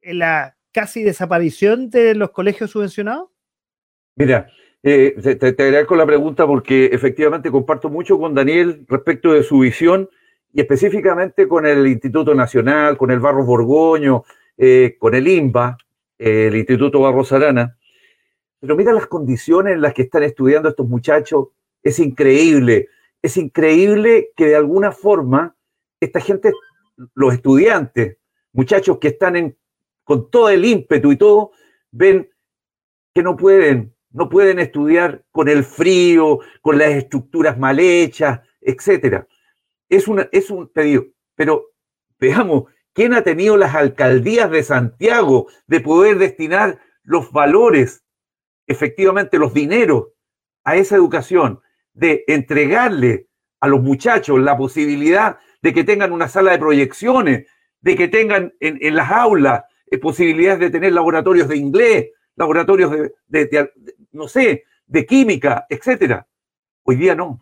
la 0.00 0.56
casi 0.72 1.02
desaparición 1.02 1.90
de 1.90 2.14
los 2.14 2.30
colegios 2.30 2.70
subvencionados? 2.70 3.28
Mira, 4.16 4.48
eh, 4.82 5.14
te, 5.22 5.52
te, 5.52 5.62
agradezco 5.62 5.94
la 5.94 6.06
pregunta 6.06 6.46
porque 6.46 6.86
efectivamente 6.86 7.50
comparto 7.50 7.88
mucho 7.88 8.18
con 8.18 8.34
Daniel 8.34 8.84
respecto 8.88 9.32
de 9.32 9.42
su 9.42 9.60
visión 9.60 10.08
y 10.52 10.60
específicamente 10.60 11.46
con 11.46 11.66
el 11.66 11.86
Instituto 11.86 12.34
Nacional, 12.34 12.96
con 12.96 13.10
el 13.10 13.20
Barros 13.20 13.46
Borgoño, 13.46 14.24
eh, 14.56 14.96
con 14.98 15.14
el 15.14 15.28
INBA, 15.28 15.76
el 16.18 16.54
Instituto 16.56 17.00
Barros 17.00 17.32
Arana. 17.32 17.76
Pero 18.60 18.76
mira 18.76 18.92
las 18.92 19.06
condiciones 19.06 19.74
en 19.74 19.82
las 19.82 19.94
que 19.94 20.02
están 20.02 20.24
estudiando 20.24 20.68
estos 20.68 20.88
muchachos, 20.88 21.48
es 21.82 21.98
increíble, 21.98 22.88
es 23.22 23.36
increíble 23.36 24.30
que 24.36 24.46
de 24.46 24.56
alguna 24.56 24.92
forma 24.92 25.56
esta 26.00 26.20
gente, 26.20 26.52
los 27.14 27.34
estudiantes, 27.34 28.18
muchachos 28.52 28.98
que 28.98 29.08
están 29.08 29.36
en, 29.36 29.56
con 30.04 30.30
todo 30.30 30.48
el 30.48 30.64
ímpetu 30.64 31.12
y 31.12 31.16
todo, 31.16 31.52
ven 31.90 32.28
que 33.14 33.22
no 33.22 33.36
pueden, 33.36 33.94
no 34.12 34.28
pueden 34.28 34.58
estudiar 34.58 35.24
con 35.30 35.48
el 35.48 35.64
frío, 35.64 36.40
con 36.60 36.78
las 36.78 36.90
estructuras 36.90 37.58
mal 37.58 37.78
hechas, 37.80 38.40
etcétera 38.60 39.26
es, 39.96 40.08
una, 40.08 40.28
es 40.32 40.50
un 40.50 40.68
pedido. 40.68 41.04
Pero 41.34 41.66
veamos, 42.18 42.64
¿quién 42.92 43.12
ha 43.14 43.22
tenido 43.22 43.56
las 43.56 43.74
alcaldías 43.74 44.50
de 44.50 44.62
Santiago 44.62 45.48
de 45.66 45.80
poder 45.80 46.18
destinar 46.18 46.80
los 47.02 47.30
valores, 47.30 48.04
efectivamente 48.66 49.38
los 49.38 49.52
dineros, 49.52 50.08
a 50.64 50.76
esa 50.76 50.96
educación, 50.96 51.60
de 51.92 52.24
entregarle 52.26 53.28
a 53.60 53.68
los 53.68 53.82
muchachos 53.82 54.40
la 54.40 54.56
posibilidad 54.56 55.38
de 55.60 55.74
que 55.74 55.84
tengan 55.84 56.12
una 56.12 56.28
sala 56.28 56.52
de 56.52 56.58
proyecciones, 56.58 57.46
de 57.80 57.96
que 57.96 58.08
tengan 58.08 58.54
en, 58.60 58.94
las 58.94 59.10
aulas 59.10 59.64
eh, 59.90 59.98
posibilidades 59.98 60.60
de 60.60 60.70
tener 60.70 60.92
laboratorios 60.92 61.48
de 61.48 61.56
inglés, 61.56 62.10
laboratorios 62.36 62.90
de, 63.26 63.70
no 64.12 64.28
sé, 64.28 64.64
de 64.86 65.06
química, 65.06 65.66
etcétera. 65.68 66.26
Hoy 66.84 66.96
día 66.96 67.14
no. 67.14 67.40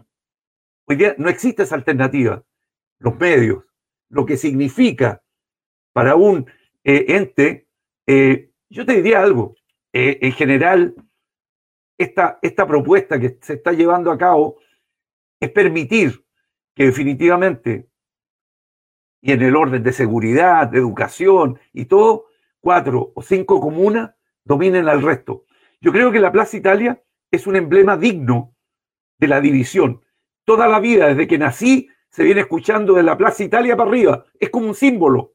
Hoy 0.87 0.97
día 0.97 1.15
no 1.19 1.29
existe 1.29 1.63
esa 1.63 1.75
alternativa. 1.75 2.43
Los 2.99 3.19
medios, 3.19 3.65
lo 4.09 4.27
que 4.27 4.37
significa 4.37 5.23
para 5.93 6.15
un 6.17 6.47
eh, 6.85 7.07
ente, 7.09 7.69
eh, 8.07 8.51
yo 8.69 8.87
te 8.87 8.95
diría 8.95 9.23
algo, 9.23 9.57
eh, 9.93 10.19
en 10.23 10.33
general, 10.33 10.95
esta, 11.99 12.39
esta 12.41 12.67
propuesta 12.67 13.21
que 13.21 13.39
se 13.43 13.55
está 13.55 13.73
llevando 13.73 14.11
a 14.11 14.19
cabo 14.19 14.59
es 15.39 15.51
permitir 15.51 16.25
que 16.75 16.87
definitivamente, 16.87 17.89
y 19.21 19.33
en 19.33 19.43
el 19.43 19.57
orden 19.57 19.83
de 19.83 19.93
seguridad, 19.93 20.69
de 20.69 20.79
educación 20.79 21.59
y 21.73 21.87
todo, 21.87 22.27
cuatro 22.61 23.13
o 23.15 23.23
cinco 23.23 23.61
comunas 23.61 24.13
dominen 24.45 24.89
al 24.89 25.03
resto. 25.03 25.45
Yo 25.81 25.93
creo 25.93 26.13
que 26.13 26.21
la 26.21 26.33
Plaza 26.33 26.57
Italia 26.57 27.03
es 27.31 27.47
un 27.47 27.57
emblema 27.57 27.97
digno 27.97 28.55
de 29.19 29.29
la 29.29 29.41
división 29.41 30.03
toda 30.51 30.67
la 30.67 30.81
vida, 30.81 31.07
desde 31.07 31.29
que 31.29 31.39
nací, 31.39 31.89
se 32.09 32.25
viene 32.25 32.41
escuchando 32.41 32.95
de 32.95 33.05
la 33.05 33.17
Plaza 33.17 33.45
Italia 33.45 33.77
para 33.77 33.89
arriba. 33.89 34.25
Es 34.41 34.51
como 34.51 34.67
un 34.67 34.75
símbolo. 34.75 35.35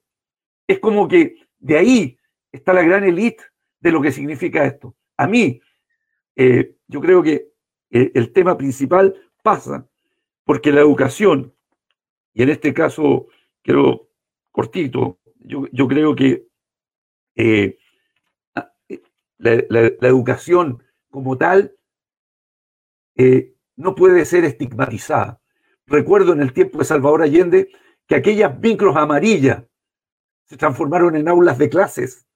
Es 0.68 0.80
como 0.80 1.08
que 1.08 1.38
de 1.58 1.78
ahí 1.78 2.20
está 2.52 2.74
la 2.74 2.84
gran 2.84 3.06
élite 3.06 3.42
de 3.80 3.92
lo 3.94 4.02
que 4.02 4.12
significa 4.12 4.66
esto. 4.66 4.94
A 5.16 5.26
mí, 5.26 5.62
eh, 6.36 6.76
yo 6.88 7.00
creo 7.00 7.24
que 7.24 7.54
eh, 7.92 8.12
el 8.14 8.34
tema 8.34 8.58
principal 8.58 9.16
pasa 9.42 9.88
porque 10.44 10.74
la 10.74 10.82
educación, 10.82 11.54
y 12.34 12.44
en 12.44 12.50
este 12.50 12.74
caso, 12.74 13.28
quiero 13.62 14.10
cortito, 14.52 15.20
yo, 15.38 15.66
yo 15.72 15.88
creo 15.88 16.14
que 16.14 16.48
eh, 17.38 17.78
la, 19.38 19.64
la, 19.70 20.08
educación 20.08 20.84
como 21.10 21.38
tal 21.38 21.76
no 23.76 23.96
puede 23.96 24.26
ser 24.26 24.46
estigmatizada. 24.46 25.42
Recuerdo 25.88 26.34
en 26.34 26.42
el 26.42 26.54
tiempo 26.54 26.80
de 26.80 26.86
Salvador 26.86 27.22
Allende 27.22 27.70
que 28.08 28.16
aquellas 28.16 28.58
micros 28.60 28.96
amarillas 28.96 29.64
se 30.46 30.58
transformaron 30.58 31.16
en 31.16 31.28
aulas 31.28 31.58
de 31.58 31.70
clases. 31.70 32.28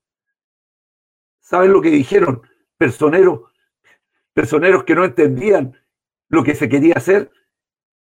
¿Saben 1.39 1.73
lo 1.73 1.81
que 1.81 1.89
dijeron? 1.89 2.41
Personeros, 2.77 3.51
personeros 4.33 4.83
que 4.83 4.95
no 4.95 5.03
entendían 5.03 5.75
lo 6.29 6.43
que 6.43 6.55
se 6.55 6.69
quería 6.69 6.95
hacer, 6.95 7.31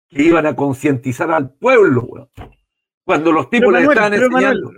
que 0.09 0.23
iban 0.23 0.45
a 0.45 0.55
concientizar 0.55 1.31
al 1.31 1.53
pueblo. 1.53 2.29
Cuando 3.03 3.31
los 3.31 3.49
tipos 3.49 3.73
le 3.73 3.83
estaban 3.83 4.13
enseñando. 4.13 4.71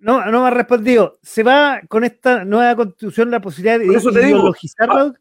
No, 0.00 0.24
no 0.26 0.42
me 0.42 0.48
ha 0.48 0.50
respondido. 0.50 1.18
¿Se 1.22 1.42
va 1.42 1.80
con 1.88 2.04
esta 2.04 2.44
nueva 2.44 2.76
constitución 2.76 3.30
la 3.30 3.40
posibilidad 3.40 3.78
de 3.78 3.86
ideologizarlo? 3.86 5.14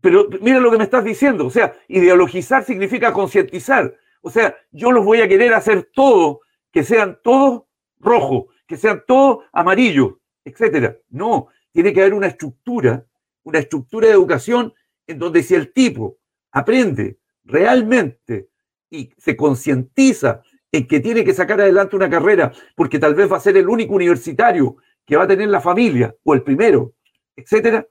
Pero 0.00 0.28
mira 0.40 0.60
lo 0.60 0.70
que 0.70 0.78
me 0.78 0.84
estás 0.84 1.02
diciendo, 1.02 1.46
o 1.46 1.50
sea, 1.50 1.74
ideologizar 1.88 2.64
significa 2.64 3.12
concientizar. 3.12 3.94
O 4.20 4.30
sea, 4.30 4.54
yo 4.70 4.92
los 4.92 5.04
voy 5.04 5.22
a 5.22 5.28
querer 5.28 5.54
hacer 5.54 5.90
todo, 5.94 6.40
que 6.70 6.82
sean 6.82 7.18
todos 7.22 7.62
rojos, 8.00 8.46
que 8.66 8.76
sean 8.76 9.02
todos 9.06 9.44
amarillos, 9.52 10.14
etcétera. 10.44 10.96
No, 11.08 11.48
tiene 11.72 11.92
que 11.92 12.00
haber 12.00 12.14
una 12.14 12.26
estructura, 12.26 13.06
una 13.44 13.58
estructura 13.60 14.08
de 14.08 14.14
educación 14.14 14.74
en 15.06 15.18
donde 15.18 15.42
si 15.42 15.54
el 15.54 15.72
tipo 15.72 16.18
aprende 16.50 17.18
realmente 17.44 18.48
y 18.90 19.10
se 19.16 19.36
concientiza 19.36 20.42
en 20.74 20.88
que 20.88 20.98
tiene 20.98 21.24
que 21.24 21.32
sacar 21.32 21.60
adelante 21.60 21.94
una 21.94 22.10
carrera, 22.10 22.52
porque 22.74 22.98
tal 22.98 23.14
vez 23.14 23.30
va 23.30 23.36
a 23.36 23.40
ser 23.40 23.56
el 23.56 23.68
único 23.68 23.94
universitario 23.94 24.76
que 25.06 25.16
va 25.16 25.22
a 25.22 25.28
tener 25.28 25.48
la 25.48 25.60
familia, 25.60 26.16
o 26.24 26.34
el 26.34 26.42
primero, 26.42 26.94
etcétera, 27.36 27.86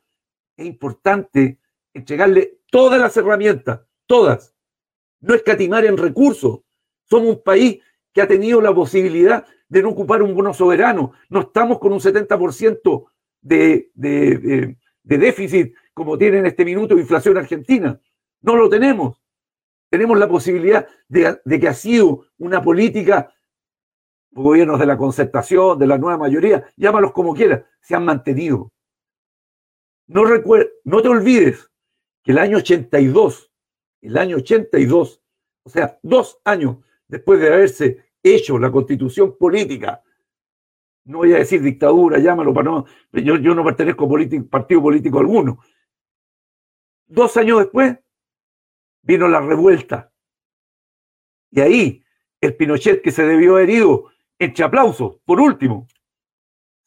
es 0.57 0.65
importante 0.65 1.60
entregarle 1.93 2.57
todas 2.69 2.99
las 2.99 3.15
herramientas, 3.15 3.80
todas. 4.05 4.53
No 5.22 5.34
escatimar 5.34 5.85
en 5.85 5.95
recursos. 5.95 6.60
Somos 7.10 7.38
un 7.38 7.41
país 7.41 7.80
que 8.11 8.22
ha 8.22 8.27
tenido 8.27 8.60
la 8.60 8.76
posibilidad 8.76 9.45
de 9.69 9.81
no 9.81 9.89
ocupar 9.91 10.22
un 10.22 10.35
bono 10.35 10.53
soberano. 10.53 11.14
No 11.30 11.39
estamos 11.39 11.80
con 11.80 11.93
un 11.93 12.01
70% 12.01 13.05
de, 13.41 13.91
de, 13.93 14.76
déficit 15.03 15.73
como 15.93 16.18
tiene 16.18 16.39
en 16.39 16.47
este 16.47 16.65
minuto 16.65 16.97
inflación 16.97 17.38
argentina. 17.38 17.97
No 18.41 18.57
lo 18.57 18.68
tenemos. 18.68 19.23
Tenemos 19.94 20.18
la 20.18 20.28
posibilidad 20.28 20.88
de, 21.07 21.40
que 21.45 21.68
ha 21.68 21.74
sido 21.76 22.26
una 22.40 22.64
política, 22.64 23.32
gobiernos 24.32 24.80
de 24.80 24.88
la 24.88 24.98
concertación, 24.98 25.78
de 25.78 25.86
la 25.86 25.99
nueva 25.99 26.18
mayoría, 26.18 26.65
llámalos 26.76 27.11
como 27.11 27.36
quieras, 27.36 27.65
se 27.80 27.94
han 27.94 28.03
mantenido. 28.03 28.72
No, 30.07 30.24
no 30.84 31.02
te 31.03 31.07
olvides 31.07 31.70
que 32.24 32.32
el 32.32 32.40
año 32.40 32.57
82, 32.57 33.52
el 34.02 34.18
año 34.18 34.38
82, 34.38 35.22
o 35.61 35.70
sea, 35.70 35.99
dos 36.02 36.41
años 36.44 36.78
después 37.07 37.40
de 37.40 37.53
haberse 37.53 38.03
hecho 38.24 38.57
la 38.57 38.72
constitución 38.72 39.38
política, 39.38 40.02
no 41.06 41.20
voy 41.20 41.34
a 41.34 41.38
decir 41.38 41.61
dictadura, 41.61 42.18
llámalo 42.18 42.52
para 42.52 42.72
no, 42.72 42.86
yo, 43.11 43.36
yo 43.36 43.53
no 43.53 43.64
pertenezco 43.64 44.06
a 44.06 44.49
partido 44.49 44.82
político 44.82 45.20
alguno. 45.20 45.60
Dos 47.06 47.38
años 47.38 47.60
después 47.60 47.99
vino 49.04 49.28
la 49.28 49.42
revuelta. 49.42 50.12
Y 51.52 51.62
ahí 51.62 52.04
el 52.42 52.56
Pinochet 52.56 53.02
que 53.02 53.12
se 53.12 53.24
debió 53.24 53.60
herido 53.60 54.12
entre 54.40 54.66
aplausos, 54.66 55.18
por 55.24 55.40
último, 55.40 55.88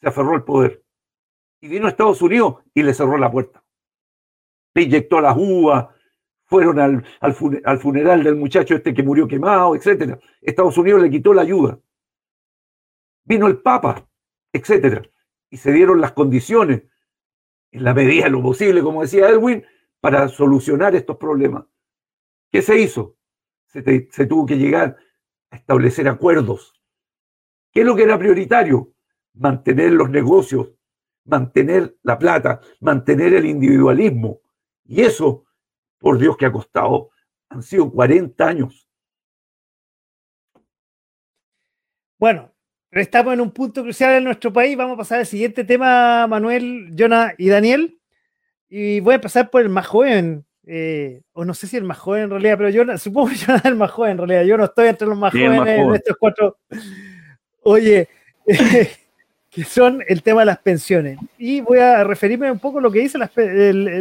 se 0.01 0.09
aferró 0.09 0.35
al 0.35 0.45
poder. 0.45 0.85
Y 1.61 1.69
vino 1.69 1.87
a 1.87 1.91
Estados 1.91 2.21
Unidos 2.21 2.57
y 2.75 2.83
le 2.83 2.93
cerró 2.93 3.17
la 3.17 3.31
puerta. 3.31 3.63
Le 4.75 4.83
inyectó 4.83 5.21
las 5.21 5.37
uvas, 5.37 5.87
fueron 6.45 6.79
al, 6.79 7.05
al, 7.21 7.79
funeral 7.79 8.23
del 8.23 8.37
muchacho 8.37 8.75
este 8.75 8.93
que 8.93 9.03
murió 9.03 9.27
quemado, 9.27 9.75
etc. 9.75 10.19
Estados 10.41 10.77
Unidos 10.77 11.03
le 11.03 11.11
quitó 11.11 11.33
la 11.33 11.43
ayuda. 11.43 11.79
Vino 13.25 13.47
el 13.47 13.59
Papa, 13.59 14.07
etc. 14.53 15.09
Y 15.51 15.57
se 15.57 15.73
dieron 15.73 16.01
las 16.01 16.13
condiciones, 16.13 16.83
en 17.73 17.85
la 17.85 17.95
medida 17.95 18.25
de 18.25 18.31
lo 18.31 18.43
posible, 18.43 18.83
como 18.83 19.03
decía 19.03 19.29
Edwin, 19.29 19.65
para 20.01 20.29
solucionar 20.29 20.95
estos 20.95 21.17
problemas. 21.17 21.65
¿Qué 22.51 22.63
se 22.63 22.79
hizo? 22.79 23.17
Se, 23.67 23.83
tuvo 24.27 24.47
que 24.47 24.57
llegar 24.57 24.97
a 25.51 25.57
establecer 25.57 26.09
acuerdos. 26.09 26.81
¿Qué 27.73 27.81
es 27.81 27.87
lo 27.87 27.95
que 27.95 28.05
era 28.05 28.19
prioritario? 28.19 28.95
Mantener 29.35 29.93
los 29.93 30.09
negocios, 30.09 30.73
mantener 31.25 31.97
la 32.03 32.19
plata, 32.19 32.61
mantener 32.81 33.35
el 33.35 33.45
individualismo. 33.45 34.41
Y 34.85 35.03
eso 35.03 35.47
por 35.99 36.19
Dios 36.19 36.37
que 36.37 36.47
ha 36.47 36.53
costado, 36.53 37.11
han 37.49 37.65
sido 37.65 37.91
40 37.91 38.47
años. 38.47 38.89
Bueno, 42.17 42.55
estamos 42.93 43.35
en 43.35 43.41
un 43.41 43.51
punto 43.51 43.83
crucial 43.83 44.15
en 44.15 44.23
nuestro 44.25 44.53
país. 44.53 44.77
Vamos 44.77 44.95
a 44.95 44.99
pasar 44.99 45.19
al 45.19 45.27
siguiente 45.27 45.65
tema, 45.65 46.29
Manuel, 46.29 46.95
Jonah 46.97 47.35
y 47.37 47.49
Daniel. 47.49 48.01
Y 48.69 49.01
voy 49.01 49.13
a 49.13 49.17
empezar 49.17 49.51
por 49.51 49.63
el 49.63 49.69
más 49.69 49.89
joven, 49.89 50.46
eh, 50.67 51.23
o 51.33 51.45
no 51.45 51.55
sé 51.55 51.69
si 51.69 51.77
el 51.77 51.85
más 51.85 51.99
joven 51.99 52.25
en 52.25 52.31
realidad, 52.31 52.59
pero 52.59 52.71
yo 52.71 52.99
supongo 52.99 53.29
que 53.29 53.37
yo 53.37 53.47
no 53.53 53.61
el 53.65 53.77
más 53.77 53.91
joven 53.93 54.13
en 54.13 54.19
realidad. 54.19 54.43
Yo 54.43 54.57
no 54.57 54.65
estoy 54.65 54.89
entre 54.89 55.07
los 55.07 55.17
más 55.17 55.33
jóvenes 55.33 55.79
en 55.79 55.95
estos 55.95 56.17
cuatro. 56.19 56.57
Oye, 57.63 58.09
que 59.51 59.65
son 59.65 60.03
el 60.09 60.23
tema 60.23 60.41
de 60.41 60.47
las 60.47 60.59
pensiones. 60.59 61.19
Y 61.39 61.61
voy 61.61 61.79
a 61.79 62.03
referirme 62.03 62.51
un 62.51 62.59
poco 62.59 62.79
a 62.79 62.83
lo 62.83 62.91
que 62.91 62.99
dice, 62.99 63.19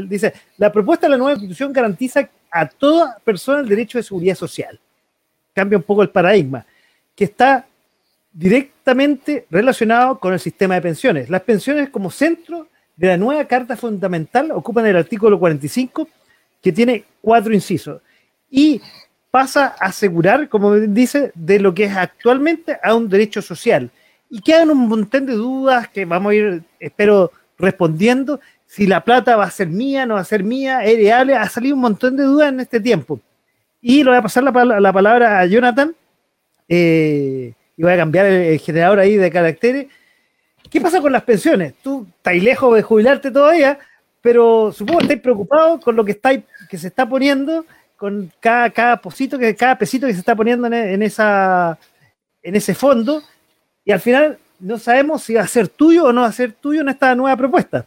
dice, 0.07 0.33
la 0.57 0.71
propuesta 0.71 1.05
de 1.05 1.11
la 1.11 1.17
nueva 1.17 1.33
constitución 1.33 1.71
garantiza 1.71 2.27
a 2.51 2.67
toda 2.67 3.17
persona 3.23 3.59
el 3.59 3.69
derecho 3.69 3.97
de 3.97 4.03
seguridad 4.03 4.35
social. 4.35 4.79
Cambia 5.53 5.77
un 5.77 5.83
poco 5.83 6.01
el 6.01 6.09
paradigma, 6.09 6.65
que 7.15 7.25
está 7.25 7.65
directamente 8.33 9.45
relacionado 9.49 10.19
con 10.19 10.33
el 10.33 10.39
sistema 10.39 10.75
de 10.75 10.81
pensiones. 10.81 11.29
Las 11.29 11.43
pensiones 11.43 11.89
como 11.89 12.11
centro 12.11 12.67
de 12.95 13.07
la 13.07 13.17
nueva 13.17 13.45
Carta 13.45 13.77
Fundamental 13.77 14.51
ocupan 14.51 14.85
el 14.87 14.97
artículo 14.97 15.39
45, 15.39 16.07
que 16.65 16.71
tiene 16.71 17.03
cuatro 17.21 17.53
incisos. 17.53 18.01
Y 18.49 18.81
pasa 19.29 19.75
a 19.79 19.85
asegurar, 19.85 20.49
como 20.49 20.73
dice, 20.73 21.31
de 21.35 21.59
lo 21.59 21.75
que 21.75 21.83
es 21.83 21.95
actualmente 21.95 22.79
a 22.81 22.95
un 22.95 23.07
derecho 23.07 23.43
social 23.43 23.91
y 24.31 24.41
quedan 24.41 24.71
un 24.71 24.87
montón 24.87 25.27
de 25.27 25.33
dudas 25.33 25.87
que 25.89 26.05
vamos 26.05 26.31
a 26.31 26.33
ir, 26.33 26.63
espero, 26.79 27.31
respondiendo. 27.59 28.39
Si 28.65 28.87
la 28.87 29.03
plata 29.03 29.35
va 29.35 29.43
a 29.43 29.51
ser 29.51 29.67
mía, 29.67 30.07
no 30.07 30.15
va 30.15 30.21
a 30.21 30.25
ser 30.25 30.43
mía, 30.43 30.79
real, 30.79 31.29
ha 31.29 31.47
salido 31.49 31.75
un 31.75 31.81
montón 31.81 32.17
de 32.17 32.23
dudas 32.23 32.49
en 32.49 32.59
este 32.59 32.79
tiempo. 32.79 33.19
Y 33.79 34.03
le 34.03 34.09
voy 34.09 34.17
a 34.17 34.23
pasar 34.23 34.43
la, 34.43 34.79
la 34.79 34.91
palabra 34.91 35.39
a 35.39 35.45
Jonathan 35.45 35.93
eh, 36.67 37.53
y 37.77 37.83
voy 37.83 37.91
a 37.91 37.97
cambiar 37.97 38.25
el, 38.25 38.57
generador 38.57 38.97
ahí 38.97 39.17
de 39.17 39.29
caracteres. 39.29 39.85
¿Qué 40.67 40.81
pasa 40.81 40.99
con 40.99 41.11
las 41.11 41.21
pensiones? 41.21 41.75
Tú 41.83 42.07
estás 42.17 42.33
lejos 42.33 42.75
de 42.75 42.81
jubilarte 42.81 43.29
todavía, 43.29 43.77
pero 44.25 44.71
supongo 44.71 44.97
que 44.97 45.05
estáis 45.05 45.21
preocupados 45.21 45.79
con 45.81 45.95
lo 45.95 46.03
que, 46.03 46.13
estáis, 46.13 46.43
que 46.69 46.77
se 46.77 46.87
está 46.87 47.07
poniendo, 47.07 47.65
con 47.97 48.31
cada, 48.39 48.69
cada, 48.69 49.01
posito, 49.01 49.37
que, 49.37 49.55
cada 49.55 49.77
pesito 49.77 50.07
que 50.07 50.13
se 50.13 50.19
está 50.19 50.35
poniendo 50.35 50.67
en, 50.67 50.73
en, 50.73 51.03
esa, 51.03 51.77
en 52.41 52.55
ese 52.55 52.75
fondo. 52.75 53.21
Y 53.83 53.91
al 53.91 53.99
final 53.99 54.37
no 54.59 54.77
sabemos 54.77 55.23
si 55.23 55.33
va 55.33 55.41
a 55.41 55.47
ser 55.47 55.67
tuyo 55.67 56.05
o 56.05 56.13
no 56.13 56.21
va 56.21 56.27
a 56.27 56.31
ser 56.31 56.53
tuyo 56.53 56.81
en 56.81 56.89
esta 56.89 57.15
nueva 57.15 57.37
propuesta. 57.37 57.85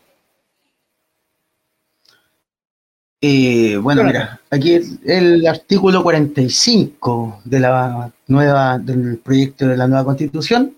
Eh, 3.20 3.76
bueno, 3.78 4.04
mira, 4.04 4.40
aquí 4.48 4.74
el, 4.74 5.00
el, 5.04 5.46
artículo 5.48 6.04
45 6.04 7.40
de 7.44 7.58
la 7.58 8.12
nueva, 8.28 8.78
del 8.78 9.18
proyecto 9.18 9.66
de 9.66 9.76
la 9.76 9.88
nueva 9.88 10.04
constitución, 10.04 10.77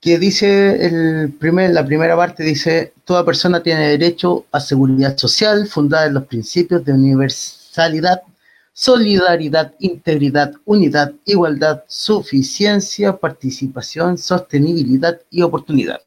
que 0.00 0.18
dice, 0.18 0.86
el 0.86 1.32
primer, 1.32 1.72
la 1.72 1.84
primera 1.84 2.16
parte 2.16 2.42
dice, 2.42 2.94
toda 3.04 3.24
persona 3.24 3.62
tiene 3.62 3.88
derecho 3.88 4.46
a 4.50 4.58
seguridad 4.58 5.16
social 5.18 5.66
fundada 5.66 6.06
en 6.06 6.14
los 6.14 6.24
principios 6.24 6.84
de 6.84 6.92
universalidad, 6.94 8.22
solidaridad, 8.72 9.74
integridad, 9.78 10.54
unidad, 10.64 11.12
igualdad, 11.26 11.84
suficiencia, 11.86 13.14
participación, 13.14 14.16
sostenibilidad 14.16 15.20
y 15.30 15.42
oportunidad. 15.42 16.00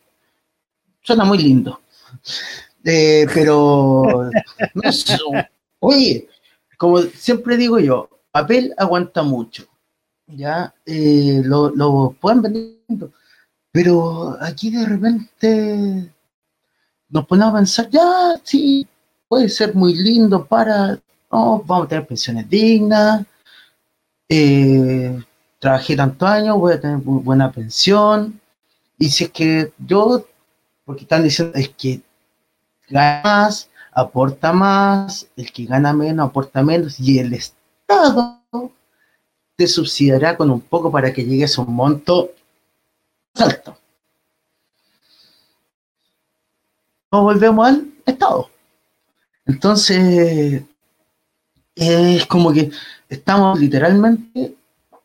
Suena 1.03 1.23
muy 1.23 1.37
lindo. 1.37 1.79
Eh, 2.83 3.27
pero, 3.31 4.29
no 4.73 4.91
oye, 5.79 6.27
como 6.77 6.99
siempre 7.01 7.57
digo 7.57 7.79
yo, 7.79 8.09
papel 8.31 8.73
aguanta 8.77 9.21
mucho. 9.21 9.67
Ya, 10.25 10.73
eh, 10.85 11.41
lo, 11.43 11.69
lo 11.69 12.15
pueden 12.19 12.41
vender, 12.41 13.11
pero 13.73 14.37
aquí 14.39 14.69
de 14.69 14.85
repente 14.85 16.13
nos 17.09 17.25
ponemos 17.25 17.53
a 17.53 17.57
pensar, 17.57 17.89
ya, 17.89 18.39
sí, 18.43 18.87
puede 19.27 19.49
ser 19.49 19.75
muy 19.75 19.95
lindo 19.95 20.45
para 20.45 20.99
vamos 21.29 21.85
a 21.85 21.87
tener 21.87 22.05
pensiones 22.05 22.47
dignas, 22.47 23.25
eh, 24.29 25.19
trabajé 25.57 25.95
tantos 25.95 26.29
años, 26.29 26.59
voy 26.59 26.73
a 26.73 26.79
tener 26.79 26.97
buena 26.97 27.51
pensión. 27.51 28.39
Y 28.99 29.09
si 29.09 29.23
es 29.25 29.31
que 29.31 29.73
yo, 29.79 30.27
porque 30.85 31.01
están 31.03 31.23
diciendo, 31.23 31.57
es 31.57 31.69
que 31.69 32.01
gana 32.89 33.21
más, 33.23 33.69
aporta 33.91 34.53
más, 34.53 35.27
el 35.35 35.51
que 35.51 35.65
gana 35.65 35.93
menos, 35.93 36.29
aporta 36.29 36.61
menos, 36.61 36.99
y 36.99 37.17
el 37.17 37.33
Estado 37.33 38.39
te 39.55 39.67
subsidiará 39.67 40.37
con 40.37 40.51
un 40.51 40.61
poco 40.61 40.91
para 40.91 41.11
que 41.11 41.25
llegues 41.25 41.57
a 41.57 41.63
un 41.63 41.73
monto 41.73 42.31
alto. 43.35 43.77
Nos 47.11 47.21
volvemos 47.21 47.67
al 47.67 47.87
Estado. 48.05 48.49
Entonces, 49.45 50.63
es 51.75 52.25
como 52.27 52.53
que 52.53 52.71
estamos 53.09 53.59
literalmente 53.59 54.55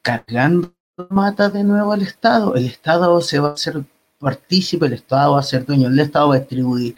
cargando 0.03 0.73
mata 1.11 1.49
de 1.49 1.65
nuevo 1.65 1.93
al 1.93 2.03
Estado. 2.03 2.55
El 2.55 2.67
Estado 2.67 3.21
se 3.21 3.39
va 3.39 3.51
a 3.51 3.55
hacer 3.55 3.85
partícipe, 4.19 4.87
el 4.87 4.95
Estado 4.95 5.33
va 5.33 5.41
a 5.41 5.43
ser 5.43 5.65
dueño, 5.65 5.89
el 5.89 5.99
Estado 5.99 6.29
va 6.29 6.37
a 6.37 6.39
distribuir. 6.41 6.97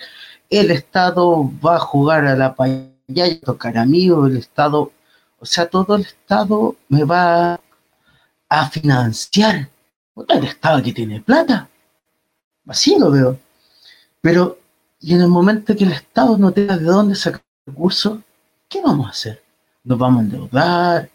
El 0.48 0.70
Estado 0.70 1.50
va 1.64 1.76
a 1.76 1.80
jugar 1.80 2.24
a 2.26 2.36
la 2.36 2.54
pantalla 2.54 3.26
y 3.26 3.38
tocar 3.38 3.78
a 3.78 3.84
mí, 3.84 4.06
el 4.06 4.36
Estado, 4.36 4.92
o 5.38 5.46
sea, 5.46 5.68
todo 5.68 5.96
el 5.96 6.02
Estado 6.02 6.76
me 6.88 7.04
va 7.04 7.60
a 8.48 8.70
financiar. 8.70 9.68
El 10.28 10.44
Estado 10.44 10.82
que 10.82 10.92
tiene 10.92 11.20
plata. 11.20 11.68
Así 12.66 12.98
lo 12.98 13.10
veo. 13.10 13.38
Pero, 14.20 14.58
y 15.00 15.14
en 15.14 15.22
el 15.22 15.28
momento 15.28 15.76
que 15.76 15.84
el 15.84 15.92
Estado 15.92 16.36
no 16.38 16.52
tenga 16.52 16.76
de 16.76 16.84
dónde 16.84 17.14
sacar 17.14 17.42
recursos, 17.66 18.18
¿qué 18.68 18.80
vamos 18.82 19.06
a 19.06 19.10
hacer? 19.10 19.42
nos 19.84 19.98
vamos 19.98 20.20
a 20.20 20.24
endeudar. 20.24 21.10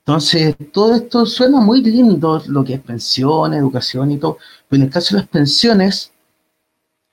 Entonces, 0.00 0.56
todo 0.72 0.94
esto 0.96 1.26
suena 1.26 1.60
muy 1.60 1.82
lindo, 1.82 2.42
lo 2.46 2.64
que 2.64 2.74
es 2.74 2.80
pensión, 2.80 3.54
educación 3.54 4.10
y 4.10 4.18
todo, 4.18 4.38
pero 4.68 4.82
en 4.82 4.88
el 4.88 4.92
caso 4.92 5.14
de 5.14 5.22
las 5.22 5.28
pensiones, 5.28 6.10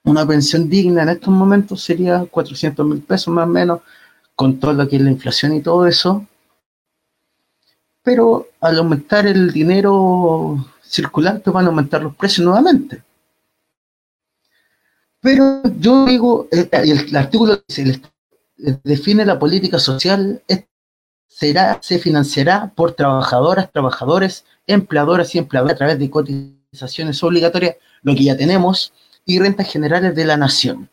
una 0.04 0.26
pensión 0.26 0.70
digna 0.70 1.04
en 1.04 1.10
estos 1.10 1.34
momentos 1.34 1.84
sería 1.84 2.26
400 2.26 2.86
mil 2.86 3.02
pesos 3.02 3.34
más 3.34 3.46
o 3.46 3.50
menos, 3.52 3.82
con 4.36 4.60
todo 4.60 4.74
lo 4.74 4.88
que 4.88 4.96
es 4.96 5.02
la 5.02 5.12
inflación 5.12 5.54
y 5.56 5.62
todo 5.62 5.86
eso. 5.86 6.26
Pero 8.02 8.48
al 8.62 8.78
aumentar 8.80 9.28
el 9.28 9.52
dinero 9.52 10.66
circulante 10.90 11.52
van 11.52 11.66
a 11.66 11.68
aumentar 11.70 12.02
los 12.02 12.16
precios 12.16 12.46
nuevamente. 12.46 13.04
Pero 15.22 15.62
yo 15.78 16.06
digo, 16.06 16.48
eh, 16.52 16.68
el, 16.72 17.16
artículo 17.16 17.62
define 18.84 19.26
la 19.26 19.38
política 19.38 19.78
social, 19.78 20.42
será, 21.28 21.80
se 21.82 22.00
financiará 22.00 22.72
por 22.76 22.94
trabajadoras, 22.94 23.72
trabajadores, 23.72 24.46
empleadoras 24.66 25.36
y 25.36 25.38
empleadores 25.38 25.76
a 25.76 25.78
través 25.78 26.00
de 26.00 26.10
cotizaciones 26.10 27.22
obligatorias, 27.24 27.76
lo 28.02 28.16
que 28.16 28.24
ya 28.24 28.38
tenemos, 28.38 28.94
y 29.26 29.40
rentas 29.40 29.72
generales 29.72 30.16
de 30.16 30.26
la 30.26 30.38
nación. 30.38 30.90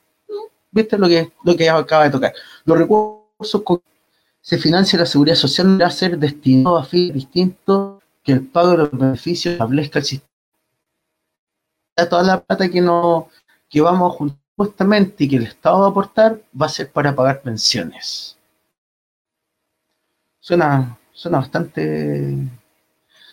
¿Viste 0.70 0.98
lo 0.98 1.08
que, 1.08 1.32
lo 1.44 1.56
que 1.56 1.70
acaba 1.70 2.04
de 2.04 2.10
tocar? 2.10 2.34
Los 2.64 2.78
recursos 2.78 3.62
que 3.66 3.76
se 4.40 4.58
financia 4.58 4.98
la 4.98 5.06
seguridad 5.06 5.36
social 5.36 5.80
va 5.80 5.86
a 5.86 5.90
ser 5.90 6.18
destinado 6.18 6.76
a 6.76 6.84
fines 6.84 7.14
distintos 7.14 7.95
que 8.26 8.32
el 8.32 8.44
pago 8.44 8.72
de 8.72 8.78
los 8.78 8.90
beneficios 8.90 9.52
establezca 9.52 10.00
el 10.00 10.04
sistema. 10.04 10.28
Toda 12.10 12.24
la 12.24 12.40
plata 12.40 12.68
que, 12.68 12.80
no, 12.80 13.28
que 13.70 13.80
vamos 13.80 14.12
a 14.12 14.16
juntar 14.16 14.38
supuestamente 14.50 15.24
y 15.24 15.28
que 15.28 15.36
el 15.36 15.44
Estado 15.44 15.78
va 15.78 15.86
a 15.86 15.90
aportar 15.90 16.40
va 16.60 16.66
a 16.66 16.68
ser 16.68 16.90
para 16.90 17.14
pagar 17.14 17.40
pensiones. 17.40 18.36
Suena, 20.40 20.98
suena 21.12 21.38
bastante, 21.38 22.36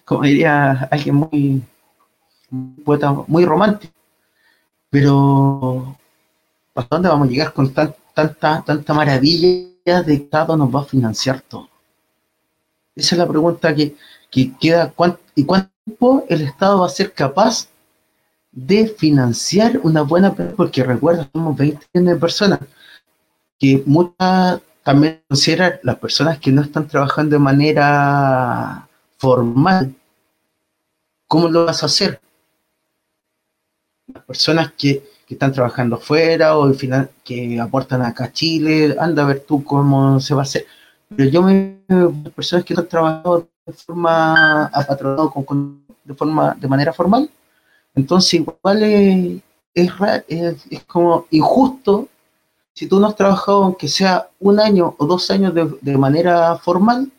como 0.06 0.24
diría 0.24 0.88
alguien 0.92 1.16
muy, 1.16 1.64
poeta, 2.86 3.12
muy 3.28 3.46
romántico. 3.46 3.94
Pero, 4.92 5.98
¿hasta 6.76 6.96
dónde 6.96 7.10
vamos 7.10 7.28
a 7.28 7.32
llegar 7.32 7.52
con 7.52 7.74
tanta, 7.74 8.64
tanta 8.64 8.94
maravilla 8.94 10.04
de 10.06 10.14
Estado 10.14 10.56
nos 10.56 10.74
va 10.74 10.82
a 10.82 10.86
financiar 10.86 11.42
todo? 11.42 11.68
Esa 12.96 13.16
es 13.16 13.20
la 13.20 13.28
pregunta 13.28 13.74
que, 13.74 13.96
queda. 14.60 14.94
¿Y 15.36 15.46
cuánto 15.46 15.70
tiempo 15.86 16.26
el 16.30 16.42
Estado 16.42 16.80
va 16.80 16.88
a 16.88 16.90
ser 16.90 17.14
capaz 17.14 17.68
de 18.52 18.88
financiar 18.88 19.80
una 19.84 20.04
buena 20.04 20.34
Porque 20.34 20.84
recuerda, 20.84 21.30
somos 21.34 21.58
20 21.58 21.88
millones 21.94 22.16
de 22.16 22.20
personas 22.20 22.60
que 23.60 23.84
muchas 23.86 24.62
también 24.84 25.22
consideran 25.28 25.80
las 25.84 25.98
personas 25.98 26.40
que 26.40 26.52
no 26.52 26.62
están 26.62 26.88
trabajando 26.88 27.36
de 27.36 27.40
manera 27.40 28.88
formal. 29.18 29.96
¿Cómo 31.28 31.48
lo 31.48 31.66
vas 31.66 31.82
a 31.84 31.86
hacer? 31.86 32.20
las 34.08 34.24
personas 34.24 34.74
que, 34.78 35.14
están 35.30 35.52
trabajando 35.52 35.98
fuera 35.98 36.56
o 36.56 36.66
al 36.66 36.76
final 36.76 37.10
que 37.24 37.60
aportan 37.60 38.04
acá 38.04 38.26
a 38.26 38.32
Chile, 38.32 38.96
anda 39.00 39.24
a 39.24 39.26
ver 39.26 39.40
tú 39.40 39.64
cómo 39.64 40.20
se 40.20 40.36
va 40.36 40.42
a 40.42 40.44
hacer. 40.44 40.68
Pero 41.10 41.28
yo 41.28 41.42
me 41.42 41.80
personas 42.36 42.64
que 42.64 42.76
no 42.76 42.82
han 42.82 42.88
trabajado 42.88 43.50
de 43.66 43.74
forma 43.74 44.72
con, 45.46 45.84
de 46.04 46.14
forma 46.14 46.56
de 46.60 46.68
manera 46.68 46.94
formal, 46.94 47.30
entonces 47.96 48.34
igual 48.36 48.84
es, 48.84 49.42
es, 49.74 50.84
como 50.86 51.26
injusto 51.32 52.08
si 52.74 52.88
tú 52.88 53.00
no 53.00 53.08
has 53.08 53.16
trabajado 53.16 53.64
aunque 53.64 53.88
sea 53.88 54.28
un 54.40 54.60
año 54.60 54.96
o 54.98 55.06
dos 55.06 55.30
años 55.32 55.54
de, 55.54 55.72
de 55.82 55.98
manera 55.98 56.58
formal, 56.58 57.12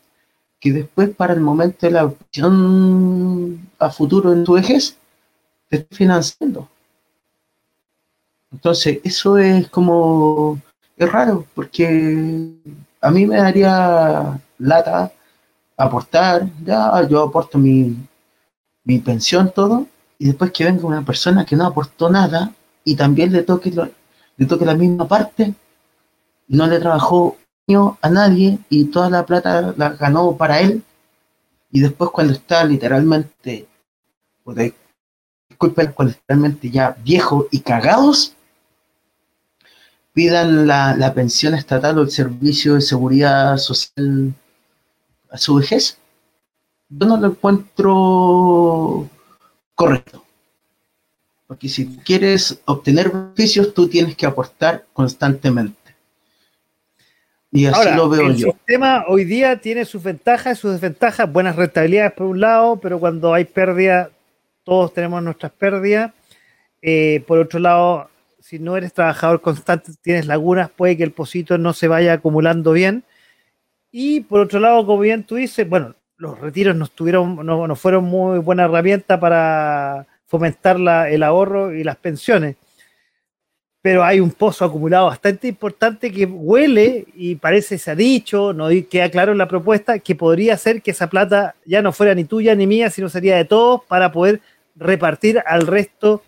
que 0.59 0.73
después 0.73 1.09
para 1.15 1.33
el 1.33 1.41
momento 1.41 1.85
de 1.85 1.91
la 1.91 2.05
opción 2.05 3.69
a 3.79 3.89
futuro 3.89 4.33
en 4.33 4.43
tu 4.43 4.53
vejez 4.53 4.97
te 5.69 5.77
esté 5.77 5.95
financiando. 5.95 6.69
Entonces, 8.51 8.99
eso 9.03 9.37
es 9.37 9.67
como, 9.69 10.59
es 10.97 11.11
raro, 11.11 11.45
porque 11.53 12.53
a 13.01 13.11
mí 13.11 13.25
me 13.25 13.37
daría 13.37 14.39
lata 14.57 15.11
aportar, 15.77 16.47
ya 16.63 17.07
yo 17.07 17.23
aporto 17.23 17.57
mi, 17.57 17.95
mi 18.83 18.99
pensión, 18.99 19.51
todo, 19.53 19.87
y 20.17 20.27
después 20.27 20.51
que 20.51 20.65
venga 20.65 20.85
una 20.85 21.05
persona 21.05 21.45
que 21.45 21.55
no 21.55 21.65
aportó 21.65 22.09
nada 22.09 22.53
y 22.83 22.95
también 22.95 23.31
le 23.31 23.43
toque, 23.43 23.71
le 24.37 24.45
toque 24.45 24.65
la 24.65 24.75
misma 24.75 25.07
parte, 25.07 25.53
no 26.47 26.67
le 26.67 26.79
trabajó 26.79 27.37
a 28.01 28.09
nadie 28.09 28.59
y 28.69 28.85
toda 28.85 29.09
la 29.09 29.25
plata 29.25 29.73
la 29.75 29.89
ganó 29.89 30.37
para 30.37 30.59
él, 30.59 30.83
y 31.71 31.81
después 31.81 32.11
cuando 32.11 32.33
está 32.33 32.63
literalmente, 32.63 33.67
pues, 34.43 34.73
disculpen, 35.49 35.91
cuando 35.93 36.13
literalmente 36.13 36.69
ya 36.69 36.95
viejo 37.03 37.47
y 37.51 37.59
cagados, 37.61 38.35
pidan 40.13 40.67
la, 40.67 41.11
pensión 41.13 41.53
estatal 41.53 41.97
o 41.99 42.03
el 42.03 42.11
servicio 42.11 42.75
de 42.75 42.81
seguridad 42.81 43.57
social 43.57 44.33
a 45.35 45.37
su 45.37 45.55
vejez, 45.55 45.97
yo 46.87 47.05
no 47.05 47.17
lo 47.17 47.27
encuentro 47.27 49.09
correcto. 49.75 50.23
Porque 51.45 51.67
si 51.67 51.97
quieres 51.97 52.61
obtener 52.63 53.11
beneficios, 53.11 53.73
tú 53.73 53.89
tienes 53.89 54.15
que 54.15 54.25
aportar 54.25 54.85
constantemente. 54.93 55.75
Y 57.51 57.65
así 57.65 57.89
lo 57.95 58.07
veo 58.07 58.31
yo. 58.31 58.47
El 58.47 58.53
sistema 58.53 59.03
hoy 59.09 59.25
día 59.25 59.59
tiene 59.59 59.83
sus 59.83 60.01
ventajas 60.01 60.57
y 60.57 60.61
sus 60.61 60.71
desventajas, 60.71 61.31
buenas 61.31 61.57
rentabilidades 61.57 62.13
por 62.13 62.27
un 62.27 62.39
lado, 62.39 62.77
pero 62.77 62.97
cuando 62.97 63.33
hay 63.33 63.43
pérdida, 63.43 64.11
todos 64.63 64.93
tenemos 64.93 65.21
nuestras 65.21 65.51
pérdidas. 65.51 66.13
Eh, 66.81 67.23
por 67.27 67.39
otro 67.39 67.59
lado, 67.59 68.09
si 68.39 68.57
no 68.57 68.77
eres 68.77 68.93
trabajador 68.93 69.41
constante, 69.41 69.91
tienes 70.01 70.27
lagunas, 70.27 70.69
puede 70.69 70.95
que 70.95 71.03
el 71.03 71.11
posito 71.11 71.57
no 71.57 71.73
se 71.73 71.89
vaya 71.89 72.13
acumulando 72.13 72.71
bien. 72.71 73.03
Y 73.97 74.19
por 74.19 74.41
otro 74.41 74.59
lado, 74.59 74.85
como 74.85 74.99
bien 74.99 75.23
tú 75.23 75.35
dices, 75.35 75.69
bueno, 75.69 75.95
los 76.17 76.37
retiros 76.37 76.75
no, 76.75 76.85
tuvieron, 76.87 77.45
no, 77.45 77.75
fueron 77.77 78.03
muy 78.03 78.39
buena 78.39 78.65
herramienta 78.65 79.17
para 79.17 80.05
fomentar 80.25 80.75
el 81.07 81.23
ahorro 81.23 81.73
y 81.73 81.81
las 81.81 81.95
pensiones. 81.95 82.57
Pero 83.81 84.03
hay 84.03 84.19
un 84.19 84.31
pozo 84.31 84.65
acumulado 84.65 85.05
bastante 85.05 85.47
importante 85.47 86.11
que 86.11 86.25
huele 86.25 87.05
y 87.15 87.35
parece, 87.35 87.77
se 87.77 87.89
ha 87.89 87.95
dicho, 87.95 88.51
no 88.51 88.67
queda 88.89 89.09
claro 89.09 89.31
en 89.31 89.37
la 89.37 89.47
propuesta, 89.47 89.97
que 89.99 90.13
podría 90.13 90.57
ser 90.57 90.81
que 90.81 90.91
esa 90.91 91.07
plata 91.07 91.55
ya 91.65 91.81
no 91.81 91.93
fuera 91.93 92.13
ni 92.13 92.25
tuya 92.25 92.53
ni 92.53 92.67
mía, 92.67 92.89
sino 92.89 93.07
sería 93.07 93.37
de 93.37 93.45
todos 93.45 93.81
para 93.85 94.11
poder 94.11 94.41
repartir 94.75 95.41
al 95.45 95.65
resto 95.65 96.21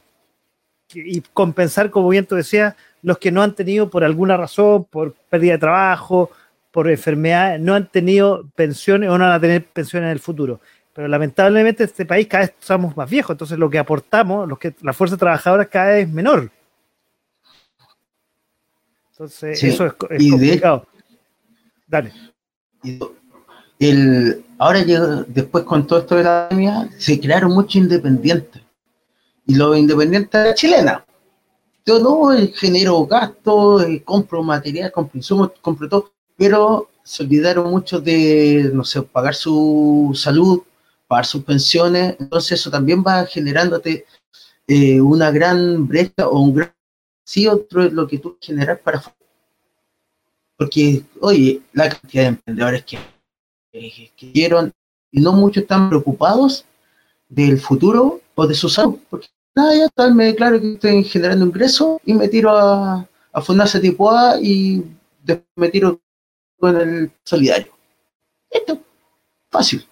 y 0.94 1.20
compensar, 1.34 1.90
como 1.90 2.08
bien 2.08 2.26
tú 2.26 2.36
decías, 2.36 2.76
los 3.02 3.18
que 3.18 3.30
no 3.30 3.44
han 3.44 3.56
tenido 3.56 3.90
por 3.90 4.06
alguna 4.06 4.38
razón, 4.38 4.86
por 4.86 5.16
pérdida 5.30 5.52
de 5.52 5.60
trabajo, 5.60 6.32
por 6.78 6.92
enfermedad, 6.92 7.58
no 7.58 7.74
han 7.74 7.90
tenido 7.90 8.48
pensiones 8.54 9.10
o 9.10 9.18
no 9.18 9.26
van 9.26 9.34
a 9.34 9.40
tener 9.40 9.66
pensiones 9.66 10.10
en 10.10 10.12
el 10.12 10.20
futuro. 10.20 10.62
Pero 10.94 11.08
lamentablemente 11.08 11.84
este 11.84 12.06
país 12.06 12.28
cada 12.28 12.46
vez 12.46 12.54
somos 12.60 12.96
más 12.96 13.10
viejos, 13.10 13.32
entonces 13.32 13.58
lo 13.58 13.68
que 13.68 13.80
aportamos, 13.80 14.48
los 14.48 14.60
que, 14.60 14.76
la 14.84 14.94
fuerza 14.94 15.18
trabajadora 15.18 15.66
cada 15.66 15.94
vez 15.94 16.08
es 16.08 16.14
menor. 16.14 16.52
Entonces 19.10 19.64
eso 19.64 19.88
es, 19.88 19.94
complicado. 19.94 20.86
Dale. 21.88 22.14
El, 23.80 24.46
ahora 24.60 24.84
después 25.26 25.64
con 25.64 25.88
todo 25.88 26.02
esto 26.02 26.16
de 26.16 26.26
la 26.26 26.48
pandemia, 26.48 26.90
se 26.96 27.20
crearon 27.20 27.54
muchos 27.54 27.78
independientes 27.78 28.62
y 29.48 29.56
los 29.56 29.76
independientes 29.76 30.54
chilena. 30.54 31.04
Yo 31.88 31.98
no 31.98 32.38
genero 32.54 33.04
gastos, 33.08 33.84
compro 34.06 34.44
material, 34.44 34.92
compro 34.92 35.18
insumos, 35.18 35.54
compro 35.60 35.90
todo, 35.90 36.12
pero 36.38 36.90
se 37.04 37.24
olvidaron 37.24 37.72
mucho 37.72 38.00
de, 38.00 38.70
no 38.74 38.84
sé, 38.84 39.02
pagar 39.02 39.34
su 39.34 40.12
salud, 40.16 40.62
pagar 41.08 41.26
sus 41.26 41.44
pensiones, 41.44 42.16
entonces 42.20 42.60
eso 42.60 42.70
también 42.70 43.04
va 43.06 43.26
generándote 43.26 44.06
eh, 44.68 45.00
una 45.02 45.32
gran 45.32 45.88
brecha 45.88 46.28
o 46.28 46.40
un 46.40 46.54
gran 46.54 46.74
sí 47.24 47.48
otro 47.48 47.84
es 47.84 47.94
lo 47.94 48.08
que 48.08 48.20
tú 48.20 48.38
generas 48.40 48.80
para 48.80 49.04
porque 50.58 51.04
oye 51.20 51.62
la 51.74 51.90
cantidad 51.90 52.24
de 52.24 52.28
emprendedores 52.30 52.84
que, 52.86 52.98
eh, 53.74 54.12
que 54.16 54.32
quieren 54.32 54.74
y 55.12 55.20
no 55.20 55.34
muchos 55.34 55.64
están 55.64 55.90
preocupados 55.90 56.66
del 57.28 57.60
futuro 57.60 58.22
o 58.36 58.48
de 58.48 58.56
su 58.56 58.70
salud 58.70 58.98
porque 59.10 59.28
nada, 59.56 59.76
ya 59.76 59.90
tal, 59.90 60.16
me 60.16 60.26
declaro 60.26 60.60
que 60.60 60.74
estoy 60.74 61.04
generando 61.04 61.46
ingresos 61.46 62.00
y 62.06 62.14
me 62.14 62.30
tiro 62.30 62.52
a, 62.52 63.08
a 63.34 63.42
FONASA 63.42 63.82
tipo 63.82 64.10
A 64.10 64.40
y 64.42 64.84
después 65.24 65.48
me 65.56 65.70
tiro 65.70 66.00
con 66.60 66.80
el 66.80 67.12
solidario. 67.24 67.72
Esto, 68.50 68.82
fácil. 69.50 69.86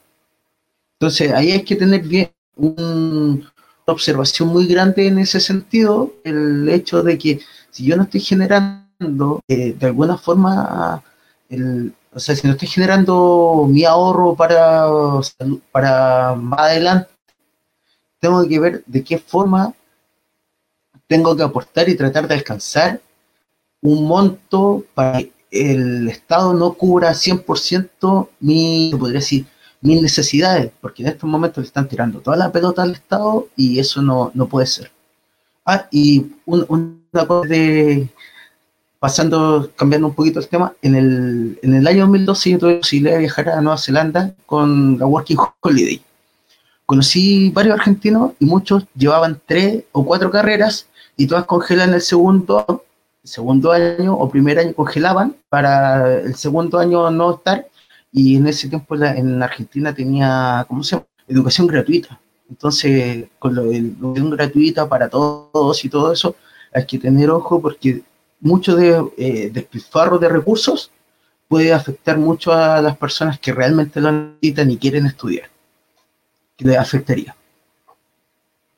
Entonces, 1.00 1.32
ahí 1.32 1.52
hay 1.52 1.64
que 1.64 1.76
tener 1.76 2.02
bien 2.02 2.32
una 2.56 3.54
observación 3.86 4.50
muy 4.50 4.66
grande 4.68 5.08
en 5.08 5.20
ese 5.20 5.40
sentido, 5.40 6.14
el 6.24 6.68
hecho 6.70 7.04
de 7.04 7.18
que 7.18 7.40
si 7.70 7.86
yo 7.86 7.98
no 7.98 8.04
estoy 8.04 8.22
generando 8.22 9.42
eh, 9.48 9.74
de 9.74 9.86
alguna 9.86 10.18
forma 10.18 11.04
el, 11.50 11.94
O 12.14 12.20
sea, 12.20 12.34
si 12.36 12.48
no 12.48 12.54
estoy 12.54 12.70
generando 12.70 13.68
mi 13.70 13.84
ahorro 13.84 14.36
para, 14.36 14.88
para 15.72 16.34
más 16.36 16.60
adelante, 16.62 17.10
tengo 18.20 18.48
que 18.48 18.60
ver 18.60 18.84
de 18.86 19.04
qué 19.04 19.18
forma 19.18 19.74
tengo 21.08 21.36
que 21.36 21.44
aportar 21.44 21.90
y 21.90 21.96
tratar 21.96 22.28
de 22.28 22.36
alcanzar 22.36 23.02
un 23.82 24.08
monto 24.08 24.84
para 24.96 25.22
el 25.52 26.08
Estado 26.10 26.54
no 26.54 26.74
cubra 26.74 27.12
100% 27.12 28.30
mi, 28.40 28.92
podría 28.98 29.20
decir, 29.20 29.46
mis 29.82 30.02
necesidades, 30.02 30.72
porque 30.82 31.04
en 31.04 31.10
estos 31.10 31.30
momentos 31.30 31.64
le 31.64 31.68
están 31.68 31.88
tirando 31.88 32.20
toda 32.20 32.38
la 32.38 32.52
pelota 32.52 32.84
al 32.84 32.94
Estado 32.94 33.48
y 33.56 33.80
eso 33.80 34.02
no, 34.02 34.32
no 34.34 34.48
puede 34.48 34.68
ser. 34.68 34.92
Ah, 35.66 35.88
y 35.92 36.26
una 36.46 37.26
cosa 37.28 37.48
de, 37.48 38.10
pasando, 39.00 39.72
cambiando 39.76 40.08
un 40.08 40.16
poquito 40.16 40.40
el 40.40 40.48
tema, 40.48 40.74
en 40.82 40.96
el, 40.96 41.60
en 41.62 41.74
el 41.76 41.88
año 41.88 42.02
2012 42.02 42.52
yo 42.52 42.60
tuve 42.60 42.74
la 42.74 42.80
posibilidad 42.80 43.14
de 43.14 43.20
viajar 43.20 43.50
a 43.50 43.62
Nueva 43.62 43.78
Zelanda 43.78 44.34
con 44.46 44.98
la 44.98 45.06
Working 45.06 45.38
Holiday. 45.62 46.02
Conocí 46.86 47.50
varios 47.50 47.80
argentinos 47.80 48.34
y 48.40 48.46
muchos 48.46 48.86
llevaban 48.96 49.42
tres 49.46 49.84
o 49.92 50.06
cuatro 50.06 50.30
carreras 50.30 50.88
y 51.18 51.28
todas 51.28 51.46
congelan 51.46 51.94
el 51.94 52.02
segundo, 52.02 52.84
segundo 53.26 53.72
año 53.72 54.14
o 54.14 54.30
primer 54.30 54.60
año 54.60 54.74
congelaban 54.74 55.36
para 55.50 56.20
el 56.22 56.36
segundo 56.36 56.80
año 56.80 57.10
no 57.12 57.36
estar 57.36 57.68
y 58.12 58.38
en 58.38 58.48
ese 58.48 58.70
tiempo 58.70 58.96
en 58.96 59.44
Argentina 59.44 59.94
tenía, 59.94 60.66
¿cómo 60.68 60.84
se 60.84 60.96
llama? 60.96 61.06
Educación 61.28 61.68
gratuita. 61.68 62.20
Entonces, 62.50 63.26
con 63.40 63.56
la 63.56 63.64
educación 63.64 64.30
gratuita 64.30 64.88
para 64.88 65.10
todos 65.10 65.84
y 65.84 65.90
todo 65.90 66.14
eso, 66.14 66.36
hay 66.74 66.86
que 66.86 67.00
tener 67.00 67.30
ojo 67.30 67.62
porque 67.62 68.04
mucho 68.40 68.76
de 68.76 69.04
eh, 69.18 69.50
despilfarro 69.52 70.20
de 70.20 70.30
recursos 70.30 70.92
puede 71.48 71.74
afectar 71.74 72.18
mucho 72.18 72.54
a 72.54 72.82
las 72.82 72.96
personas 72.98 73.40
que 73.40 73.52
realmente 73.52 74.00
lo 74.00 74.12
necesitan 74.12 74.72
y 74.72 74.78
quieren 74.78 75.06
estudiar. 75.08 75.50
Que 76.56 76.66
le 76.66 76.78
afectaría. 76.78 77.36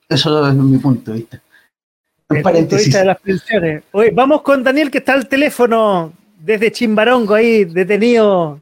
Eso 0.10 0.48
es 0.48 0.54
mi 0.56 0.78
punto 0.78 1.12
de 1.12 1.18
vista. 1.18 1.42
Paréntesis. 2.28 2.94
De 2.94 3.06
las 3.06 3.20
pensiones. 3.20 3.84
vamos 4.14 4.42
con 4.42 4.64
Daniel 4.64 4.92
que 4.92 4.98
está 5.00 5.14
al 5.14 5.28
teléfono 5.28 6.14
desde 6.40 6.72
Chimbarongo 6.72 7.34
ahí 7.34 7.66
detenido 7.66 8.62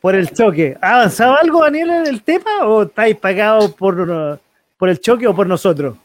por 0.00 0.14
el 0.14 0.30
choque. 0.30 0.76
¿Ha 0.80 0.96
avanzado 0.96 1.36
algo, 1.36 1.62
Daniel, 1.62 1.90
en 1.90 2.06
el 2.06 2.22
tema 2.22 2.66
o 2.66 2.82
estáis 2.82 3.16
pagados 3.16 3.72
por, 3.72 4.40
por 4.76 4.88
el 4.88 5.00
choque 5.00 5.26
o 5.26 5.34
por 5.34 5.46
nosotros? 5.46 5.96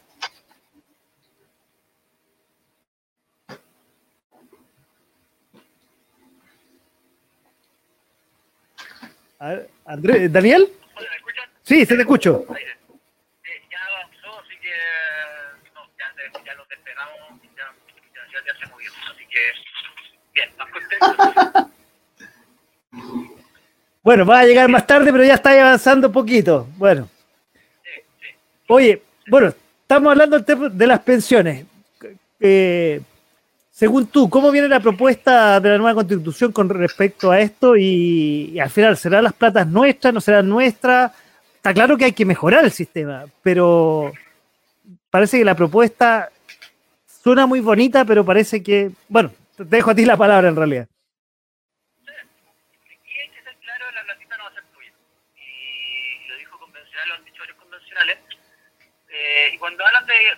Andrés, 9.84 10.32
¿Daniel? 10.32 10.68
¿Me 10.96 11.16
escuchan? 11.16 11.48
Sí, 11.62 11.86
se 11.86 11.94
te 11.94 12.02
escucho. 12.02 12.44
ya 12.48 13.78
avanzó, 13.86 14.40
así 14.40 14.56
que 14.60 14.74
no, 15.74 15.80
ya, 15.96 16.44
ya 16.44 16.54
lo 16.54 16.64
despegamos, 16.66 17.40
ya, 17.56 17.72
ya, 18.14 18.40
ya, 18.46 18.58
se 18.58 18.66
movió, 18.66 18.90
así 19.10 19.24
que 19.26 19.40
bien, 20.34 20.48
más 20.58 20.68
contento. 20.70 20.78
bueno, 24.02 24.26
va 24.26 24.40
a 24.40 24.44
llegar 24.44 24.68
más 24.68 24.86
tarde, 24.86 25.12
pero 25.12 25.24
ya 25.24 25.34
está 25.34 25.50
avanzando 25.50 26.10
poquito. 26.10 26.66
Bueno. 26.76 27.08
Oye, 28.68 29.02
bueno, 29.28 29.52
estamos 29.82 30.10
hablando 30.10 30.38
de 30.38 30.86
las 30.86 31.00
pensiones. 31.00 31.64
Eh, 32.40 33.00
según 33.70 34.06
tú, 34.08 34.28
¿cómo 34.28 34.50
viene 34.50 34.68
la 34.68 34.80
propuesta 34.80 35.60
de 35.60 35.68
la 35.68 35.78
nueva 35.78 35.94
constitución 35.94 36.50
con 36.50 36.68
respecto 36.68 37.30
a 37.30 37.38
esto? 37.40 37.76
Y, 37.76 38.58
al 38.58 38.70
final, 38.70 38.96
¿serán 38.96 39.22
las 39.22 39.32
platas 39.32 39.66
nuestras? 39.68 40.12
¿No 40.12 40.20
serán 40.20 40.48
nuestras? 40.48 41.12
Está 41.54 41.72
claro 41.72 41.96
que 41.96 42.06
hay 42.06 42.12
que 42.12 42.24
mejorar 42.24 42.64
el 42.64 42.72
sistema, 42.72 43.24
pero 43.40 44.12
parece 45.10 45.38
que 45.38 45.44
la 45.44 45.54
propuesta 45.54 46.28
suena 47.22 47.46
muy 47.46 47.60
bonita, 47.60 48.04
pero 48.04 48.24
parece 48.24 48.62
que, 48.62 48.90
bueno, 49.08 49.30
te 49.64 49.76
dejo 49.76 49.90
a 49.90 49.94
ti 49.94 50.04
la 50.04 50.16
palabra 50.16 50.48
en 50.48 50.56
realidad. 50.56 50.88
La. 52.04 52.14
Y. 58.12 58.36
Eh, 59.10 59.50
y 59.54 59.58
cuando 59.58 59.84
hablan 59.84 60.06
de, 60.06 60.36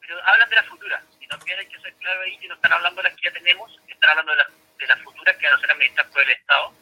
pero 0.00 0.22
hablan 0.24 0.48
de 0.48 0.56
la 0.56 0.62
futura 0.64 1.02
también 1.38 1.58
hay 1.58 1.66
que 1.66 1.80
ser 1.80 1.92
claro 1.94 2.20
ahí 2.22 2.36
que 2.38 2.48
no 2.48 2.54
están 2.54 2.72
hablando 2.72 3.02
de 3.02 3.08
las 3.08 3.18
que 3.18 3.28
ya 3.28 3.34
tenemos, 3.34 3.80
están 3.88 4.10
hablando 4.10 4.32
de 4.32 4.38
las, 4.38 4.48
de 4.78 4.86
las 4.86 5.00
futuras 5.02 5.36
que 5.36 5.46
van 5.46 5.54
a 5.54 5.60
ser 5.60 5.70
administradas 5.70 6.12
por 6.12 6.22
el 6.22 6.30
Estado. 6.30 6.72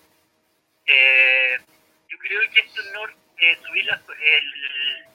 Eh, 0.87 1.59
yo 2.09 2.19
creo 2.19 2.41
que 2.51 2.61
esto 2.61 2.83
no, 2.93 3.09
eh, 3.39 3.59
subir 3.67 3.89
el, 3.89 5.07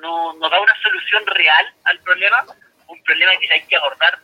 no, 0.00 0.32
no 0.34 0.50
da 0.50 0.60
una 0.60 0.82
solución 0.82 1.26
real 1.26 1.74
al 1.84 1.98
problema, 2.00 2.44
un 2.88 3.02
problema 3.02 3.32
que 3.38 3.52
hay 3.52 3.62
que 3.62 3.76
abordar 3.76 4.18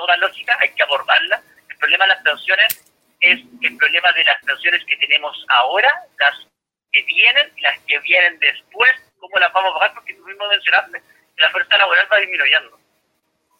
toda 0.00 0.16
lógica, 0.16 0.56
hay 0.60 0.72
que 0.74 0.82
abordarla. 0.82 1.42
El 1.68 1.76
problema 1.76 2.04
de 2.04 2.14
las 2.14 2.22
pensiones 2.22 2.94
es 3.20 3.40
el 3.60 3.76
problema 3.76 4.10
de 4.12 4.24
las 4.24 4.42
pensiones 4.44 4.82
que 4.86 4.96
tenemos 4.96 5.44
ahora, 5.48 5.92
las 6.18 6.46
que 6.90 7.02
vienen 7.02 7.52
y 7.56 7.60
las 7.60 7.78
que 7.80 7.98
vienen 8.00 8.38
después, 8.38 8.90
cómo 9.18 9.38
las 9.38 9.52
vamos 9.52 9.72
a 9.72 9.78
pagar, 9.78 9.94
porque 9.94 10.14
tú 10.14 10.24
mismo 10.24 10.46
mencionaste 10.48 11.02
la 11.36 11.50
fuerza 11.50 11.76
laboral 11.78 12.06
va 12.12 12.18
disminuyendo 12.18 12.78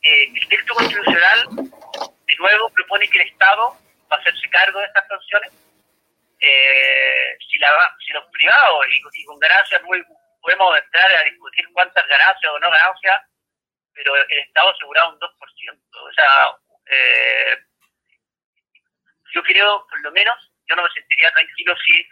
eh, 0.03 0.25
el 0.35 0.49
texto 0.49 0.75
constitucional, 0.75 1.47
de 1.51 2.37
nuevo, 2.39 2.71
propone 2.71 3.09
que 3.09 3.21
el 3.21 3.29
Estado 3.29 3.77
va 4.11 4.17
a 4.17 4.21
hacerse 4.21 4.49
cargo 4.49 4.79
de 4.79 4.87
estas 4.87 5.05
pensiones. 5.09 5.53
Eh, 6.41 7.37
si, 7.51 7.59
la, 7.59 7.69
si 8.07 8.13
los 8.15 8.25
privados 8.33 8.87
y, 8.89 9.25
con 9.25 9.39
ganancias 9.39 9.83
muy, 9.83 10.03
podemos 10.41 10.79
entrar 10.79 11.13
a 11.13 11.25
discutir 11.25 11.67
cuántas 11.75 12.07
ganancias 12.09 12.51
o 12.51 12.59
no 12.59 12.71
ganancias, 12.71 13.23
pero 13.95 14.17
el 14.17 14.39
Estado 14.39 14.71
asegura 14.71 15.09
un 15.09 15.19
2%. 15.19 15.81
O 15.93 16.13
sea, 16.13 16.57
eh, 16.87 17.59
yo 19.33 19.43
creo, 19.43 19.87
por 19.89 20.01
lo 20.01 20.13
menos, 20.13 20.53
yo 20.69 20.77
no 20.77 20.83
me 20.83 20.91
sentiría 20.91 21.31
tranquilo 21.33 21.77
si 21.85 22.07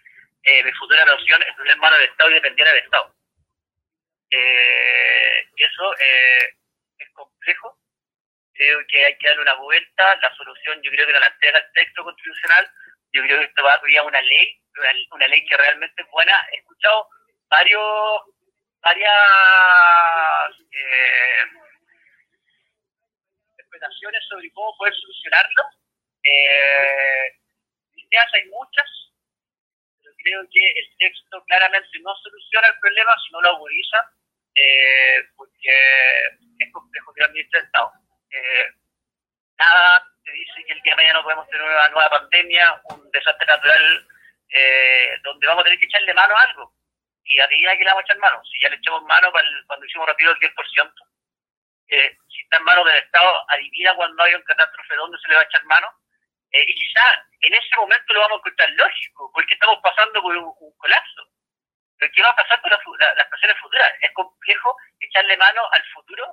eh, 0.44 0.62
mi 0.64 0.72
futura 0.72 1.04
pensión 1.04 1.42
estuviera 1.42 1.74
en 1.74 1.80
manos 1.80 1.98
del 1.98 2.08
Estado 2.08 2.30
y 2.30 2.34
dependiera 2.34 2.72
del 2.72 2.84
Estado. 2.84 3.14
Eh, 4.30 5.48
eso 5.56 5.94
eh, 5.98 6.54
es 6.98 7.10
complejo. 7.12 7.78
Creo 8.52 8.80
que 8.88 9.04
hay 9.04 9.18
que 9.18 9.28
darle 9.28 9.42
una 9.42 9.54
vuelta. 9.54 10.16
La 10.16 10.34
solución 10.36 10.80
yo 10.82 10.90
creo 10.90 11.06
que 11.06 11.12
no 11.12 11.20
la 11.20 11.26
entrega 11.26 11.58
el 11.58 11.72
texto 11.72 12.04
constitucional. 12.04 12.70
Yo 13.12 13.22
creo 13.22 13.38
que 13.38 13.44
esto 13.46 13.62
va 13.62 13.74
a 13.74 14.02
una 14.02 14.20
ley, 14.20 14.60
una, 15.12 15.28
ley 15.28 15.44
que 15.46 15.56
realmente 15.56 16.02
es 16.02 16.08
buena. 16.10 16.46
He 16.52 16.58
escuchado 16.58 17.08
varios, 17.48 18.22
varias 18.82 19.12
eh, 20.72 21.42
interpretaciones 23.78 24.22
sobre 24.28 24.50
cómo 24.52 24.76
poder 24.76 24.94
solucionarlo. 24.94 25.62
Eh, 26.24 27.32
ideas 27.94 28.26
hay 28.34 28.44
muchas, 28.50 28.86
pero 30.02 30.14
creo 30.18 30.42
que 30.50 30.80
el 30.80 30.96
texto 30.98 31.42
claramente 31.46 31.98
no 32.02 32.14
soluciona 32.16 32.68
el 32.68 32.78
problema, 32.80 33.14
sino 33.26 33.40
lo 33.40 33.50
agudiza, 33.50 34.12
eh, 34.54 35.24
porque 35.36 35.70
es 36.58 36.72
complejo 36.72 37.14
que 37.14 37.24
administre 37.24 37.60
el 37.60 37.66
Estado. 37.66 37.92
Eh, 38.30 38.66
nada 39.58 40.04
te 40.24 40.32
dice 40.32 40.64
que 40.66 40.72
el 40.72 40.82
día 40.82 40.92
de 40.92 41.02
mañana 41.02 41.22
podemos 41.22 41.48
tener 41.48 41.62
una 41.62 41.88
nueva 41.88 42.10
pandemia, 42.10 42.82
un 42.90 43.10
desastre 43.10 43.46
natural, 43.46 44.06
eh, 44.50 45.18
donde 45.22 45.46
vamos 45.46 45.62
a 45.62 45.64
tener 45.64 45.78
que 45.78 45.86
echarle 45.86 46.14
mano 46.14 46.36
a 46.36 46.42
algo. 46.42 46.72
Y 47.24 47.38
adivina 47.40 47.76
que 47.76 47.84
le 47.84 47.90
vamos 47.90 48.02
a 48.02 48.06
echar 48.06 48.18
mano. 48.18 48.42
Si 48.44 48.58
ya 48.60 48.70
le 48.70 48.76
echamos 48.76 49.02
mano 49.04 49.30
cuando 49.30 49.86
hicimos 49.86 50.06
rápido 50.06 50.32
el 50.32 50.38
10%, 50.38 51.07
eh, 51.88 52.16
si 52.28 52.40
está 52.42 52.58
en 52.58 52.64
manos 52.64 52.84
del 52.84 52.98
Estado, 52.98 53.44
adivina 53.48 53.94
cuando 53.94 54.22
hay 54.22 54.34
un 54.34 54.42
catástrofe 54.42 54.94
dónde 54.96 55.18
se 55.18 55.28
le 55.28 55.34
va 55.36 55.40
a 55.40 55.44
echar 55.44 55.64
mano. 55.64 55.88
Eh, 56.52 56.64
y 56.66 56.74
quizá 56.74 57.02
en 57.40 57.54
ese 57.54 57.76
momento 57.76 58.12
lo 58.12 58.20
vamos 58.20 58.36
a 58.36 58.40
encontrar 58.40 58.70
lógico, 58.70 59.30
porque 59.32 59.54
estamos 59.54 59.78
pasando 59.82 60.22
por 60.22 60.36
un, 60.36 60.76
colapso. 60.78 61.22
Pero 61.98 62.12
¿qué 62.14 62.22
va 62.22 62.28
a 62.28 62.36
pasar 62.36 62.60
con 62.60 62.70
las 62.70 62.80
personas 63.28 63.58
futuras? 63.60 63.92
Es 64.00 64.12
complejo 64.12 64.76
echarle 65.00 65.36
mano 65.36 65.62
al 65.72 65.84
futuro 65.92 66.24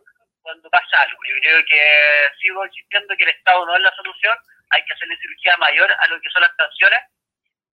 cuando 0.41 0.69
pasa 0.69 1.02
algo. 1.02 1.19
Yo 1.27 1.36
creo 1.41 1.65
que 1.65 2.30
sigo 2.40 2.65
insistiendo 2.65 3.15
que 3.18 3.23
el 3.23 3.32
Estado 3.32 3.65
no 3.65 3.76
es 3.76 3.82
la 3.82 3.95
solución, 3.95 4.38
hay 4.69 4.86
que 4.86 4.94
hacerle 4.94 5.18
cirugía 5.18 5.57
mayor 5.57 5.91
a 5.91 6.07
lo 6.07 6.22
que 6.22 6.30
son 6.30 6.41
las 6.44 6.53
pensiones. 6.53 6.99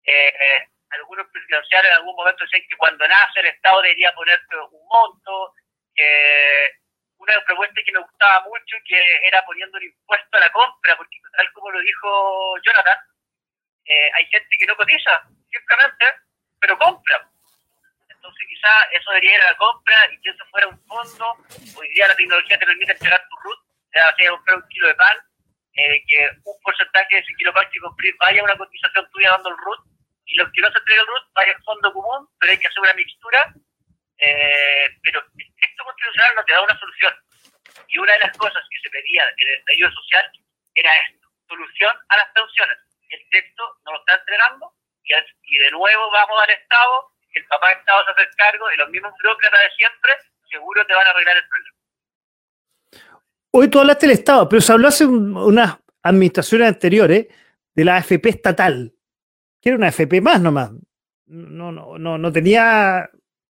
Eh, 0.04 0.68
algunos 0.90 1.26
presidenciales 1.32 1.90
en 1.90 1.96
algún 1.98 2.16
momento 2.16 2.44
dicen 2.44 2.66
que 2.68 2.76
cuando 2.76 3.06
nace 3.06 3.40
el 3.40 3.46
Estado 3.46 3.82
debería 3.82 4.12
poner 4.14 4.40
un 4.70 4.88
monto, 4.88 5.54
que 5.94 6.81
una 7.22 7.40
propuesta 7.46 7.80
que 7.84 7.92
me 7.92 8.00
gustaba 8.00 8.44
mucho, 8.44 8.76
que 8.84 8.98
era 9.24 9.44
poniendo 9.44 9.78
un 9.78 9.84
impuesto 9.84 10.36
a 10.36 10.40
la 10.40 10.50
compra, 10.50 10.96
porque 10.96 11.18
tal 11.36 11.52
como 11.52 11.70
lo 11.70 11.80
dijo 11.80 12.58
Jonathan, 12.64 12.98
eh, 13.84 14.10
hay 14.14 14.26
gente 14.26 14.56
que 14.58 14.66
no 14.66 14.76
cotiza, 14.76 15.22
simplemente, 15.50 16.04
pero 16.60 16.78
compra. 16.78 17.28
Entonces 18.10 18.48
quizá 18.48 18.68
eso 18.92 19.10
debería 19.10 19.36
ir 19.36 19.42
a 19.42 19.50
la 19.52 19.56
compra 19.56 19.96
y 20.12 20.20
que 20.20 20.30
eso 20.30 20.44
fuera 20.50 20.68
un 20.68 20.80
fondo. 20.86 21.36
Hoy 21.76 21.88
día 21.90 22.08
la 22.08 22.16
tecnología 22.16 22.58
te 22.58 22.66
permite 22.66 22.92
entregar 22.92 23.22
tu 23.28 23.36
o 23.42 23.92
sea, 23.92 24.14
si 24.16 24.26
comprar 24.26 24.56
un 24.56 24.68
kilo 24.68 24.88
de 24.88 24.94
pan 24.94 25.16
eh, 25.74 26.02
que 26.08 26.30
un 26.44 26.56
porcentaje 26.62 27.16
de 27.16 27.20
ese 27.20 27.34
quiropráctico 27.36 27.94
vaya 28.20 28.40
a 28.40 28.44
una 28.44 28.56
cotización 28.56 29.06
tuya 29.10 29.30
dando 29.32 29.50
el 29.50 29.56
RUT 29.58 29.80
y 30.24 30.36
los 30.36 30.50
que 30.50 30.62
no 30.62 30.70
se 30.70 30.78
entregan 30.78 31.02
el 31.02 31.08
RUT 31.08 31.34
vaya 31.34 31.52
al 31.52 31.62
fondo 31.62 31.92
común, 31.92 32.28
pero 32.40 32.52
hay 32.52 32.58
que 32.58 32.68
hacer 32.68 32.80
una 32.80 32.94
mixtura. 32.94 33.52
Eh, 34.16 34.86
pero 35.02 35.20
constitucional 35.84 36.32
no 36.36 36.44
te 36.44 36.52
da 36.52 36.62
una 36.62 36.78
solución. 36.78 37.14
Y 37.88 37.98
una 37.98 38.12
de 38.12 38.18
las 38.20 38.36
cosas 38.36 38.62
que 38.70 38.80
se 38.82 38.90
pedía 38.90 39.22
en 39.36 39.48
el 39.48 39.54
estallido 39.58 39.90
social 39.92 40.24
era 40.74 40.92
esto, 41.08 41.28
solución 41.48 41.92
a 42.08 42.16
las 42.16 42.28
pensiones. 42.32 42.78
El 43.10 43.20
texto 43.30 43.62
no 43.84 43.92
lo 43.92 43.98
está 43.98 44.14
entregando 44.16 44.72
y, 45.04 45.12
y 45.12 45.58
de 45.58 45.70
nuevo 45.70 46.10
vamos 46.10 46.38
al 46.42 46.50
Estado, 46.50 47.12
el 47.34 47.44
papá 47.46 47.68
de 47.68 47.74
Estado 47.74 48.04
se 48.04 48.10
hace 48.12 48.30
cargo 48.36 48.72
y 48.72 48.76
los 48.76 48.90
mismos 48.90 49.12
burócratas 49.22 49.60
de 49.60 49.70
siempre 49.76 50.12
seguro 50.52 50.86
te 50.86 50.94
van 50.94 51.06
a 51.06 51.10
arreglar 51.10 51.36
el 51.36 51.48
problema. 51.48 51.76
Hoy 53.50 53.68
tú 53.68 53.80
hablaste 53.80 54.06
del 54.06 54.16
Estado, 54.16 54.48
pero 54.48 54.62
se 54.62 54.72
habló 54.72 54.88
hace 54.88 55.04
unas 55.06 55.78
administraciones 56.02 56.68
anteriores 56.68 57.26
de 57.74 57.84
la 57.84 57.96
AFP 57.96 58.28
estatal, 58.28 58.94
que 59.60 59.70
era 59.70 59.76
una 59.76 59.88
AFP 59.88 60.20
más 60.20 60.40
nomás. 60.40 60.70
No, 61.26 61.72
no, 61.72 61.98
no, 61.98 62.18
no 62.18 62.32
tenía, 62.32 63.10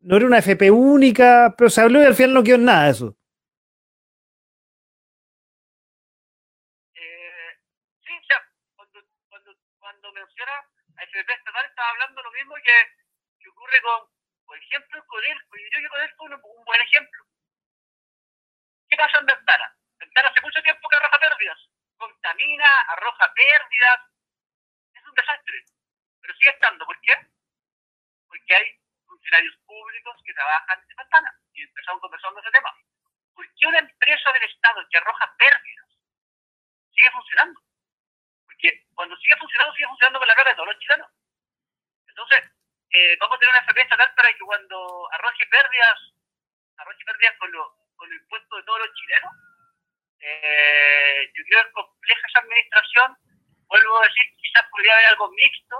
no 0.06 0.16
era 0.16 0.26
una 0.26 0.38
AFP 0.38 0.70
única, 0.70 1.52
pero 1.58 1.68
se 1.68 1.80
habló 1.80 2.00
y 2.00 2.04
al 2.06 2.14
final 2.14 2.34
no 2.34 2.44
quedó 2.44 2.58
nada 2.58 2.84
de 2.84 2.90
eso. 2.92 3.16
Eh, 6.94 7.50
sí, 8.06 8.14
cuando, 8.76 9.02
cuando, 9.28 9.50
cuando 9.80 10.12
menciona 10.12 10.52
AFP 10.94 11.26
estatal, 11.26 11.66
estaba 11.66 11.90
hablando 11.90 12.22
lo 12.22 12.30
mismo 12.30 12.54
que, 12.54 12.78
que 13.40 13.48
ocurre 13.50 13.82
con, 13.82 14.08
por 14.46 14.56
ejemplo, 14.56 15.04
con 15.08 15.24
él. 15.24 15.38
Yo 15.42 15.68
creo 15.74 15.82
que 15.82 15.88
con 15.88 16.00
él 16.00 16.10
fue 16.16 16.26
un, 16.26 16.34
un 16.34 16.64
buen 16.64 16.80
ejemplo. 16.82 17.26
¿Qué 18.88 18.96
pasa 18.96 19.18
en 19.18 19.26
Ventana? 19.26 19.76
Ventana 19.98 20.28
hace 20.28 20.40
mucho 20.40 20.62
tiempo 20.62 20.88
que 20.88 20.96
arroja 20.96 21.18
pérdidas. 21.18 21.58
Contamina, 21.98 22.70
arroja 22.94 23.26
pérdidas. 23.34 24.00
Es 24.94 25.02
un 25.02 25.14
desastre. 25.14 25.64
Pero 26.20 26.34
sigue 26.34 26.50
estando. 26.50 26.86
¿Por 26.86 27.00
qué? 27.00 27.14
Porque 28.28 28.54
hay 28.54 28.85
funcionarios 29.26 29.56
públicos 29.66 30.16
que 30.24 30.34
trabajan 30.34 30.78
en 30.88 30.96
Ventana. 30.96 31.30
Y 31.52 31.62
empezamos 31.62 32.00
conversando 32.00 32.40
ese 32.40 32.50
tema. 32.50 32.70
¿Por 33.34 33.46
qué 33.54 33.66
una 33.66 33.78
empresa 33.78 34.32
del 34.32 34.44
Estado 34.44 34.86
que 34.88 34.98
arroja 34.98 35.34
pérdidas 35.36 35.86
sigue 36.94 37.10
funcionando? 37.10 37.60
Porque 38.46 38.86
cuando 38.94 39.16
sigue 39.16 39.36
funcionando, 39.36 39.74
sigue 39.74 39.88
funcionando 39.88 40.18
con 40.20 40.28
la 40.28 40.34
cara 40.34 40.50
de 40.50 40.56
todos 40.56 40.68
los 40.68 40.78
chilenos. 40.78 41.10
Entonces, 42.06 42.40
eh, 42.90 43.16
vamos 43.18 43.36
a 43.36 43.38
tener 43.40 43.50
una 43.50 43.64
FP 43.66 43.80
estatal 43.82 44.14
para 44.14 44.32
que 44.32 44.38
cuando 44.38 45.08
arroje 45.12 45.46
pérdidas, 45.50 45.98
arroje 46.78 47.04
pérdidas 47.04 47.36
con, 47.38 47.50
lo, 47.50 47.76
con 47.96 48.08
el 48.08 48.20
impuesto 48.20 48.56
de 48.56 48.62
todos 48.62 48.78
los 48.78 48.94
chilenos, 48.94 49.32
eh, 50.20 51.30
yo 51.34 51.44
creo 51.44 51.62
que 51.62 51.68
es 51.68 51.74
compleja 51.74 52.26
esa 52.28 52.38
administración. 52.40 53.16
Vuelvo 53.66 53.98
a 54.00 54.06
decir, 54.06 54.24
quizás 54.38 54.64
podría 54.70 54.94
haber 54.94 55.06
algo 55.08 55.30
mixto, 55.32 55.76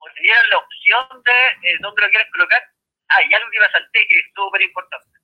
o 0.00 0.08
dieran 0.20 0.50
la 0.50 0.58
opción 0.58 1.22
de 1.22 1.70
eh, 1.70 1.76
dónde 1.80 2.02
lo 2.02 2.08
quieres 2.10 2.30
colocar. 2.32 2.62
Ah, 3.10 3.22
y 3.28 3.34
algo 3.34 3.50
que 3.50 3.58
me 3.58 3.70
salté 3.70 4.06
que 4.06 4.18
es 4.18 4.26
súper 4.34 4.62
importante. 4.62 5.18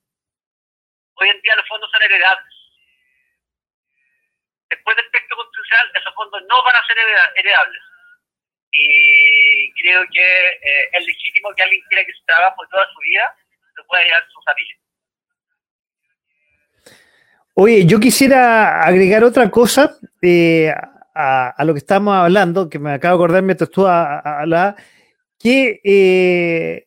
Hoy 1.15 1.29
en 1.29 1.41
día 1.41 1.55
los 1.55 1.67
fondos 1.67 1.89
son 1.89 2.01
heredables. 2.03 2.53
Después 4.69 4.97
del 4.97 5.09
texto 5.11 5.35
constitucional, 5.35 5.91
esos 5.95 6.13
fondos 6.13 6.41
no 6.49 6.63
van 6.63 6.75
a 6.75 6.85
ser 6.85 6.97
heredables. 7.35 7.81
Y 8.73 9.71
creo 9.81 10.03
que 10.11 10.19
eh, 10.19 10.89
es 10.91 11.05
legítimo 11.05 11.55
que 11.55 11.63
alguien 11.63 11.81
quiera 11.87 12.05
que 12.05 12.11
su 12.11 12.25
trabajo 12.25 12.67
toda 12.69 12.85
su 12.93 12.99
vida 12.99 13.35
lo 13.75 13.85
pueda 13.87 14.03
llevar 14.03 14.21
a 14.21 14.27
su 14.27 14.41
familia. 14.41 14.75
Oye, 17.53 17.85
yo 17.85 17.99
quisiera 17.99 18.81
agregar 18.81 19.23
otra 19.23 19.49
cosa 19.49 19.97
eh, 20.21 20.71
a, 21.15 21.49
a, 21.49 21.63
lo 21.63 21.73
que 21.73 21.79
estamos 21.79 22.13
hablando, 22.13 22.69
que 22.69 22.79
me 22.79 22.91
acabo 22.93 23.17
de 23.17 23.23
acordar 23.23 23.43
mientras 23.43 23.71
tú 23.71 23.87
hablabas, 23.87 24.75
que 25.39 25.79
eh, 25.83 26.86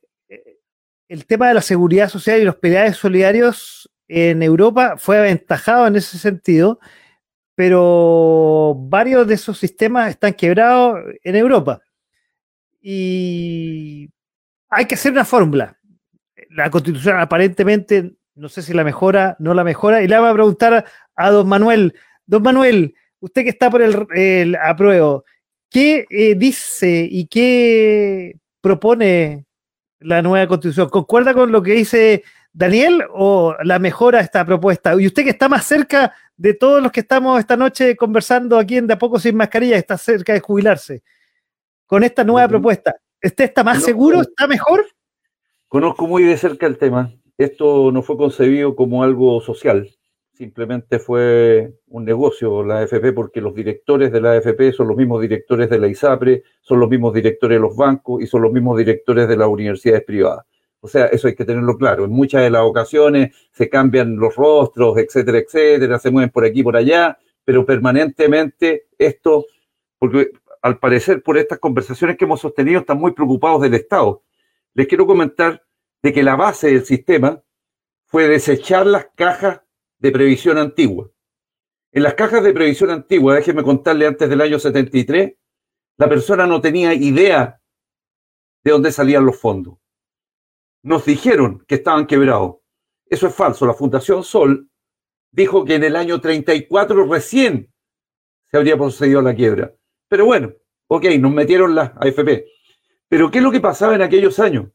el 1.10 1.26
tema 1.26 1.48
de 1.48 1.54
la 1.54 1.60
seguridad 1.60 2.08
social 2.08 2.40
y 2.40 2.44
los 2.44 2.54
pilares 2.54 2.96
solidarios 2.96 3.90
en 4.06 4.44
Europa 4.44 4.94
fue 4.96 5.18
aventajado 5.18 5.88
en 5.88 5.96
ese 5.96 6.18
sentido, 6.18 6.78
pero 7.56 8.76
varios 8.78 9.26
de 9.26 9.34
esos 9.34 9.58
sistemas 9.58 10.10
están 10.10 10.34
quebrados 10.34 11.00
en 11.24 11.34
Europa. 11.34 11.82
Y 12.80 14.08
hay 14.68 14.86
que 14.86 14.94
hacer 14.94 15.10
una 15.10 15.24
fórmula. 15.24 15.76
La 16.50 16.70
constitución 16.70 17.18
aparentemente 17.18 18.14
no 18.36 18.48
sé 18.48 18.62
si 18.62 18.72
la 18.72 18.84
mejora, 18.84 19.36
no 19.40 19.52
la 19.52 19.64
mejora. 19.64 20.02
Y 20.02 20.06
le 20.06 20.16
voy 20.16 20.30
a 20.30 20.34
preguntar 20.34 20.86
a, 21.16 21.30
don 21.30 21.48
Manuel. 21.48 21.92
Don 22.24 22.40
Manuel, 22.40 22.94
usted 23.18 23.42
que 23.42 23.50
está 23.50 23.68
por 23.68 23.82
el, 23.82 24.06
el 24.14 24.54
apruebo, 24.54 25.24
¿qué 25.68 26.06
eh, 26.08 26.36
dice 26.36 27.06
y 27.10 27.26
qué 27.26 28.36
propone 28.60 29.44
la 30.00 30.22
nueva 30.22 30.46
constitución? 30.46 30.88
¿Concuerda 30.88 31.34
con 31.34 31.52
lo 31.52 31.62
que 31.62 31.72
dice 31.72 32.24
Daniel 32.52 33.04
o 33.12 33.54
la 33.62 33.78
mejora 33.78 34.20
esta 34.20 34.44
propuesta? 34.44 34.94
Y 35.00 35.06
usted 35.06 35.24
que 35.24 35.30
está 35.30 35.48
más 35.48 35.64
cerca 35.64 36.14
de 36.36 36.54
todos 36.54 36.82
los 36.82 36.90
que 36.90 37.00
estamos 37.00 37.38
esta 37.38 37.56
noche 37.56 37.96
conversando 37.96 38.58
aquí 38.58 38.78
en 38.78 38.86
De 38.86 38.94
a 38.94 38.98
poco 38.98 39.18
sin 39.18 39.36
mascarilla, 39.36 39.76
está 39.76 39.96
cerca 39.98 40.32
de 40.32 40.40
jubilarse. 40.40 41.02
Con 41.86 42.04
esta 42.04 42.24
nueva 42.24 42.46
uh 42.46 42.48
-huh. 42.48 42.50
propuesta, 42.50 42.96
¿usted 43.22 43.44
está 43.44 43.62
más 43.62 43.82
seguro? 43.82 44.20
¿Está 44.22 44.46
mejor? 44.46 44.86
Conozco 45.68 46.06
muy 46.06 46.24
de 46.24 46.36
cerca 46.36 46.66
el 46.66 46.78
tema 46.78 47.12
esto 47.44 47.90
no 47.90 48.02
fue 48.02 48.16
concebido 48.16 48.76
como 48.76 49.02
algo 49.02 49.40
social, 49.40 49.90
simplemente 50.40 50.98
fue 50.98 51.74
un 51.88 52.06
negocio 52.06 52.62
la 52.64 52.78
AFP 52.78 53.12
porque 53.12 53.42
los 53.42 53.54
directores 53.54 54.10
de 54.10 54.22
la 54.22 54.32
AFP 54.32 54.72
son 54.72 54.88
los 54.88 54.96
mismos 54.96 55.20
directores 55.20 55.68
de 55.68 55.78
la 55.78 55.86
ISAPRE, 55.86 56.44
son 56.62 56.80
los 56.80 56.88
mismos 56.88 57.12
directores 57.12 57.56
de 57.56 57.60
los 57.60 57.76
bancos 57.76 58.22
y 58.22 58.26
son 58.26 58.40
los 58.40 58.50
mismos 58.50 58.78
directores 58.78 59.28
de 59.28 59.36
las 59.36 59.48
universidades 59.48 60.02
privadas. 60.02 60.46
O 60.80 60.88
sea, 60.88 61.08
eso 61.08 61.28
hay 61.28 61.34
que 61.34 61.44
tenerlo 61.44 61.76
claro. 61.76 62.06
En 62.06 62.12
muchas 62.12 62.40
de 62.40 62.48
las 62.48 62.62
ocasiones 62.62 63.36
se 63.52 63.68
cambian 63.68 64.16
los 64.16 64.34
rostros, 64.34 64.96
etcétera, 64.96 65.40
etcétera, 65.40 65.98
se 65.98 66.10
mueven 66.10 66.30
por 66.30 66.46
aquí, 66.46 66.62
por 66.62 66.74
allá, 66.74 67.18
pero 67.44 67.66
permanentemente 67.66 68.86
esto, 68.96 69.44
porque 69.98 70.30
al 70.62 70.78
parecer 70.78 71.22
por 71.22 71.36
estas 71.36 71.58
conversaciones 71.58 72.16
que 72.16 72.24
hemos 72.24 72.40
sostenido 72.40 72.80
están 72.80 72.98
muy 72.98 73.12
preocupados 73.12 73.60
del 73.60 73.74
Estado. 73.74 74.22
Les 74.72 74.86
quiero 74.86 75.06
comentar 75.06 75.62
de 76.02 76.14
que 76.14 76.22
la 76.22 76.34
base 76.34 76.68
del 76.68 76.86
sistema 76.86 77.42
fue 78.06 78.26
desechar 78.26 78.86
las 78.86 79.08
cajas 79.14 79.60
de 80.00 80.10
previsión 80.10 80.58
antigua. 80.58 81.08
En 81.92 82.02
las 82.02 82.14
cajas 82.14 82.42
de 82.42 82.52
previsión 82.52 82.90
antigua, 82.90 83.36
déjeme 83.36 83.62
contarle 83.62 84.06
antes 84.06 84.28
del 84.28 84.40
año 84.40 84.58
73, 84.58 85.34
la 85.96 86.08
persona 86.08 86.46
no 86.46 86.60
tenía 86.60 86.92
idea 86.92 87.60
de 88.64 88.70
dónde 88.70 88.90
salían 88.90 89.24
los 89.24 89.38
fondos. 89.38 89.78
Nos 90.82 91.04
dijeron 91.04 91.64
que 91.68 91.76
estaban 91.76 92.06
quebrados. 92.06 92.56
Eso 93.06 93.28
es 93.28 93.34
falso. 93.34 93.66
La 93.66 93.74
Fundación 93.74 94.24
Sol 94.24 94.68
dijo 95.30 95.64
que 95.64 95.76
en 95.76 95.84
el 95.84 95.94
año 95.94 96.20
34 96.20 97.06
recién 97.06 97.72
se 98.50 98.56
habría 98.56 98.76
procedido 98.76 99.22
la 99.22 99.34
quiebra. 99.34 99.72
Pero 100.08 100.24
bueno, 100.24 100.52
ok, 100.88 101.04
nos 101.20 101.32
metieron 101.32 101.74
las 101.74 101.92
AFP. 101.96 102.46
Pero 103.08 103.30
¿qué 103.30 103.38
es 103.38 103.44
lo 103.44 103.52
que 103.52 103.60
pasaba 103.60 103.94
en 103.94 104.02
aquellos 104.02 104.38
años? 104.38 104.68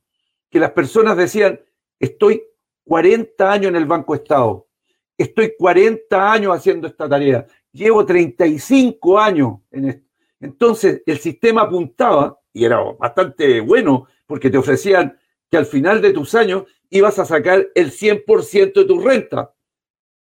que 0.56 0.60
las 0.61 0.72
personas 0.72 1.18
decían, 1.18 1.60
estoy 1.99 2.41
40 2.85 3.52
años 3.52 3.68
en 3.68 3.76
el 3.76 3.85
Banco 3.85 4.15
Estado, 4.15 4.69
estoy 5.18 5.54
40 5.58 6.32
años 6.32 6.56
haciendo 6.56 6.88
esta 6.88 7.08
tarea, 7.08 7.46
llevo 7.72 8.06
35 8.06 9.20
años 9.20 9.60
en 9.72 9.90
esto. 9.90 10.06
Entonces 10.40 11.02
el 11.06 11.20
sistema 11.20 11.62
apuntaba, 11.64 12.40
y 12.54 12.66
era 12.66 12.80
bastante 13.00 13.62
bueno, 13.62 14.08
porque 14.26 14.50
te 14.50 14.58
ofrecían 14.58 15.18
que 15.50 15.58
al 15.58 15.66
final 15.66 16.02
de 16.02 16.14
tus 16.14 16.36
años 16.36 16.66
ibas 16.90 17.20
a 17.20 17.26
sacar 17.26 17.68
el 17.76 17.92
100% 17.92 18.74
de 18.74 18.86
tu 18.86 19.00
renta. 19.00 19.54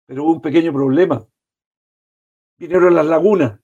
Pero 0.06 0.24
hubo 0.24 0.32
un 0.32 0.42
pequeño 0.42 0.72
problema. 0.72 1.26
Vinieron 2.58 2.94
las 2.94 3.06
lagunas, 3.06 3.58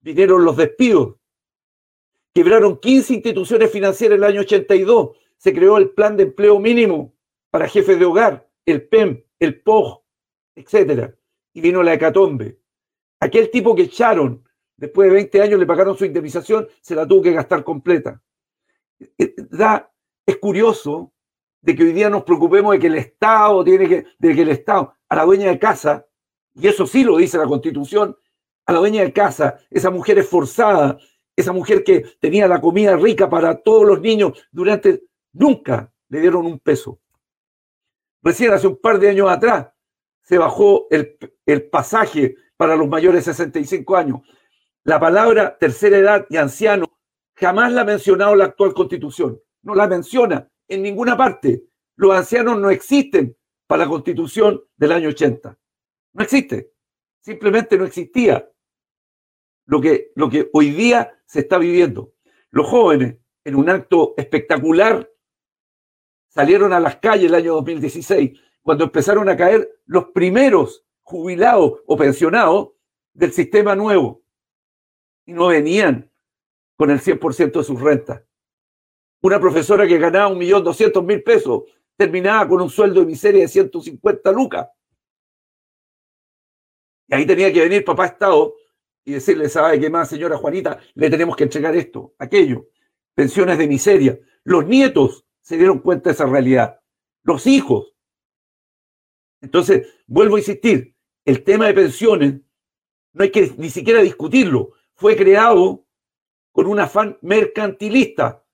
vinieron 0.00 0.44
los 0.44 0.56
despidos, 0.56 1.16
quebraron 2.34 2.78
15 2.78 3.14
instituciones 3.14 3.70
financieras 3.70 4.18
en 4.18 4.22
el 4.22 4.30
año 4.30 4.40
82, 4.42 5.16
se 5.38 5.54
creó 5.54 5.78
el 5.78 5.90
plan 5.90 6.16
de 6.16 6.24
empleo 6.24 6.60
mínimo 6.60 7.14
para 7.50 7.66
jefes 7.66 7.98
de 7.98 8.04
hogar, 8.04 8.48
el 8.66 8.86
PEM, 8.86 9.24
el 9.38 9.62
POG, 9.62 10.02
etcétera. 10.54 11.14
Y 11.52 11.60
vino 11.60 11.82
la 11.82 11.94
hecatombe. 11.94 12.60
Aquel 13.20 13.50
tipo 13.50 13.74
que 13.74 13.82
echaron, 13.82 14.44
después 14.76 15.08
de 15.08 15.14
20 15.14 15.42
años 15.42 15.60
le 15.60 15.66
pagaron 15.66 15.96
su 15.96 16.04
indemnización, 16.04 16.68
se 16.80 16.94
la 16.94 17.06
tuvo 17.06 17.22
que 17.22 17.32
gastar 17.32 17.64
completa. 17.64 18.22
Da, 19.50 19.92
es 20.24 20.36
curioso 20.38 21.12
de 21.60 21.74
que 21.74 21.84
hoy 21.84 21.92
día 21.92 22.08
nos 22.08 22.24
preocupemos 22.24 22.72
de 22.72 22.78
que 22.78 22.86
el 22.86 22.96
Estado 22.96 23.64
tiene 23.64 23.88
que, 23.88 24.06
de 24.18 24.34
que 24.34 24.42
el 24.42 24.50
Estado, 24.50 24.94
a 25.08 25.16
la 25.16 25.24
dueña 25.24 25.48
de 25.48 25.58
casa, 25.58 26.06
y 26.54 26.68
eso 26.68 26.86
sí 26.86 27.04
lo 27.04 27.16
dice 27.16 27.38
la 27.38 27.46
Constitución, 27.46 28.16
a 28.66 28.72
la 28.72 28.78
dueña 28.78 29.02
de 29.02 29.12
casa, 29.12 29.58
esa 29.70 29.90
mujer 29.90 30.18
esforzada, 30.18 30.98
esa 31.34 31.52
mujer 31.52 31.84
que 31.84 32.04
tenía 32.20 32.48
la 32.48 32.60
comida 32.60 32.96
rica 32.96 33.28
para 33.28 33.62
todos 33.62 33.86
los 33.86 34.00
niños 34.00 34.32
durante 34.50 35.02
Nunca 35.38 35.92
le 36.08 36.20
dieron 36.20 36.46
un 36.46 36.58
peso. 36.58 36.98
Recién 38.22 38.52
hace 38.52 38.66
un 38.66 38.76
par 38.76 38.98
de 38.98 39.10
años 39.10 39.30
atrás 39.30 39.68
se 40.22 40.38
bajó 40.38 40.86
el, 40.90 41.16
el 41.44 41.68
pasaje 41.68 42.36
para 42.56 42.76
los 42.76 42.88
mayores 42.88 43.24
de 43.24 43.32
65 43.32 43.96
años. 43.96 44.20
La 44.84 44.98
palabra 44.98 45.56
tercera 45.58 45.98
edad 45.98 46.26
y 46.28 46.36
anciano 46.36 46.86
jamás 47.34 47.72
la 47.72 47.82
ha 47.82 47.84
mencionado 47.84 48.34
la 48.34 48.46
actual 48.46 48.74
constitución. 48.74 49.40
No 49.62 49.74
la 49.74 49.86
menciona 49.86 50.48
en 50.68 50.82
ninguna 50.82 51.16
parte. 51.16 51.64
Los 51.96 52.14
ancianos 52.14 52.58
no 52.58 52.70
existen 52.70 53.36
para 53.66 53.84
la 53.84 53.88
constitución 53.88 54.62
del 54.76 54.92
año 54.92 55.08
80. 55.08 55.58
No 56.14 56.22
existe. 56.22 56.72
Simplemente 57.20 57.76
no 57.76 57.84
existía 57.84 58.48
lo 59.66 59.80
que, 59.80 60.12
lo 60.14 60.30
que 60.30 60.48
hoy 60.52 60.70
día 60.70 61.20
se 61.26 61.40
está 61.40 61.58
viviendo. 61.58 62.14
Los 62.50 62.66
jóvenes, 62.68 63.16
en 63.44 63.56
un 63.56 63.68
acto 63.68 64.14
espectacular, 64.16 65.10
salieron 66.36 66.74
a 66.74 66.80
las 66.80 66.96
calles 66.96 67.30
el 67.30 67.34
año 67.34 67.54
2016, 67.54 68.38
cuando 68.60 68.84
empezaron 68.84 69.26
a 69.30 69.36
caer 69.38 69.80
los 69.86 70.08
primeros 70.08 70.84
jubilados 71.02 71.80
o 71.86 71.96
pensionados 71.96 72.72
del 73.14 73.32
sistema 73.32 73.74
nuevo. 73.74 74.22
Y 75.24 75.32
no 75.32 75.46
venían 75.46 76.10
con 76.76 76.90
el 76.90 77.00
100% 77.00 77.52
de 77.52 77.64
sus 77.64 77.80
rentas. 77.80 78.22
Una 79.22 79.40
profesora 79.40 79.86
que 79.86 79.96
ganaba 79.96 80.28
un 80.28 80.36
millón 80.36 80.62
doscientos 80.62 81.02
mil 81.02 81.22
pesos 81.22 81.62
terminaba 81.96 82.46
con 82.46 82.60
un 82.60 82.68
sueldo 82.68 83.00
de 83.00 83.06
miseria 83.06 83.40
de 83.40 83.48
150 83.48 84.30
lucas. 84.32 84.68
Y 87.08 87.14
ahí 87.14 87.24
tenía 87.24 87.50
que 87.50 87.60
venir 87.60 87.82
papá 87.82 88.06
Estado 88.06 88.54
y 89.06 89.12
decirle, 89.12 89.48
¿sabe 89.48 89.80
qué 89.80 89.88
más, 89.88 90.10
señora 90.10 90.36
Juanita? 90.36 90.80
Le 90.94 91.08
tenemos 91.08 91.34
que 91.34 91.44
entregar 91.44 91.74
esto, 91.74 92.14
aquello. 92.18 92.68
Pensiones 93.14 93.56
de 93.56 93.66
miseria. 93.66 94.18
Los 94.44 94.66
nietos 94.66 95.25
se 95.46 95.56
dieron 95.56 95.78
cuenta 95.78 96.10
de 96.10 96.14
esa 96.14 96.26
realidad. 96.26 96.80
Los 97.22 97.46
hijos. 97.46 97.94
Entonces, 99.40 99.86
vuelvo 100.08 100.34
a 100.34 100.38
insistir, 100.40 100.96
el 101.24 101.44
tema 101.44 101.68
de 101.68 101.74
pensiones 101.74 102.40
no 103.12 103.22
hay 103.22 103.30
que 103.30 103.54
ni 103.56 103.70
siquiera 103.70 104.02
discutirlo. 104.02 104.72
Fue 104.94 105.16
creado 105.16 105.86
con 106.50 106.66
un 106.66 106.80
afán 106.80 107.16
mercantilista. 107.22 108.44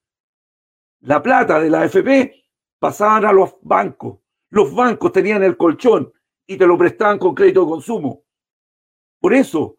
La 1.00 1.22
plata 1.22 1.60
de 1.60 1.70
la 1.70 1.80
AFP 1.80 2.44
pasaban 2.78 3.24
a 3.24 3.32
los 3.32 3.56
bancos. 3.62 4.18
Los 4.50 4.74
bancos 4.74 5.12
tenían 5.12 5.42
el 5.42 5.56
colchón 5.56 6.12
y 6.46 6.58
te 6.58 6.66
lo 6.66 6.76
prestaban 6.76 7.18
con 7.18 7.34
crédito 7.34 7.62
de 7.64 7.70
consumo. 7.70 8.26
Por 9.18 9.32
eso, 9.32 9.78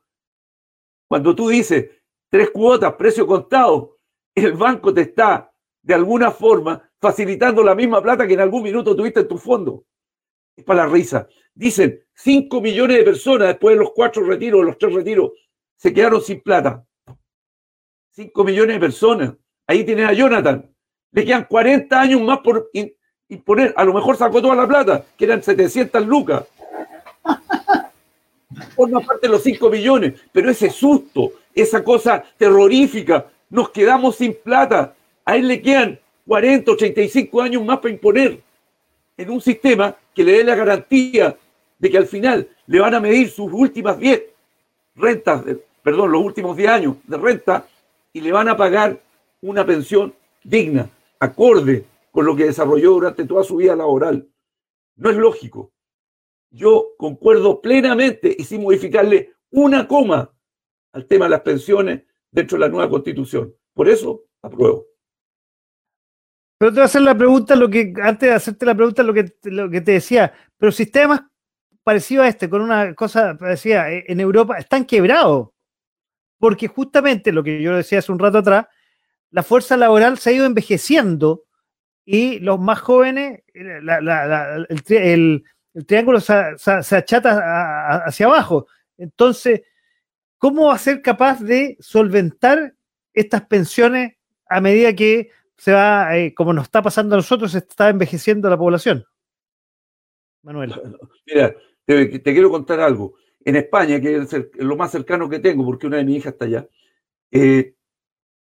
cuando 1.07 1.35
tú 1.35 1.49
dices 1.49 1.91
tres 2.27 2.49
cuotas, 2.49 2.93
precio 2.93 3.27
contado, 3.27 3.99
el 4.33 4.53
banco 4.53 4.91
te 4.91 5.01
está 5.01 5.53
de 5.83 5.93
alguna 5.93 6.31
forma 6.31 6.89
facilitando 7.03 7.61
la 7.61 7.75
misma 7.75 8.01
plata 8.01 8.25
que 8.25 8.33
en 8.33 8.39
algún 8.39 8.63
minuto 8.63 8.95
tuviste 8.95 9.19
en 9.19 9.27
tu 9.27 9.37
fondo. 9.37 9.83
Es 10.55 10.63
para 10.63 10.85
la 10.85 10.89
risa. 10.89 11.27
Dicen, 11.53 12.01
5 12.13 12.61
millones 12.61 12.97
de 12.97 13.03
personas 13.03 13.49
después 13.49 13.75
de 13.75 13.83
los 13.83 13.91
cuatro 13.91 14.23
retiros, 14.23 14.63
los 14.63 14.77
tres 14.77 14.93
retiros, 14.93 15.31
se 15.75 15.93
quedaron 15.93 16.21
sin 16.21 16.39
plata. 16.39 16.85
5 18.11 18.43
millones 18.45 18.77
de 18.77 18.79
personas. 18.79 19.33
Ahí 19.67 19.83
tienes 19.83 20.07
a 20.07 20.13
Jonathan. 20.13 20.73
Le 21.11 21.25
quedan 21.25 21.43
40 21.43 21.99
años 21.99 22.21
más 22.21 22.39
por 22.39 22.71
imponer. 23.27 23.73
A 23.75 23.83
lo 23.83 23.93
mejor 23.93 24.15
sacó 24.15 24.41
toda 24.41 24.55
la 24.55 24.67
plata, 24.67 25.03
que 25.17 25.25
eran 25.25 25.43
700 25.43 26.07
lucas. 26.07 26.45
Forma 28.77 29.01
parte 29.01 29.27
de 29.27 29.33
los 29.33 29.43
5 29.43 29.69
millones. 29.69 30.21
Pero 30.31 30.49
ese 30.49 30.69
susto, 30.69 31.33
esa 31.53 31.83
cosa 31.83 32.23
terrorífica, 32.37 33.25
nos 33.49 33.71
quedamos 33.71 34.15
sin 34.15 34.37
plata. 34.41 34.95
A 35.25 35.35
él 35.35 35.49
le 35.49 35.61
quedan 35.61 35.99
40, 36.27 36.71
85 36.71 37.41
años 37.41 37.63
más 37.63 37.79
para 37.79 37.93
imponer 37.93 38.41
en 39.17 39.29
un 39.29 39.41
sistema 39.41 39.95
que 40.13 40.23
le 40.23 40.33
dé 40.33 40.43
la 40.43 40.55
garantía 40.55 41.37
de 41.77 41.89
que 41.89 41.97
al 41.97 42.05
final 42.05 42.47
le 42.67 42.79
van 42.79 42.93
a 42.93 42.99
medir 42.99 43.29
sus 43.29 43.51
últimas 43.51 43.99
10 43.99 44.23
rentas, 44.95 45.43
perdón, 45.81 46.11
los 46.11 46.23
últimos 46.23 46.55
10 46.55 46.69
años 46.69 46.95
de 47.05 47.17
renta 47.17 47.67
y 48.13 48.21
le 48.21 48.31
van 48.31 48.47
a 48.47 48.57
pagar 48.57 49.01
una 49.41 49.65
pensión 49.65 50.13
digna, 50.43 50.89
acorde 51.19 51.85
con 52.11 52.25
lo 52.25 52.35
que 52.35 52.45
desarrolló 52.45 52.91
durante 52.91 53.25
toda 53.25 53.43
su 53.43 53.57
vida 53.57 53.75
laboral. 53.75 54.27
No 54.95 55.09
es 55.09 55.17
lógico. 55.17 55.71
Yo 56.51 56.91
concuerdo 56.97 57.59
plenamente 57.59 58.35
y 58.37 58.43
sin 58.43 58.61
modificarle 58.61 59.33
una 59.49 59.87
coma 59.87 60.31
al 60.91 61.07
tema 61.07 61.25
de 61.25 61.31
las 61.31 61.41
pensiones 61.41 62.03
dentro 62.31 62.57
de 62.57 62.61
la 62.61 62.69
nueva 62.69 62.89
constitución. 62.89 63.55
Por 63.73 63.89
eso 63.89 64.23
apruebo. 64.41 64.92
Pero 66.63 66.71
te 66.71 66.75
voy 66.75 66.83
a 66.83 66.85
hacer 66.85 67.01
la 67.01 67.17
pregunta, 67.17 67.57
lo 67.57 67.69
que, 67.69 67.93
antes 68.01 68.29
de 68.29 68.33
hacerte 68.33 68.65
la 68.65 68.73
pregunta, 68.73 69.03
lo 69.03 69.13
que, 69.13 69.33
lo 69.43 69.69
que 69.69 69.81
te 69.81 69.91
decía, 69.91 70.31
pero 70.57 70.71
sistemas 70.71 71.23
parecidos 71.83 72.23
a 72.23 72.29
este, 72.29 72.49
con 72.49 72.61
una 72.61 72.93
cosa 72.93 73.37
parecida, 73.37 73.91
eh, 73.91 74.05
en 74.07 74.21
Europa, 74.21 74.57
están 74.57 74.85
quebrados. 74.85 75.49
Porque 76.37 76.69
justamente 76.69 77.33
lo 77.33 77.43
que 77.43 77.61
yo 77.61 77.75
decía 77.75 77.99
hace 77.99 78.13
un 78.13 78.19
rato 78.19 78.37
atrás, 78.37 78.67
la 79.29 79.43
fuerza 79.43 79.75
laboral 79.75 80.17
se 80.19 80.29
ha 80.29 80.33
ido 80.33 80.45
envejeciendo 80.45 81.43
y 82.05 82.39
los 82.39 82.61
más 82.61 82.79
jóvenes, 82.79 83.41
el, 83.53 85.43
triángulo 85.85 86.21
se 86.21 86.95
achata 86.95 88.05
hacia 88.05 88.25
abajo. 88.25 88.67
Entonces, 88.97 89.63
¿cómo 90.37 90.67
va 90.67 90.75
a 90.75 90.77
ser 90.77 91.01
capaz 91.01 91.41
de 91.41 91.75
solventar 91.81 92.73
estas 93.13 93.41
pensiones 93.47 94.13
a 94.47 94.61
medida 94.61 94.93
que 94.93 95.29
se 95.63 95.71
va, 95.71 96.17
eh, 96.17 96.33
como 96.33 96.51
nos 96.51 96.65
está 96.65 96.81
pasando 96.81 97.15
a 97.15 97.19
nosotros, 97.19 97.53
se 97.53 97.59
está 97.59 97.87
envejeciendo 97.87 98.49
la 98.49 98.57
población. 98.57 99.05
Manuel. 100.41 100.73
Mira, 101.25 101.55
te, 101.85 102.21
quiero 102.21 102.49
contar 102.49 102.81
algo. 102.81 103.15
En 103.45 103.55
España, 103.55 104.01
que 104.01 104.17
es 104.17 104.35
lo 104.57 104.75
más 104.75 104.91
cercano 104.91 105.29
que 105.29 105.39
tengo, 105.39 105.63
porque 105.63 105.87
una 105.87 105.97
de 105.97 106.03
mis 106.03 106.17
hijas 106.17 106.33
está 106.33 106.45
allá, 106.45 106.67
eh, 107.31 107.75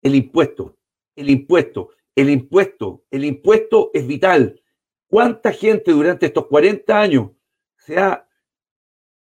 el 0.01 0.15
impuesto, 0.15 0.79
el 1.15 1.29
impuesto, 1.29 1.89
el 2.15 2.31
impuesto, 2.31 3.03
el 3.11 3.25
impuesto 3.25 3.91
es 3.93 4.07
vital. 4.07 4.59
¿Cuánta 5.05 5.51
gente 5.51 5.91
durante 5.91 6.25
estos 6.25 6.47
40 6.47 6.99
años 6.99 7.29
se 7.77 7.99
ha 7.99 8.27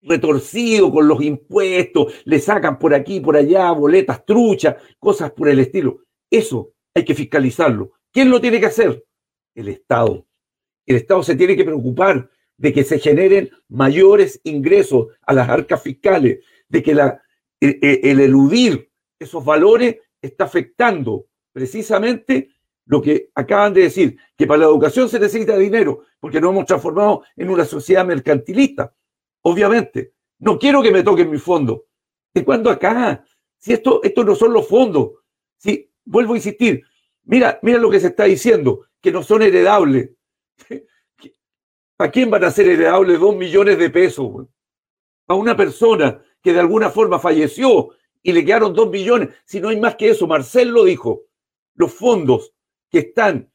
retorcido 0.02 0.93
con 0.93 1.09
los 1.09 1.23
impuestos, 1.23 2.12
le 2.27 2.40
sacan 2.40 2.78
por 2.78 2.93
aquí, 2.93 3.20
por 3.20 3.39
allá, 3.39 3.73
boletas 3.73 4.27
truchas, 4.27 4.77
cosas 4.98 5.32
por 5.32 5.48
el 5.48 5.60
estilo? 5.60 6.02
Eso 6.31 6.76
hay 6.97 7.05
que 7.05 7.14
fiscalizarlo. 7.14 7.93
¿Quién 8.10 8.31
lo 8.31 8.40
tiene 8.40 8.59
que 8.59 8.66
hacer? 8.66 9.05
El 9.55 9.68
Estado. 9.68 10.27
El 10.86 10.97
Estado 10.97 11.23
se 11.23 11.36
tiene 11.36 11.55
que 11.55 11.64
preocupar 11.64 12.31
de 12.56 12.73
que 12.73 12.85
se 12.85 12.98
generen 12.98 13.51
mayores 13.68 14.40
ingresos 14.44 15.09
a 15.20 15.35
las 15.35 15.47
arcas 15.47 15.82
fiscales, 15.82 16.39
de 16.68 16.82
que 16.82 16.93
e, 16.93 17.18
e, 17.60 18.01
el 18.10 18.20
eludir 18.20 18.90
esos 19.18 19.44
valores 19.44 19.97
está 20.23 20.44
afectando 20.44 21.27
precisamente 21.52 22.48
lo 22.86 23.02
que 23.02 23.31
acaban 23.35 23.74
de 23.74 23.82
decir, 23.82 24.16
que 24.35 24.47
para 24.47 24.60
la 24.60 24.66
educación 24.66 25.10
se 25.10 25.20
necesita 25.20 25.59
dinero, 25.59 26.05
porque 26.18 26.40
nos 26.40 26.52
hemos 26.52 26.64
transformado 26.64 27.24
en 27.36 27.51
una 27.51 27.66
sociedad 27.66 28.06
mercantilista. 28.06 28.94
Obviamente, 29.43 30.14
no 30.39 30.59
quiero 30.59 30.82
que 30.82 30.93
me 30.93 31.02
toquen 31.02 31.31
mi 31.31 31.39
fondo. 31.39 31.89
¿De 32.32 32.43
cuándo 32.43 32.70
acá? 32.70 33.23
Si 33.59 33.74
esto, 33.74 34.02
esto 34.02 34.24
no 34.24 34.35
son 34.35 34.55
los 34.55 34.66
fondos. 34.66 35.10
Si 35.59 35.85
vuelvo 36.06 36.32
a 36.32 36.36
insistir, 36.36 36.82
mira, 37.24 37.58
mira 37.62 37.78
lo 37.78 37.90
que 37.90 38.00
se 38.00 38.08
está 38.08 38.24
diciendo, 38.24 38.86
que 39.00 39.12
no 39.12 39.22
son 39.22 39.42
heredables. 39.42 40.10
¿A 41.98 42.10
quién 42.10 42.30
van 42.30 42.44
a 42.44 42.50
ser 42.50 42.68
heredables 42.68 43.20
dos 43.20 43.36
millones 43.36 43.78
de 43.78 43.90
pesos? 43.90 44.46
A 45.28 45.34
una 45.34 45.56
persona 45.56 46.22
que 46.42 46.52
de 46.52 46.60
alguna 46.60 46.90
forma 46.90 47.18
falleció 47.18 47.90
y 48.22 48.32
le 48.32 48.44
quedaron 48.44 48.74
dos 48.74 48.90
millones. 48.90 49.30
Si 49.44 49.60
no 49.60 49.68
hay 49.68 49.80
más 49.80 49.96
que 49.96 50.10
eso, 50.10 50.26
Marcel 50.26 50.68
lo 50.68 50.84
dijo. 50.84 51.22
Los 51.74 51.92
fondos 51.92 52.52
que 52.90 52.98
están, 52.98 53.50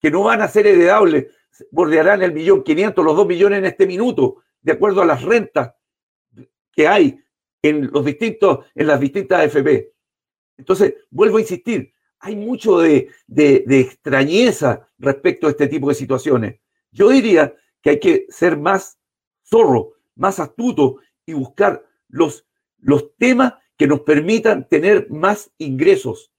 que 0.00 0.10
no 0.10 0.22
van 0.24 0.42
a 0.42 0.48
ser 0.48 0.66
heredables, 0.66 1.26
bordearán 1.70 2.22
el 2.22 2.32
millón 2.32 2.62
quinientos, 2.62 3.04
los 3.04 3.16
dos 3.16 3.26
millones 3.26 3.58
en 3.58 3.66
este 3.66 3.86
minuto, 3.86 4.42
de 4.60 4.72
acuerdo 4.72 5.02
a 5.02 5.06
las 5.06 5.22
rentas 5.22 5.74
que 6.72 6.86
hay 6.86 7.18
en 7.62 7.90
los 7.90 8.04
distintos, 8.04 8.66
en 8.74 8.86
las 8.86 9.00
distintas 9.00 9.40
AFP. 9.40 9.92
Entonces, 10.58 10.94
vuelvo 11.10 11.38
a 11.38 11.40
insistir, 11.40 11.92
hay 12.20 12.36
mucho 12.36 12.78
de, 12.78 13.10
extrañeza 13.28 14.88
respecto 14.98 15.46
a 15.46 15.50
este 15.50 15.68
tipo 15.68 15.88
de 15.88 15.94
situaciones. 15.94 16.60
Yo 16.90 17.08
diría 17.10 17.54
que 17.82 17.90
hay 17.90 18.00
que 18.00 18.26
ser 18.28 18.58
más 18.58 18.98
zorro, 19.44 19.94
más 20.14 20.40
astuto 20.40 20.98
y 21.24 21.34
buscar 21.34 21.84
los, 22.08 22.44
temas 23.18 23.54
que 23.76 23.86
nos 23.86 24.00
permitan 24.00 24.68
tener 24.68 25.10
más 25.10 25.50
ingresos 25.58 26.32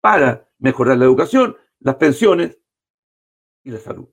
para 0.00 0.48
mejorar 0.58 0.98
la 0.98 1.04
educación, 1.04 1.56
las 1.80 1.96
pensiones 1.96 2.58
y 3.62 3.70
la 3.70 3.78
salud. 3.78 4.08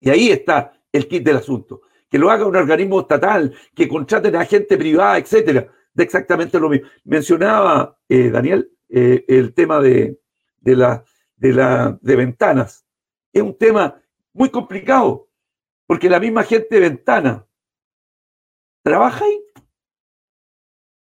Y 0.00 0.10
ahí 0.10 0.30
está 0.30 0.80
el 0.92 1.08
kit 1.08 1.24
del 1.24 1.36
asunto. 1.36 1.82
Que 2.08 2.18
lo 2.18 2.30
haga 2.30 2.46
un 2.46 2.56
organismo 2.56 3.00
estatal, 3.00 3.54
que 3.74 3.88
contraten 3.88 4.36
a 4.36 4.44
gente 4.44 4.76
privada, 4.76 5.18
etcétera, 5.18 5.68
de 5.92 6.02
exactamente 6.02 6.60
lo 6.60 6.68
mismo. 6.68 6.88
Mencionaba 7.04 7.98
eh, 8.08 8.30
Daniel 8.30 8.70
eh, 8.96 9.24
el 9.26 9.54
tema 9.54 9.80
de, 9.80 10.20
de, 10.60 10.76
la, 10.76 11.04
de, 11.34 11.52
la, 11.52 11.98
de 12.00 12.14
ventanas. 12.14 12.86
Es 13.32 13.42
un 13.42 13.58
tema 13.58 14.00
muy 14.32 14.50
complicado, 14.50 15.28
porque 15.84 16.08
la 16.08 16.20
misma 16.20 16.44
gente 16.44 16.76
de 16.76 16.80
ventana 16.80 17.44
trabaja 18.84 19.24
ahí. 19.24 19.40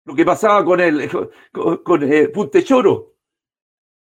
lo 0.05 0.15
que 0.15 0.25
pasaba 0.27 0.63
con 0.67 0.81
el 0.81 1.11
con, 1.51 2.13
eh, 2.13 2.29
Puntechoro, 2.29 3.17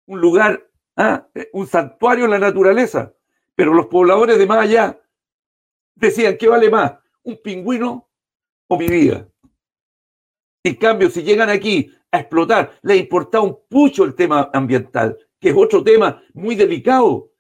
un 0.08 0.22
lugar, 0.22 0.68
ah, 0.96 1.28
un 1.54 1.68
santuario 1.68 2.26
en 2.26 2.32
la 2.32 2.40
naturaleza, 2.40 3.14
pero 3.54 3.76
los 3.76 3.86
pobladores 3.86 4.40
de 4.40 4.48
más 4.48 4.58
allá 4.58 5.00
decían, 5.94 6.36
¿qué 6.36 6.48
vale 6.48 6.72
más? 6.72 6.94
¿Un 7.22 7.40
pingüino 7.44 8.10
o 8.70 8.80
mi 8.80 8.88
vida? 8.88 9.30
En 10.64 10.76
cambio, 10.76 11.12
si 11.12 11.22
llegan 11.22 11.50
aquí 11.50 11.92
a 12.12 12.20
explotar, 12.20 12.80
les 12.84 13.00
importa 13.00 13.42
un 13.42 13.60
pucho 13.70 14.04
el 14.04 14.16
tema 14.16 14.50
ambiental, 14.54 15.18
que 15.40 15.50
es 15.50 15.56
otro 15.56 15.84
tema 15.84 16.22
muy 16.34 16.56
delicado. 16.56 17.32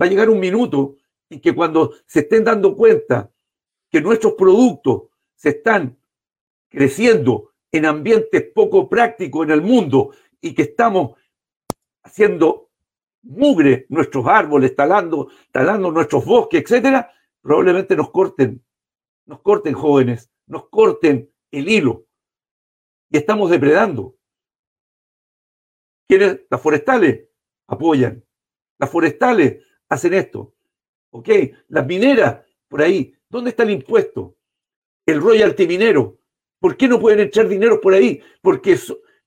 Va 0.00 0.06
a 0.06 0.08
llegar 0.08 0.28
un 0.28 0.40
minuto 0.40 0.96
en 1.30 1.40
que 1.40 1.54
cuando 1.54 1.94
se 2.06 2.20
estén 2.20 2.44
dando 2.44 2.76
cuenta 2.76 3.30
que 3.90 4.00
nuestros 4.00 4.34
productos 4.34 5.04
se 5.34 5.50
están 5.50 5.96
creciendo 6.68 7.52
en 7.72 7.86
ambientes 7.86 8.44
poco 8.54 8.88
prácticos 8.88 9.44
en 9.46 9.52
el 9.52 9.62
mundo 9.62 10.10
y 10.40 10.54
que 10.54 10.62
estamos 10.62 11.18
haciendo 12.02 12.70
mugre 13.22 13.86
nuestros 13.88 14.26
árboles, 14.26 14.74
talando, 14.74 15.28
talando 15.50 15.90
nuestros 15.90 16.24
bosques, 16.24 16.62
etcétera, 16.62 17.10
probablemente 17.40 17.96
nos 17.96 18.10
corten, 18.10 18.64
nos 19.26 19.40
corten 19.40 19.74
jóvenes, 19.74 20.30
nos 20.46 20.68
corten 20.68 21.30
el 21.50 21.68
hilo. 21.68 22.05
Y 23.10 23.18
estamos 23.18 23.50
depredando. 23.50 24.16
¿Quiénes? 26.08 26.40
Las 26.50 26.60
forestales 26.60 27.28
apoyan. 27.66 28.24
Las 28.78 28.90
forestales 28.90 29.64
hacen 29.88 30.14
esto. 30.14 30.54
¿Ok? 31.10 31.28
Las 31.68 31.86
mineras, 31.86 32.44
por 32.68 32.82
ahí. 32.82 33.14
¿Dónde 33.28 33.50
está 33.50 33.62
el 33.62 33.70
impuesto? 33.70 34.36
El 35.04 35.20
royalty 35.20 35.66
minero. 35.66 36.18
¿Por 36.60 36.76
qué 36.76 36.88
no 36.88 36.98
pueden 36.98 37.20
echar 37.20 37.48
dinero 37.48 37.80
por 37.80 37.94
ahí? 37.94 38.20
Porque, 38.40 38.78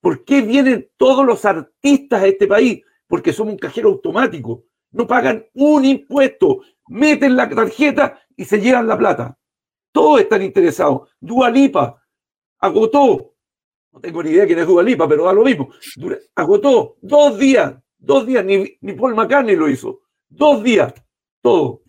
¿Por 0.01 0.23
qué 0.23 0.41
vienen 0.41 0.89
todos 0.97 1.26
los 1.26 1.45
artistas 1.45 2.22
a 2.22 2.27
este 2.27 2.47
país? 2.47 2.84
Porque 3.07 3.34
somos 3.34 3.53
un 3.53 3.60
cajero 3.60 3.89
automático. 3.89 4.65
No 4.91 5.07
pagan 5.07 5.45
un 5.53 5.85
impuesto. 5.85 6.61
Meten 6.88 7.35
la 7.35 7.49
tarjeta 7.49 8.19
y 8.35 8.45
se 8.45 8.60
llevan 8.60 8.88
la 8.88 8.97
plata. 8.97 9.38
Todos 9.91 10.22
están 10.22 10.41
interesados. 10.41 11.10
Dualipa 11.19 12.01
agotó. 12.60 13.35
No 13.91 13.99
tengo 13.99 14.23
ni 14.23 14.31
idea 14.31 14.45
quién 14.45 14.59
es 14.59 14.67
Dualipa, 14.67 15.07
pero 15.07 15.25
da 15.25 15.33
lo 15.33 15.43
mismo. 15.43 15.69
Agotó 16.35 16.97
dos 17.01 17.37
días. 17.37 17.75
Dos 17.97 18.25
días. 18.25 18.45
Ni, 18.45 18.77
ni 18.81 18.93
Paul 18.93 19.15
McCartney 19.15 19.55
lo 19.55 19.67
hizo. 19.67 20.01
Dos 20.27 20.63
días. 20.63 20.93
Todo. 21.41 21.81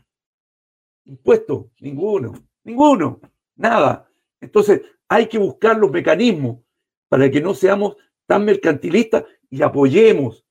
Impuesto. 1.04 1.70
Ninguno. 1.80 2.32
Ninguno. 2.64 3.20
Nada. 3.56 4.10
Entonces, 4.40 4.82
hay 5.08 5.26
que 5.26 5.38
buscar 5.38 5.76
los 5.76 5.90
mecanismos 5.90 6.60
para 7.08 7.30
que 7.30 7.40
no 7.40 7.54
seamos 7.54 7.96
tan 8.26 8.44
mercantilistas 8.44 9.24
y 9.50 9.62
apoyemos 9.62 10.46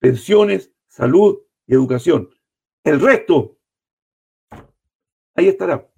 pensiones, 0.00 0.72
salud 0.88 1.38
y 1.66 1.74
educación. 1.74 2.28
El 2.82 3.00
resto, 3.00 3.58
ahí 5.34 5.46
estará. 5.48 5.88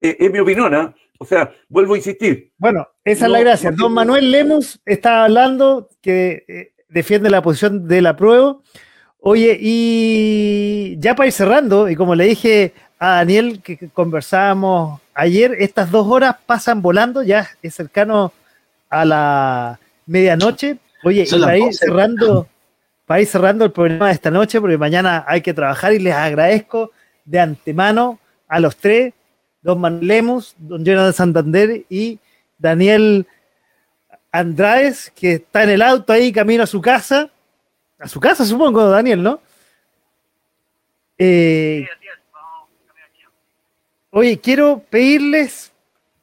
Eh, 0.00 0.16
es 0.18 0.32
mi 0.32 0.40
opinión, 0.40 0.74
¿ah? 0.74 0.94
O 1.18 1.24
sea, 1.24 1.52
vuelvo 1.68 1.94
a 1.94 1.96
insistir. 1.96 2.52
Bueno, 2.58 2.88
esa 3.04 3.26
es 3.26 3.32
la 3.32 3.40
gracia. 3.40 3.72
Don 3.72 3.92
Manuel 3.92 4.30
Lemos 4.30 4.80
está 4.86 5.24
hablando 5.24 5.88
que 6.00 6.44
eh, 6.48 6.72
defiende 6.88 7.28
la 7.28 7.42
posición 7.42 7.88
del 7.88 8.06
apruebo. 8.06 8.62
Oye, 9.20 9.58
y 9.60 10.96
ya 10.98 11.16
para 11.16 11.26
ir 11.26 11.32
cerrando, 11.32 11.88
y 11.88 11.96
como 11.96 12.14
le 12.14 12.24
dije 12.24 12.72
a 13.00 13.16
Daniel 13.16 13.60
que 13.62 13.90
conversábamos 13.92 15.00
ayer, 15.12 15.56
estas 15.58 15.90
dos 15.90 16.06
horas 16.06 16.36
pasan 16.46 16.80
volando, 16.82 17.22
ya 17.24 17.48
es 17.62 17.74
cercano 17.74 18.32
a 18.88 19.04
la 19.04 19.80
medianoche. 20.06 20.78
Oye, 21.02 21.26
y 21.28 21.40
para 21.40 21.58
ir 21.58 21.74
cerrando, 21.74 22.46
para 23.06 23.20
ir 23.20 23.26
cerrando 23.26 23.64
el 23.64 23.72
programa 23.72 24.06
de 24.06 24.12
esta 24.12 24.30
noche, 24.30 24.60
porque 24.60 24.78
mañana 24.78 25.24
hay 25.26 25.40
que 25.40 25.52
trabajar 25.52 25.92
y 25.92 25.98
les 25.98 26.14
agradezco 26.14 26.92
de 27.24 27.40
antemano 27.40 28.20
a 28.46 28.60
los 28.60 28.76
tres, 28.76 29.12
don 29.62 29.80
Manuel 29.80 30.06
Lemus, 30.06 30.54
don 30.58 30.84
Jonathan 30.84 31.12
Santander 31.12 31.84
y 31.88 32.18
Daniel 32.58 33.26
Andrades, 34.32 35.12
que 35.14 35.34
está 35.34 35.64
en 35.64 35.70
el 35.70 35.82
auto 35.82 36.12
ahí 36.12 36.32
camino 36.32 36.62
a 36.62 36.66
su 36.66 36.80
casa. 36.80 37.30
A 37.98 38.08
su 38.08 38.20
casa, 38.20 38.44
supongo, 38.44 38.88
Daniel, 38.88 39.22
¿no? 39.22 39.40
Eh, 41.18 41.86
Oye, 44.10 44.40
quiero 44.40 44.82
pedirles 44.88 45.70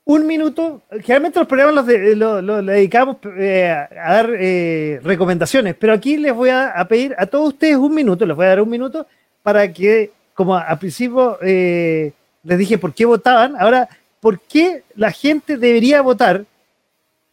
un 0.06 0.26
minuto. 0.26 0.82
Generalmente 0.91 1.40
los 1.40 1.48
programas 1.48 1.86
los, 1.86 2.66
dedicamos 2.66 3.18
eh, 3.38 3.70
a 3.70 4.14
dar 4.14 4.32
eh, 4.38 4.99
recomendaciones, 5.03 5.76
pero 5.76 5.94
aquí 5.94 6.18
les 6.18 6.34
voy 6.34 6.49
a, 6.49 6.74
pedir 6.90 7.16
a 7.18 7.26
todos 7.26 7.49
ustedes 7.53 7.78
un 7.78 7.94
minuto, 7.94 8.26
les 8.26 8.36
voy 8.36 8.45
a 8.45 8.49
dar 8.49 8.62
un 8.62 8.70
minuto 8.70 9.06
para 9.44 9.72
que, 9.72 10.12
como 10.34 10.56
al 10.56 10.80
principio 10.80 11.38
eh, 11.41 12.12
les 12.46 12.58
dije 12.60 12.78
por 12.78 12.94
qué 12.94 13.06
votaban, 13.06 13.56
ahora, 13.60 13.90
¿por 14.20 14.40
qué 14.40 14.84
la 14.96 15.12
gente 15.12 15.58
debería 15.58 16.02
votar 16.02 16.46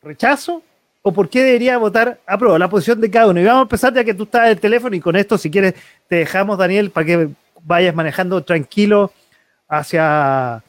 rechazo 0.03 0.63
o 1.03 1.13
por 1.13 1.29
qué 1.29 1.43
debería 1.45 1.77
votar 1.79 2.19
apruebo? 2.27 2.59
La 2.59 2.71
posición 2.71 3.01
de 3.01 3.11
cada 3.11 3.29
uno. 3.29 3.41
Y 3.41 3.45
vamos 3.45 3.61
a 3.61 3.63
empezar 3.63 3.95
ya 3.95 4.05
que 4.05 4.15
tú 4.15 4.25
estás 4.25 4.47
en 4.47 4.51
el 4.53 4.61
teléfono 4.61 4.97
y 4.97 5.01
con 5.01 5.15
esto, 5.15 5.37
si 5.37 5.51
quieres, 5.51 5.75
te 6.09 6.17
dejamos, 6.17 6.59
Daniel, 6.59 6.91
para 6.91 7.07
que 7.07 7.29
vayas 7.63 7.95
manejando 7.95 8.43
tranquilo 8.43 9.13
hacia, 9.69 10.63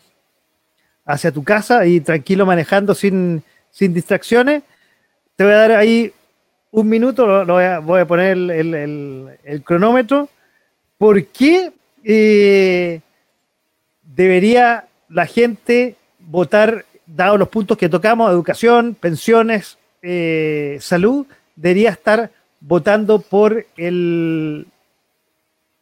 hacia 1.05 1.31
tu 1.31 1.43
casa 1.43 1.85
y 1.85 2.01
tranquilo 2.01 2.45
manejando 2.45 2.93
sin, 2.93 3.43
sin 3.71 3.93
distracciones. 3.93 4.63
Te 5.37 5.45
voy 5.45 5.53
a 5.53 5.57
dar 5.57 5.71
ahí 5.71 6.13
un 6.71 6.89
minuto, 6.89 7.45
voy, 7.45 7.63
a, 7.99 8.05
poner 8.05 8.37
el, 8.37 9.61
cronómetro. 9.63 10.27
¿Por 10.97 11.25
qué 11.27 11.71
eh, 12.03 12.99
debería 14.15 14.87
la 15.09 15.25
gente 15.25 15.95
votar, 16.19 16.85
dado 17.05 17.37
los 17.37 17.49
puntos 17.49 17.77
que 17.77 17.89
tocamos, 17.89 18.31
educación, 18.31 18.95
pensiones, 18.95 19.77
eh, 20.01 20.77
salud, 20.79 21.25
debería 21.55 21.91
estar 21.91 22.29
votando 22.59 23.19
por 23.19 23.65
el 23.77 24.65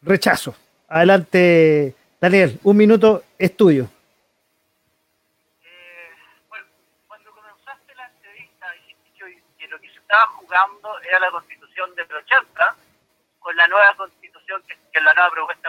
rechazo? 0.02 0.56
Adelante, 0.88 1.95
Daniel, 2.20 2.60
un 2.64 2.78
minuto 2.78 3.24
es 3.38 3.56
tuyo. 3.56 3.88
Eh, 5.64 6.10
bueno, 6.49 6.66
cuando 7.08 7.32
comenzaste 7.32 7.95
la 7.95 8.08
entrevista 8.08 8.66
dijiste 8.74 9.40
que 9.58 9.68
lo 9.68 9.80
que 9.80 9.88
se 9.88 9.99
estaba 9.99 10.26
jugando 10.28 10.90
era 11.08 11.20
la 11.20 11.32
constitución 11.32 11.95
del 11.95 12.08
80 12.12 12.76
con 13.40 13.56
la 13.56 13.68
nueva 13.68 13.95
constitución 13.95 14.62
que, 14.68 14.74
es 14.74 15.03
la 15.03 15.14
nueva 15.14 15.32
propuesta 15.32 15.61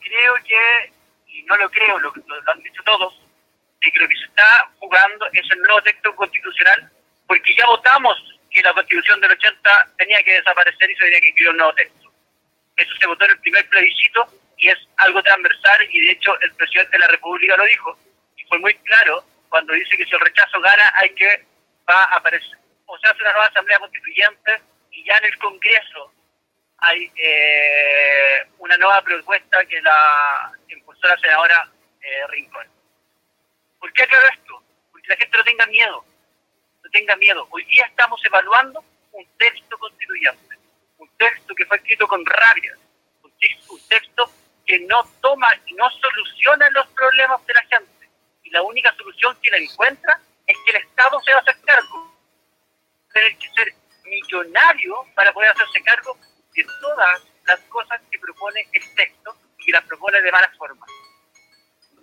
creo 0.00 0.34
que, 0.44 0.92
y 1.26 1.42
no 1.44 1.56
lo 1.56 1.68
creo, 1.70 1.98
lo, 1.98 2.12
han 2.46 2.62
dicho 2.62 2.82
todos, 2.84 3.14
que 3.80 3.90
lo 3.94 4.08
que 4.08 4.16
se 4.16 4.24
está 4.24 4.70
jugando 4.78 5.26
es 5.32 5.50
el 5.50 5.60
nuevo 5.60 5.82
texto 5.82 6.14
constitucional, 6.16 6.90
porque 7.26 7.54
ya 7.54 7.66
votamos 7.66 8.16
que 8.50 8.62
la 8.62 8.72
constitución 8.72 9.20
del 9.20 9.32
80 9.32 9.88
tenía 9.96 10.22
que 10.22 10.34
desaparecer 10.34 10.90
y 10.90 10.94
se 10.94 11.04
tenía 11.04 11.20
que 11.20 11.28
escribir 11.28 11.50
un 11.50 11.56
nuevo 11.58 11.74
texto. 11.74 12.12
Eso 12.76 12.94
se 13.00 13.06
votó 13.06 13.24
en 13.24 13.32
el 13.32 13.40
primer 13.40 13.68
plebiscito 13.68 14.26
y 14.58 14.68
es 14.68 14.78
algo 14.96 15.22
transversal 15.22 15.88
y 15.90 16.06
de 16.06 16.12
hecho 16.12 16.38
el 16.40 16.54
presidente 16.54 16.92
de 16.92 16.98
la 16.98 17.08
República 17.08 17.56
lo 17.56 17.64
dijo 17.64 17.98
y 18.36 18.44
fue 18.44 18.58
muy 18.58 18.74
claro 18.74 19.24
cuando 19.48 19.72
dice 19.72 19.96
que 19.96 20.04
si 20.04 20.14
el 20.14 20.20
rechazo 20.20 20.60
gana 20.60 20.92
hay 20.96 21.10
que 21.10 21.44
va 21.88 22.04
a 22.04 22.16
aparecer 22.16 22.58
o 22.86 22.98
sea 22.98 23.12
hace 23.12 23.22
una 23.22 23.32
nueva 23.32 23.46
asamblea 23.46 23.78
constituyente 23.78 24.60
y 24.90 25.04
ya 25.04 25.16
en 25.18 25.24
el 25.26 25.38
Congreso 25.38 26.12
hay 26.78 27.10
eh, 27.16 28.46
una 28.58 28.76
nueva 28.76 29.02
propuesta 29.02 29.64
que 29.66 29.80
la 29.82 30.52
impulsó 30.68 31.08
la 31.08 31.18
senadora 31.18 31.68
eh, 32.00 32.26
Rincón. 32.28 32.66
¿Por 33.78 33.92
qué 33.92 34.02
aclaro 34.02 34.28
esto? 34.28 34.62
Porque 34.92 35.08
la 35.08 35.16
gente 35.16 35.38
no 35.38 35.44
tenga 35.44 35.66
miedo, 35.66 36.04
no 36.82 36.90
tenga 36.90 37.16
miedo. 37.16 37.46
Hoy 37.50 37.64
día 37.64 37.86
estamos 37.86 38.20
evaluando 38.24 38.84
un 39.12 39.26
texto 39.38 39.78
constituyente 39.78 40.48
un 40.98 41.08
texto 41.16 41.54
que 41.54 41.64
fue 41.64 41.76
escrito 41.76 42.06
con 42.06 42.24
rabia, 42.26 42.76
un 43.22 43.32
texto, 43.88 44.30
que 44.66 44.80
no 44.80 45.02
toma 45.22 45.48
y 45.64 45.72
no 45.74 45.88
soluciona 45.90 46.68
los 46.70 46.86
problemas 46.88 47.44
de 47.46 47.54
la 47.54 47.62
gente. 47.62 48.10
Y 48.42 48.50
la 48.50 48.62
única 48.62 48.94
solución 48.96 49.36
que 49.42 49.50
la 49.50 49.56
encuentra 49.56 50.20
es 50.46 50.56
que 50.64 50.76
el 50.76 50.84
Estado 50.84 51.18
se 51.20 51.32
va 51.32 51.38
a 51.38 51.40
hacer 51.40 51.56
cargo. 51.64 52.14
Tiene 53.12 53.38
que 53.38 53.48
ser 53.50 53.74
millonario 54.04 55.06
para 55.14 55.32
poder 55.32 55.50
hacerse 55.50 55.82
cargo 55.82 56.18
de 56.58 56.66
todas 56.80 57.22
las 57.46 57.60
cosas 57.70 58.00
que 58.10 58.18
propone 58.18 58.66
el 58.72 58.94
texto 58.94 59.36
y 59.58 59.66
que 59.66 59.72
las 59.72 59.84
propone 59.84 60.20
de 60.20 60.32
malas 60.32 60.56
formas. 60.56 60.88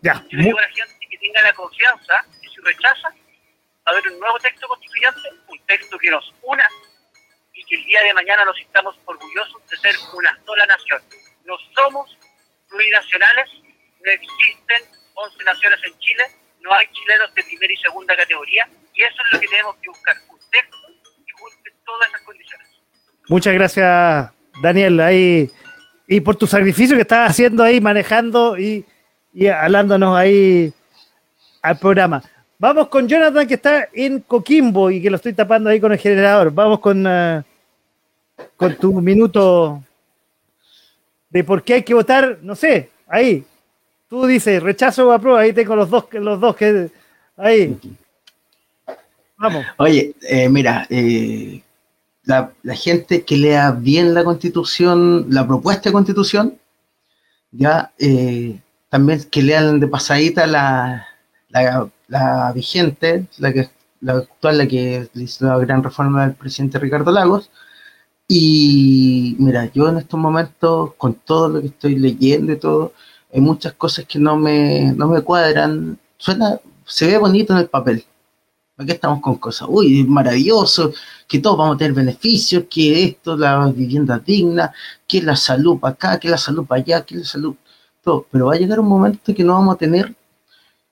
Ya, 0.02 0.24
Yo 0.30 0.40
digo 0.40 0.58
a 0.58 0.62
la 0.62 0.70
gente 0.70 1.08
que 1.10 1.18
tenga 1.18 1.42
la 1.42 1.54
confianza 1.54 2.26
que 2.42 2.50
si 2.50 2.62
rechaza, 2.62 3.10
va 3.10 3.16
a 3.86 3.90
haber 3.92 4.08
un 4.12 4.20
nuevo 4.20 4.40
texto 4.40 4.68
constituyente, 4.68 5.30
un 5.48 5.60
texto 5.66 5.98
que 5.98 6.10
nos 6.10 6.34
una 6.44 6.68
y 7.54 7.66
que 7.66 7.76
el 7.76 7.86
día 7.86 8.02
de 8.04 8.14
mañana 8.14 8.46
nos 8.46 8.58
estamos 8.60 8.96
orgullosos 9.06 9.68
de 9.70 9.78
ser 9.78 9.96
una 10.14 10.38
sola 10.46 10.66
nación. 10.68 11.02
No 11.46 11.56
somos 11.74 12.18
plurinacionales, 12.70 13.50
no 14.04 14.12
existen 14.12 14.82
11 15.16 15.44
naciones 15.44 15.80
en 15.84 16.00
Chile, 16.00 16.24
no 16.62 16.74
hay 16.74 16.88
chilenos 16.88 17.34
de 17.34 17.44
primera 17.44 17.74
y 17.74 17.78
segunda 17.78 18.16
categoría, 18.16 18.68
Y 18.94 19.04
eso 19.04 19.16
es 19.26 19.34
lo 19.34 19.40
que 19.40 19.48
tenemos 19.48 19.76
que 19.78 19.90
buscar, 19.90 20.16
usted 20.30 20.66
y 21.26 21.32
junte 21.32 21.74
todas 21.86 22.08
esas 22.08 22.22
condiciones. 22.22 22.68
Muchas 23.28 23.54
gracias, 23.54 24.32
Daniel, 24.62 25.00
ahí 25.00 25.50
y 26.08 26.22
por 26.22 26.36
tu 26.36 26.48
sacrificio 26.48 26.96
que 26.96 27.02
estás 27.02 27.32
haciendo 27.32 27.64
ahí, 27.64 27.82
manejando 27.82 28.58
y, 28.58 28.86
y 29.34 29.48
hablándonos 29.48 30.16
ahí 30.16 30.72
al 31.62 31.78
programa. 31.80 32.24
Vamos 32.58 32.88
con 32.88 33.08
Jonathan, 33.08 33.48
que 33.48 33.56
está 33.56 33.90
en 33.92 34.22
Coquimbo 34.22 34.90
y 34.90 35.02
que 35.02 35.10
lo 35.10 35.18
estoy 35.18 35.34
tapando 35.34 35.70
ahí 35.70 35.80
con 35.80 35.92
el 35.92 35.98
generador. 36.00 36.52
Vamos 36.52 36.80
con, 36.80 37.06
uh, 37.06 37.44
con 38.56 38.76
tu 38.76 39.02
minuto 39.02 39.84
de 41.30 41.44
por 41.44 41.64
qué 41.64 41.76
hay 41.76 41.84
que 41.84 41.94
votar, 41.94 42.40
no 42.42 42.56
sé, 42.56 42.92
ahí. 43.08 43.44
Tú 44.08 44.26
dices 44.26 44.62
rechazo 44.62 45.08
o 45.08 45.12
apruebo, 45.12 45.38
ahí 45.38 45.52
tengo 45.52 45.76
los 45.76 45.90
dos, 45.90 46.06
los 46.14 46.40
dos 46.40 46.56
que. 46.56 46.90
Ahí. 47.36 47.78
Vamos. 49.36 49.66
Oye, 49.78 50.14
eh, 50.22 50.48
mira, 50.48 50.88
eh, 50.90 51.62
la, 52.26 52.52
la, 52.64 52.76
gente 52.76 53.24
que 53.24 53.38
lea 53.38 53.72
bien 53.72 54.14
la 54.14 54.24
constitución, 54.24 55.28
la 55.30 55.46
propuesta 55.48 55.90
de 55.90 55.94
constitución, 55.94 56.58
ya 57.52 57.94
eh, 58.00 58.62
también 58.90 59.24
que 59.32 59.42
lean 59.42 59.80
de 59.80 59.88
pasadita 59.88 60.48
la, 60.48 61.08
la, 61.50 61.90
la 62.08 62.52
vigente, 62.54 63.28
la 63.38 63.54
que 63.54 63.70
la 64.02 64.14
actual, 64.14 64.58
la 64.60 64.68
que 64.68 65.10
hizo 65.16 65.46
la 65.46 65.58
gran 65.60 65.84
reforma 65.84 66.26
del 66.26 66.36
presidente 66.36 66.80
Ricardo 66.80 67.12
Lagos. 67.12 67.50
Y 68.28 69.36
mira, 69.40 69.72
yo 69.74 69.90
en 69.90 69.98
estos 69.98 70.20
momentos, 70.20 70.94
con 70.96 71.16
todo 71.16 71.50
lo 71.50 71.62
que 71.62 71.68
estoy 71.68 71.96
leyendo 71.98 72.54
y 72.54 72.58
todo, 72.58 72.94
hay 73.34 73.42
muchas 73.42 73.74
cosas 73.74 74.06
que 74.06 74.20
no 74.20 74.38
me, 74.38 74.94
no 74.96 75.08
me 75.08 75.22
cuadran. 75.22 76.00
Suena, 76.18 76.60
se 76.86 77.08
ve 77.08 77.18
bonito 77.18 77.54
en 77.54 77.60
el 77.60 77.68
papel, 77.68 78.06
Aquí 78.78 78.92
estamos 78.92 79.22
con 79.22 79.38
cosas, 79.38 79.70
uy, 79.72 80.04
maravilloso, 80.04 80.92
que 81.28 81.40
todos 81.40 81.58
vamos 81.58 81.76
a 81.76 81.78
tener 81.78 81.94
beneficios, 81.94 82.66
que 82.70 83.06
esto, 83.06 83.38
la 83.38 83.68
vivienda 83.72 84.20
digna, 84.20 84.74
que 85.08 85.22
la 85.22 85.36
salud 85.38 85.80
para 85.80 85.94
acá, 85.94 86.20
que 86.20 86.28
la 86.30 86.38
salud 86.38 86.66
para 86.66 86.82
allá, 86.82 87.06
que 87.06 87.16
la 87.16 87.24
salud, 87.24 87.56
todo. 88.04 88.28
Pero 88.30 88.48
va 88.48 88.56
a 88.56 88.58
llegar 88.58 88.80
un 88.82 88.90
momento 88.90 89.34
que 89.34 89.44
no 89.46 89.54
vamos 89.54 89.76
a 89.76 89.78
tener 89.78 90.14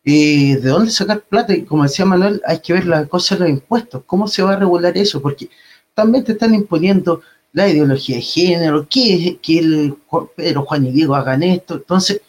eh, 0.05 0.57
de 0.61 0.69
dónde 0.69 0.91
sacar 0.91 1.21
plata. 1.21 1.53
Y 1.53 1.65
como 1.65 1.83
decía 1.83 2.05
Manuel, 2.05 2.41
hay 2.47 2.59
que 2.59 2.73
ver 2.73 2.85
la 2.87 3.05
cosa 3.05 3.35
de 3.35 3.41
los 3.41 3.49
impuestos, 3.49 4.03
cómo 4.05 4.27
se 4.27 4.43
va 4.43 4.53
a 4.53 4.57
regular 4.57 4.97
eso, 4.97 5.21
porque 5.21 5.49
también 5.93 6.23
te 6.23 6.33
están 6.33 6.53
imponiendo 6.53 7.21
la 7.53 7.67
ideología 7.69 8.15
de 8.17 8.21
género, 8.21 8.87
que, 8.89 9.39
que 9.41 9.59
el 9.59 9.95
Pedro, 10.35 10.63
Juan 10.65 10.85
y 10.87 10.91
Diego 10.91 11.15
hagan 11.15 11.43
esto. 11.43 11.75
Entonces, 11.75 12.21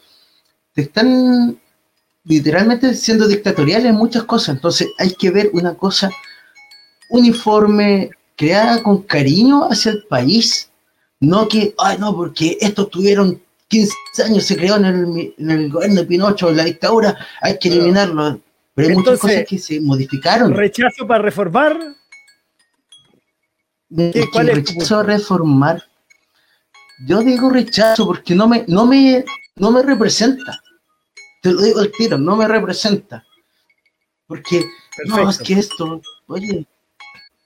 te 0.72 0.82
están 0.82 1.58
literalmente 2.24 2.94
siendo 2.94 3.28
dictatoriales 3.28 3.90
en 3.90 3.96
muchas 3.96 4.24
cosas. 4.24 4.56
Entonces 4.56 4.88
hay 4.98 5.14
que 5.14 5.30
ver 5.30 5.50
una 5.52 5.74
cosa 5.74 6.10
uniforme, 7.10 8.10
creada 8.36 8.82
con 8.82 9.02
cariño 9.02 9.64
hacia 9.70 9.92
el 9.92 10.04
país. 10.04 10.70
No 11.20 11.48
que, 11.48 11.74
ay, 11.78 11.96
no, 11.98 12.14
porque 12.14 12.58
estos 12.60 12.90
tuvieron 12.90 13.40
15 13.68 13.94
años, 14.24 14.44
se 14.44 14.56
creó 14.56 14.76
en 14.76 14.84
el, 14.84 15.34
en 15.38 15.50
el 15.50 15.70
gobierno 15.70 16.00
de 16.00 16.06
Pinocho, 16.06 16.50
la 16.50 16.64
dictadura, 16.64 17.16
hay 17.40 17.58
que 17.58 17.68
eliminarlo. 17.68 18.40
Pero 18.74 18.88
hay 18.88 18.96
muchas 18.96 19.20
cosas 19.20 19.44
que 19.48 19.58
se 19.58 19.80
modificaron. 19.80 20.52
¿Rechazo 20.52 21.06
para 21.06 21.22
reformar? 21.22 21.78
¿Qué, 23.96 24.28
¿Cuál 24.32 24.48
es 24.48 24.56
rechazo 24.56 24.98
a 24.98 25.02
reformar? 25.04 25.84
Yo 27.06 27.20
digo 27.20 27.50
rechazo 27.50 28.06
porque 28.06 28.34
no 28.34 28.48
me, 28.48 28.64
no 28.66 28.86
me, 28.86 29.24
no 29.56 29.70
me 29.70 29.82
representa. 29.82 30.60
Te 31.44 31.52
lo 31.52 31.60
digo 31.60 31.80
al 31.80 31.92
tiro, 31.92 32.16
no 32.16 32.36
me 32.36 32.48
representa. 32.48 33.22
Porque, 34.26 34.64
no, 35.04 35.28
es 35.28 35.36
que 35.36 35.52
esto, 35.52 36.00
oye, 36.26 36.66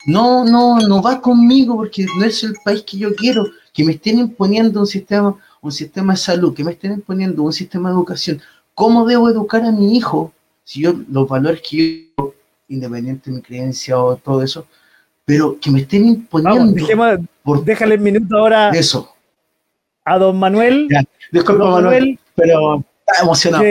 no, 0.07 0.45
no, 0.45 0.79
no 0.79 1.03
va 1.03 1.21
conmigo 1.21 1.75
porque 1.75 2.07
no 2.17 2.25
es 2.25 2.45
el 2.45 2.55
país 2.65 2.85
que 2.85 2.97
yo 2.97 3.13
quiero. 3.17 3.45
Que 3.75 3.83
me 3.83 3.95
estén 3.95 4.21
imponiendo 4.21 4.79
un 4.79 4.87
sistema, 4.87 5.37
un 5.61 5.73
sistema 5.73 6.13
de 6.13 6.19
salud, 6.21 6.55
que 6.55 6.63
me 6.63 6.71
estén 6.71 6.93
imponiendo 6.93 7.43
un 7.43 7.53
sistema 7.53 7.89
de 7.89 7.97
educación. 7.97 8.41
¿Cómo 8.73 9.05
debo 9.05 9.29
educar 9.31 9.65
a 9.65 9.73
mi 9.73 9.97
hijo 9.97 10.33
si 10.63 10.83
yo 10.83 10.95
los 11.11 11.29
valores 11.29 11.61
que 11.69 12.13
yo, 12.17 12.35
independiente 12.69 13.31
de 13.31 13.37
mi 13.37 13.43
creencia 13.43 13.99
o 13.99 14.15
todo 14.15 14.45
eso, 14.45 14.69
pero 15.25 15.59
que 15.59 15.73
me 15.73 15.81
estén 15.81 16.07
imponiendo. 16.07 16.73
por, 17.43 17.65
déjale 17.65 17.97
el 17.97 18.01
minuto 18.01 18.39
ahora. 18.39 18.71
Eso. 18.71 19.13
A 20.05 20.19
don 20.19 20.39
Manuel. 20.39 20.87
disculpa, 21.33 21.69
Manuel, 21.69 22.17
pero 22.37 22.85
emocionado. 23.21 23.65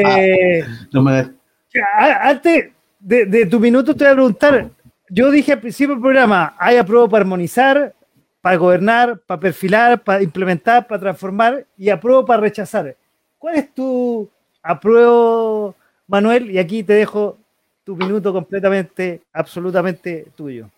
Ah, 1.98 2.30
antes 2.30 2.72
de, 3.00 3.46
tu 3.46 3.60
minuto 3.60 3.96
te 3.96 4.04
voy 4.04 4.12
a 4.12 4.16
preguntar, 4.16 4.70
yo 5.10 5.32
dije 5.32 5.54
al 5.54 5.60
principio 5.60 5.96
del 5.96 6.02
programa, 6.02 6.56
hay 6.58 6.78
apruebo 6.78 7.08
para 7.10 7.22
armonizar, 7.22 7.94
para 8.42 8.58
gobernar, 8.58 9.20
para 9.20 9.40
perfilar, 9.40 10.04
para 10.04 10.24
implementar, 10.24 10.88
para 10.88 11.00
transformar 11.00 11.66
y 11.78 11.90
apruebo 11.90 12.26
para 12.26 12.42
rechazar. 12.42 12.96
¿Cuál 13.38 13.56
es 13.56 13.74
tu 13.74 14.30
apruebo, 14.62 15.76
Manuel? 16.08 16.52
Y 16.52 16.58
aquí 16.58 16.84
te 16.84 16.94
dejo 16.94 17.38
tu 17.84 17.96
minuto 17.96 18.34
completamente, 18.34 19.22
absolutamente 19.32 20.28
tuyo. 20.36 20.70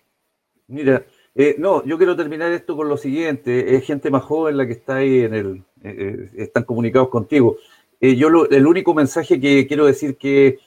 Mira, 0.67 1.03
eh, 1.35 1.55
no, 1.57 1.83
yo 1.85 1.97
quiero 1.97 2.15
terminar 2.15 2.51
esto 2.51 2.75
con 2.75 2.89
lo 2.89 2.97
siguiente. 2.97 3.75
Es 3.75 3.85
gente 3.85 4.11
más 4.11 4.23
joven 4.23 4.57
la 4.57 4.67
que 4.67 4.73
está 4.73 4.97
ahí 4.97 5.21
en 5.21 5.33
el, 5.33 5.63
eh, 5.83 5.95
eh, 5.97 6.29
están 6.37 6.63
comunicados 6.63 7.09
contigo. 7.09 7.57
Eh, 8.01 8.15
yo 8.15 8.29
el 8.49 8.67
único 8.67 8.93
mensaje 8.93 9.39
que 9.39 9.67
quiero 9.67 9.85
decir 9.85 10.17
que 10.17 10.59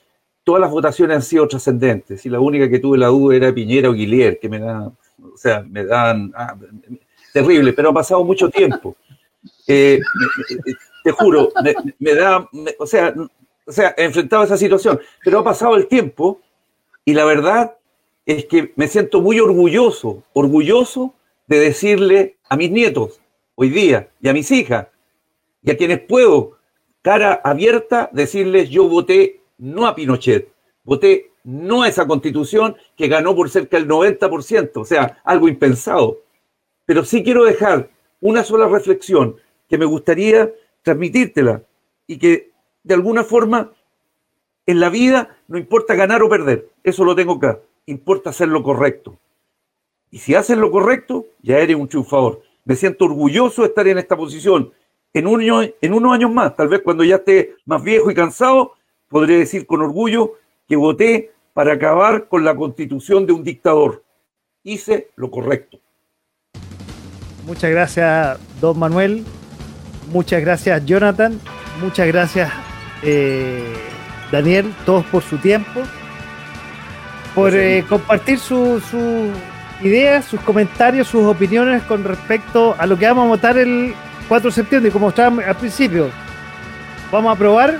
todas 0.43 0.61
las 0.61 0.71
votaciones 0.71 1.15
han 1.15 1.21
sido 1.21 1.47
trascendentes 1.47 2.25
y 2.25 2.29
la 2.29 2.39
única 2.39 2.69
que 2.69 2.79
tuve 2.79 2.97
la 2.97 3.07
duda 3.07 3.35
era 3.35 3.53
Piñera 3.53 3.89
o 3.89 3.93
Guillier, 3.93 4.39
que 4.39 4.49
me 4.49 4.59
da, 4.59 4.87
o 4.87 5.37
sea, 5.37 5.61
me 5.61 5.85
dan 5.85 6.31
ah, 6.35 6.55
terrible, 7.33 7.73
pero 7.73 7.89
ha 7.89 7.93
pasado 7.93 8.23
mucho 8.23 8.49
tiempo. 8.49 8.95
Eh, 9.67 9.99
te 11.03 11.11
juro, 11.11 11.49
me, 11.99 12.15
da, 12.15 12.49
o 12.79 12.85
sea, 12.87 13.13
o 13.65 13.71
sea, 13.71 13.93
he 13.97 14.05
enfrentado 14.05 14.43
esa 14.43 14.57
situación, 14.57 14.99
pero 15.23 15.39
ha 15.39 15.43
pasado 15.43 15.75
el 15.75 15.87
tiempo 15.87 16.39
y 17.05 17.13
la 17.13 17.25
verdad 17.25 17.75
es 18.25 18.45
que 18.45 18.71
me 18.75 18.87
siento 18.87 19.21
muy 19.21 19.39
orgulloso, 19.39 20.23
orgulloso 20.33 21.13
de 21.47 21.59
decirle 21.59 22.37
a 22.49 22.55
mis 22.55 22.71
nietos 22.71 23.19
hoy 23.55 23.69
día 23.69 24.09
y 24.21 24.29
a 24.29 24.33
mis 24.33 24.49
hijas 24.51 24.87
y 25.61 25.71
a 25.71 25.77
quienes 25.77 25.99
puedo 25.99 26.57
cara 27.03 27.39
abierta 27.43 28.09
decirles 28.11 28.69
yo 28.69 28.89
voté 28.89 29.41
no 29.59 29.85
a 29.85 29.93
Pinochet, 29.93 30.49
voté 30.83 31.31
no 31.43 31.83
a 31.83 31.89
esa 31.89 32.07
constitución 32.07 32.75
que 32.95 33.07
ganó 33.07 33.35
por 33.35 33.49
cerca 33.49 33.77
del 33.77 33.87
90%, 33.87 34.71
o 34.77 34.85
sea, 34.85 35.21
algo 35.23 35.47
impensado. 35.47 36.21
Pero 36.85 37.05
sí 37.05 37.23
quiero 37.23 37.43
dejar 37.43 37.89
una 38.21 38.43
sola 38.43 38.67
reflexión 38.67 39.35
que 39.69 39.77
me 39.77 39.85
gustaría 39.85 40.51
transmitírtela 40.81 41.63
y 42.07 42.17
que 42.17 42.51
de 42.83 42.93
alguna 42.93 43.23
forma 43.23 43.71
en 44.65 44.79
la 44.79 44.89
vida 44.89 45.37
no 45.47 45.57
importa 45.57 45.95
ganar 45.95 46.23
o 46.23 46.29
perder, 46.29 46.69
eso 46.83 47.03
lo 47.03 47.15
tengo 47.15 47.33
acá, 47.33 47.59
importa 47.85 48.29
hacer 48.29 48.47
lo 48.47 48.63
correcto. 48.63 49.19
Y 50.09 50.19
si 50.19 50.35
haces 50.35 50.57
lo 50.57 50.71
correcto, 50.71 51.25
ya 51.41 51.59
eres 51.59 51.75
un 51.75 51.87
triunfador. 51.87 52.41
Me 52.65 52.75
siento 52.75 53.05
orgulloso 53.05 53.63
de 53.63 53.69
estar 53.69 53.87
en 53.87 53.97
esta 53.97 54.15
posición 54.15 54.71
en, 55.13 55.27
un 55.27 55.41
en 55.43 55.93
unos 55.93 56.13
años 56.13 56.31
más, 56.31 56.55
tal 56.55 56.67
vez 56.67 56.81
cuando 56.81 57.03
ya 57.03 57.17
esté 57.17 57.55
más 57.65 57.83
viejo 57.83 58.09
y 58.09 58.15
cansado, 58.15 58.73
podré 59.07 59.37
decir 59.37 59.65
con 59.65 59.81
orgullo 59.81 60.33
que 60.67 60.75
voté 60.75 61.31
para 61.53 61.73
acabar 61.73 62.27
con 62.27 62.43
la 62.43 62.55
constitución 62.55 63.25
de 63.25 63.33
un 63.33 63.43
dictador. 63.43 64.03
Hice 64.63 65.09
lo 65.15 65.29
correcto. 65.29 65.79
Muchas 67.45 67.69
gracias, 67.69 68.39
don 68.59 68.79
Manuel. 68.79 69.23
Muchas 70.11 70.41
gracias, 70.41 70.85
Jonathan. 70.85 71.39
Muchas 71.81 72.07
gracias, 72.07 72.51
eh, 73.03 73.73
Daniel, 74.31 74.73
todos 74.85 75.05
por 75.05 75.21
su 75.21 75.37
tiempo, 75.37 75.81
por 77.35 77.53
eh, 77.55 77.83
compartir 77.87 78.39
sus 78.39 78.83
su 78.83 79.31
ideas, 79.81 80.25
sus 80.25 80.39
comentarios, 80.41 81.07
sus 81.07 81.25
opiniones 81.25 81.83
con 81.83 82.03
respecto 82.03 82.75
a 82.77 82.85
lo 82.85 82.97
que 82.97 83.05
vamos 83.05 83.25
a 83.25 83.27
votar 83.27 83.57
el 83.57 83.93
4 84.27 84.49
de 84.49 84.53
septiembre, 84.53 84.91
como 84.91 85.09
estaba 85.09 85.43
al 85.43 85.55
principio, 85.55 86.09
¿vamos 87.11 87.29
a 87.29 87.33
aprobar 87.33 87.79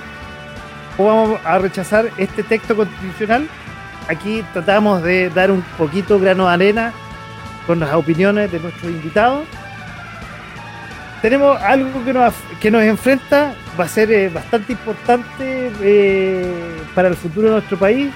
o 0.98 1.06
vamos 1.06 1.40
a 1.44 1.58
rechazar 1.60 2.10
este 2.18 2.44
texto 2.44 2.76
constitucional? 2.76 3.48
Aquí 4.08 4.44
tratamos 4.54 5.02
de 5.02 5.30
dar 5.30 5.52
un 5.52 5.62
poquito 5.78 6.20
grano 6.20 6.48
de 6.48 6.54
arena 6.54 6.94
con 7.66 7.80
las 7.80 7.94
opiniones 7.94 8.52
de 8.52 8.60
nuestros 8.60 8.92
invitados. 8.92 9.46
Tenemos 11.22 11.60
algo 11.62 12.04
que 12.04 12.12
nos, 12.12 12.34
que 12.60 12.70
nos 12.70 12.84
enfrenta, 12.84 13.56
va 13.80 13.86
a 13.86 13.88
ser 13.88 14.12
eh, 14.12 14.30
bastante 14.30 14.74
importante 14.74 15.72
eh, 15.82 16.82
para 16.94 17.08
el 17.08 17.16
futuro 17.16 17.48
de 17.48 17.54
nuestro 17.54 17.78
país. 17.78 18.12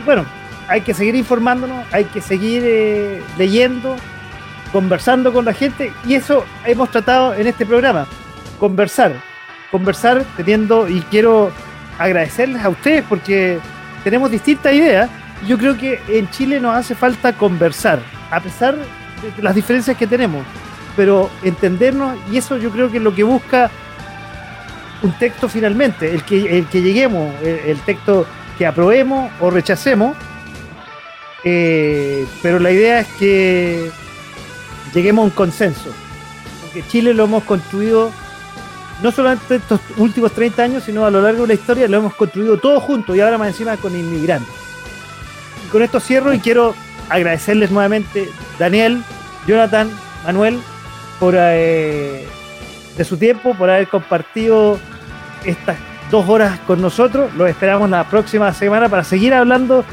Y 0.00 0.04
bueno, 0.04 0.24
hay 0.68 0.82
que 0.82 0.94
seguir 0.94 1.16
informándonos, 1.16 1.84
hay 1.92 2.04
que 2.04 2.20
seguir 2.20 2.62
eh, 2.64 3.20
leyendo, 3.36 3.96
conversando 4.74 5.32
con 5.32 5.44
la 5.44 5.52
gente 5.52 5.92
y 6.04 6.14
eso 6.14 6.44
hemos 6.66 6.90
tratado 6.90 7.32
en 7.32 7.46
este 7.46 7.64
programa, 7.64 8.08
conversar, 8.58 9.12
conversar 9.70 10.24
teniendo 10.36 10.88
y 10.88 11.00
quiero 11.02 11.52
agradecerles 11.96 12.60
a 12.64 12.70
ustedes 12.70 13.04
porque 13.08 13.60
tenemos 14.02 14.32
distintas 14.32 14.74
ideas 14.74 15.08
Yo 15.46 15.58
creo 15.58 15.78
que 15.78 16.00
en 16.08 16.28
Chile 16.30 16.58
nos 16.58 16.74
hace 16.74 16.96
falta 16.96 17.32
conversar, 17.34 18.00
a 18.32 18.40
pesar 18.40 18.74
de 18.74 19.42
las 19.42 19.54
diferencias 19.54 19.96
que 19.96 20.08
tenemos, 20.08 20.44
pero 20.96 21.30
entendernos, 21.44 22.16
y 22.32 22.38
eso 22.38 22.56
yo 22.56 22.70
creo 22.70 22.90
que 22.90 22.96
es 22.96 23.02
lo 23.02 23.14
que 23.14 23.22
busca 23.22 23.70
un 25.02 25.12
texto 25.20 25.48
finalmente, 25.48 26.12
el 26.12 26.24
que, 26.24 26.58
el 26.58 26.66
que 26.66 26.82
lleguemos, 26.82 27.32
el, 27.42 27.78
texto 27.82 28.26
que 28.58 28.66
aprobemos 28.66 29.30
o 29.40 29.50
rechacemos, 29.50 30.16
eh, 31.44 32.26
pero 32.42 32.58
la 32.58 32.72
idea 32.72 33.00
es 33.00 33.06
que 33.18 34.03
lleguemos 34.94 35.22
a 35.22 35.26
un 35.26 35.30
consenso, 35.30 35.90
porque 36.62 36.86
Chile 36.88 37.14
lo 37.14 37.24
hemos 37.24 37.44
construido 37.44 38.10
no 39.02 39.10
solamente 39.10 39.56
estos 39.56 39.80
últimos 39.96 40.32
30 40.32 40.62
años, 40.62 40.84
sino 40.84 41.04
a 41.04 41.10
lo 41.10 41.20
largo 41.20 41.42
de 41.42 41.48
la 41.48 41.54
historia 41.54 41.88
lo 41.88 41.98
hemos 41.98 42.14
construido 42.14 42.56
todos 42.58 42.82
juntos 42.82 43.16
y 43.16 43.20
ahora 43.20 43.38
más 43.38 43.48
encima 43.48 43.76
con 43.76 43.94
inmigrantes. 43.96 44.54
Y 45.66 45.68
con 45.70 45.82
esto 45.82 46.00
cierro 46.00 46.32
y 46.32 46.38
quiero 46.38 46.74
agradecerles 47.08 47.70
nuevamente, 47.70 48.30
Daniel, 48.58 49.02
Jonathan, 49.46 49.90
Manuel, 50.24 50.58
por 51.20 51.34
eh, 51.36 52.26
de 52.96 53.04
su 53.04 53.16
tiempo, 53.16 53.54
por 53.54 53.70
haber 53.70 53.88
compartido 53.88 54.78
estas 55.44 55.76
dos 56.10 56.28
horas 56.28 56.58
con 56.60 56.80
nosotros. 56.80 57.34
Los 57.34 57.50
esperamos 57.50 57.90
la 57.90 58.04
próxima 58.04 58.52
semana 58.52 58.88
para 58.88 59.04
seguir 59.04 59.34
hablando 59.34 59.84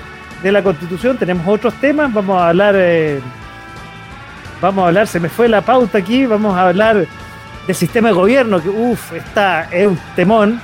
de 0.44 0.52
la 0.52 0.64
Constitución. 0.64 1.18
Tenemos 1.18 1.48
otros 1.48 1.74
temas. 1.76 2.14
Vamos 2.14 2.40
a 2.40 2.50
hablar, 2.50 2.76
eh, 2.78 3.20
vamos 4.62 4.84
a 4.84 4.88
hablar. 4.88 5.08
Se 5.08 5.20
me 5.20 5.30
fue 5.30 5.50
la 5.50 5.62
pauta 5.62 5.98
aquí. 5.98 6.26
Vamos 6.26 6.56
a 6.56 6.68
hablar 6.68 7.06
del 7.68 7.76
sistema 7.76 8.10
de 8.10 8.14
gobierno 8.14 8.62
que, 8.62 8.70
uff, 8.70 9.14
está 9.14 9.64
es 9.72 9.88
un 9.88 10.00
temón. 10.16 10.62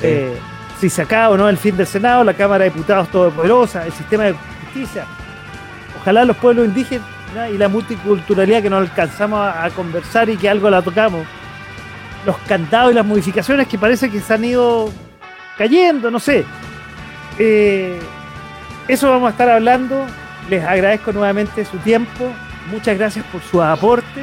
Sí. 0.00 0.06
Eh, 0.08 0.38
si 0.80 0.90
se 0.90 1.02
acaba 1.02 1.30
o 1.30 1.36
no 1.36 1.48
el 1.48 1.56
fin 1.56 1.76
del 1.76 1.86
Senado, 1.86 2.22
la 2.22 2.34
Cámara 2.34 2.64
de 2.64 2.70
Diputados 2.70 3.08
todopoderosa, 3.08 3.86
el 3.86 3.92
sistema 3.92 4.24
de 4.24 4.34
justicia. 4.64 5.06
Ojalá 6.00 6.24
los 6.24 6.36
pueblos 6.36 6.66
indígenas 6.66 7.06
y 7.52 7.58
la 7.58 7.68
multiculturalidad 7.68 8.62
que 8.62 8.70
no 8.70 8.76
alcanzamos 8.76 9.40
a, 9.40 9.64
a 9.64 9.70
conversar 9.70 10.28
y 10.28 10.36
que 10.36 10.48
algo 10.48 10.68
la 10.70 10.82
tocamos 10.82 11.26
los 12.26 12.36
candados 12.38 12.90
y 12.92 12.94
las 12.94 13.06
modificaciones 13.06 13.68
que 13.68 13.78
parece 13.78 14.10
que 14.10 14.20
se 14.20 14.34
han 14.34 14.44
ido 14.44 14.90
cayendo, 15.56 16.10
no 16.10 16.18
sé. 16.18 16.44
Eh, 17.38 17.98
eso 18.88 19.10
vamos 19.10 19.28
a 19.28 19.30
estar 19.30 19.48
hablando. 19.48 20.04
Les 20.50 20.62
agradezco 20.64 21.12
nuevamente 21.12 21.64
su 21.64 21.78
tiempo. 21.78 22.30
Muchas 22.70 22.98
gracias 22.98 23.24
por 23.26 23.42
su 23.42 23.62
aporte. 23.62 24.22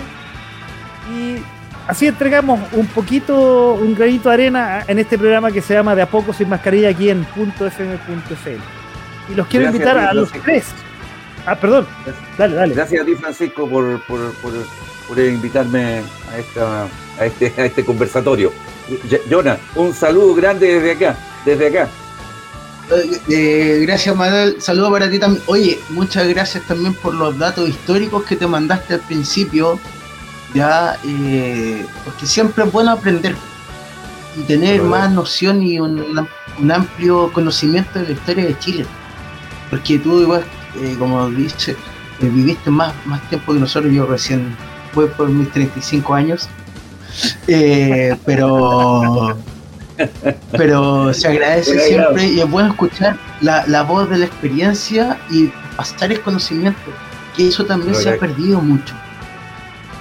Y 1.14 1.38
así 1.88 2.08
entregamos 2.08 2.60
un 2.72 2.88
poquito, 2.88 3.74
un 3.74 3.96
granito 3.96 4.30
de 4.30 4.36
arena 4.36 4.84
en 4.88 5.00
este 5.00 5.18
programa 5.18 5.52
que 5.52 5.62
se 5.62 5.74
llama 5.74 5.96
De 5.96 6.02
a 6.02 6.10
poco 6.10 6.34
sin 6.34 6.50
mascarilla 6.50 6.90
aquí 6.90 7.10
en 7.10 7.26
.fm.cl. 7.26 8.62
Y 9.32 9.36
los 9.36 9.48
quiero 9.48 9.66
Gracias, 9.66 9.74
invitar 9.74 9.98
a 9.98 10.14
los 10.14 10.32
tres. 10.32 10.66
Ah, 11.46 11.56
perdón. 11.56 11.88
Dale, 12.38 12.56
dale. 12.56 12.74
Gracias 12.74 13.02
a 13.02 13.06
ti, 13.06 13.16
Francisco, 13.16 13.68
por, 13.68 14.02
por, 14.06 14.34
por, 14.36 14.54
por 15.08 15.20
invitarme 15.20 16.02
a, 16.32 16.38
esta, 16.38 16.84
a, 17.20 17.26
este, 17.26 17.54
a 17.58 17.66
este 17.66 17.84
conversatorio. 17.84 18.52
Jonah, 19.30 19.58
un 19.76 19.94
saludo 19.94 20.36
grande 20.36 20.68
desde 20.74 20.92
acá, 20.92 21.16
desde 21.46 21.68
acá. 21.68 21.90
Eh, 22.96 23.22
eh, 23.30 23.80
gracias 23.82 24.16
Manuel, 24.16 24.62
saludo 24.62 24.92
para 24.92 25.10
ti 25.10 25.20
también. 25.20 25.44
Oye, 25.48 25.80
muchas 25.90 26.28
gracias 26.28 26.64
también 26.68 26.94
por 26.94 27.14
los 27.14 27.38
datos 27.38 27.68
históricos 27.70 28.24
que 28.24 28.36
te 28.36 28.46
mandaste 28.46 28.96
al 28.96 29.00
principio, 29.02 29.80
ya, 30.54 30.98
eh, 31.04 31.86
porque 32.04 32.26
siempre 32.26 32.64
es 32.64 32.72
bueno 32.72 32.92
aprender 32.92 33.36
y 34.38 34.42
tener 34.44 34.82
más 34.82 35.12
noción 35.12 35.64
y 35.64 35.80
un, 35.80 36.28
un 36.60 36.72
amplio 36.72 37.32
conocimiento 37.32 38.00
de 38.00 38.06
la 38.08 38.12
historia 38.12 38.46
de 38.46 38.60
Chile, 38.60 38.86
porque 39.70 40.00
tú 40.00 40.22
igual, 40.22 40.44
eh, 40.82 40.96
como 41.00 41.30
dices, 41.30 41.76
viviste 42.20 42.70
más, 42.70 42.94
más 43.06 43.28
tiempo 43.30 43.54
que 43.54 43.60
nosotros, 43.60 43.92
yo 43.94 44.06
recién 44.06 44.56
voy 44.94 45.08
por 45.08 45.30
mis 45.30 45.52
35 45.52 46.14
años, 46.14 46.48
pero 48.26 49.36
pero 50.52 51.14
se 51.14 51.28
agradece 51.28 51.80
siempre 51.80 52.26
y 52.26 52.40
es 52.40 52.50
bueno 52.50 52.70
escuchar 52.70 53.18
la, 53.42 53.66
la 53.68 53.84
voz 53.84 54.10
de 54.10 54.18
la 54.18 54.26
experiencia 54.26 55.18
y 55.30 55.52
pasar 55.76 56.12
el 56.12 56.22
conocimiento, 56.22 56.80
que 57.36 57.48
eso 57.48 57.66
también 57.66 57.96
se 57.96 58.10
ha 58.10 58.18
perdido 58.18 58.62
mucho. 58.62 58.94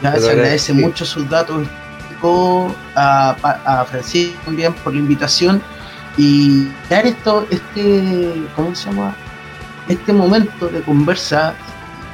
Ya 0.02 0.16
se 0.16 0.30
agradece 0.30 0.72
mucho 0.72 1.04
sus 1.04 1.28
datos 1.28 1.66
a, 2.94 3.30
a 3.64 3.84
Francisco 3.84 4.38
también 4.44 4.72
por 4.74 4.92
la 4.92 5.00
invitación 5.00 5.62
y 6.16 6.68
dar 6.88 7.06
esto, 7.06 7.46
este, 7.50 8.42
¿cómo 8.54 8.74
se 8.74 8.90
llama? 8.90 9.14
Este 9.88 10.12
momento 10.12 10.68
de 10.68 10.82
conversa 10.82 11.54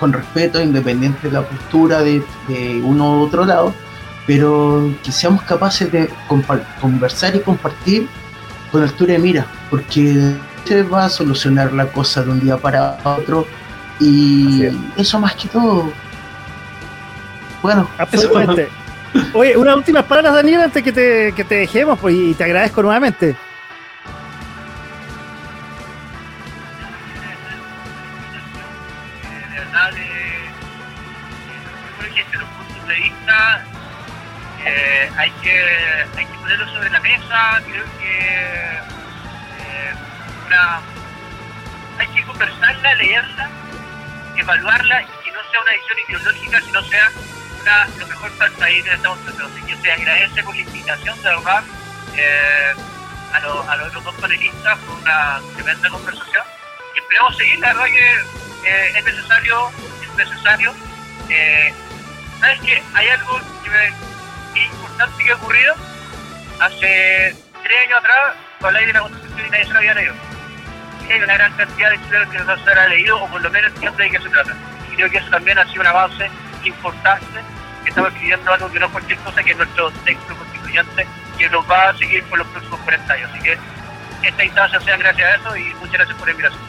con 0.00 0.12
respeto, 0.12 0.60
independiente 0.60 1.28
de 1.28 1.32
la 1.34 1.42
postura 1.42 2.00
de, 2.02 2.22
de 2.46 2.80
uno 2.82 3.18
u 3.18 3.22
otro 3.24 3.44
lado, 3.44 3.74
pero 4.28 4.94
que 5.02 5.10
seamos 5.10 5.42
capaces 5.44 5.90
de 5.90 6.10
conversar 6.82 7.34
y 7.34 7.40
compartir 7.40 8.06
con 8.70 8.82
altura 8.82 9.14
de 9.14 9.18
mira, 9.18 9.46
porque 9.70 10.34
se 10.66 10.82
va 10.82 11.06
a 11.06 11.08
solucionar 11.08 11.72
la 11.72 11.86
cosa 11.86 12.22
de 12.22 12.30
un 12.32 12.38
día 12.38 12.58
para 12.58 12.98
otro 13.04 13.46
y 13.98 14.64
eso 14.98 15.18
más 15.18 15.34
que 15.34 15.48
todo. 15.48 15.90
Bueno, 17.62 17.88
eso. 17.94 18.02
Absolutamente. 18.02 18.68
Oye, 19.32 19.56
unas 19.56 19.76
últimas 19.78 20.04
palabras, 20.04 20.34
Daniel, 20.34 20.60
antes 20.60 20.82
que 20.82 20.92
te, 20.92 21.32
que 21.32 21.44
te 21.44 21.54
dejemos, 21.54 21.98
pues, 21.98 22.14
y 22.14 22.34
te 22.34 22.44
agradezco 22.44 22.82
nuevamente. 22.82 23.34
Hay, 35.18 35.30
que, 35.42 36.06
hay 36.16 36.24
que 36.26 36.38
ponerlos 36.38 36.70
sobre 36.72 36.90
la 36.90 37.00
mesa. 37.00 37.60
Creo 37.66 37.84
que 37.98 38.18
eh, 39.58 39.94
una, 40.46 40.80
hay 41.98 42.06
que 42.08 42.22
conversarla, 42.24 42.94
leerla, 42.94 43.50
evaluarla 44.36 45.02
y 45.02 45.06
que 45.24 45.32
no 45.32 45.40
sea 45.50 45.60
una 45.60 45.72
visión 45.72 45.98
ideológica, 46.08 46.60
sino 46.62 46.82
sea 46.84 47.10
una, 47.60 47.86
lo 47.98 48.06
mejor 48.06 48.32
para 48.38 48.50
el 48.50 48.56
país 48.56 48.84
que 48.84 48.94
estamos 48.94 49.18
tratando. 49.24 49.46
Así 49.54 49.62
que 49.66 49.76
se 49.76 49.92
agradece 49.92 50.42
por 50.42 50.54
la 50.54 50.62
invitación, 50.62 51.22
de. 51.22 51.64
Eh, 52.16 52.72
a, 53.32 53.40
los- 53.40 53.68
a 53.68 53.76
los 53.76 53.92
dos 53.92 54.14
panelistas 54.14 54.78
por 54.78 54.96
una 54.96 55.38
tremenda 55.54 55.90
conversación 55.90 56.42
y 56.94 56.98
esperemos 56.98 57.36
seguir, 57.36 57.58
la 57.58 57.74
verdad 57.74 57.84
que 57.84 58.14
eh, 58.64 58.92
es 58.96 59.04
necesario, 59.04 59.70
es 60.02 60.16
necesario. 60.16 60.74
Eh, 61.28 61.74
¿Sabes 62.40 62.58
qué? 62.62 62.82
Hay 62.94 63.08
algo 63.08 63.38
que, 63.62 63.68
me, 63.70 63.88
que 63.88 63.94
importante 64.66 65.24
que 65.24 65.30
ha 65.32 65.36
ocurrido 65.36 65.74
hace 66.60 67.34
tres 67.62 67.78
años 67.86 67.98
atrás, 67.98 68.16
habláis 68.62 68.86
de 68.86 68.92
la 68.92 69.00
Constitución 69.00 69.46
y 69.46 69.50
nadie 69.50 69.64
se 69.66 69.72
la 69.72 69.78
había 69.78 69.94
leído. 69.94 70.14
Y 71.08 71.12
hay 71.12 71.22
una 71.22 71.34
gran 71.34 71.52
cantidad 71.54 71.90
de 71.90 71.98
chilenos 72.04 72.28
que 72.30 72.38
no 72.38 72.64
se 72.64 72.74
la 72.74 72.82
han 72.82 72.90
leído 72.90 73.22
o 73.22 73.28
por 73.28 73.40
lo 73.42 73.50
menos 73.50 73.72
entiende 73.74 74.04
de 74.04 74.10
qué 74.10 74.18
se 74.18 74.28
trata. 74.28 74.52
Y 74.92 74.96
creo 74.96 75.10
que 75.10 75.18
eso 75.18 75.30
también 75.30 75.58
ha 75.58 75.66
sido 75.68 75.80
un 75.82 75.86
avance 75.86 76.30
importante, 76.64 77.40
que 77.84 77.90
estamos 77.90 78.10
escribiendo 78.12 78.52
algo 78.52 78.70
que 78.70 78.78
no 78.80 78.86
es 78.86 78.92
cualquier 78.92 79.18
cosa, 79.20 79.42
que 79.42 79.50
es 79.52 79.56
nuestro 79.56 79.90
texto 80.04 80.34
constituyente, 80.36 81.06
que 81.38 81.48
nos 81.50 81.70
va 81.70 81.90
a 81.90 81.96
seguir 81.96 82.22
por 82.24 82.38
los 82.38 82.46
próximos 82.48 82.80
40 82.80 83.12
años. 83.14 83.30
Así 83.32 83.42
que 83.42 83.58
esta 84.22 84.44
instancia 84.44 84.80
sea 84.80 84.96
gracias 84.96 85.30
a 85.32 85.36
eso 85.36 85.56
y 85.56 85.74
muchas 85.74 85.92
gracias 85.92 86.16
por 86.18 86.26
la 86.26 86.32
invitación. 86.32 86.60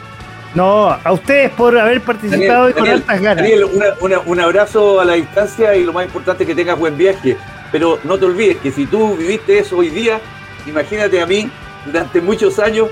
No, 0.54 0.98
a 1.04 1.12
ustedes 1.12 1.50
por 1.50 1.78
haber 1.78 2.00
participado 2.00 2.70
y 2.70 2.72
con 2.72 2.82
Daniel, 2.84 3.02
altas 3.02 3.20
ganas. 3.20 3.36
Daniel, 3.44 3.64
una- 3.64 3.94
una- 4.00 4.18
un 4.20 4.40
abrazo 4.40 5.00
a 5.00 5.04
la 5.04 5.12
distancia 5.14 5.74
y 5.76 5.84
lo 5.84 5.92
más 5.92 6.04
importante 6.06 6.44
que 6.46 6.54
tengas 6.54 6.76
buen 6.78 6.96
viaje. 6.96 7.36
Pero 7.72 8.00
no 8.04 8.18
te 8.18 8.24
olvides 8.24 8.58
que 8.58 8.70
si 8.70 8.86
tú 8.86 9.16
viviste 9.16 9.58
eso 9.58 9.78
hoy 9.78 9.90
día, 9.90 10.20
imagínate 10.66 11.20
a 11.20 11.26
mí, 11.26 11.50
durante 11.86 12.20
muchos 12.20 12.58
años, 12.58 12.88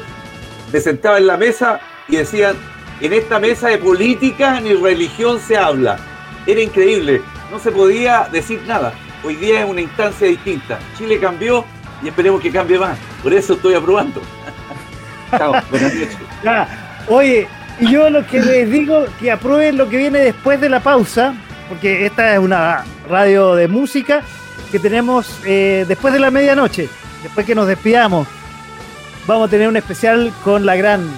me 0.72 0.80
sentaba 0.80 1.18
en 1.18 1.26
la 1.26 1.36
mesa 1.36 1.80
y 2.09 2.16
decían, 2.16 2.56
en 3.00 3.12
esta 3.12 3.38
mesa 3.38 3.68
de 3.68 3.78
política 3.78 4.60
ni 4.60 4.74
religión 4.74 5.40
se 5.40 5.56
habla. 5.56 5.98
Era 6.46 6.60
increíble, 6.60 7.22
no 7.50 7.59
se 7.59 7.72
podía 7.72 8.28
decir 8.30 8.60
nada. 8.66 8.92
Hoy 9.24 9.34
día 9.36 9.60
es 9.60 9.70
una 9.70 9.80
instancia 9.80 10.28
distinta. 10.28 10.78
Chile 10.96 11.18
cambió 11.18 11.64
y 12.02 12.09
esperemos 12.09 12.40
que 12.40 12.50
cambie 12.50 12.78
más. 12.78 12.96
Por 13.22 13.34
eso 13.34 13.55
estoy 13.55 13.74
aprobando. 13.74 14.22
Chao, 15.30 15.52
buenas 15.70 15.94
noches. 15.94 16.16
Ya. 16.44 16.68
Oye, 17.09 17.48
yo 17.80 18.10
lo 18.10 18.26
que 18.26 18.40
les 18.40 18.70
digo, 18.70 19.06
que 19.18 19.30
aprueben 19.32 19.76
lo 19.76 19.88
que 19.88 19.96
viene 19.96 20.20
después 20.20 20.60
de 20.60 20.68
la 20.68 20.80
pausa, 20.80 21.34
porque 21.68 22.06
esta 22.06 22.34
es 22.34 22.38
una 22.38 22.84
radio 23.09 23.55
de 23.55 23.66
música 23.66 24.22
que 24.70 24.78
tenemos 24.78 25.39
eh, 25.44 25.85
después 25.89 26.12
de 26.12 26.20
la 26.20 26.30
medianoche, 26.30 26.89
después 27.22 27.47
que 27.47 27.55
nos 27.55 27.66
despidamos. 27.66 28.26
Vamos 29.26 29.48
a 29.48 29.51
tener 29.51 29.68
un 29.68 29.76
especial 29.76 30.32
con 30.44 30.64
la 30.64 30.76
gran, 30.76 31.09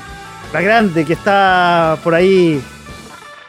la 0.53 0.61
grande 0.61 1.05
que 1.05 1.13
está 1.13 1.97
por 2.03 2.15
ahí, 2.15 2.61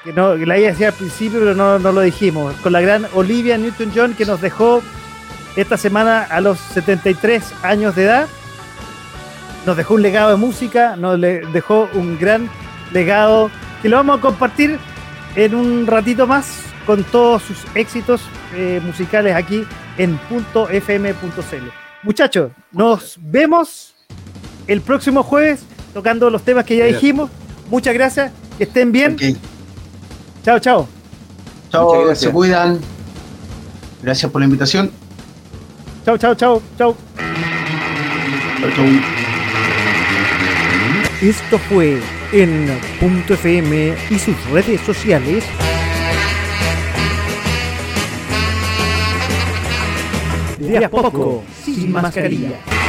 que, 0.03 0.13
no, 0.13 0.35
la 0.35 0.57
iba 0.57 0.68
a 0.68 0.72
decir 0.72 0.88
al 0.88 0.93
principio, 0.93 1.39
pero 1.39 1.55
no, 1.55 1.80
no 1.80 1.91
lo 1.91 2.01
dijimos, 2.01 2.53
con 2.57 2.73
la 2.73 2.81
gran 2.81 3.07
Olivia 3.13 3.57
Newton-John 3.57 4.13
que 4.13 4.26
nos 4.26 4.41
dejó 4.41 4.81
esta 5.55 5.77
semana 5.77 6.23
a 6.23 6.41
los 6.41 6.59
73 6.59 7.53
años 7.63 7.95
de 7.95 8.03
edad 8.03 8.27
nos 9.65 9.77
dejó 9.77 9.95
un 9.95 10.01
legado 10.01 10.31
de 10.31 10.38
música, 10.38 10.95
nos 10.95 11.19
dejó 11.19 11.89
un 11.93 12.18
gran 12.18 12.49
legado 12.91 13.51
que 13.81 13.89
lo 13.89 13.97
vamos 13.97 14.19
a 14.19 14.22
compartir 14.22 14.80
en 15.35 15.55
un 15.55 15.88
ratito 15.88 16.27
más 16.27 16.63
con 16.85 17.03
todos 17.03 17.43
sus 17.43 17.63
éxitos 17.76 18.22
eh, 18.55 18.81
musicales 18.83 19.35
aquí 19.35 19.63
en 19.97 20.19
.fm.cl. 20.29 21.67
Muchachos, 22.03 22.51
nos 22.71 23.17
vemos 23.21 23.93
el 24.67 24.81
próximo 24.81 25.23
jueves 25.23 25.63
tocando 25.93 26.29
los 26.29 26.43
temas 26.43 26.65
que 26.65 26.77
ya 26.77 26.85
dijimos. 26.85 27.29
Muchas 27.69 27.93
gracias, 27.93 28.31
que 28.57 28.63
estén 28.63 28.91
bien. 28.91 29.17
Chao, 30.43 30.59
chao. 30.59 30.87
Chao, 31.69 32.15
se 32.15 32.29
cuidan. 32.31 32.79
Gracias 34.01 34.31
por 34.31 34.41
la 34.41 34.45
invitación. 34.45 34.91
Chao, 36.05 36.17
chao, 36.17 36.35
chao, 36.35 36.61
chao. 36.77 36.95
Chau, 38.59 38.71
chau. 38.75 38.85
Esto 41.21 41.59
fue 41.59 41.99
en 42.31 42.79
Punto 42.99 43.35
FM 43.35 43.95
y 44.09 44.17
sus 44.17 44.35
redes 44.49 44.81
sociales. 44.81 45.43
De 50.61 50.85
a 50.85 50.89
poco, 50.89 51.43
sin 51.63 51.91
mascarilla. 51.91 52.80